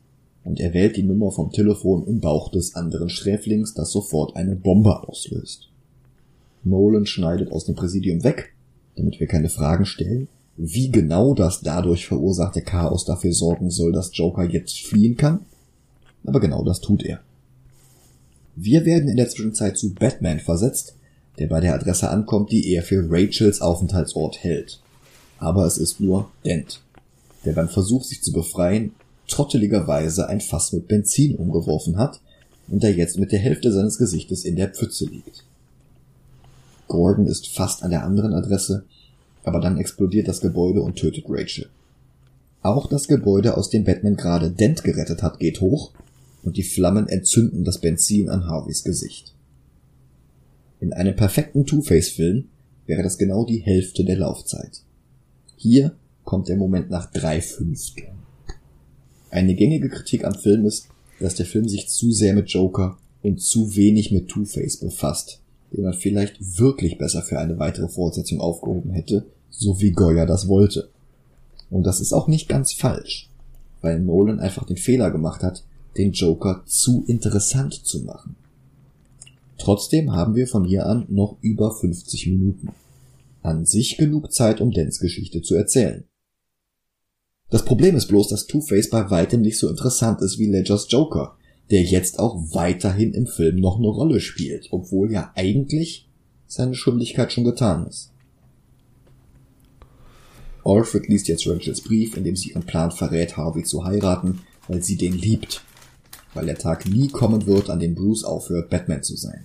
und 0.44 0.60
er 0.60 0.74
wählt 0.74 0.96
die 0.96 1.02
Nummer 1.02 1.30
vom 1.32 1.50
Telefon 1.50 2.06
im 2.06 2.20
Bauch 2.20 2.50
des 2.50 2.74
anderen 2.74 3.08
Sträflings, 3.08 3.74
das 3.74 3.90
sofort 3.90 4.36
eine 4.36 4.56
Bombe 4.56 5.08
auslöst. 5.08 5.68
Nolan 6.64 7.06
schneidet 7.06 7.50
aus 7.50 7.64
dem 7.64 7.74
Präsidium 7.74 8.24
weg, 8.24 8.54
damit 8.96 9.20
wir 9.20 9.26
keine 9.26 9.48
Fragen 9.48 9.86
stellen, 9.86 10.28
wie 10.56 10.90
genau 10.90 11.34
das 11.34 11.62
dadurch 11.62 12.06
verursachte 12.06 12.62
Chaos 12.62 13.04
dafür 13.04 13.32
sorgen 13.32 13.70
soll, 13.70 13.92
dass 13.92 14.16
Joker 14.16 14.44
jetzt 14.44 14.80
fliehen 14.80 15.16
kann. 15.16 15.40
Aber 16.24 16.40
genau 16.40 16.64
das 16.64 16.80
tut 16.80 17.02
er. 17.02 17.20
Wir 18.56 18.84
werden 18.84 19.08
in 19.08 19.16
der 19.16 19.28
Zwischenzeit 19.28 19.76
zu 19.76 19.94
Batman 19.94 20.38
versetzt, 20.38 20.94
der 21.38 21.48
bei 21.48 21.60
der 21.60 21.74
Adresse 21.74 22.08
ankommt, 22.08 22.52
die 22.52 22.72
er 22.72 22.82
für 22.82 23.04
Rachels 23.10 23.60
Aufenthaltsort 23.60 24.44
hält. 24.44 24.80
Aber 25.38 25.66
es 25.66 25.76
ist 25.76 26.00
nur 26.00 26.30
Dent, 26.44 26.80
der 27.44 27.52
beim 27.52 27.68
Versuch, 27.68 28.04
sich 28.04 28.22
zu 28.22 28.32
befreien, 28.32 28.92
trotteligerweise 29.28 30.28
ein 30.28 30.40
Fass 30.40 30.72
mit 30.72 30.88
Benzin 30.88 31.36
umgeworfen 31.36 31.96
hat 31.98 32.20
und 32.68 32.82
der 32.82 32.92
jetzt 32.92 33.18
mit 33.18 33.32
der 33.32 33.38
Hälfte 33.38 33.72
seines 33.72 33.98
Gesichtes 33.98 34.44
in 34.44 34.56
der 34.56 34.68
Pfütze 34.68 35.06
liegt. 35.06 35.44
Gordon 36.88 37.26
ist 37.26 37.48
fast 37.48 37.82
an 37.82 37.90
der 37.90 38.04
anderen 38.04 38.34
Adresse, 38.34 38.84
aber 39.42 39.60
dann 39.60 39.78
explodiert 39.78 40.28
das 40.28 40.40
Gebäude 40.40 40.82
und 40.82 40.96
tötet 40.96 41.24
Rachel. 41.28 41.68
Auch 42.62 42.88
das 42.88 43.08
Gebäude, 43.08 43.56
aus 43.56 43.68
dem 43.68 43.84
Batman 43.84 44.16
gerade 44.16 44.50
Dent 44.50 44.84
gerettet 44.84 45.22
hat, 45.22 45.38
geht 45.38 45.60
hoch 45.60 45.92
und 46.42 46.56
die 46.56 46.62
Flammen 46.62 47.08
entzünden 47.08 47.64
das 47.64 47.78
Benzin 47.78 48.28
an 48.30 48.46
Harveys 48.46 48.84
Gesicht. 48.84 49.34
In 50.80 50.92
einem 50.92 51.16
perfekten 51.16 51.66
Two-Face-Film 51.66 52.44
wäre 52.86 53.02
das 53.02 53.18
genau 53.18 53.44
die 53.44 53.58
Hälfte 53.58 54.04
der 54.04 54.16
Laufzeit. 54.16 54.82
Hier 55.56 55.94
kommt 56.24 56.48
der 56.48 56.56
Moment 56.56 56.90
nach 56.90 57.10
drei 57.10 57.40
Fünfteln. 57.40 58.23
Eine 59.34 59.56
gängige 59.56 59.88
Kritik 59.88 60.24
am 60.24 60.36
Film 60.36 60.64
ist, 60.64 60.86
dass 61.18 61.34
der 61.34 61.44
Film 61.44 61.68
sich 61.68 61.88
zu 61.88 62.12
sehr 62.12 62.34
mit 62.34 62.50
Joker 62.50 62.98
und 63.20 63.40
zu 63.40 63.74
wenig 63.74 64.12
mit 64.12 64.28
Two-Face 64.28 64.76
befasst, 64.76 65.40
den 65.72 65.82
man 65.82 65.92
vielleicht 65.92 66.36
wirklich 66.56 66.98
besser 66.98 67.20
für 67.20 67.40
eine 67.40 67.58
weitere 67.58 67.88
Fortsetzung 67.88 68.40
aufgehoben 68.40 68.92
hätte, 68.92 69.26
so 69.50 69.80
wie 69.80 69.90
Goya 69.90 70.24
das 70.24 70.46
wollte. 70.46 70.88
Und 71.68 71.82
das 71.82 72.00
ist 72.00 72.12
auch 72.12 72.28
nicht 72.28 72.48
ganz 72.48 72.74
falsch, 72.74 73.28
weil 73.80 73.98
Nolan 73.98 74.38
einfach 74.38 74.66
den 74.66 74.76
Fehler 74.76 75.10
gemacht 75.10 75.42
hat, 75.42 75.64
den 75.96 76.12
Joker 76.12 76.62
zu 76.66 77.02
interessant 77.08 77.74
zu 77.74 78.04
machen. 78.04 78.36
Trotzdem 79.58 80.12
haben 80.12 80.36
wir 80.36 80.46
von 80.46 80.64
hier 80.64 80.86
an 80.86 81.06
noch 81.08 81.38
über 81.40 81.74
50 81.74 82.28
Minuten. 82.28 82.68
An 83.42 83.64
sich 83.66 83.96
genug 83.96 84.32
Zeit, 84.32 84.60
um 84.60 84.70
Dens 84.70 85.00
Geschichte 85.00 85.42
zu 85.42 85.56
erzählen. 85.56 86.04
Das 87.54 87.64
Problem 87.64 87.94
ist 87.94 88.08
bloß, 88.08 88.26
dass 88.26 88.48
Two-Face 88.48 88.90
bei 88.90 89.10
weitem 89.10 89.40
nicht 89.40 89.58
so 89.58 89.68
interessant 89.68 90.20
ist 90.22 90.40
wie 90.40 90.46
Ledgers 90.46 90.88
Joker, 90.90 91.36
der 91.70 91.84
jetzt 91.84 92.18
auch 92.18 92.34
weiterhin 92.52 93.14
im 93.14 93.28
Film 93.28 93.60
noch 93.60 93.78
eine 93.78 93.86
Rolle 93.86 94.18
spielt, 94.18 94.72
obwohl 94.72 95.12
ja 95.12 95.30
eigentlich 95.36 96.08
seine 96.48 96.74
Schuldigkeit 96.74 97.32
schon 97.32 97.44
getan 97.44 97.86
ist. 97.86 98.10
Alfred 100.64 101.06
liest 101.06 101.28
jetzt 101.28 101.46
Rachels 101.46 101.80
Brief, 101.80 102.16
in 102.16 102.24
dem 102.24 102.34
sie 102.34 102.50
ihren 102.50 102.64
Plan 102.64 102.90
verrät, 102.90 103.36
Harvey 103.36 103.62
zu 103.62 103.84
heiraten, 103.84 104.40
weil 104.66 104.82
sie 104.82 104.96
den 104.96 105.16
liebt. 105.16 105.62
Weil 106.34 106.46
der 106.46 106.58
Tag 106.58 106.88
nie 106.88 107.06
kommen 107.06 107.46
wird, 107.46 107.70
an 107.70 107.78
dem 107.78 107.94
Bruce 107.94 108.24
aufhört, 108.24 108.68
Batman 108.68 109.04
zu 109.04 109.14
sein. 109.14 109.44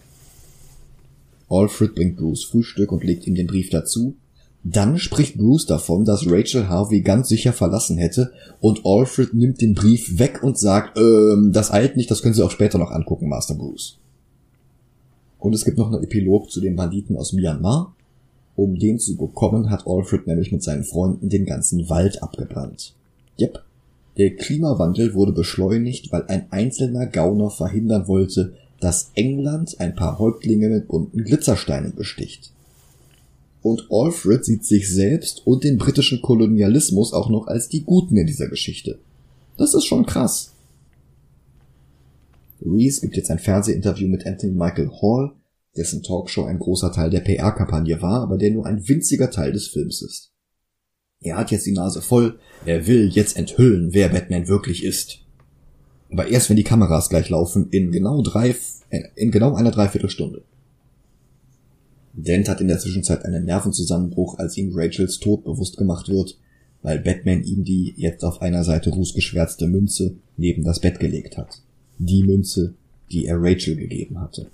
Alfred 1.47 1.93
bringt 1.93 2.17
Bruce 2.17 2.43
Frühstück 2.43 2.91
und 2.91 3.03
legt 3.03 3.27
ihm 3.27 3.35
den 3.35 3.45
Brief 3.45 3.69
dazu, 3.69 4.15
dann 4.63 4.97
spricht 4.97 5.37
Bruce 5.37 5.65
davon, 5.65 6.03
dass 6.03 6.29
Rachel 6.29 6.67
Harvey 6.67 7.01
ganz 7.01 7.29
sicher 7.29 7.53
verlassen 7.53 7.97
hätte 7.97 8.31
und 8.59 8.85
Alfred 8.85 9.33
nimmt 9.33 9.61
den 9.61 9.73
Brief 9.73 10.19
weg 10.19 10.43
und 10.43 10.57
sagt, 10.57 10.97
ähm, 10.97 11.51
das 11.53 11.71
eilt 11.71 11.95
nicht, 11.95 12.11
das 12.11 12.21
können 12.21 12.33
Sie 12.33 12.43
auch 12.43 12.51
später 12.51 12.77
noch 12.77 12.91
angucken, 12.91 13.29
Master 13.29 13.55
Bruce. 13.55 13.97
Und 15.39 15.53
es 15.53 15.63
gibt 15.63 15.77
noch 15.77 15.87
einen 15.87 16.03
Epilog 16.03 16.51
zu 16.51 16.59
den 16.59 16.75
Banditen 16.75 17.15
aus 17.15 17.31
Myanmar. 17.31 17.95
Um 18.55 18.77
den 18.77 18.99
zu 18.99 19.15
bekommen, 19.15 19.69
hat 19.69 19.87
Alfred 19.87 20.27
nämlich 20.27 20.51
mit 20.51 20.61
seinen 20.61 20.83
Freunden 20.83 21.29
den 21.29 21.45
ganzen 21.45 21.89
Wald 21.89 22.21
abgebrannt. 22.21 22.93
Yep. 23.39 23.63
Der 24.17 24.35
Klimawandel 24.35 25.13
wurde 25.13 25.31
beschleunigt, 25.31 26.11
weil 26.11 26.25
ein 26.27 26.51
einzelner 26.51 27.05
Gauner 27.05 27.49
verhindern 27.49 28.09
wollte, 28.09 28.53
dass 28.81 29.11
England 29.15 29.79
ein 29.79 29.95
paar 29.95 30.19
Häuptlinge 30.19 30.67
mit 30.67 30.89
bunten 30.89 31.23
Glitzersteinen 31.23 31.95
besticht. 31.95 32.51
Und 33.61 33.87
Alfred 33.91 34.45
sieht 34.45 34.65
sich 34.65 34.89
selbst 34.89 35.45
und 35.45 35.63
den 35.63 35.77
britischen 35.77 36.21
Kolonialismus 36.21 37.13
auch 37.13 37.29
noch 37.29 37.47
als 37.47 37.67
die 37.67 37.83
Guten 37.83 38.15
in 38.17 38.27
dieser 38.27 38.47
Geschichte. 38.47 38.99
Das 39.57 39.73
ist 39.73 39.85
schon 39.85 40.05
krass. 40.05 40.53
Reese 42.61 43.01
gibt 43.01 43.17
jetzt 43.17 43.31
ein 43.31 43.39
Fernsehinterview 43.39 44.07
mit 44.07 44.25
Anthony 44.25 44.53
Michael 44.53 44.89
Hall, 45.01 45.31
dessen 45.75 46.03
Talkshow 46.03 46.45
ein 46.45 46.59
großer 46.59 46.91
Teil 46.91 47.09
der 47.09 47.21
PR-Kampagne 47.21 48.01
war, 48.01 48.21
aber 48.21 48.37
der 48.37 48.51
nur 48.51 48.65
ein 48.65 48.87
winziger 48.87 49.29
Teil 49.29 49.51
des 49.51 49.67
Films 49.67 50.01
ist. 50.01 50.31
Er 51.21 51.37
hat 51.37 51.51
jetzt 51.51 51.65
die 51.65 51.73
Nase 51.73 52.01
voll, 52.01 52.39
er 52.65 52.87
will 52.87 53.09
jetzt 53.09 53.35
enthüllen, 53.35 53.93
wer 53.93 54.09
Batman 54.09 54.47
wirklich 54.47 54.83
ist. 54.83 55.19
Aber 56.09 56.27
erst 56.27 56.49
wenn 56.49 56.57
die 56.57 56.63
Kameras 56.63 57.09
gleich 57.09 57.29
laufen, 57.29 57.67
in 57.71 57.91
genau 57.91 58.21
drei, 58.21 58.55
äh, 58.89 59.01
in 59.15 59.31
genau 59.31 59.53
einer 59.55 59.71
Dreiviertelstunde. 59.71 60.43
Dent 62.13 62.49
hat 62.49 62.61
in 62.61 62.67
der 62.67 62.79
Zwischenzeit 62.79 63.23
einen 63.25 63.45
Nervenzusammenbruch, 63.45 64.37
als 64.39 64.57
ihm 64.57 64.71
Rachels 64.73 65.19
Tod 65.19 65.43
bewusst 65.43 65.77
gemacht 65.77 66.09
wird, 66.09 66.37
weil 66.81 66.99
Batman 66.99 67.43
ihm 67.43 67.63
die 67.63 67.93
jetzt 67.97 68.23
auf 68.23 68.41
einer 68.41 68.63
Seite 68.63 68.89
rußgeschwärzte 68.89 69.67
Münze 69.67 70.15
neben 70.37 70.63
das 70.63 70.79
Bett 70.79 70.99
gelegt 70.99 71.37
hat. 71.37 71.61
Die 71.97 72.23
Münze, 72.23 72.73
die 73.11 73.25
er 73.25 73.41
Rachel 73.41 73.75
gegeben 73.75 74.19
hatte. 74.19 74.47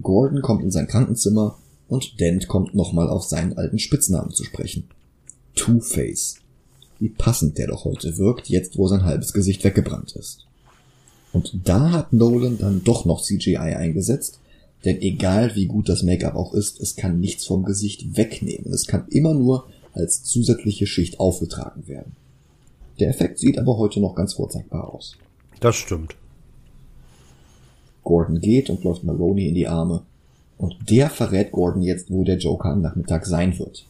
Gordon 0.00 0.42
kommt 0.42 0.62
in 0.62 0.70
sein 0.70 0.86
Krankenzimmer 0.86 1.58
und 1.88 2.20
Dent 2.20 2.48
kommt 2.48 2.74
nochmal 2.74 3.08
auf 3.08 3.24
seinen 3.24 3.56
alten 3.56 3.78
Spitznamen 3.78 4.32
zu 4.32 4.44
sprechen. 4.44 4.84
Two-Face. 5.54 6.36
Wie 6.98 7.10
passend 7.10 7.58
der 7.58 7.66
doch 7.66 7.84
heute 7.84 8.16
wirkt, 8.16 8.48
jetzt 8.48 8.78
wo 8.78 8.86
sein 8.86 9.04
halbes 9.04 9.32
Gesicht 9.32 9.64
weggebrannt 9.64 10.14
ist. 10.16 10.46
Und 11.32 11.52
da 11.64 11.90
hat 11.90 12.12
Nolan 12.12 12.58
dann 12.58 12.84
doch 12.84 13.04
noch 13.04 13.22
CGI 13.22 13.56
eingesetzt, 13.56 14.38
denn 14.84 15.00
egal 15.00 15.54
wie 15.54 15.66
gut 15.66 15.88
das 15.88 16.02
Make-up 16.02 16.34
auch 16.34 16.54
ist, 16.54 16.80
es 16.80 16.96
kann 16.96 17.20
nichts 17.20 17.46
vom 17.46 17.64
Gesicht 17.64 18.16
wegnehmen. 18.16 18.72
Es 18.72 18.86
kann 18.86 19.06
immer 19.10 19.34
nur 19.34 19.68
als 19.92 20.24
zusätzliche 20.24 20.86
Schicht 20.86 21.20
aufgetragen 21.20 21.86
werden. 21.86 22.16
Der 22.98 23.08
Effekt 23.08 23.38
sieht 23.38 23.58
aber 23.58 23.78
heute 23.78 24.00
noch 24.00 24.14
ganz 24.14 24.34
vorzeigbar 24.34 24.92
aus. 24.92 25.16
Das 25.60 25.76
stimmt. 25.76 26.16
Gordon 28.02 28.40
geht 28.40 28.70
und 28.70 28.82
läuft 28.84 29.04
Maroney 29.04 29.48
in 29.48 29.54
die 29.54 29.68
Arme. 29.68 30.02
Und 30.58 30.76
der 30.90 31.10
verrät 31.10 31.52
Gordon 31.52 31.82
jetzt, 31.82 32.10
wo 32.10 32.24
der 32.24 32.38
Joker 32.38 32.70
am 32.70 32.82
Nachmittag 32.82 33.26
sein 33.26 33.58
wird. 33.58 33.86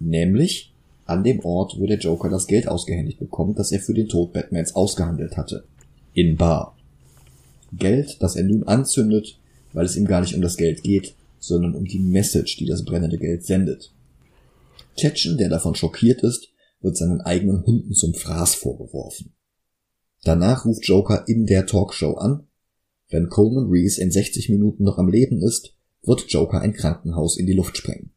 Nämlich 0.00 0.72
an 1.06 1.24
dem 1.24 1.40
Ort, 1.44 1.78
wo 1.78 1.86
der 1.86 1.98
Joker 1.98 2.28
das 2.28 2.46
Geld 2.46 2.68
ausgehändigt 2.68 3.18
bekommt, 3.18 3.58
das 3.58 3.72
er 3.72 3.80
für 3.80 3.94
den 3.94 4.08
Tod 4.08 4.32
Batmans 4.32 4.74
ausgehandelt 4.74 5.36
hatte. 5.36 5.64
In 6.14 6.36
Bar. 6.36 6.76
Geld, 7.72 8.16
das 8.20 8.36
er 8.36 8.44
nun 8.44 8.64
anzündet, 8.64 9.38
weil 9.72 9.86
es 9.86 9.96
ihm 9.96 10.06
gar 10.06 10.20
nicht 10.20 10.34
um 10.34 10.42
das 10.42 10.56
Geld 10.56 10.82
geht, 10.82 11.14
sondern 11.38 11.74
um 11.74 11.84
die 11.84 11.98
Message, 11.98 12.56
die 12.56 12.66
das 12.66 12.84
brennende 12.84 13.18
Geld 13.18 13.44
sendet. 13.44 13.92
Tetchen, 14.96 15.38
der 15.38 15.48
davon 15.48 15.74
schockiert 15.74 16.22
ist, 16.22 16.48
wird 16.80 16.96
seinen 16.96 17.20
eigenen 17.20 17.64
Hunden 17.64 17.94
zum 17.94 18.14
Fraß 18.14 18.54
vorgeworfen. 18.54 19.32
Danach 20.24 20.64
ruft 20.64 20.86
Joker 20.86 21.24
in 21.26 21.46
der 21.46 21.66
Talkshow 21.66 22.14
an. 22.14 22.46
Wenn 23.08 23.28
Coleman 23.28 23.68
Reese 23.68 24.00
in 24.00 24.10
60 24.10 24.48
Minuten 24.50 24.84
noch 24.84 24.98
am 24.98 25.08
Leben 25.08 25.42
ist, 25.42 25.74
wird 26.04 26.24
Joker 26.28 26.60
ein 26.60 26.72
Krankenhaus 26.72 27.36
in 27.36 27.46
die 27.46 27.52
Luft 27.52 27.76
sprengen. 27.76 28.10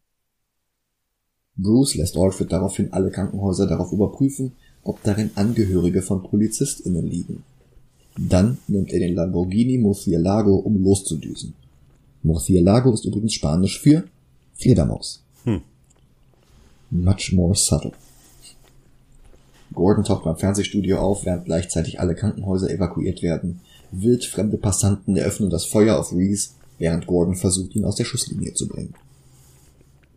Bruce 1.58 1.96
lässt 1.96 2.18
Alfred 2.18 2.52
daraufhin 2.52 2.92
alle 2.92 3.12
Krankenhäuser 3.12 3.68
darauf 3.68 3.92
überprüfen, 3.92 4.54
ob 4.84 5.02
darin 5.04 5.32
Angehörige 5.36 6.02
von 6.02 6.24
PolizistInnen 6.24 7.06
liegen. 7.06 7.44
Dann 8.18 8.58
nimmt 8.68 8.92
er 8.94 9.00
den 9.00 9.16
Lamborghini 9.16 9.78
Murcielago, 9.78 10.56
um 10.56 10.82
loszudüsen. 10.82 11.54
Murcielago 12.24 12.94
ist 12.94 13.06
übrigens 13.06 13.34
Spanisch 13.34 13.80
für 13.80 14.06
Fledermaus. 14.56 15.22
Hm. 15.44 15.62
Much 16.92 17.34
more 17.34 17.56
subtle. 17.56 17.92
Gordon 19.74 20.06
taucht 20.06 20.24
beim 20.24 20.38
Fernsehstudio 20.38 20.98
auf, 20.98 21.26
während 21.26 21.46
gleichzeitig 21.46 22.00
alle 22.00 22.16
Krankenhäuser 22.16 22.70
evakuiert 22.70 23.22
werden. 23.22 23.60
Wildfremde 23.92 24.58
Passanten 24.58 25.18
eröffnen 25.18 25.50
das 25.50 25.66
Feuer 25.66 26.00
auf 26.00 26.14
Reese, 26.14 26.52
während 26.80 27.08
Gordon 27.08 27.36
versucht, 27.36 27.76
ihn 27.76 27.86
aus 27.86 27.96
der 27.96 28.06
Schusslinie 28.06 28.54
zu 28.54 28.68
bringen. 28.68 28.94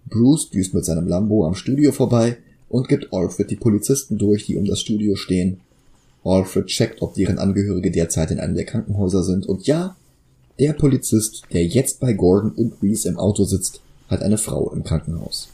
Bruce 0.08 0.50
düst 0.50 0.74
mit 0.74 0.84
seinem 0.84 1.06
Lambo 1.06 1.44
am 1.44 1.54
Studio 1.54 1.92
vorbei 1.92 2.38
und 2.68 2.88
gibt 2.88 3.12
Alfred 3.12 3.50
die 3.50 3.56
Polizisten 3.56 4.18
durch, 4.18 4.46
die 4.46 4.56
um 4.56 4.64
das 4.64 4.80
Studio 4.80 5.16
stehen. 5.16 5.60
Alfred 6.24 6.66
checkt, 6.66 7.02
ob 7.02 7.14
deren 7.14 7.38
Angehörige 7.38 7.90
derzeit 7.90 8.30
in 8.30 8.40
einem 8.40 8.54
der 8.54 8.64
Krankenhäuser 8.64 9.22
sind 9.22 9.46
und 9.46 9.66
ja, 9.66 9.96
der 10.58 10.72
Polizist, 10.72 11.44
der 11.52 11.64
jetzt 11.64 12.00
bei 12.00 12.12
Gordon 12.12 12.52
und 12.52 12.82
Reese 12.82 13.08
im 13.08 13.18
Auto 13.18 13.44
sitzt, 13.44 13.80
hat 14.08 14.22
eine 14.22 14.38
Frau 14.38 14.70
im 14.72 14.82
Krankenhaus. 14.82 15.48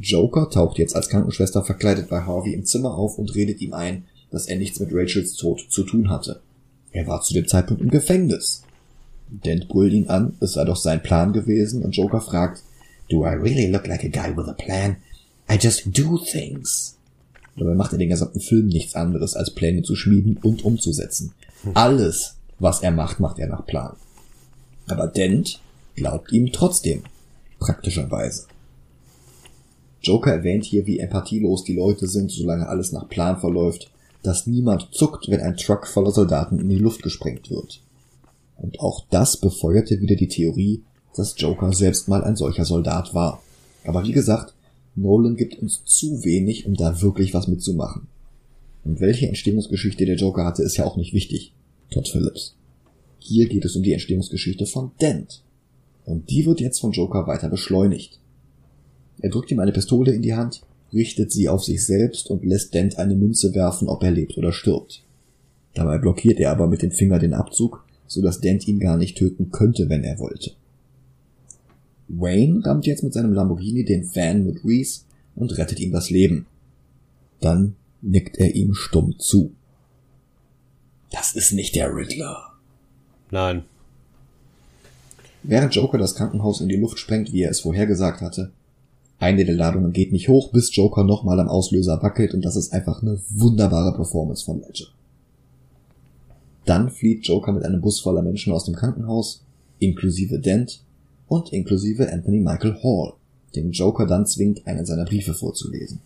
Joker 0.00 0.50
taucht 0.50 0.78
jetzt 0.78 0.94
als 0.94 1.08
Krankenschwester 1.08 1.64
verkleidet 1.64 2.08
bei 2.08 2.20
Harvey 2.20 2.52
im 2.52 2.64
Zimmer 2.64 2.94
auf 2.94 3.18
und 3.18 3.34
redet 3.34 3.60
ihm 3.60 3.72
ein, 3.72 4.04
dass 4.30 4.46
er 4.46 4.56
nichts 4.56 4.78
mit 4.78 4.90
Rachels 4.92 5.34
Tod 5.34 5.66
zu 5.70 5.82
tun 5.84 6.10
hatte. 6.10 6.40
Er 6.92 7.06
war 7.06 7.22
zu 7.22 7.34
dem 7.34 7.48
Zeitpunkt 7.48 7.82
im 7.82 7.90
Gefängnis. 7.90 8.62
Dent 9.28 9.68
brüllt 9.68 9.92
ihn 9.92 10.08
an, 10.08 10.36
es 10.40 10.52
sei 10.52 10.64
doch 10.64 10.76
sein 10.76 11.02
Plan 11.02 11.32
gewesen, 11.32 11.82
und 11.82 11.96
Joker 11.96 12.20
fragt, 12.20 12.62
Do 13.10 13.24
I 13.24 13.30
really 13.30 13.70
look 13.70 13.86
like 13.86 14.04
a 14.04 14.08
guy 14.08 14.36
with 14.36 14.48
a 14.48 14.52
plan? 14.52 14.96
I 15.48 15.58
just 15.60 15.96
do 15.96 16.18
things. 16.18 16.95
Dabei 17.56 17.74
macht 17.74 17.92
er 17.92 17.98
den 17.98 18.10
gesamten 18.10 18.40
Film 18.40 18.66
nichts 18.66 18.94
anderes, 18.94 19.34
als 19.34 19.54
Pläne 19.54 19.82
zu 19.82 19.96
schmieden 19.96 20.38
und 20.42 20.64
umzusetzen. 20.64 21.32
Alles, 21.74 22.36
was 22.58 22.82
er 22.82 22.90
macht, 22.90 23.18
macht 23.20 23.38
er 23.38 23.48
nach 23.48 23.66
Plan. 23.66 23.96
Aber 24.86 25.06
Dent 25.06 25.60
glaubt 25.94 26.32
ihm 26.32 26.52
trotzdem. 26.52 27.02
Praktischerweise. 27.58 28.46
Joker 30.02 30.32
erwähnt 30.32 30.64
hier, 30.64 30.86
wie 30.86 30.98
empathielos 30.98 31.64
die 31.64 31.74
Leute 31.74 32.06
sind, 32.06 32.30
solange 32.30 32.68
alles 32.68 32.92
nach 32.92 33.08
Plan 33.08 33.40
verläuft, 33.40 33.90
dass 34.22 34.46
niemand 34.46 34.88
zuckt, 34.92 35.28
wenn 35.28 35.40
ein 35.40 35.56
Truck 35.56 35.86
voller 35.86 36.12
Soldaten 36.12 36.58
in 36.58 36.68
die 36.68 36.78
Luft 36.78 37.02
gesprengt 37.02 37.50
wird. 37.50 37.80
Und 38.56 38.80
auch 38.80 39.04
das 39.10 39.36
befeuerte 39.36 40.00
wieder 40.00 40.16
die 40.16 40.28
Theorie, 40.28 40.82
dass 41.14 41.34
Joker 41.36 41.72
selbst 41.72 42.08
mal 42.08 42.22
ein 42.22 42.36
solcher 42.36 42.64
Soldat 42.64 43.14
war. 43.14 43.42
Aber 43.84 44.04
wie 44.04 44.12
gesagt, 44.12 44.54
Nolan 44.96 45.36
gibt 45.36 45.58
uns 45.58 45.84
zu 45.84 46.24
wenig, 46.24 46.66
um 46.66 46.74
da 46.74 47.02
wirklich 47.02 47.34
was 47.34 47.48
mitzumachen. 47.48 48.08
Und 48.82 49.00
welche 49.00 49.28
Entstehungsgeschichte 49.28 50.06
der 50.06 50.16
Joker 50.16 50.44
hatte, 50.44 50.62
ist 50.62 50.76
ja 50.76 50.84
auch 50.84 50.96
nicht 50.96 51.12
wichtig. 51.12 51.52
Todd 51.90 52.08
Phillips. 52.08 52.56
Hier 53.18 53.48
geht 53.48 53.64
es 53.64 53.76
um 53.76 53.82
die 53.82 53.92
Entstehungsgeschichte 53.92 54.64
von 54.64 54.92
Dent. 55.00 55.42
Und 56.04 56.30
die 56.30 56.46
wird 56.46 56.60
jetzt 56.60 56.80
von 56.80 56.92
Joker 56.92 57.26
weiter 57.26 57.48
beschleunigt. 57.48 58.20
Er 59.20 59.30
drückt 59.30 59.50
ihm 59.50 59.60
eine 59.60 59.72
Pistole 59.72 60.12
in 60.12 60.22
die 60.22 60.34
Hand, 60.34 60.62
richtet 60.92 61.32
sie 61.32 61.48
auf 61.48 61.64
sich 61.64 61.84
selbst 61.84 62.30
und 62.30 62.44
lässt 62.44 62.72
Dent 62.74 62.98
eine 62.98 63.16
Münze 63.16 63.54
werfen, 63.54 63.88
ob 63.88 64.02
er 64.02 64.12
lebt 64.12 64.38
oder 64.38 64.52
stirbt. 64.52 65.02
Dabei 65.74 65.98
blockiert 65.98 66.38
er 66.38 66.52
aber 66.52 66.68
mit 66.68 66.82
dem 66.82 66.90
Finger 66.90 67.18
den 67.18 67.34
Abzug, 67.34 67.84
so 68.06 68.22
dass 68.22 68.40
Dent 68.40 68.66
ihn 68.66 68.78
gar 68.78 68.96
nicht 68.96 69.18
töten 69.18 69.50
könnte, 69.50 69.88
wenn 69.88 70.04
er 70.04 70.18
wollte. 70.18 70.52
Wayne 72.08 72.64
rammt 72.64 72.86
jetzt 72.86 73.02
mit 73.02 73.12
seinem 73.12 73.32
Lamborghini 73.32 73.84
den 73.84 74.04
Van 74.14 74.44
mit 74.44 74.64
Reese 74.64 75.02
und 75.34 75.56
rettet 75.58 75.80
ihm 75.80 75.92
das 75.92 76.10
Leben. 76.10 76.46
Dann 77.40 77.76
nickt 78.02 78.38
er 78.38 78.54
ihm 78.54 78.74
stumm 78.74 79.18
zu. 79.18 79.52
Das 81.10 81.34
ist 81.34 81.52
nicht 81.52 81.74
der 81.74 81.94
Riddler. 81.94 82.52
Nein. 83.30 83.64
Während 85.42 85.74
Joker 85.74 85.98
das 85.98 86.14
Krankenhaus 86.14 86.60
in 86.60 86.68
die 86.68 86.76
Luft 86.76 86.98
sprengt, 86.98 87.32
wie 87.32 87.42
er 87.42 87.50
es 87.50 87.60
vorhergesagt 87.60 88.20
hatte, 88.20 88.50
eine 89.18 89.44
der 89.44 89.54
Ladungen 89.54 89.92
geht 89.92 90.12
nicht 90.12 90.28
hoch, 90.28 90.50
bis 90.50 90.74
Joker 90.74 91.04
nochmal 91.04 91.40
am 91.40 91.48
Auslöser 91.48 92.02
wackelt 92.02 92.34
und 92.34 92.44
das 92.44 92.56
ist 92.56 92.72
einfach 92.72 93.02
eine 93.02 93.20
wunderbare 93.30 93.94
Performance 93.94 94.44
von 94.44 94.60
Ledger. 94.60 94.86
Dann 96.64 96.90
flieht 96.90 97.26
Joker 97.26 97.52
mit 97.52 97.64
einem 97.64 97.80
Bus 97.80 98.00
voller 98.00 98.22
Menschen 98.22 98.52
aus 98.52 98.64
dem 98.64 98.74
Krankenhaus, 98.74 99.42
inklusive 99.78 100.38
Dent 100.38 100.82
und 101.28 101.52
inklusive 101.52 102.12
Anthony 102.12 102.40
Michael 102.40 102.76
Hall, 102.82 103.14
den 103.54 103.72
Joker 103.72 104.06
dann 104.06 104.26
zwingt, 104.26 104.66
einen 104.66 104.86
seiner 104.86 105.04
Briefe 105.04 105.34
vorzulesen. 105.34 106.00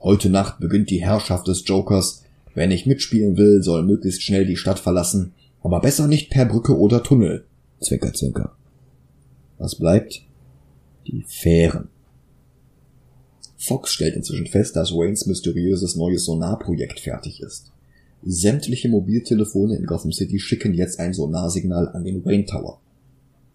Heute 0.00 0.30
Nacht 0.30 0.60
beginnt 0.60 0.90
die 0.90 1.02
Herrschaft 1.02 1.46
des 1.46 1.62
Jokers. 1.66 2.22
Wer 2.54 2.66
nicht 2.66 2.86
mitspielen 2.86 3.36
will, 3.36 3.62
soll 3.62 3.82
möglichst 3.84 4.22
schnell 4.22 4.46
die 4.46 4.56
Stadt 4.56 4.78
verlassen, 4.78 5.32
aber 5.62 5.80
besser 5.80 6.06
nicht 6.06 6.30
per 6.30 6.46
Brücke 6.46 6.78
oder 6.78 7.02
Tunnel. 7.02 7.44
Zwinker, 7.80 8.12
zwinker. 8.12 8.54
Was 9.58 9.74
bleibt? 9.76 10.22
Die 11.06 11.22
Fähren. 11.26 11.88
Fox 13.58 13.92
stellt 13.92 14.16
inzwischen 14.16 14.46
fest, 14.46 14.74
dass 14.74 14.92
Waynes 14.92 15.26
mysteriöses 15.26 15.96
neues 15.96 16.24
Sonarprojekt 16.24 16.98
fertig 16.98 17.42
ist. 17.42 17.70
Sämtliche 18.22 18.88
Mobiltelefone 18.88 19.76
in 19.76 19.84
Gotham 19.84 20.12
City 20.12 20.38
schicken 20.38 20.72
jetzt 20.72 20.98
ein 20.98 21.12
Sonarsignal 21.12 21.88
an 21.88 22.04
den 22.04 22.24
Wayne 22.24 22.46
Tower. 22.46 22.80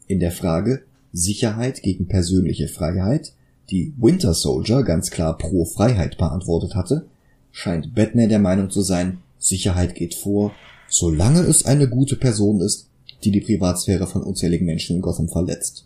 In 0.08 0.20
der 0.20 0.32
Frage 0.32 0.84
Sicherheit 1.12 1.82
gegen 1.82 2.08
persönliche 2.08 2.68
Freiheit, 2.68 3.34
die 3.70 3.94
Winter 3.98 4.34
Soldier 4.34 4.84
ganz 4.84 5.10
klar 5.10 5.38
pro 5.38 5.66
Freiheit 5.66 6.18
beantwortet 6.18 6.76
hatte, 6.76 7.08
scheint 7.52 7.96
Batman 7.96 8.30
der 8.30 8.40
Meinung 8.40 8.70
zu 8.70 8.82
sein, 8.82 9.20
Sicherheit 9.40 9.96
geht 9.96 10.14
vor, 10.14 10.52
solange 10.88 11.40
es 11.42 11.66
eine 11.66 11.90
gute 11.90 12.16
Person 12.16 12.62
ist, 12.62 12.88
die 13.24 13.32
die 13.32 13.42
Privatsphäre 13.42 14.08
von 14.08 14.22
unzähligen 14.24 14.66
Menschen 14.66 14.98
in 14.98 15.02
Gotham 15.02 15.30
verletzt. 15.30 15.86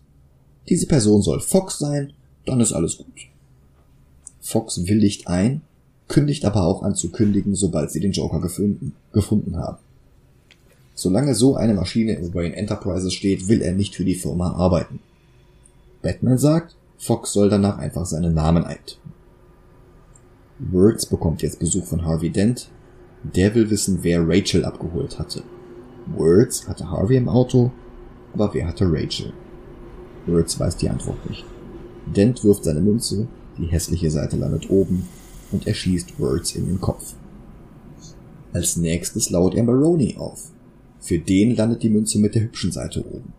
Diese 0.67 0.87
Person 0.87 1.21
soll 1.21 1.39
Fox 1.39 1.79
sein, 1.79 2.13
dann 2.45 2.59
ist 2.59 2.73
alles 2.73 2.97
gut. 2.97 3.29
Fox 4.41 4.85
willigt 4.87 5.27
ein, 5.27 5.61
kündigt 6.07 6.43
aber 6.43 6.65
auch 6.65 6.83
an 6.83 6.95
zu 6.95 7.11
kündigen, 7.11 7.55
sobald 7.55 7.91
sie 7.91 7.99
den 7.99 8.11
Joker 8.11 8.41
gefunden, 8.41 8.95
gefunden 9.13 9.57
haben. 9.57 9.77
Solange 10.99 11.34
so 11.34 11.55
eine 11.55 11.76
Maschine 11.76 12.11
in 12.15 12.34
Wayne 12.34 12.57
Enterprises 12.57 13.13
steht, 13.13 13.47
will 13.47 13.61
er 13.61 13.71
nicht 13.71 13.95
für 13.95 14.03
die 14.03 14.15
Firma 14.15 14.51
arbeiten. 14.51 14.99
Batman 16.01 16.38
sagt, 16.38 16.76
Fox 16.97 17.31
soll 17.31 17.47
danach 17.47 17.77
einfach 17.77 18.05
seinen 18.05 18.34
Namen 18.34 18.65
eintippen. 18.65 19.13
Words 20.59 21.05
bekommt 21.05 21.41
jetzt 21.41 21.57
Besuch 21.57 21.85
von 21.85 22.03
Harvey 22.03 22.30
Dent. 22.30 22.69
Der 23.23 23.55
will 23.55 23.69
wissen, 23.69 23.99
wer 24.01 24.27
Rachel 24.27 24.65
abgeholt 24.65 25.17
hatte. 25.19 25.43
Words 26.17 26.67
hatte 26.67 26.91
Harvey 26.91 27.15
im 27.15 27.30
Auto, 27.30 27.71
aber 28.34 28.53
wer 28.53 28.67
hatte 28.67 28.84
Rachel? 28.85 29.31
Words 30.27 30.59
weiß 30.59 30.76
die 30.76 30.89
Antwort 30.89 31.30
nicht. 31.30 31.45
Dent 32.07 32.43
wirft 32.43 32.65
seine 32.65 32.81
Münze, 32.81 33.26
die 33.57 33.67
hässliche 33.67 34.11
Seite 34.11 34.35
landet 34.35 34.69
oben 34.69 35.07
und 35.53 35.65
er 35.65 35.76
schießt 35.76 36.19
Words 36.19 36.55
in 36.55 36.65
den 36.65 36.81
Kopf. 36.81 37.13
Als 38.51 38.76
nächstes 38.76 39.30
lauert 39.30 39.55
er 39.55 39.63
Maroney 39.63 40.17
auf. 40.17 40.51
Für 40.99 41.19
den 41.19 41.55
landet 41.55 41.84
die 41.84 41.89
Münze 41.89 42.19
mit 42.19 42.35
der 42.35 42.43
hübschen 42.43 42.71
Seite 42.71 43.05
oben. 43.05 43.34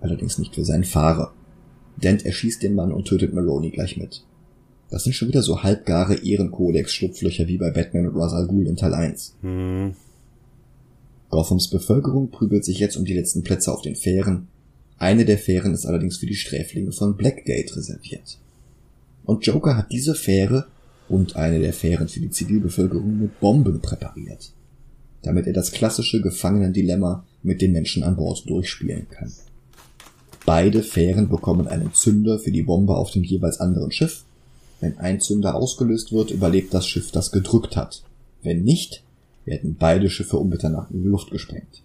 Allerdings 0.00 0.38
nicht 0.38 0.54
für 0.54 0.64
seinen 0.64 0.84
Fahrer. 0.84 1.32
Dent 1.96 2.24
erschießt 2.24 2.62
den 2.62 2.74
Mann 2.74 2.92
und 2.92 3.06
tötet 3.06 3.34
Maroney 3.34 3.70
gleich 3.70 3.96
mit. 3.96 4.24
Das 4.90 5.04
sind 5.04 5.14
schon 5.14 5.28
wieder 5.28 5.42
so 5.42 5.62
halbgare 5.62 6.14
Ehrenkodex-Schlupflöcher 6.14 7.48
wie 7.48 7.58
bei 7.58 7.70
Batman 7.70 8.08
und 8.08 8.16
Ra's 8.16 8.32
al 8.32 8.46
Ghul 8.46 8.66
in 8.66 8.76
Teil 8.76 8.94
1. 8.94 9.36
Hm. 9.42 9.94
Gothams 11.30 11.68
Bevölkerung 11.68 12.30
prügelt 12.30 12.64
sich 12.64 12.78
jetzt 12.78 12.96
um 12.96 13.04
die 13.04 13.14
letzten 13.14 13.42
Plätze 13.42 13.72
auf 13.72 13.82
den 13.82 13.96
Fähren. 13.96 14.48
Eine 14.96 15.24
der 15.24 15.38
Fähren 15.38 15.74
ist 15.74 15.84
allerdings 15.84 16.16
für 16.16 16.26
die 16.26 16.34
Sträflinge 16.34 16.92
von 16.92 17.16
Blackgate 17.16 17.76
reserviert. 17.76 18.38
Und 19.24 19.44
Joker 19.44 19.76
hat 19.76 19.92
diese 19.92 20.14
Fähre 20.14 20.68
und 21.08 21.36
eine 21.36 21.58
der 21.58 21.74
Fähren 21.74 22.08
für 22.08 22.20
die 22.20 22.30
Zivilbevölkerung 22.30 23.20
mit 23.20 23.40
Bomben 23.40 23.80
präpariert, 23.80 24.52
damit 25.22 25.46
er 25.46 25.52
das 25.52 25.72
klassische 25.72 26.20
Gefangenendilemma 26.20 27.24
mit 27.42 27.60
den 27.60 27.72
Menschen 27.72 28.02
an 28.02 28.16
Bord 28.16 28.48
durchspielen 28.48 29.08
kann. 29.10 29.32
Beide 30.46 30.82
Fähren 30.82 31.28
bekommen 31.28 31.68
einen 31.68 31.92
Zünder 31.92 32.38
für 32.38 32.52
die 32.52 32.62
Bombe 32.62 32.96
auf 32.96 33.10
dem 33.10 33.24
jeweils 33.24 33.60
anderen 33.60 33.92
Schiff. 33.92 34.24
Wenn 34.80 34.98
ein 34.98 35.20
Zünder 35.20 35.54
ausgelöst 35.54 36.12
wird, 36.12 36.30
überlebt 36.30 36.72
das 36.72 36.86
Schiff, 36.86 37.10
das 37.10 37.32
gedrückt 37.32 37.76
hat. 37.76 38.02
Wenn 38.42 38.62
nicht, 38.62 39.02
werden 39.44 39.76
beide 39.78 40.08
Schiffe 40.08 40.38
um 40.38 40.48
Mitternacht 40.48 40.90
in 40.90 41.02
die 41.02 41.08
Luft 41.08 41.30
gesprengt. 41.30 41.82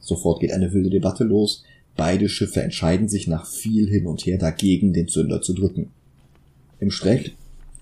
Sofort 0.00 0.40
geht 0.40 0.52
eine 0.52 0.72
wilde 0.72 0.90
Debatte 0.90 1.24
los. 1.24 1.64
Beide 1.96 2.28
Schiffe 2.28 2.62
entscheiden 2.62 3.08
sich 3.08 3.26
nach 3.26 3.46
viel 3.46 3.88
hin 3.88 4.06
und 4.06 4.24
her 4.24 4.38
dagegen, 4.38 4.92
den 4.92 5.08
Zünder 5.08 5.42
zu 5.42 5.52
drücken. 5.52 5.90
Im 6.80 6.90
Sträf 6.90 7.32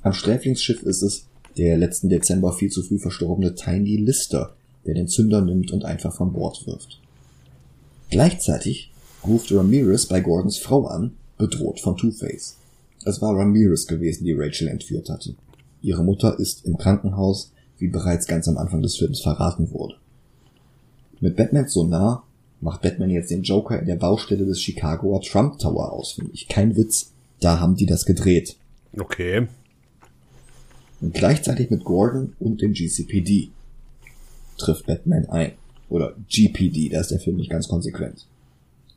am 0.02 0.12
Sträflingsschiff 0.12 0.82
ist 0.82 1.02
es 1.02 1.25
der 1.56 1.76
letzten 1.76 2.08
Dezember 2.08 2.52
viel 2.52 2.70
zu 2.70 2.82
früh 2.82 2.98
verstorbene 2.98 3.54
Tiny 3.54 3.96
Lister, 3.96 4.54
der 4.84 4.94
den 4.94 5.08
Zünder 5.08 5.40
nimmt 5.40 5.72
und 5.72 5.84
einfach 5.84 6.14
von 6.14 6.32
Bord 6.32 6.66
wirft. 6.66 7.00
Gleichzeitig 8.10 8.92
ruft 9.26 9.52
Ramirez 9.52 10.06
bei 10.06 10.20
Gordons 10.20 10.58
Frau 10.58 10.86
an, 10.86 11.12
bedroht 11.38 11.80
von 11.80 11.96
Two-Face. 11.96 12.56
Es 13.04 13.20
war 13.20 13.36
Ramirez 13.36 13.86
gewesen, 13.86 14.24
die 14.24 14.32
Rachel 14.32 14.68
entführt 14.68 15.08
hatte. 15.08 15.34
Ihre 15.82 16.04
Mutter 16.04 16.38
ist 16.38 16.64
im 16.64 16.76
Krankenhaus, 16.76 17.52
wie 17.78 17.88
bereits 17.88 18.26
ganz 18.26 18.48
am 18.48 18.56
Anfang 18.56 18.82
des 18.82 18.96
Films 18.96 19.20
verraten 19.20 19.70
wurde. 19.70 19.96
Mit 21.20 21.36
Batmans 21.36 21.72
Sonar 21.72 22.26
macht 22.60 22.82
Batman 22.82 23.10
jetzt 23.10 23.30
den 23.30 23.42
Joker 23.42 23.78
in 23.78 23.86
der 23.86 23.96
Baustelle 23.96 24.44
des 24.44 24.60
Chicagoer 24.60 25.20
Trump 25.20 25.58
Tower 25.58 25.92
ausfindig. 25.92 26.48
Kein 26.48 26.76
Witz, 26.76 27.12
da 27.40 27.60
haben 27.60 27.76
die 27.76 27.86
das 27.86 28.06
gedreht. 28.06 28.56
Okay. 28.98 29.48
Und 31.00 31.14
gleichzeitig 31.14 31.70
mit 31.70 31.84
Gordon 31.84 32.34
und 32.38 32.62
dem 32.62 32.72
GCPD 32.72 33.50
trifft 34.56 34.86
Batman 34.86 35.26
ein. 35.26 35.52
Oder 35.88 36.14
GPD, 36.28 36.88
da 36.88 37.00
ist 37.00 37.10
der 37.10 37.20
Film 37.20 37.36
nicht 37.36 37.50
ganz 37.50 37.68
konsequent. 37.68 38.26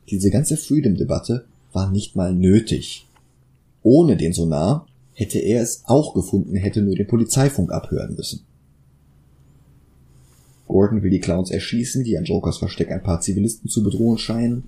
Diese 0.08 0.30
ganze 0.30 0.56
Freedom-Debatte 0.56 1.44
war 1.72 1.90
nicht 1.90 2.16
mal 2.16 2.34
nötig. 2.34 3.06
Ohne 3.82 4.16
den 4.16 4.32
Sonar 4.32 4.86
hätte 5.14 5.38
er 5.38 5.62
es 5.62 5.82
auch 5.86 6.14
gefunden, 6.14 6.56
hätte 6.56 6.82
nur 6.82 6.96
den 6.96 7.06
Polizeifunk 7.06 7.70
abhören 7.72 8.14
müssen. 8.16 8.40
Gordon 10.66 11.02
will 11.02 11.10
die 11.10 11.20
Clowns 11.20 11.50
erschießen, 11.50 12.04
die 12.04 12.16
an 12.16 12.24
Jokers 12.24 12.58
Versteck 12.58 12.90
ein 12.90 13.02
paar 13.02 13.20
Zivilisten 13.20 13.68
zu 13.68 13.82
bedrohen 13.82 14.18
scheinen, 14.18 14.64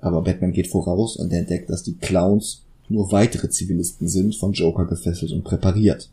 aber 0.00 0.22
Batman 0.22 0.52
geht 0.52 0.68
voraus 0.68 1.16
und 1.16 1.32
entdeckt, 1.32 1.70
dass 1.70 1.82
die 1.82 1.94
Clowns 1.94 2.62
nur 2.88 3.10
weitere 3.12 3.48
Zivilisten 3.48 4.08
sind, 4.08 4.36
von 4.36 4.52
Joker 4.52 4.86
gefesselt 4.86 5.32
und 5.32 5.44
präpariert. 5.44 6.10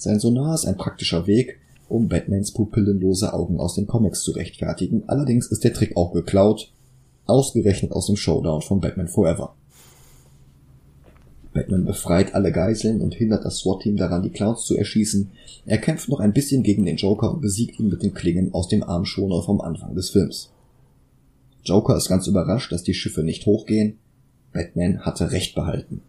Sein 0.00 0.18
Sonar 0.18 0.54
ist 0.54 0.64
ein 0.64 0.78
praktischer 0.78 1.26
Weg, 1.26 1.58
um 1.90 2.08
Batmans 2.08 2.52
pupillenlose 2.52 3.34
Augen 3.34 3.60
aus 3.60 3.74
den 3.74 3.86
Comics 3.86 4.22
zu 4.22 4.30
rechtfertigen, 4.30 5.02
allerdings 5.08 5.48
ist 5.48 5.62
der 5.62 5.74
Trick 5.74 5.94
auch 5.94 6.14
geklaut, 6.14 6.72
ausgerechnet 7.26 7.92
aus 7.92 8.06
dem 8.06 8.16
Showdown 8.16 8.62
von 8.62 8.80
Batman 8.80 9.08
Forever. 9.08 9.54
Batman 11.52 11.84
befreit 11.84 12.34
alle 12.34 12.50
Geiseln 12.50 13.02
und 13.02 13.14
hindert 13.14 13.44
das 13.44 13.58
SWAT-Team 13.58 13.98
daran, 13.98 14.22
die 14.22 14.30
Clowns 14.30 14.62
zu 14.62 14.74
erschießen. 14.74 15.32
Er 15.66 15.76
kämpft 15.76 16.08
noch 16.08 16.20
ein 16.20 16.32
bisschen 16.32 16.62
gegen 16.62 16.86
den 16.86 16.96
Joker 16.96 17.30
und 17.30 17.42
besiegt 17.42 17.78
ihn 17.78 17.90
mit 17.90 18.02
den 18.02 18.14
Klingen 18.14 18.54
aus 18.54 18.68
dem 18.68 18.82
Armschoner 18.82 19.42
vom 19.42 19.60
Anfang 19.60 19.94
des 19.94 20.08
Films. 20.08 20.50
Joker 21.62 21.98
ist 21.98 22.08
ganz 22.08 22.26
überrascht, 22.26 22.72
dass 22.72 22.84
die 22.84 22.94
Schiffe 22.94 23.22
nicht 23.22 23.44
hochgehen. 23.44 23.98
Batman 24.54 25.00
hatte 25.00 25.30
Recht 25.30 25.54
behalten. 25.54 26.00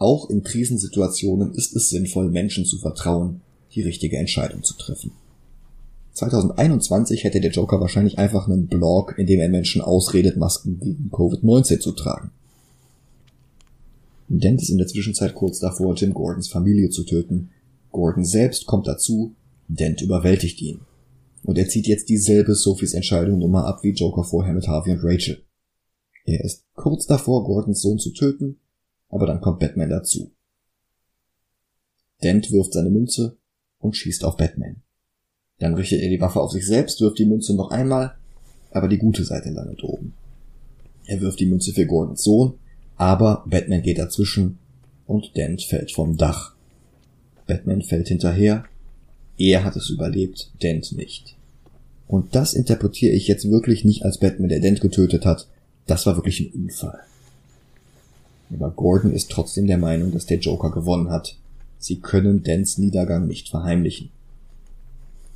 Auch 0.00 0.30
in 0.30 0.42
Krisensituationen 0.42 1.52
ist 1.52 1.76
es 1.76 1.90
sinnvoll, 1.90 2.30
Menschen 2.30 2.64
zu 2.64 2.78
vertrauen, 2.78 3.42
die 3.74 3.82
richtige 3.82 4.16
Entscheidung 4.16 4.62
zu 4.62 4.72
treffen. 4.74 5.12
2021 6.14 7.22
hätte 7.22 7.38
der 7.38 7.50
Joker 7.50 7.80
wahrscheinlich 7.80 8.18
einfach 8.18 8.48
einen 8.48 8.66
Blog, 8.66 9.14
in 9.18 9.26
dem 9.26 9.40
er 9.40 9.50
Menschen 9.50 9.82
ausredet, 9.82 10.38
Masken 10.38 10.80
gegen 10.80 11.10
Covid-19 11.12 11.80
zu 11.80 11.92
tragen. 11.92 12.30
Dent 14.28 14.62
ist 14.62 14.70
in 14.70 14.78
der 14.78 14.86
Zwischenzeit 14.86 15.34
kurz 15.34 15.58
davor, 15.58 15.94
Jim 15.94 16.14
Gordons 16.14 16.48
Familie 16.48 16.88
zu 16.88 17.04
töten. 17.04 17.50
Gordon 17.92 18.24
selbst 18.24 18.64
kommt 18.64 18.86
dazu, 18.86 19.34
Dent 19.68 20.00
überwältigt 20.00 20.62
ihn. 20.62 20.80
Und 21.42 21.58
er 21.58 21.68
zieht 21.68 21.86
jetzt 21.86 22.08
dieselbe 22.08 22.54
Sophies 22.54 22.94
Entscheidung 22.94 23.38
Nummer 23.38 23.66
ab 23.66 23.80
wie 23.82 23.90
Joker 23.90 24.24
vorher 24.24 24.54
mit 24.54 24.66
Harvey 24.66 24.92
und 24.92 25.04
Rachel. 25.04 25.42
Er 26.24 26.42
ist 26.42 26.64
kurz 26.74 27.04
davor, 27.04 27.44
Gordons 27.44 27.82
Sohn 27.82 27.98
zu 27.98 28.14
töten, 28.14 28.56
aber 29.10 29.26
dann 29.26 29.40
kommt 29.40 29.60
Batman 29.60 29.90
dazu. 29.90 30.30
Dent 32.22 32.52
wirft 32.52 32.72
seine 32.72 32.90
Münze 32.90 33.36
und 33.78 33.96
schießt 33.96 34.24
auf 34.24 34.36
Batman. 34.36 34.76
Dann 35.58 35.74
richtet 35.74 36.00
er 36.00 36.08
die 36.08 36.20
Waffe 36.20 36.40
auf 36.40 36.52
sich 36.52 36.66
selbst, 36.66 37.00
wirft 37.00 37.18
die 37.18 37.26
Münze 37.26 37.54
noch 37.54 37.70
einmal, 37.70 38.14
aber 38.70 38.88
die 38.88 38.98
gute 38.98 39.24
Seite 39.24 39.50
landet 39.50 39.82
oben. 39.82 40.14
Er 41.06 41.20
wirft 41.20 41.40
die 41.40 41.46
Münze 41.46 41.72
für 41.72 41.86
Gordons 41.86 42.22
Sohn, 42.22 42.54
aber 42.96 43.44
Batman 43.46 43.82
geht 43.82 43.98
dazwischen 43.98 44.58
und 45.06 45.36
Dent 45.36 45.62
fällt 45.62 45.92
vom 45.92 46.16
Dach. 46.16 46.54
Batman 47.46 47.82
fällt 47.82 48.08
hinterher. 48.08 48.64
Er 49.36 49.64
hat 49.64 49.76
es 49.76 49.90
überlebt, 49.90 50.52
Dent 50.62 50.92
nicht. 50.92 51.36
Und 52.06 52.34
das 52.34 52.54
interpretiere 52.54 53.12
ich 53.12 53.26
jetzt 53.26 53.50
wirklich 53.50 53.84
nicht 53.84 54.04
als 54.04 54.18
Batman, 54.18 54.48
der 54.48 54.60
Dent 54.60 54.80
getötet 54.80 55.24
hat. 55.26 55.48
Das 55.86 56.06
war 56.06 56.16
wirklich 56.16 56.40
ein 56.40 56.52
Unfall. 56.52 57.00
Aber 58.52 58.70
Gordon 58.70 59.12
ist 59.12 59.30
trotzdem 59.30 59.66
der 59.66 59.78
Meinung, 59.78 60.12
dass 60.12 60.26
der 60.26 60.38
Joker 60.38 60.70
gewonnen 60.70 61.10
hat. 61.10 61.36
Sie 61.78 62.00
können 62.00 62.42
Dents 62.42 62.78
Niedergang 62.78 63.26
nicht 63.26 63.48
verheimlichen. 63.48 64.10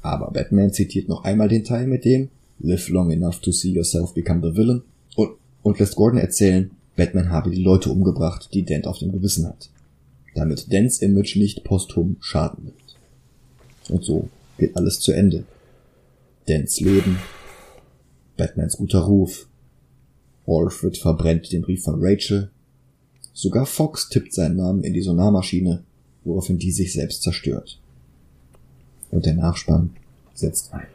Aber 0.03 0.31
Batman 0.31 0.73
zitiert 0.73 1.09
noch 1.09 1.25
einmal 1.25 1.49
den 1.49 1.65
Teil 1.65 1.87
mit 1.87 2.05
dem 2.05 2.29
Live 2.61 2.89
long 2.89 3.11
enough 3.11 3.41
to 3.41 3.53
see 3.53 3.71
yourself 3.71 4.15
become 4.15 4.41
the 4.41 4.57
villain 4.57 4.83
und, 5.17 5.31
und 5.63 5.79
lässt 5.79 5.97
Gordon 5.97 6.21
erzählen, 6.21 6.71
Batman 6.97 7.31
habe 7.31 7.51
die 7.51 7.63
Leute 7.63 7.91
umgebracht, 7.91 8.51
die 8.53 8.63
Dent 8.63 8.87
auf 8.87 8.99
dem 8.99 9.13
Gewissen 9.13 9.47
hat. 9.47 9.71
Damit 10.35 10.73
Dents 10.73 10.99
Image 10.99 11.37
nicht 11.37 11.65
posthum 11.65 12.17
Schaden 12.21 12.65
nimmt. 12.65 12.97
Und 13.89 14.05
so 14.05 14.29
geht 14.59 14.77
alles 14.77 15.01
zu 15.01 15.13
Ende. 15.13 15.45
Dents 16.49 16.81
Leben, 16.81 17.19
Batmans 18.37 18.77
guter 18.77 19.01
Ruf, 19.01 19.49
Alfred 20.47 20.99
verbrennt 20.99 21.51
den 21.53 21.63
Brief 21.63 21.83
von 21.83 21.97
Rachel, 21.99 22.51
sogar 23.35 23.67
Fox 23.67 24.09
tippt 24.09 24.33
seinen 24.33 24.57
Namen 24.57 24.83
in 24.83 24.95
die 24.95 25.03
Sonarmaschine, 25.03 25.83
woraufhin 26.25 26.59
die 26.59 26.73
sich 26.73 26.95
selbst 26.95 27.23
zerstört. 27.23 27.79
Und 29.11 29.27
der 29.27 29.35
Nachspann 29.35 29.91
setzt 30.33 30.73
ein. 30.73 30.87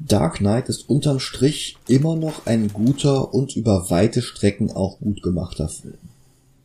Dark 0.00 0.38
Knight 0.38 0.68
ist 0.68 0.88
unterm 0.88 1.20
Strich 1.20 1.76
immer 1.86 2.16
noch 2.16 2.46
ein 2.46 2.68
guter 2.68 3.32
und 3.34 3.54
über 3.54 3.90
weite 3.90 4.22
Strecken 4.22 4.70
auch 4.70 4.98
gut 4.98 5.22
gemachter 5.22 5.68
Film. 5.68 5.98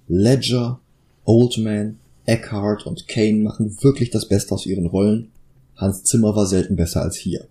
Ledger, 0.08 0.80
Oldman, 1.26 1.98
Eckhart 2.26 2.88
und 2.88 3.08
Kane 3.08 3.44
machen 3.44 3.78
wirklich 3.84 4.10
das 4.10 4.28
Beste 4.28 4.56
aus 4.56 4.66
ihren 4.66 4.88
Rollen. 4.88 5.32
Hans 5.76 6.04
Zimmer 6.04 6.36
war 6.36 6.48
selten 6.48 6.76
besser 6.76 7.02
als 7.02 7.18
hier. 7.18 7.46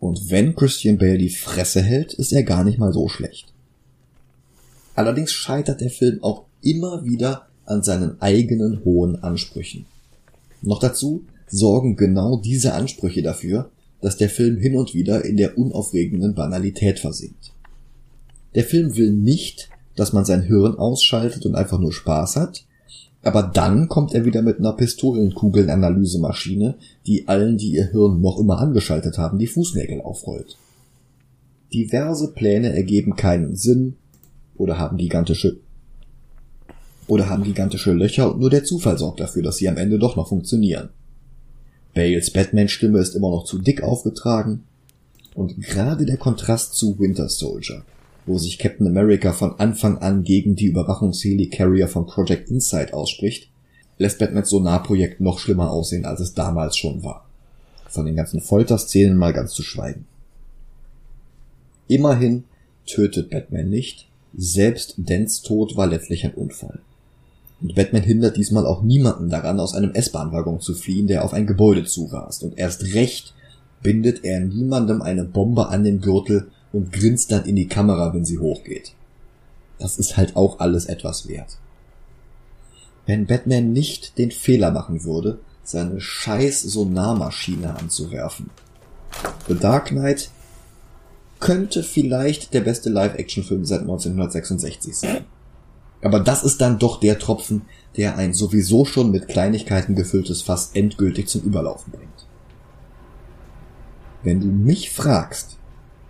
Und 0.00 0.30
wenn 0.30 0.54
Christian 0.54 0.98
Bale 0.98 1.18
die 1.18 1.28
Fresse 1.28 1.82
hält, 1.82 2.14
ist 2.14 2.32
er 2.32 2.42
gar 2.42 2.64
nicht 2.64 2.78
mal 2.78 2.92
so 2.92 3.08
schlecht. 3.08 3.52
Allerdings 4.98 5.30
scheitert 5.30 5.80
der 5.80 5.90
Film 5.90 6.24
auch 6.24 6.46
immer 6.60 7.04
wieder 7.04 7.46
an 7.66 7.84
seinen 7.84 8.20
eigenen 8.20 8.84
hohen 8.84 9.22
Ansprüchen. 9.22 9.86
Noch 10.60 10.80
dazu 10.80 11.22
sorgen 11.46 11.94
genau 11.94 12.38
diese 12.38 12.74
Ansprüche 12.74 13.22
dafür, 13.22 13.70
dass 14.00 14.16
der 14.16 14.28
Film 14.28 14.56
hin 14.56 14.76
und 14.76 14.94
wieder 14.94 15.24
in 15.24 15.36
der 15.36 15.56
unaufregenden 15.56 16.34
Banalität 16.34 16.98
versinkt. 16.98 17.52
Der 18.56 18.64
Film 18.64 18.96
will 18.96 19.12
nicht, 19.12 19.68
dass 19.94 20.12
man 20.12 20.24
sein 20.24 20.42
Hirn 20.42 20.74
ausschaltet 20.74 21.46
und 21.46 21.54
einfach 21.54 21.78
nur 21.78 21.92
Spaß 21.92 22.34
hat, 22.34 22.64
aber 23.22 23.44
dann 23.44 23.86
kommt 23.86 24.14
er 24.14 24.24
wieder 24.24 24.42
mit 24.42 24.58
einer 24.58 24.72
Pistolenkugeln-Analysemaschine, 24.72 26.74
die 27.06 27.28
allen, 27.28 27.56
die 27.56 27.70
ihr 27.70 27.92
Hirn 27.92 28.20
noch 28.20 28.40
immer 28.40 28.58
angeschaltet 28.58 29.16
haben, 29.16 29.38
die 29.38 29.46
Fußnägel 29.46 30.00
aufrollt. 30.00 30.58
Diverse 31.72 32.32
Pläne 32.32 32.72
ergeben 32.72 33.14
keinen 33.14 33.54
Sinn 33.54 33.94
oder 34.58 34.78
haben 34.78 34.98
gigantische 34.98 35.56
oder 37.06 37.30
haben 37.30 37.44
gigantische 37.44 37.92
Löcher 37.92 38.32
und 38.32 38.40
nur 38.40 38.50
der 38.50 38.64
Zufall 38.64 38.98
sorgt 38.98 39.20
dafür, 39.20 39.42
dass 39.42 39.56
sie 39.56 39.68
am 39.68 39.78
Ende 39.78 39.98
doch 39.98 40.16
noch 40.16 40.28
funktionieren. 40.28 40.90
Bales 41.94 42.30
Batman-Stimme 42.30 42.98
ist 42.98 43.14
immer 43.14 43.30
noch 43.30 43.44
zu 43.44 43.58
dick 43.58 43.82
aufgetragen 43.82 44.64
und 45.34 45.58
gerade 45.62 46.04
der 46.04 46.18
Kontrast 46.18 46.74
zu 46.74 46.98
Winter 46.98 47.30
Soldier 47.30 47.82
wo 48.28 48.38
sich 48.38 48.58
Captain 48.58 48.86
America 48.86 49.32
von 49.32 49.58
Anfang 49.58 49.98
an 49.98 50.22
gegen 50.22 50.54
die 50.54 50.66
Überwachungsheli-Carrier 50.66 51.88
von 51.88 52.06
Project 52.06 52.50
Insight 52.50 52.92
ausspricht, 52.92 53.50
lässt 53.96 54.18
Batmans 54.18 54.50
Sonar-Projekt 54.50 55.20
noch 55.20 55.38
schlimmer 55.38 55.70
aussehen, 55.70 56.04
als 56.04 56.20
es 56.20 56.34
damals 56.34 56.76
schon 56.76 57.02
war. 57.02 57.26
Von 57.88 58.04
den 58.04 58.16
ganzen 58.16 58.40
Folterszenen 58.40 59.16
mal 59.16 59.32
ganz 59.32 59.52
zu 59.52 59.62
schweigen. 59.62 60.04
Immerhin 61.88 62.44
tötet 62.86 63.30
Batman 63.30 63.70
nicht, 63.70 64.07
selbst 64.38 64.94
Dents 64.96 65.42
Tod 65.42 65.76
war 65.76 65.86
letztlich 65.86 66.24
ein 66.24 66.34
Unfall. 66.34 66.80
Und 67.60 67.74
Batman 67.74 68.04
hindert 68.04 68.36
diesmal 68.36 68.64
auch 68.64 68.82
niemanden 68.82 69.28
daran, 69.28 69.58
aus 69.58 69.74
einem 69.74 69.92
S-Bahn-Waggon 69.92 70.60
zu 70.60 70.74
fliehen, 70.74 71.08
der 71.08 71.24
auf 71.24 71.34
ein 71.34 71.46
Gebäude 71.46 71.84
zurast. 71.84 72.44
Und 72.44 72.56
erst 72.56 72.94
recht 72.94 73.34
bindet 73.82 74.24
er 74.24 74.40
niemandem 74.40 75.02
eine 75.02 75.24
Bombe 75.24 75.68
an 75.68 75.84
den 75.84 76.00
Gürtel, 76.00 76.50
und 76.72 76.92
grinst 76.92 77.32
dann 77.32 77.44
in 77.44 77.56
die 77.56 77.68
Kamera, 77.68 78.12
wenn 78.14 78.24
sie 78.24 78.38
hochgeht. 78.38 78.92
Das 79.78 79.98
ist 79.98 80.16
halt 80.16 80.36
auch 80.36 80.60
alles 80.60 80.86
etwas 80.86 81.28
wert. 81.28 81.58
Wenn 83.06 83.26
Batman 83.26 83.72
nicht 83.72 84.18
den 84.18 84.30
Fehler 84.30 84.70
machen 84.70 85.04
würde, 85.04 85.38
seine 85.64 86.00
scheiß 86.00 86.62
Sonarmaschine 86.62 87.76
anzuwerfen. 87.76 88.50
The 89.48 89.54
Dark 89.54 89.86
Knight 89.86 90.30
könnte 91.40 91.82
vielleicht 91.82 92.54
der 92.54 92.60
beste 92.60 92.90
Live-Action-Film 92.90 93.64
seit 93.64 93.82
1966 93.82 94.96
sein. 94.96 95.24
Aber 96.02 96.20
das 96.20 96.44
ist 96.44 96.60
dann 96.60 96.78
doch 96.78 97.00
der 97.00 97.18
Tropfen, 97.18 97.62
der 97.96 98.16
ein 98.16 98.32
sowieso 98.32 98.84
schon 98.84 99.10
mit 99.10 99.28
Kleinigkeiten 99.28 99.94
gefülltes 99.94 100.42
Fass 100.42 100.70
endgültig 100.74 101.28
zum 101.28 101.42
Überlaufen 101.42 101.92
bringt. 101.92 102.26
Wenn 104.22 104.40
du 104.40 104.46
mich 104.46 104.90
fragst, 104.90 105.56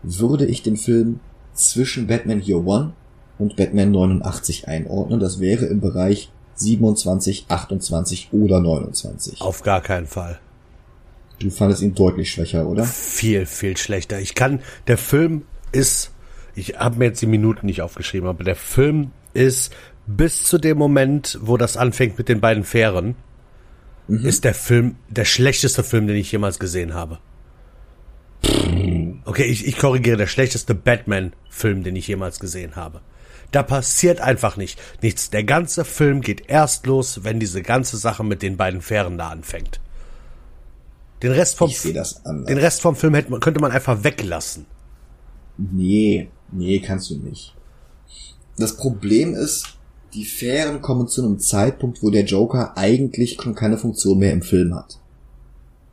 würde 0.02 0.46
ich 0.46 0.62
den 0.62 0.76
Film 0.76 1.20
zwischen 1.54 2.06
Batman 2.06 2.42
Year 2.42 2.64
One 2.64 2.92
und 3.38 3.56
Batman 3.56 3.90
89 3.90 4.68
einordnen. 4.68 5.20
Das 5.20 5.40
wäre 5.40 5.66
im 5.66 5.80
Bereich 5.80 6.30
27, 6.54 7.46
28 7.48 8.28
oder 8.32 8.60
29. 8.60 9.40
Auf 9.40 9.62
gar 9.62 9.80
keinen 9.80 10.06
Fall. 10.06 10.38
Du 11.38 11.50
fandest 11.50 11.82
ihn 11.82 11.94
deutlich 11.94 12.30
schwächer, 12.32 12.66
oder? 12.66 12.84
Viel, 12.84 13.46
viel 13.46 13.76
schlechter. 13.76 14.20
Ich 14.20 14.34
kann, 14.34 14.60
der 14.86 14.98
Film 14.98 15.42
ist, 15.72 16.12
ich 16.54 16.78
habe 16.78 16.98
mir 16.98 17.06
jetzt 17.06 17.22
die 17.22 17.26
Minuten 17.26 17.66
nicht 17.66 17.82
aufgeschrieben, 17.82 18.28
aber 18.28 18.42
der 18.42 18.56
Film 18.56 19.12
ist 19.34 19.74
bis 20.06 20.44
zu 20.44 20.58
dem 20.58 20.78
Moment, 20.78 21.38
wo 21.40 21.56
das 21.56 21.76
anfängt 21.76 22.18
mit 22.18 22.28
den 22.28 22.40
beiden 22.40 22.64
Fähren, 22.64 23.14
mhm. 24.08 24.24
ist 24.24 24.44
der 24.44 24.54
Film 24.54 24.96
der 25.08 25.24
schlechteste 25.24 25.84
Film, 25.84 26.06
den 26.06 26.16
ich 26.16 26.32
jemals 26.32 26.58
gesehen 26.58 26.94
habe. 26.94 27.18
Okay, 29.24 29.44
ich, 29.44 29.66
ich 29.66 29.76
korrigiere, 29.78 30.16
der 30.16 30.26
schlechteste 30.26 30.74
Batman-Film, 30.74 31.84
den 31.84 31.96
ich 31.96 32.08
jemals 32.08 32.40
gesehen 32.40 32.76
habe. 32.76 33.02
Da 33.50 33.62
passiert 33.62 34.20
einfach 34.20 34.56
nicht 34.56 34.80
nichts. 35.02 35.30
Der 35.30 35.44
ganze 35.44 35.84
Film 35.84 36.20
geht 36.20 36.48
erst 36.48 36.86
los, 36.86 37.24
wenn 37.24 37.40
diese 37.40 37.62
ganze 37.62 37.96
Sache 37.96 38.24
mit 38.24 38.42
den 38.42 38.56
beiden 38.56 38.82
Fähren 38.82 39.18
da 39.18 39.28
anfängt. 39.28 39.80
Den 41.22 41.32
Rest 41.32 41.56
vom, 41.56 41.70
den 41.70 42.58
Rest 42.58 42.80
vom 42.80 42.94
Film 42.94 43.14
hätte 43.14 43.30
man, 43.30 43.40
könnte 43.40 43.60
man 43.60 43.72
einfach 43.72 44.04
weglassen. 44.04 44.66
Nee, 45.56 46.28
nee, 46.52 46.78
kannst 46.78 47.10
du 47.10 47.16
nicht. 47.16 47.54
Das 48.56 48.76
Problem 48.76 49.34
ist, 49.34 49.78
die 50.14 50.24
Fähren 50.24 50.80
kommen 50.80 51.08
zu 51.08 51.24
einem 51.24 51.38
Zeitpunkt, 51.38 52.02
wo 52.02 52.10
der 52.10 52.24
Joker 52.24 52.76
eigentlich 52.76 53.36
keine 53.36 53.78
Funktion 53.78 54.18
mehr 54.18 54.32
im 54.32 54.42
Film 54.42 54.74
hat. 54.74 55.00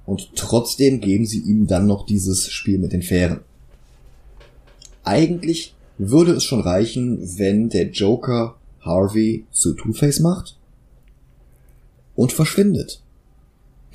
Und 0.05 0.35
trotzdem 0.35 1.01
geben 1.01 1.25
sie 1.25 1.39
ihm 1.39 1.67
dann 1.67 1.87
noch 1.87 2.05
dieses 2.05 2.51
Spiel 2.51 2.77
mit 2.77 2.93
den 2.93 3.01
Fähren. 3.01 3.41
Eigentlich 5.03 5.75
würde 5.97 6.33
es 6.33 6.43
schon 6.43 6.61
reichen, 6.61 7.37
wenn 7.37 7.69
der 7.69 7.89
Joker 7.89 8.55
Harvey 8.81 9.45
zu 9.51 9.73
Two-Face 9.73 10.19
macht 10.19 10.57
und 12.15 12.31
verschwindet. 12.31 13.01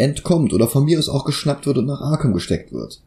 Entkommt 0.00 0.52
oder 0.52 0.66
von 0.66 0.84
mir 0.84 0.98
aus 0.98 1.08
auch 1.08 1.24
geschnappt 1.24 1.66
wird 1.66 1.78
und 1.78 1.86
nach 1.86 2.00
Arkham 2.00 2.32
gesteckt 2.32 2.72
wird. 2.72 3.02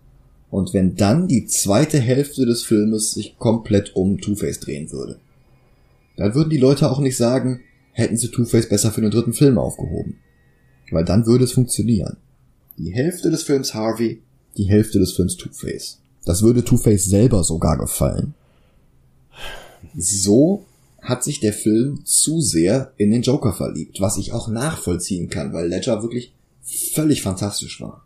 Und 0.52 0.74
wenn 0.74 0.96
dann 0.96 1.28
die 1.28 1.48
zweite 1.48 2.00
Hälfte 2.00 2.46
des 2.46 2.62
Filmes 2.62 3.12
sich 3.12 3.38
komplett 3.40 3.96
um 3.96 4.22
Two-Face 4.22 4.60
drehen 4.60 4.92
würde. 4.92 5.18
Dann 6.16 6.36
würden 6.36 6.52
die 6.52 6.58
Leute 6.58 6.92
auch 6.92 7.00
nicht 7.00 7.18
sagen, 7.18 7.62
hätten 7.92 8.18
sie 8.18 8.30
Two-Face 8.30 8.70
besser 8.70 8.92
für 8.92 9.02
den 9.02 9.10
dritten 9.10 9.34
Film 9.34 9.58
aufgehoben. 9.58 10.18
Weil 10.92 11.06
dann 11.06 11.26
würde 11.26 11.46
es 11.46 11.54
funktionieren. 11.54 12.18
Die 12.78 12.94
Hälfte 12.94 13.32
des 13.32 13.42
Films 13.42 13.74
Harvey, 13.74 14.22
die 14.58 14.66
Hälfte 14.66 15.00
des 15.00 15.14
Films 15.14 15.38
Two-Face. 15.38 16.00
Das 16.26 16.44
würde 16.44 16.64
Two-Face 16.64 17.06
selber 17.06 17.44
sogar 17.44 17.78
gefallen. 17.80 18.36
So 19.98 20.66
hat 21.02 21.24
sich 21.24 21.40
der 21.40 21.54
Film 21.54 22.06
zu 22.06 22.42
sehr 22.42 22.94
in 22.98 23.12
den 23.12 23.24
Joker 23.24 23.54
verliebt, 23.54 24.00
was 24.00 24.18
ich 24.18 24.32
auch 24.32 24.48
nachvollziehen 24.48 25.30
kann, 25.30 25.52
weil 25.52 25.68
Ledger 25.68 26.02
wirklich 26.02 26.34
völlig 26.64 27.22
fantastisch 27.22 27.82
war. 27.82 28.04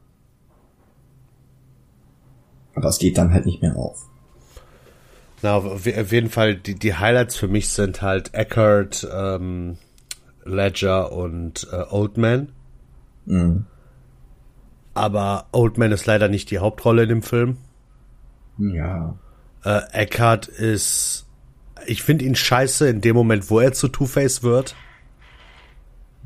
Aber 2.76 2.90
es 2.90 3.00
geht 3.00 3.18
dann 3.18 3.34
halt 3.34 3.46
nicht 3.46 3.62
mehr 3.62 3.76
auf. 3.76 4.08
Na, 5.42 5.56
auf 5.56 5.86
jeden 5.86 6.30
Fall, 6.30 6.56
die, 6.56 6.76
die 6.76 6.96
Highlights 6.96 7.36
für 7.36 7.48
mich 7.48 7.70
sind 7.70 8.02
halt 8.02 8.34
Eckert, 8.34 9.08
ähm, 9.12 9.78
Ledger 10.46 11.12
und 11.12 11.68
äh, 11.72 11.84
Oldman. 11.90 12.50
Mhm. 13.26 13.66
Aber 14.94 15.46
Oldman 15.52 15.92
ist 15.92 16.08
leider 16.08 16.28
nicht 16.28 16.50
die 16.50 16.58
Hauptrolle 16.58 17.04
in 17.04 17.10
dem 17.10 17.22
Film. 17.22 17.58
Ja. 18.58 19.16
Äh, 19.64 19.82
Eckhart 19.92 20.48
ist. 20.48 21.26
Ich 21.86 22.02
finde 22.02 22.26
ihn 22.26 22.36
scheiße 22.36 22.90
in 22.90 23.02
dem 23.02 23.16
Moment, 23.16 23.50
wo 23.52 23.60
er 23.60 23.74
zu 23.74 23.88
Two-Face 23.88 24.42
wird. 24.42 24.76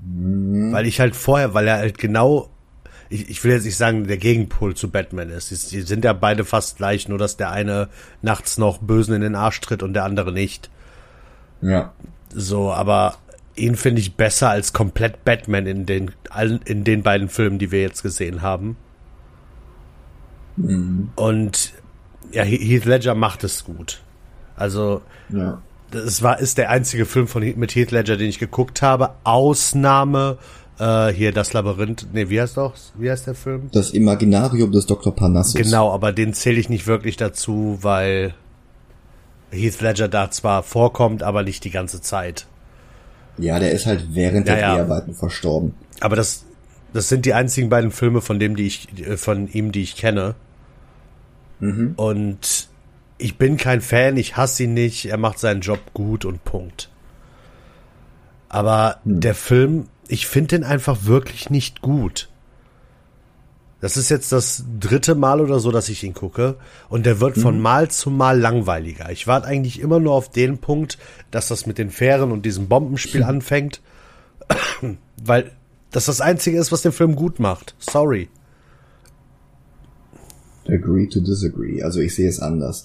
Mhm. 0.02 0.72
Weil 0.72 0.88
ich 0.88 1.00
halt 1.00 1.16
vorher, 1.16 1.54
weil 1.54 1.68
er 1.68 1.78
halt 1.78 1.98
genau. 1.98 2.50
Ich, 3.10 3.30
ich 3.30 3.44
will 3.44 3.52
jetzt 3.52 3.66
nicht 3.66 3.76
sagen, 3.76 4.08
der 4.08 4.18
Gegenpol 4.18 4.74
zu 4.74 4.90
Batman 4.90 5.30
ist. 5.30 5.72
Die 5.72 5.82
sind 5.82 6.06
ja 6.06 6.14
beide 6.14 6.46
fast 6.46 6.78
gleich, 6.78 7.10
nur 7.10 7.18
dass 7.18 7.36
der 7.36 7.52
eine 7.52 7.90
nachts 8.22 8.58
noch 8.58 8.78
Bösen 8.78 9.14
in 9.14 9.22
den 9.22 9.36
Arsch 9.36 9.60
tritt 9.60 9.84
und 9.84 9.94
der 9.94 10.06
andere 10.06 10.32
nicht. 10.32 10.70
Ja. 11.62 11.92
So, 12.34 12.72
aber 12.72 13.16
ihn 13.56 13.76
finde 13.76 14.00
ich 14.00 14.16
besser 14.16 14.50
als 14.50 14.72
komplett 14.72 15.26
Batman 15.26 15.66
in 15.68 15.86
den, 15.86 16.12
in 16.66 16.84
den 16.86 17.04
beiden 17.04 17.28
Filmen, 17.28 17.60
die 17.60 17.72
wir 17.72 17.82
jetzt 17.82 18.02
gesehen 18.02 18.42
haben. 18.42 18.78
Mhm. 20.56 21.10
Und 21.16 21.74
ja, 22.32 22.44
Heath 22.44 22.86
Ledger 22.86 23.16
macht 23.16 23.44
es 23.44 23.66
gut. 23.66 24.02
Also, 24.56 25.02
ja. 25.30 25.62
Das 25.92 26.24
war, 26.24 26.40
ist 26.40 26.58
der 26.58 26.70
einzige 26.70 27.06
Film 27.06 27.28
von, 27.28 27.44
mit 27.58 27.76
Heath 27.76 27.92
Ledger, 27.92 28.18
den 28.18 28.30
ich 28.30 28.40
geguckt 28.40 28.82
habe. 28.82 29.12
Ausnahme, 29.24 30.38
äh, 30.80 31.10
hier 31.10 31.32
das 31.32 31.54
Labyrinth, 31.54 32.08
nee, 32.14 32.30
wie 32.30 32.42
heißt 32.42 32.58
doch, 32.58 32.74
wie 32.98 33.12
heißt 33.12 33.28
der 33.28 33.36
Film? 33.36 33.70
Das 33.72 33.92
Imaginarium 33.92 34.72
des 34.72 34.86
Dr. 34.86 35.16
Parnassus. 35.16 35.54
Genau, 35.54 35.92
aber 35.92 36.12
den 36.12 36.34
zähle 36.34 36.60
ich 36.60 36.70
nicht 36.70 36.88
wirklich 36.88 37.18
dazu, 37.18 37.80
weil 37.82 38.34
Heath 39.52 39.82
Ledger 39.82 40.08
da 40.08 40.32
zwar 40.32 40.64
vorkommt, 40.64 41.24
aber 41.24 41.44
nicht 41.44 41.64
die 41.64 41.72
ganze 41.72 42.02
Zeit. 42.02 42.48
Ja, 43.38 43.60
der 43.60 43.72
ist 43.72 43.86
halt 43.86 44.08
während 44.14 44.48
ja, 44.48 44.56
der 44.56 44.62
ja. 44.62 44.74
Dreharbeiten 44.76 45.14
verstorben. 45.14 45.74
Aber 46.00 46.16
das, 46.16 46.46
das 46.94 47.10
sind 47.10 47.26
die 47.26 47.34
einzigen 47.34 47.70
beiden 47.70 47.92
Filme 47.92 48.22
von 48.22 48.40
dem, 48.40 48.56
die 48.56 48.68
ich, 48.68 48.88
von 49.18 49.48
ihm, 49.48 49.72
die 49.72 49.84
ich 49.84 49.96
kenne. 49.96 50.36
Mhm. 51.60 51.94
Und 51.96 52.70
ich 53.22 53.38
bin 53.38 53.58
kein 53.58 53.82
Fan, 53.82 54.18
ich 54.18 54.36
hasse 54.38 54.64
ihn 54.64 54.74
nicht, 54.74 55.06
er 55.06 55.18
macht 55.18 55.40
seinen 55.40 55.62
Job 55.62 55.80
gut 55.94 56.26
und 56.26 56.44
Punkt. 56.44 56.90
Aber 58.50 58.98
mhm. 59.04 59.22
der 59.22 59.36
Film, 59.36 59.88
ich 60.08 60.28
finde 60.28 60.58
den 60.58 60.64
einfach 60.64 61.06
wirklich 61.06 61.50
nicht 61.50 61.82
gut. 61.82 62.30
Das 63.80 63.98
ist 63.98 64.10
jetzt 64.10 64.32
das 64.32 64.64
dritte 64.80 65.16
Mal 65.16 65.42
oder 65.42 65.60
so, 65.60 65.72
dass 65.72 65.90
ich 65.90 66.04
ihn 66.04 66.14
gucke. 66.14 66.58
Und 66.88 67.08
der 67.08 67.20
wird 67.20 67.36
von 67.38 67.60
Mal 67.60 67.90
zu 67.90 68.12
Mal 68.12 68.40
langweiliger. 68.40 69.10
Ich 69.10 69.26
warte 69.26 69.48
eigentlich 69.48 69.80
immer 69.80 70.00
nur 70.00 70.14
auf 70.14 70.30
den 70.30 70.60
Punkt, 70.60 71.00
dass 71.32 71.48
das 71.48 71.66
mit 71.66 71.80
den 71.80 71.90
Fähren 71.90 72.32
und 72.32 72.46
diesem 72.46 72.68
Bombenspiel 72.68 73.24
anfängt. 73.24 73.82
Weil 75.24 75.52
das 75.90 76.06
das 76.06 76.22
Einzige 76.22 76.60
ist, 76.60 76.72
was 76.72 76.84
den 76.84 76.92
Film 76.92 77.16
gut 77.16 77.40
macht. 77.40 77.76
Sorry. 77.80 78.30
Agree 80.68 81.08
to 81.08 81.20
disagree. 81.20 81.82
Also 81.82 82.02
ich 82.02 82.14
sehe 82.14 82.30
es 82.30 82.40
anders. 82.40 82.84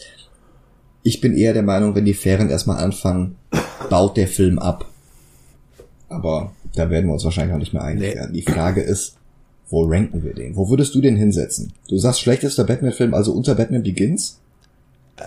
Ich 1.07 1.21
bin 1.21 1.37
eher 1.37 1.53
der 1.53 1.63
Meinung, 1.63 1.95
wenn 1.95 2.05
die 2.05 2.15
Fähren 2.15 2.51
erstmal 2.51 2.83
anfangen, 2.83 3.37
baut 3.89 4.17
der 4.17 4.27
Film 4.27 4.59
ab. 4.59 4.87
Aber 6.09 6.51
da 6.75 6.91
werden 6.91 7.07
wir 7.07 7.13
uns 7.13 7.23
wahrscheinlich 7.25 7.53
noch 7.53 7.61
nicht 7.61 7.73
mehr 7.73 7.85
einig 7.85 8.03
Nee. 8.03 8.15
werden. 8.17 8.33
Die 8.35 8.43
Frage 8.43 8.81
ist, 8.83 9.17
wo 9.71 9.85
ranken 9.85 10.25
wir 10.25 10.35
den? 10.35 10.57
Wo 10.57 10.69
würdest 10.69 10.97
du 10.97 11.01
den 11.01 11.15
hinsetzen? 11.17 11.73
Du 11.89 11.97
sagst 11.99 12.21
schlechtester 12.23 12.65
Batman-Film, 12.65 13.15
also 13.15 13.33
unter 13.33 13.55
Batman 13.55 13.85
Begins? 13.85 14.41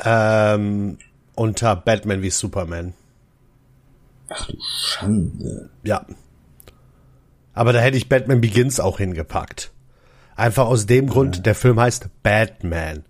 Ähm, 0.04 0.98
unter 1.36 1.78
Batman 1.78 2.22
wie 2.22 2.30
Superman. 2.30 2.94
Ach 4.28 4.48
du 4.48 4.58
Schande. 4.62 5.70
Ja. 5.84 6.06
Aber 7.54 7.72
da 7.72 7.80
hätte 7.80 7.96
ich 7.98 8.10
Batman 8.10 8.42
Begins 8.42 8.82
auch 8.82 8.98
hingepackt. 8.98 9.72
Einfach 10.36 10.68
aus 10.68 10.86
dem 10.88 11.08
Grund, 11.08 11.46
der 11.46 11.56
Film 11.56 11.80
heißt 11.80 12.10
Batman. 12.22 13.04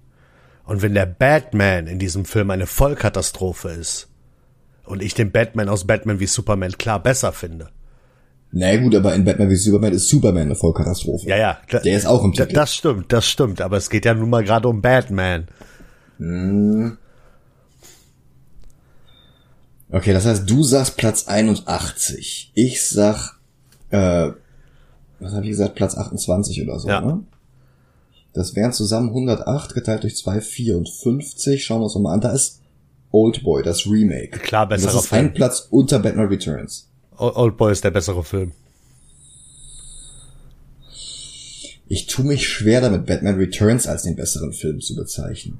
Und 0.69 0.83
wenn 0.83 0.93
der 0.93 1.07
Batman 1.07 1.87
in 1.87 1.97
diesem 1.97 2.25
Film 2.25 2.51
eine 2.51 2.67
Vollkatastrophe 2.67 3.69
ist 3.69 4.07
und 4.85 5.01
ich 5.01 5.15
den 5.15 5.31
Batman 5.31 5.67
aus 5.67 5.85
Batman 5.87 6.19
wie 6.19 6.27
Superman 6.27 6.73
klar 6.73 7.01
besser 7.01 7.31
finde. 7.33 7.69
Na 8.51 8.75
gut, 8.77 8.93
aber 8.95 9.15
in 9.15 9.23
Batman 9.25 9.49
wie 9.49 9.55
Superman 9.55 9.93
ist 9.93 10.09
Superman 10.09 10.43
eine 10.43 10.55
Vollkatastrophe. 10.55 11.27
Ja, 11.27 11.37
ja. 11.37 11.57
da- 11.69 11.79
Der 11.79 11.97
ist 11.97 12.05
auch 12.05 12.23
im 12.23 12.33
Titel. 12.33 12.53
Das 12.53 12.75
stimmt, 12.75 13.11
das 13.11 13.27
stimmt. 13.27 13.61
Aber 13.61 13.77
es 13.77 13.89
geht 13.89 14.05
ja 14.05 14.13
nun 14.13 14.29
mal 14.29 14.43
gerade 14.43 14.67
um 14.67 14.81
Batman. 14.81 15.47
Okay, 19.91 20.13
das 20.13 20.25
heißt, 20.25 20.47
du 20.49 20.63
sagst 20.63 20.97
Platz 20.97 21.27
81. 21.27 22.51
Ich 22.53 22.85
sag, 22.87 23.39
äh, 23.89 24.29
was 25.19 25.33
habe 25.33 25.43
ich 25.45 25.49
gesagt, 25.49 25.75
Platz 25.75 25.97
28 25.97 26.61
oder 26.63 26.79
so, 26.79 26.87
Ja. 26.87 27.01
ne? 27.01 27.23
Das 28.34 28.56
wären 28.56 28.73
zusammen 28.73 29.10
108 29.10 29.73
geteilt 29.73 30.03
durch 30.03 30.15
2, 30.18 30.41
54. 30.41 31.64
Schauen 31.64 31.80
wir 31.81 31.85
uns 31.85 31.95
mal 31.95 32.14
an. 32.14 32.22
Da 32.22 32.31
ist 32.31 32.61
Oldboy, 33.11 33.64
das 33.64 33.88
Remake. 33.88 34.38
Klar 34.39 34.68
besserer 34.68 34.93
Das 34.93 35.03
ist 35.03 35.10
Film. 35.10 35.26
ein 35.27 35.34
Platz 35.34 35.68
unter 35.72 35.99
Batman 35.99 36.27
Returns. 36.27 36.89
Oldboy 37.18 37.72
ist 37.72 37.84
der 37.84 37.91
bessere 37.91 38.23
Film. 38.23 38.51
Ich 41.88 42.06
tue 42.06 42.23
mich 42.26 42.47
schwer 42.47 42.81
damit, 42.81 43.07
Batman 43.07 43.35
Returns 43.35 43.88
als 43.88 44.03
den 44.03 44.15
besseren 44.15 44.53
Film 44.53 44.80
zu 44.80 44.95
bezeichnen. 44.95 45.60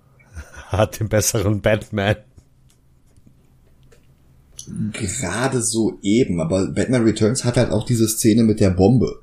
Hat 0.68 1.00
den 1.00 1.08
besseren 1.08 1.60
Batman. 1.60 2.16
Gerade 4.92 5.62
so 5.62 5.98
eben, 6.02 6.40
aber 6.40 6.66
Batman 6.68 7.04
Returns 7.04 7.44
hat 7.44 7.56
halt 7.56 7.70
auch 7.70 7.86
diese 7.86 8.08
Szene 8.08 8.42
mit 8.42 8.58
der 8.58 8.70
Bombe, 8.70 9.22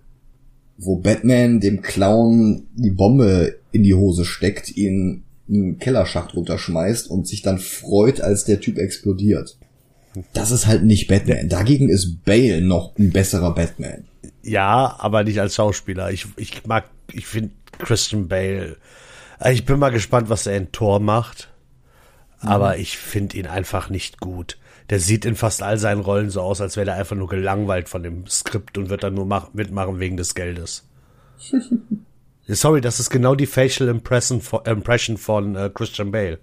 wo 0.78 0.98
Batman 0.98 1.60
dem 1.60 1.82
Clown 1.82 2.68
die 2.76 2.92
Bombe 2.92 3.60
in 3.72 3.84
die 3.84 3.94
Hose 3.94 4.26
steckt, 4.26 4.76
ihn 4.76 5.24
in 5.48 5.56
einen 5.64 5.80
Kellerschacht 5.80 6.34
runterschmeißt 6.36 7.10
und 7.10 7.28
sich 7.28 7.42
dann 7.42 7.60
freut, 7.60 8.22
als 8.22 8.46
der 8.46 8.60
Typ 8.60 8.78
explodiert. 8.78 9.58
Das 10.34 10.52
ist 10.52 10.68
halt 10.68 10.84
nicht 10.84 11.08
Batman. 11.08 11.50
Dagegen 11.50 11.90
ist 11.90 12.24
Bale 12.24 12.62
noch 12.62 12.98
ein 12.98 13.12
besserer 13.12 13.54
Batman. 13.54 14.06
Ja, 14.44 14.96
aber 15.00 15.24
nicht 15.24 15.40
als 15.40 15.56
Schauspieler. 15.56 16.12
Ich, 16.12 16.28
ich 16.38 16.66
mag, 16.66 16.86
ich 17.12 17.26
finde 17.26 17.52
Christian 17.80 18.28
Bale. 18.28 18.78
äh, 19.40 19.54
Ich 19.54 19.66
bin 19.66 19.80
mal 19.80 19.90
gespannt, 19.90 20.30
was 20.30 20.46
er 20.46 20.56
in 20.58 20.72
Tor 20.72 21.00
macht. 21.00 21.50
Aber 22.40 22.78
ich 22.78 22.98
finde 22.98 23.38
ihn 23.38 23.48
einfach 23.48 23.90
nicht 23.90 24.20
gut. 24.20 24.58
Der 24.90 25.00
sieht 25.00 25.26
in 25.26 25.36
fast 25.36 25.64
all 25.64 25.78
seinen 25.78 26.02
Rollen 26.02 26.30
so 26.30 26.42
aus, 26.42 26.62
als 26.62 26.76
wäre 26.76 26.92
er 26.92 26.98
einfach 26.98 27.16
nur 27.16 27.28
gelangweilt 27.28 27.90
von 27.90 28.04
dem 28.04 28.28
Skript 28.28 28.78
und 28.78 28.90
wird 28.90 29.04
dann 29.04 29.14
nur 29.14 29.26
mach, 29.26 29.54
mitmachen 29.54 30.00
wegen 30.00 30.18
des 30.18 30.36
Geldes. 30.36 30.88
Sorry, 32.48 32.82
das 32.82 33.00
ist 33.00 33.10
genau 33.10 33.36
die 33.36 33.46
Facial 33.46 33.90
Impression 33.90 34.42
von, 34.42 34.66
Impression 34.66 35.18
von 35.18 35.56
äh, 35.56 35.72
Christian 35.74 36.12
Bale. 36.12 36.40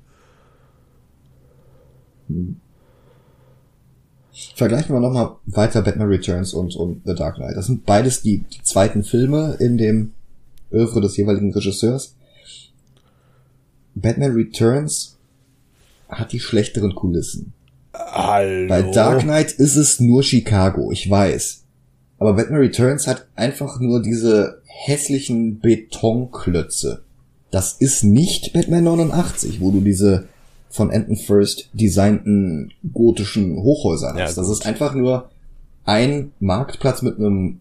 Vergleichen 4.55 4.95
wir 4.95 5.01
nochmal 5.01 5.37
weiter 5.47 5.83
Batman 5.83 6.09
Returns 6.09 6.55
und, 6.55 6.75
und 6.77 7.03
The 7.05 7.15
Dark 7.15 7.37
Knight. 7.37 7.57
Das 7.57 7.67
sind 7.67 7.85
beides 7.85 8.23
die, 8.23 8.39
die 8.39 8.63
zweiten 8.63 9.05
Filme 9.05 9.57
in 9.59 9.77
dem 9.77 10.13
Oeuvre 10.71 11.03
des 11.03 11.17
jeweiligen 11.17 11.53
Regisseurs. 11.53 12.15
Batman 13.95 14.33
Returns 14.33 15.19
hat 16.09 16.33
die 16.33 16.41
schlechteren 16.41 16.95
Kulissen. 16.95 17.53
Hallo. 17.93 18.69
Bei 18.69 18.83
Dark 18.83 19.23
Knight 19.23 19.53
ist 19.53 19.77
es 19.77 20.01
nur 20.01 20.23
Chicago, 20.23 20.91
ich 20.93 21.09
weiß. 21.11 21.65
Aber 22.19 22.35
Batman 22.35 22.61
Returns 22.61 23.07
hat 23.07 23.27
einfach 23.35 23.81
nur 23.81 24.03
diese 24.03 24.61
hässlichen 24.67 25.59
Betonklötze. 25.61 27.03
Das 27.51 27.73
ist 27.73 28.05
nicht 28.05 28.53
Batman 28.53 28.85
89, 28.85 29.61
wo 29.61 29.71
du 29.73 29.81
diese 29.81 30.29
von 30.69 30.91
Anton 30.93 31.17
First 31.17 31.69
designten 31.73 32.73
gotischen 32.93 33.57
Hochhäuser 33.63 34.15
Ja, 34.17 34.25
hast. 34.25 34.39
das 34.39 34.47
gut. 34.47 34.55
ist 34.59 34.67
einfach 34.67 34.95
nur 34.95 35.31
ein 35.85 36.31
Marktplatz 36.39 37.03
mit 37.03 37.19
einem 37.19 37.61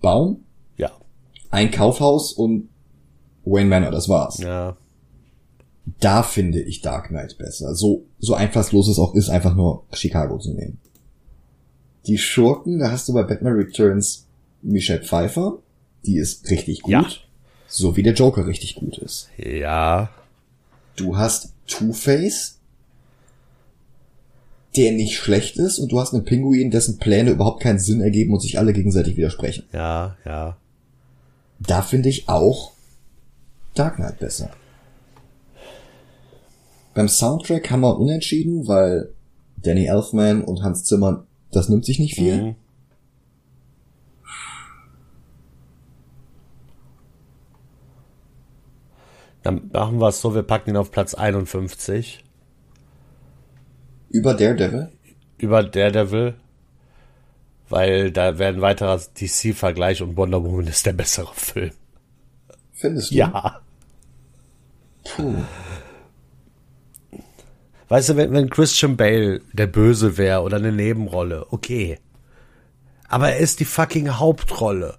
Baum, 0.00 0.44
Ja, 0.76 0.92
ein 1.50 1.72
Kaufhaus 1.72 2.32
und 2.32 2.68
Wayne 3.44 3.68
Manor, 3.68 3.90
das 3.90 4.08
war's. 4.08 4.38
ja. 4.38 4.76
Da 6.00 6.22
finde 6.22 6.60
ich 6.60 6.80
Dark 6.82 7.08
Knight 7.08 7.38
besser. 7.38 7.74
So, 7.74 8.04
so 8.18 8.34
einfallslos 8.34 8.88
es 8.88 8.98
auch 8.98 9.14
ist, 9.14 9.28
einfach 9.28 9.54
nur 9.54 9.84
Chicago 9.92 10.38
zu 10.38 10.52
nehmen. 10.52 10.78
Die 12.06 12.18
Schurken, 12.18 12.78
da 12.78 12.90
hast 12.90 13.08
du 13.08 13.12
bei 13.12 13.22
Batman 13.22 13.54
Returns 13.54 14.26
Michelle 14.62 15.02
Pfeiffer. 15.02 15.58
Die 16.04 16.16
ist 16.16 16.50
richtig 16.50 16.82
gut. 16.82 16.92
Ja. 16.92 17.06
So 17.66 17.96
wie 17.96 18.02
der 18.02 18.14
Joker 18.14 18.46
richtig 18.46 18.76
gut 18.76 18.98
ist. 18.98 19.28
Ja. 19.36 20.10
Du 20.96 21.16
hast 21.16 21.52
Two-Face, 21.66 22.58
der 24.76 24.92
nicht 24.92 25.16
schlecht 25.16 25.58
ist, 25.58 25.78
und 25.78 25.92
du 25.92 26.00
hast 26.00 26.14
einen 26.14 26.24
Pinguin, 26.24 26.70
dessen 26.70 26.98
Pläne 26.98 27.30
überhaupt 27.30 27.62
keinen 27.62 27.78
Sinn 27.78 28.00
ergeben 28.00 28.32
und 28.32 28.40
sich 28.40 28.58
alle 28.58 28.72
gegenseitig 28.72 29.16
widersprechen. 29.16 29.64
Ja, 29.72 30.16
ja. 30.24 30.56
Da 31.60 31.82
finde 31.82 32.08
ich 32.08 32.28
auch 32.28 32.72
Dark 33.74 33.96
Knight 33.96 34.18
besser. 34.18 34.50
Beim 36.98 37.06
Soundtrack 37.06 37.70
haben 37.70 37.82
wir 37.82 37.96
unentschieden, 37.96 38.66
weil 38.66 39.14
Danny 39.56 39.86
Elfman 39.86 40.42
und 40.42 40.64
Hans 40.64 40.82
Zimmer, 40.82 41.28
das 41.52 41.68
nimmt 41.68 41.84
sich 41.84 42.00
nicht 42.00 42.16
viel. 42.16 42.42
Mhm. 42.42 42.54
Dann 49.44 49.70
machen 49.72 50.00
wir 50.00 50.08
es 50.08 50.20
so, 50.20 50.34
wir 50.34 50.42
packen 50.42 50.70
ihn 50.70 50.76
auf 50.76 50.90
Platz 50.90 51.14
51 51.14 52.24
Über 54.10 54.34
Daredevil. 54.34 54.88
über 55.38 55.62
Daredevil, 55.62 56.34
weil 57.68 58.10
da 58.10 58.40
wäre 58.40 58.54
ein 58.54 58.60
weiterer 58.60 58.98
DC-Vergleich 58.98 60.02
und 60.02 60.16
Wonder 60.16 60.42
Woman 60.42 60.66
ist 60.66 60.84
der 60.84 60.94
bessere 60.94 61.32
Film. 61.32 61.70
Findest 62.72 63.12
du? 63.12 63.14
Ja. 63.14 63.60
Puh. 65.04 65.44
Weißt 67.88 68.10
du, 68.10 68.16
wenn, 68.16 68.32
wenn 68.32 68.50
Christian 68.50 68.96
Bale 68.96 69.40
der 69.52 69.66
Böse 69.66 70.18
wäre 70.18 70.42
oder 70.42 70.58
eine 70.58 70.72
Nebenrolle, 70.72 71.46
okay. 71.50 71.98
Aber 73.08 73.30
er 73.30 73.38
ist 73.38 73.60
die 73.60 73.64
fucking 73.64 74.10
Hauptrolle. 74.18 74.98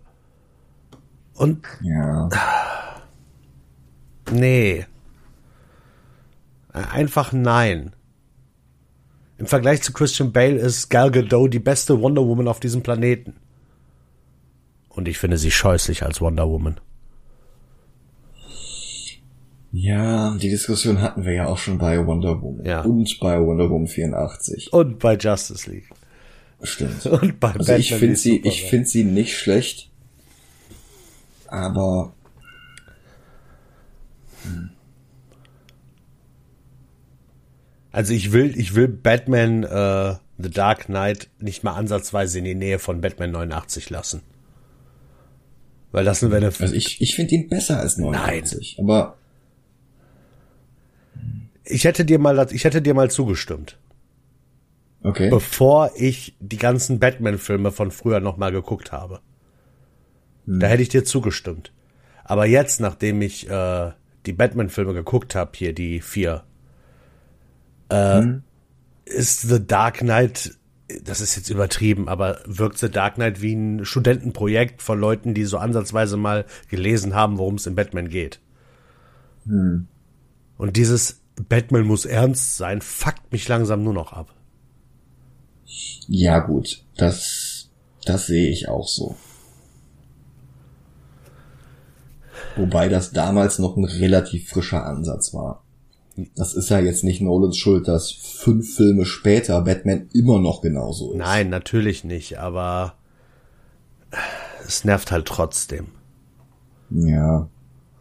Und 1.35 1.65
Ja. 1.81 2.29
Nee. 4.31 4.85
Einfach 6.73 7.31
nein. 7.31 7.93
Im 9.37 9.45
Vergleich 9.45 9.81
zu 9.81 9.93
Christian 9.93 10.33
Bale 10.33 10.57
ist 10.57 10.89
Gal 10.89 11.11
Gadot 11.11 11.53
die 11.53 11.59
beste 11.59 12.01
Wonder 12.01 12.25
Woman 12.25 12.47
auf 12.47 12.59
diesem 12.59 12.83
Planeten. 12.83 13.35
Und 14.89 15.07
ich 15.07 15.17
finde 15.17 15.37
sie 15.37 15.51
scheußlich 15.51 16.03
als 16.03 16.19
Wonder 16.19 16.47
Woman. 16.49 16.79
Ja, 19.71 20.35
die 20.35 20.49
Diskussion 20.49 21.01
hatten 21.01 21.25
wir 21.25 21.33
ja 21.33 21.45
auch 21.45 21.57
schon 21.57 21.77
bei 21.77 22.05
Wonder 22.05 22.41
Woman. 22.41 22.65
Ja. 22.65 22.81
Und 22.81 23.19
bei 23.19 23.39
Wonder 23.39 23.69
Woman 23.69 23.87
84. 23.87 24.73
Und 24.73 24.99
bei 24.99 25.15
Justice 25.15 25.69
League. 25.69 25.89
Stimmt. 26.63 27.05
Und 27.05 27.39
bei 27.39 27.51
Also 27.51 27.73
ich 27.73 27.91
Batman 27.91 27.99
finde 27.99 28.13
wie 28.13 28.17
sie, 28.17 28.37
ich 28.43 28.63
finde 28.65 28.87
sie 28.87 29.03
nicht 29.03 29.37
schlecht. 29.37 29.89
Aber 31.47 32.13
Also 37.91 38.13
ich 38.13 38.31
will, 38.31 38.57
ich 38.57 38.75
will 38.75 38.87
Batman 38.87 39.63
äh, 39.63 40.15
The 40.37 40.49
Dark 40.49 40.85
Knight 40.85 41.29
nicht 41.39 41.63
mal 41.63 41.73
ansatzweise 41.73 42.39
in 42.39 42.45
die 42.45 42.55
Nähe 42.55 42.79
von 42.79 43.01
Batman 43.01 43.31
89 43.31 43.89
lassen. 43.89 44.21
Weil 45.91 46.05
das 46.05 46.23
eine. 46.23 46.45
Also 46.47 46.73
ich, 46.73 47.01
ich 47.01 47.15
finde 47.15 47.35
ihn 47.35 47.49
besser 47.49 47.79
als 47.79 47.97
99. 47.97 48.75
Nein. 48.77 48.85
Aber 48.85 49.17
ich 51.69 51.85
hätte 51.85 52.05
dir 52.05 52.19
mal, 52.19 52.47
ich 52.51 52.63
hätte 52.63 52.81
dir 52.81 52.93
mal 52.93 53.11
zugestimmt. 53.11 53.77
Okay. 55.01 55.29
Bevor 55.29 55.91
ich 55.95 56.35
die 56.39 56.57
ganzen 56.57 56.99
Batman-Filme 56.99 57.71
von 57.71 57.91
früher 57.91 58.19
nochmal 58.19 58.51
geguckt 58.51 58.91
habe. 58.91 59.21
Hm. 60.45 60.59
Da 60.59 60.67
hätte 60.67 60.81
ich 60.81 60.89
dir 60.89 61.05
zugestimmt. 61.05 61.71
Aber 62.25 62.45
jetzt, 62.45 62.81
nachdem 62.81 63.21
ich 63.21 63.49
äh, 63.49 63.91
die 64.25 64.33
Batman-Filme 64.33 64.93
geguckt 64.93 65.35
habe, 65.35 65.51
hier 65.55 65.73
die 65.73 66.01
vier, 66.01 66.43
äh, 67.89 68.17
hm. 68.17 68.43
ist 69.05 69.41
The 69.41 69.65
Dark 69.65 69.99
Knight, 69.99 70.57
das 71.03 71.21
ist 71.21 71.37
jetzt 71.37 71.49
übertrieben, 71.49 72.09
aber 72.09 72.39
wirkt 72.45 72.79
The 72.79 72.89
Dark 72.89 73.15
Knight 73.15 73.41
wie 73.41 73.53
ein 73.53 73.85
Studentenprojekt 73.85 74.81
von 74.81 74.99
Leuten, 74.99 75.33
die 75.33 75.45
so 75.45 75.59
ansatzweise 75.59 76.17
mal 76.17 76.45
gelesen 76.67 77.15
haben, 77.15 77.37
worum 77.37 77.55
es 77.55 77.67
in 77.67 77.75
Batman 77.75 78.09
geht. 78.09 78.41
Hm. 79.45 79.87
Und 80.57 80.75
dieses 80.75 81.18
Batman 81.47 81.85
muss 81.85 82.05
ernst 82.05 82.57
sein, 82.57 82.81
fuckt 82.81 83.31
mich 83.31 83.47
langsam 83.47 83.83
nur 83.83 83.93
noch 83.93 84.13
ab. 84.13 84.33
Ja, 86.07 86.39
gut, 86.39 86.83
das, 86.97 87.69
das 88.05 88.27
sehe 88.27 88.49
ich 88.49 88.67
auch 88.67 88.87
so. 88.87 89.15
Wobei 92.55 92.89
das 92.89 93.11
damals 93.11 93.59
noch 93.59 93.77
ein 93.77 93.85
relativ 93.85 94.49
frischer 94.49 94.85
Ansatz 94.85 95.33
war. 95.33 95.63
Das 96.35 96.53
ist 96.53 96.69
ja 96.69 96.79
jetzt 96.79 97.03
nicht 97.03 97.21
Nolans 97.21 97.57
Schuld, 97.57 97.87
dass 97.87 98.11
fünf 98.11 98.75
Filme 98.75 99.05
später 99.05 99.61
Batman 99.61 100.09
immer 100.13 100.39
noch 100.39 100.61
genauso 100.61 101.11
ist. 101.11 101.17
Nein, 101.17 101.49
natürlich 101.49 102.03
nicht, 102.03 102.39
aber 102.39 102.95
es 104.65 104.83
nervt 104.83 105.11
halt 105.11 105.27
trotzdem. 105.27 105.87
Ja. 106.89 107.47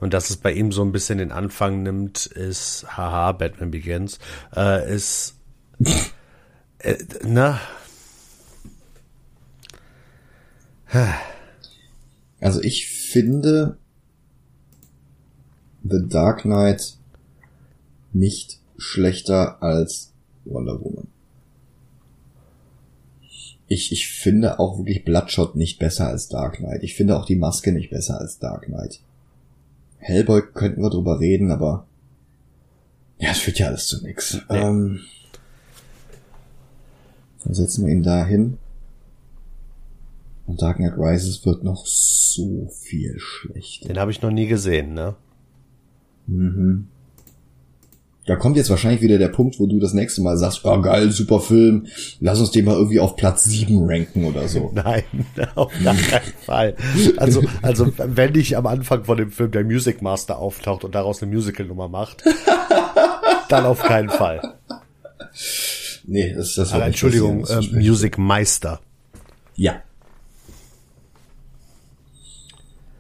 Und 0.01 0.15
dass 0.15 0.31
es 0.31 0.37
bei 0.37 0.53
ihm 0.53 0.71
so 0.73 0.83
ein 0.83 0.93
bisschen 0.93 1.19
den 1.19 1.33
Anfang 1.33 1.83
nimmt, 1.83 2.27
ist, 2.27 2.87
haha, 2.97 3.33
Batman 3.33 3.71
Begins, 3.71 4.19
äh, 4.55 4.95
ist, 4.95 5.35
äh, 6.79 6.97
na. 7.25 7.61
Also 12.41 12.63
ich 12.63 12.87
finde 12.89 13.77
The 15.83 16.07
Dark 16.09 16.43
Knight 16.43 16.97
nicht 18.13 18.61
schlechter 18.77 19.63
als 19.63 20.13
Wonder 20.45 20.81
Woman. 20.81 21.09
Ich, 23.67 23.93
ich 23.93 24.09
finde 24.09 24.59
auch 24.59 24.79
wirklich 24.79 25.05
Bloodshot 25.05 25.57
nicht 25.57 25.79
besser 25.79 26.09
als 26.09 26.29
Dark 26.29 26.57
Knight. 26.57 26.83
Ich 26.83 26.95
finde 26.95 27.19
auch 27.19 27.27
die 27.27 27.37
Maske 27.37 27.73
nicht 27.73 27.91
besser 27.91 28.19
als 28.19 28.39
Dark 28.39 28.65
Knight. 28.65 29.01
Hellboy 29.99 30.43
könnten 30.55 30.83
wir 30.83 30.91
drüber 30.91 31.21
reden, 31.21 31.51
aber 31.51 31.87
ja, 33.19 33.31
es 33.31 33.39
führt 33.39 33.59
ja 33.59 33.67
alles 33.67 33.87
zu 33.89 34.03
nichts. 34.03 34.39
Nee. 34.49 34.59
Ähm, 34.59 35.01
dann 37.45 37.55
setzen 37.55 37.87
wir 37.87 37.93
ihn 37.93 38.03
da 38.03 38.25
hin. 38.25 38.59
Und 40.47 40.63
Dark 40.63 40.77
Knight 40.79 40.95
Rises 40.97 41.45
wird 41.45 41.63
noch 41.63 41.85
so 41.85 42.69
viel 42.69 43.19
schlechter. 43.19 43.89
Den 43.89 43.99
habe 43.99 44.11
ich 44.11 44.23
noch 44.23 44.31
nie 44.31 44.47
gesehen, 44.47 44.95
ne? 44.95 45.15
Mhm. 46.27 46.89
Da 48.29 48.37
kommt 48.37 48.59
jetzt 48.59 48.69
wahrscheinlich 48.69 49.01
wieder 49.01 49.17
der 49.17 49.29
Punkt, 49.29 49.59
wo 49.59 49.67
du 49.67 49.81
das 49.81 49.95
nächste 49.95 50.21
Mal 50.21 50.37
sagst, 50.37 50.63
oh 50.63 50.83
geil, 50.83 51.11
super 51.13 51.41
Film, 51.41 51.87
lass 52.21 52.39
uns 52.39 52.51
den 52.51 52.67
mal 52.67 52.75
irgendwie 52.75 53.01
auf 53.01 53.17
Platz 53.17 53.45
7 53.45 53.89
ranken 53.89 54.27
oder 54.27 54.47
so. 54.49 54.71
Nein, 54.75 55.05
auf 55.55 55.73
keinen 55.73 55.97
Fall. 56.45 56.77
Also, 57.17 57.43
also, 57.63 57.91
wenn 57.97 58.33
nicht 58.33 58.55
am 58.59 58.67
Anfang 58.67 59.05
von 59.05 59.17
dem 59.17 59.31
Film 59.31 59.51
der 59.51 59.65
Music 59.65 60.03
Master 60.03 60.39
auftaucht 60.39 60.85
und 60.85 60.95
daraus 60.95 61.23
eine 61.23 61.33
Musical-Nummer 61.33 61.89
macht, 61.89 62.23
dann 63.49 63.65
auf 63.65 63.83
keinen 63.83 64.11
Fall. 64.11 64.57
Nee, 66.05 66.35
das, 66.35 66.55
das 66.55 66.75
Aber 66.75 66.85
Entschuldigung, 66.85 67.47
äh, 67.47 67.63
Music 67.73 68.19
Meister. 68.19 68.83
Ja. 69.57 69.83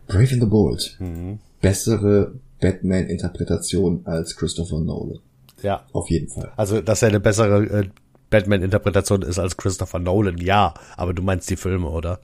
Brave 0.07 0.33
and 0.33 0.41
the 0.41 0.47
Bold. 0.47 0.97
Mhm. 1.01 1.39
Bessere 1.61 2.33
Batman-Interpretation 2.61 4.03
als 4.05 4.37
Christopher 4.37 4.81
Nolan. 4.81 5.21
Ja. 5.63 5.85
Auf 5.93 6.09
jeden 6.11 6.29
Fall. 6.29 6.53
Also, 6.57 6.81
dass 6.81 7.03
er 7.03 7.09
eine 7.09 7.21
bessere 7.21 7.65
äh, 7.65 7.89
Batman-Interpretation 8.31 9.23
ist 9.23 9.39
als 9.39 9.57
Christopher 9.57 9.99
Nolan, 9.99 10.39
ja. 10.39 10.75
Aber 10.97 11.15
du 11.15 11.23
meinst 11.23 11.49
die 11.51 11.57
Filme, 11.57 11.89
oder? 11.89 12.21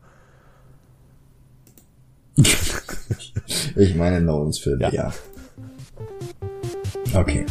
ich 3.76 3.94
meine 3.94 4.20
Nolans 4.20 4.58
Filme, 4.58 4.82
ja. 4.82 4.90
ja. 4.90 5.12
Okay. 7.14 7.46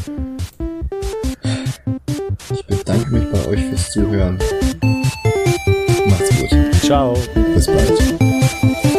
Ich 2.51 2.65
bedanke 2.67 3.11
mich 3.11 3.31
bei 3.31 3.45
euch 3.47 3.63
fürs 3.65 3.91
Zuhören. 3.91 4.37
Macht's 6.07 6.37
gut. 6.37 6.75
Ciao. 6.81 7.17
Bis 7.53 7.67
bald. 7.67 8.92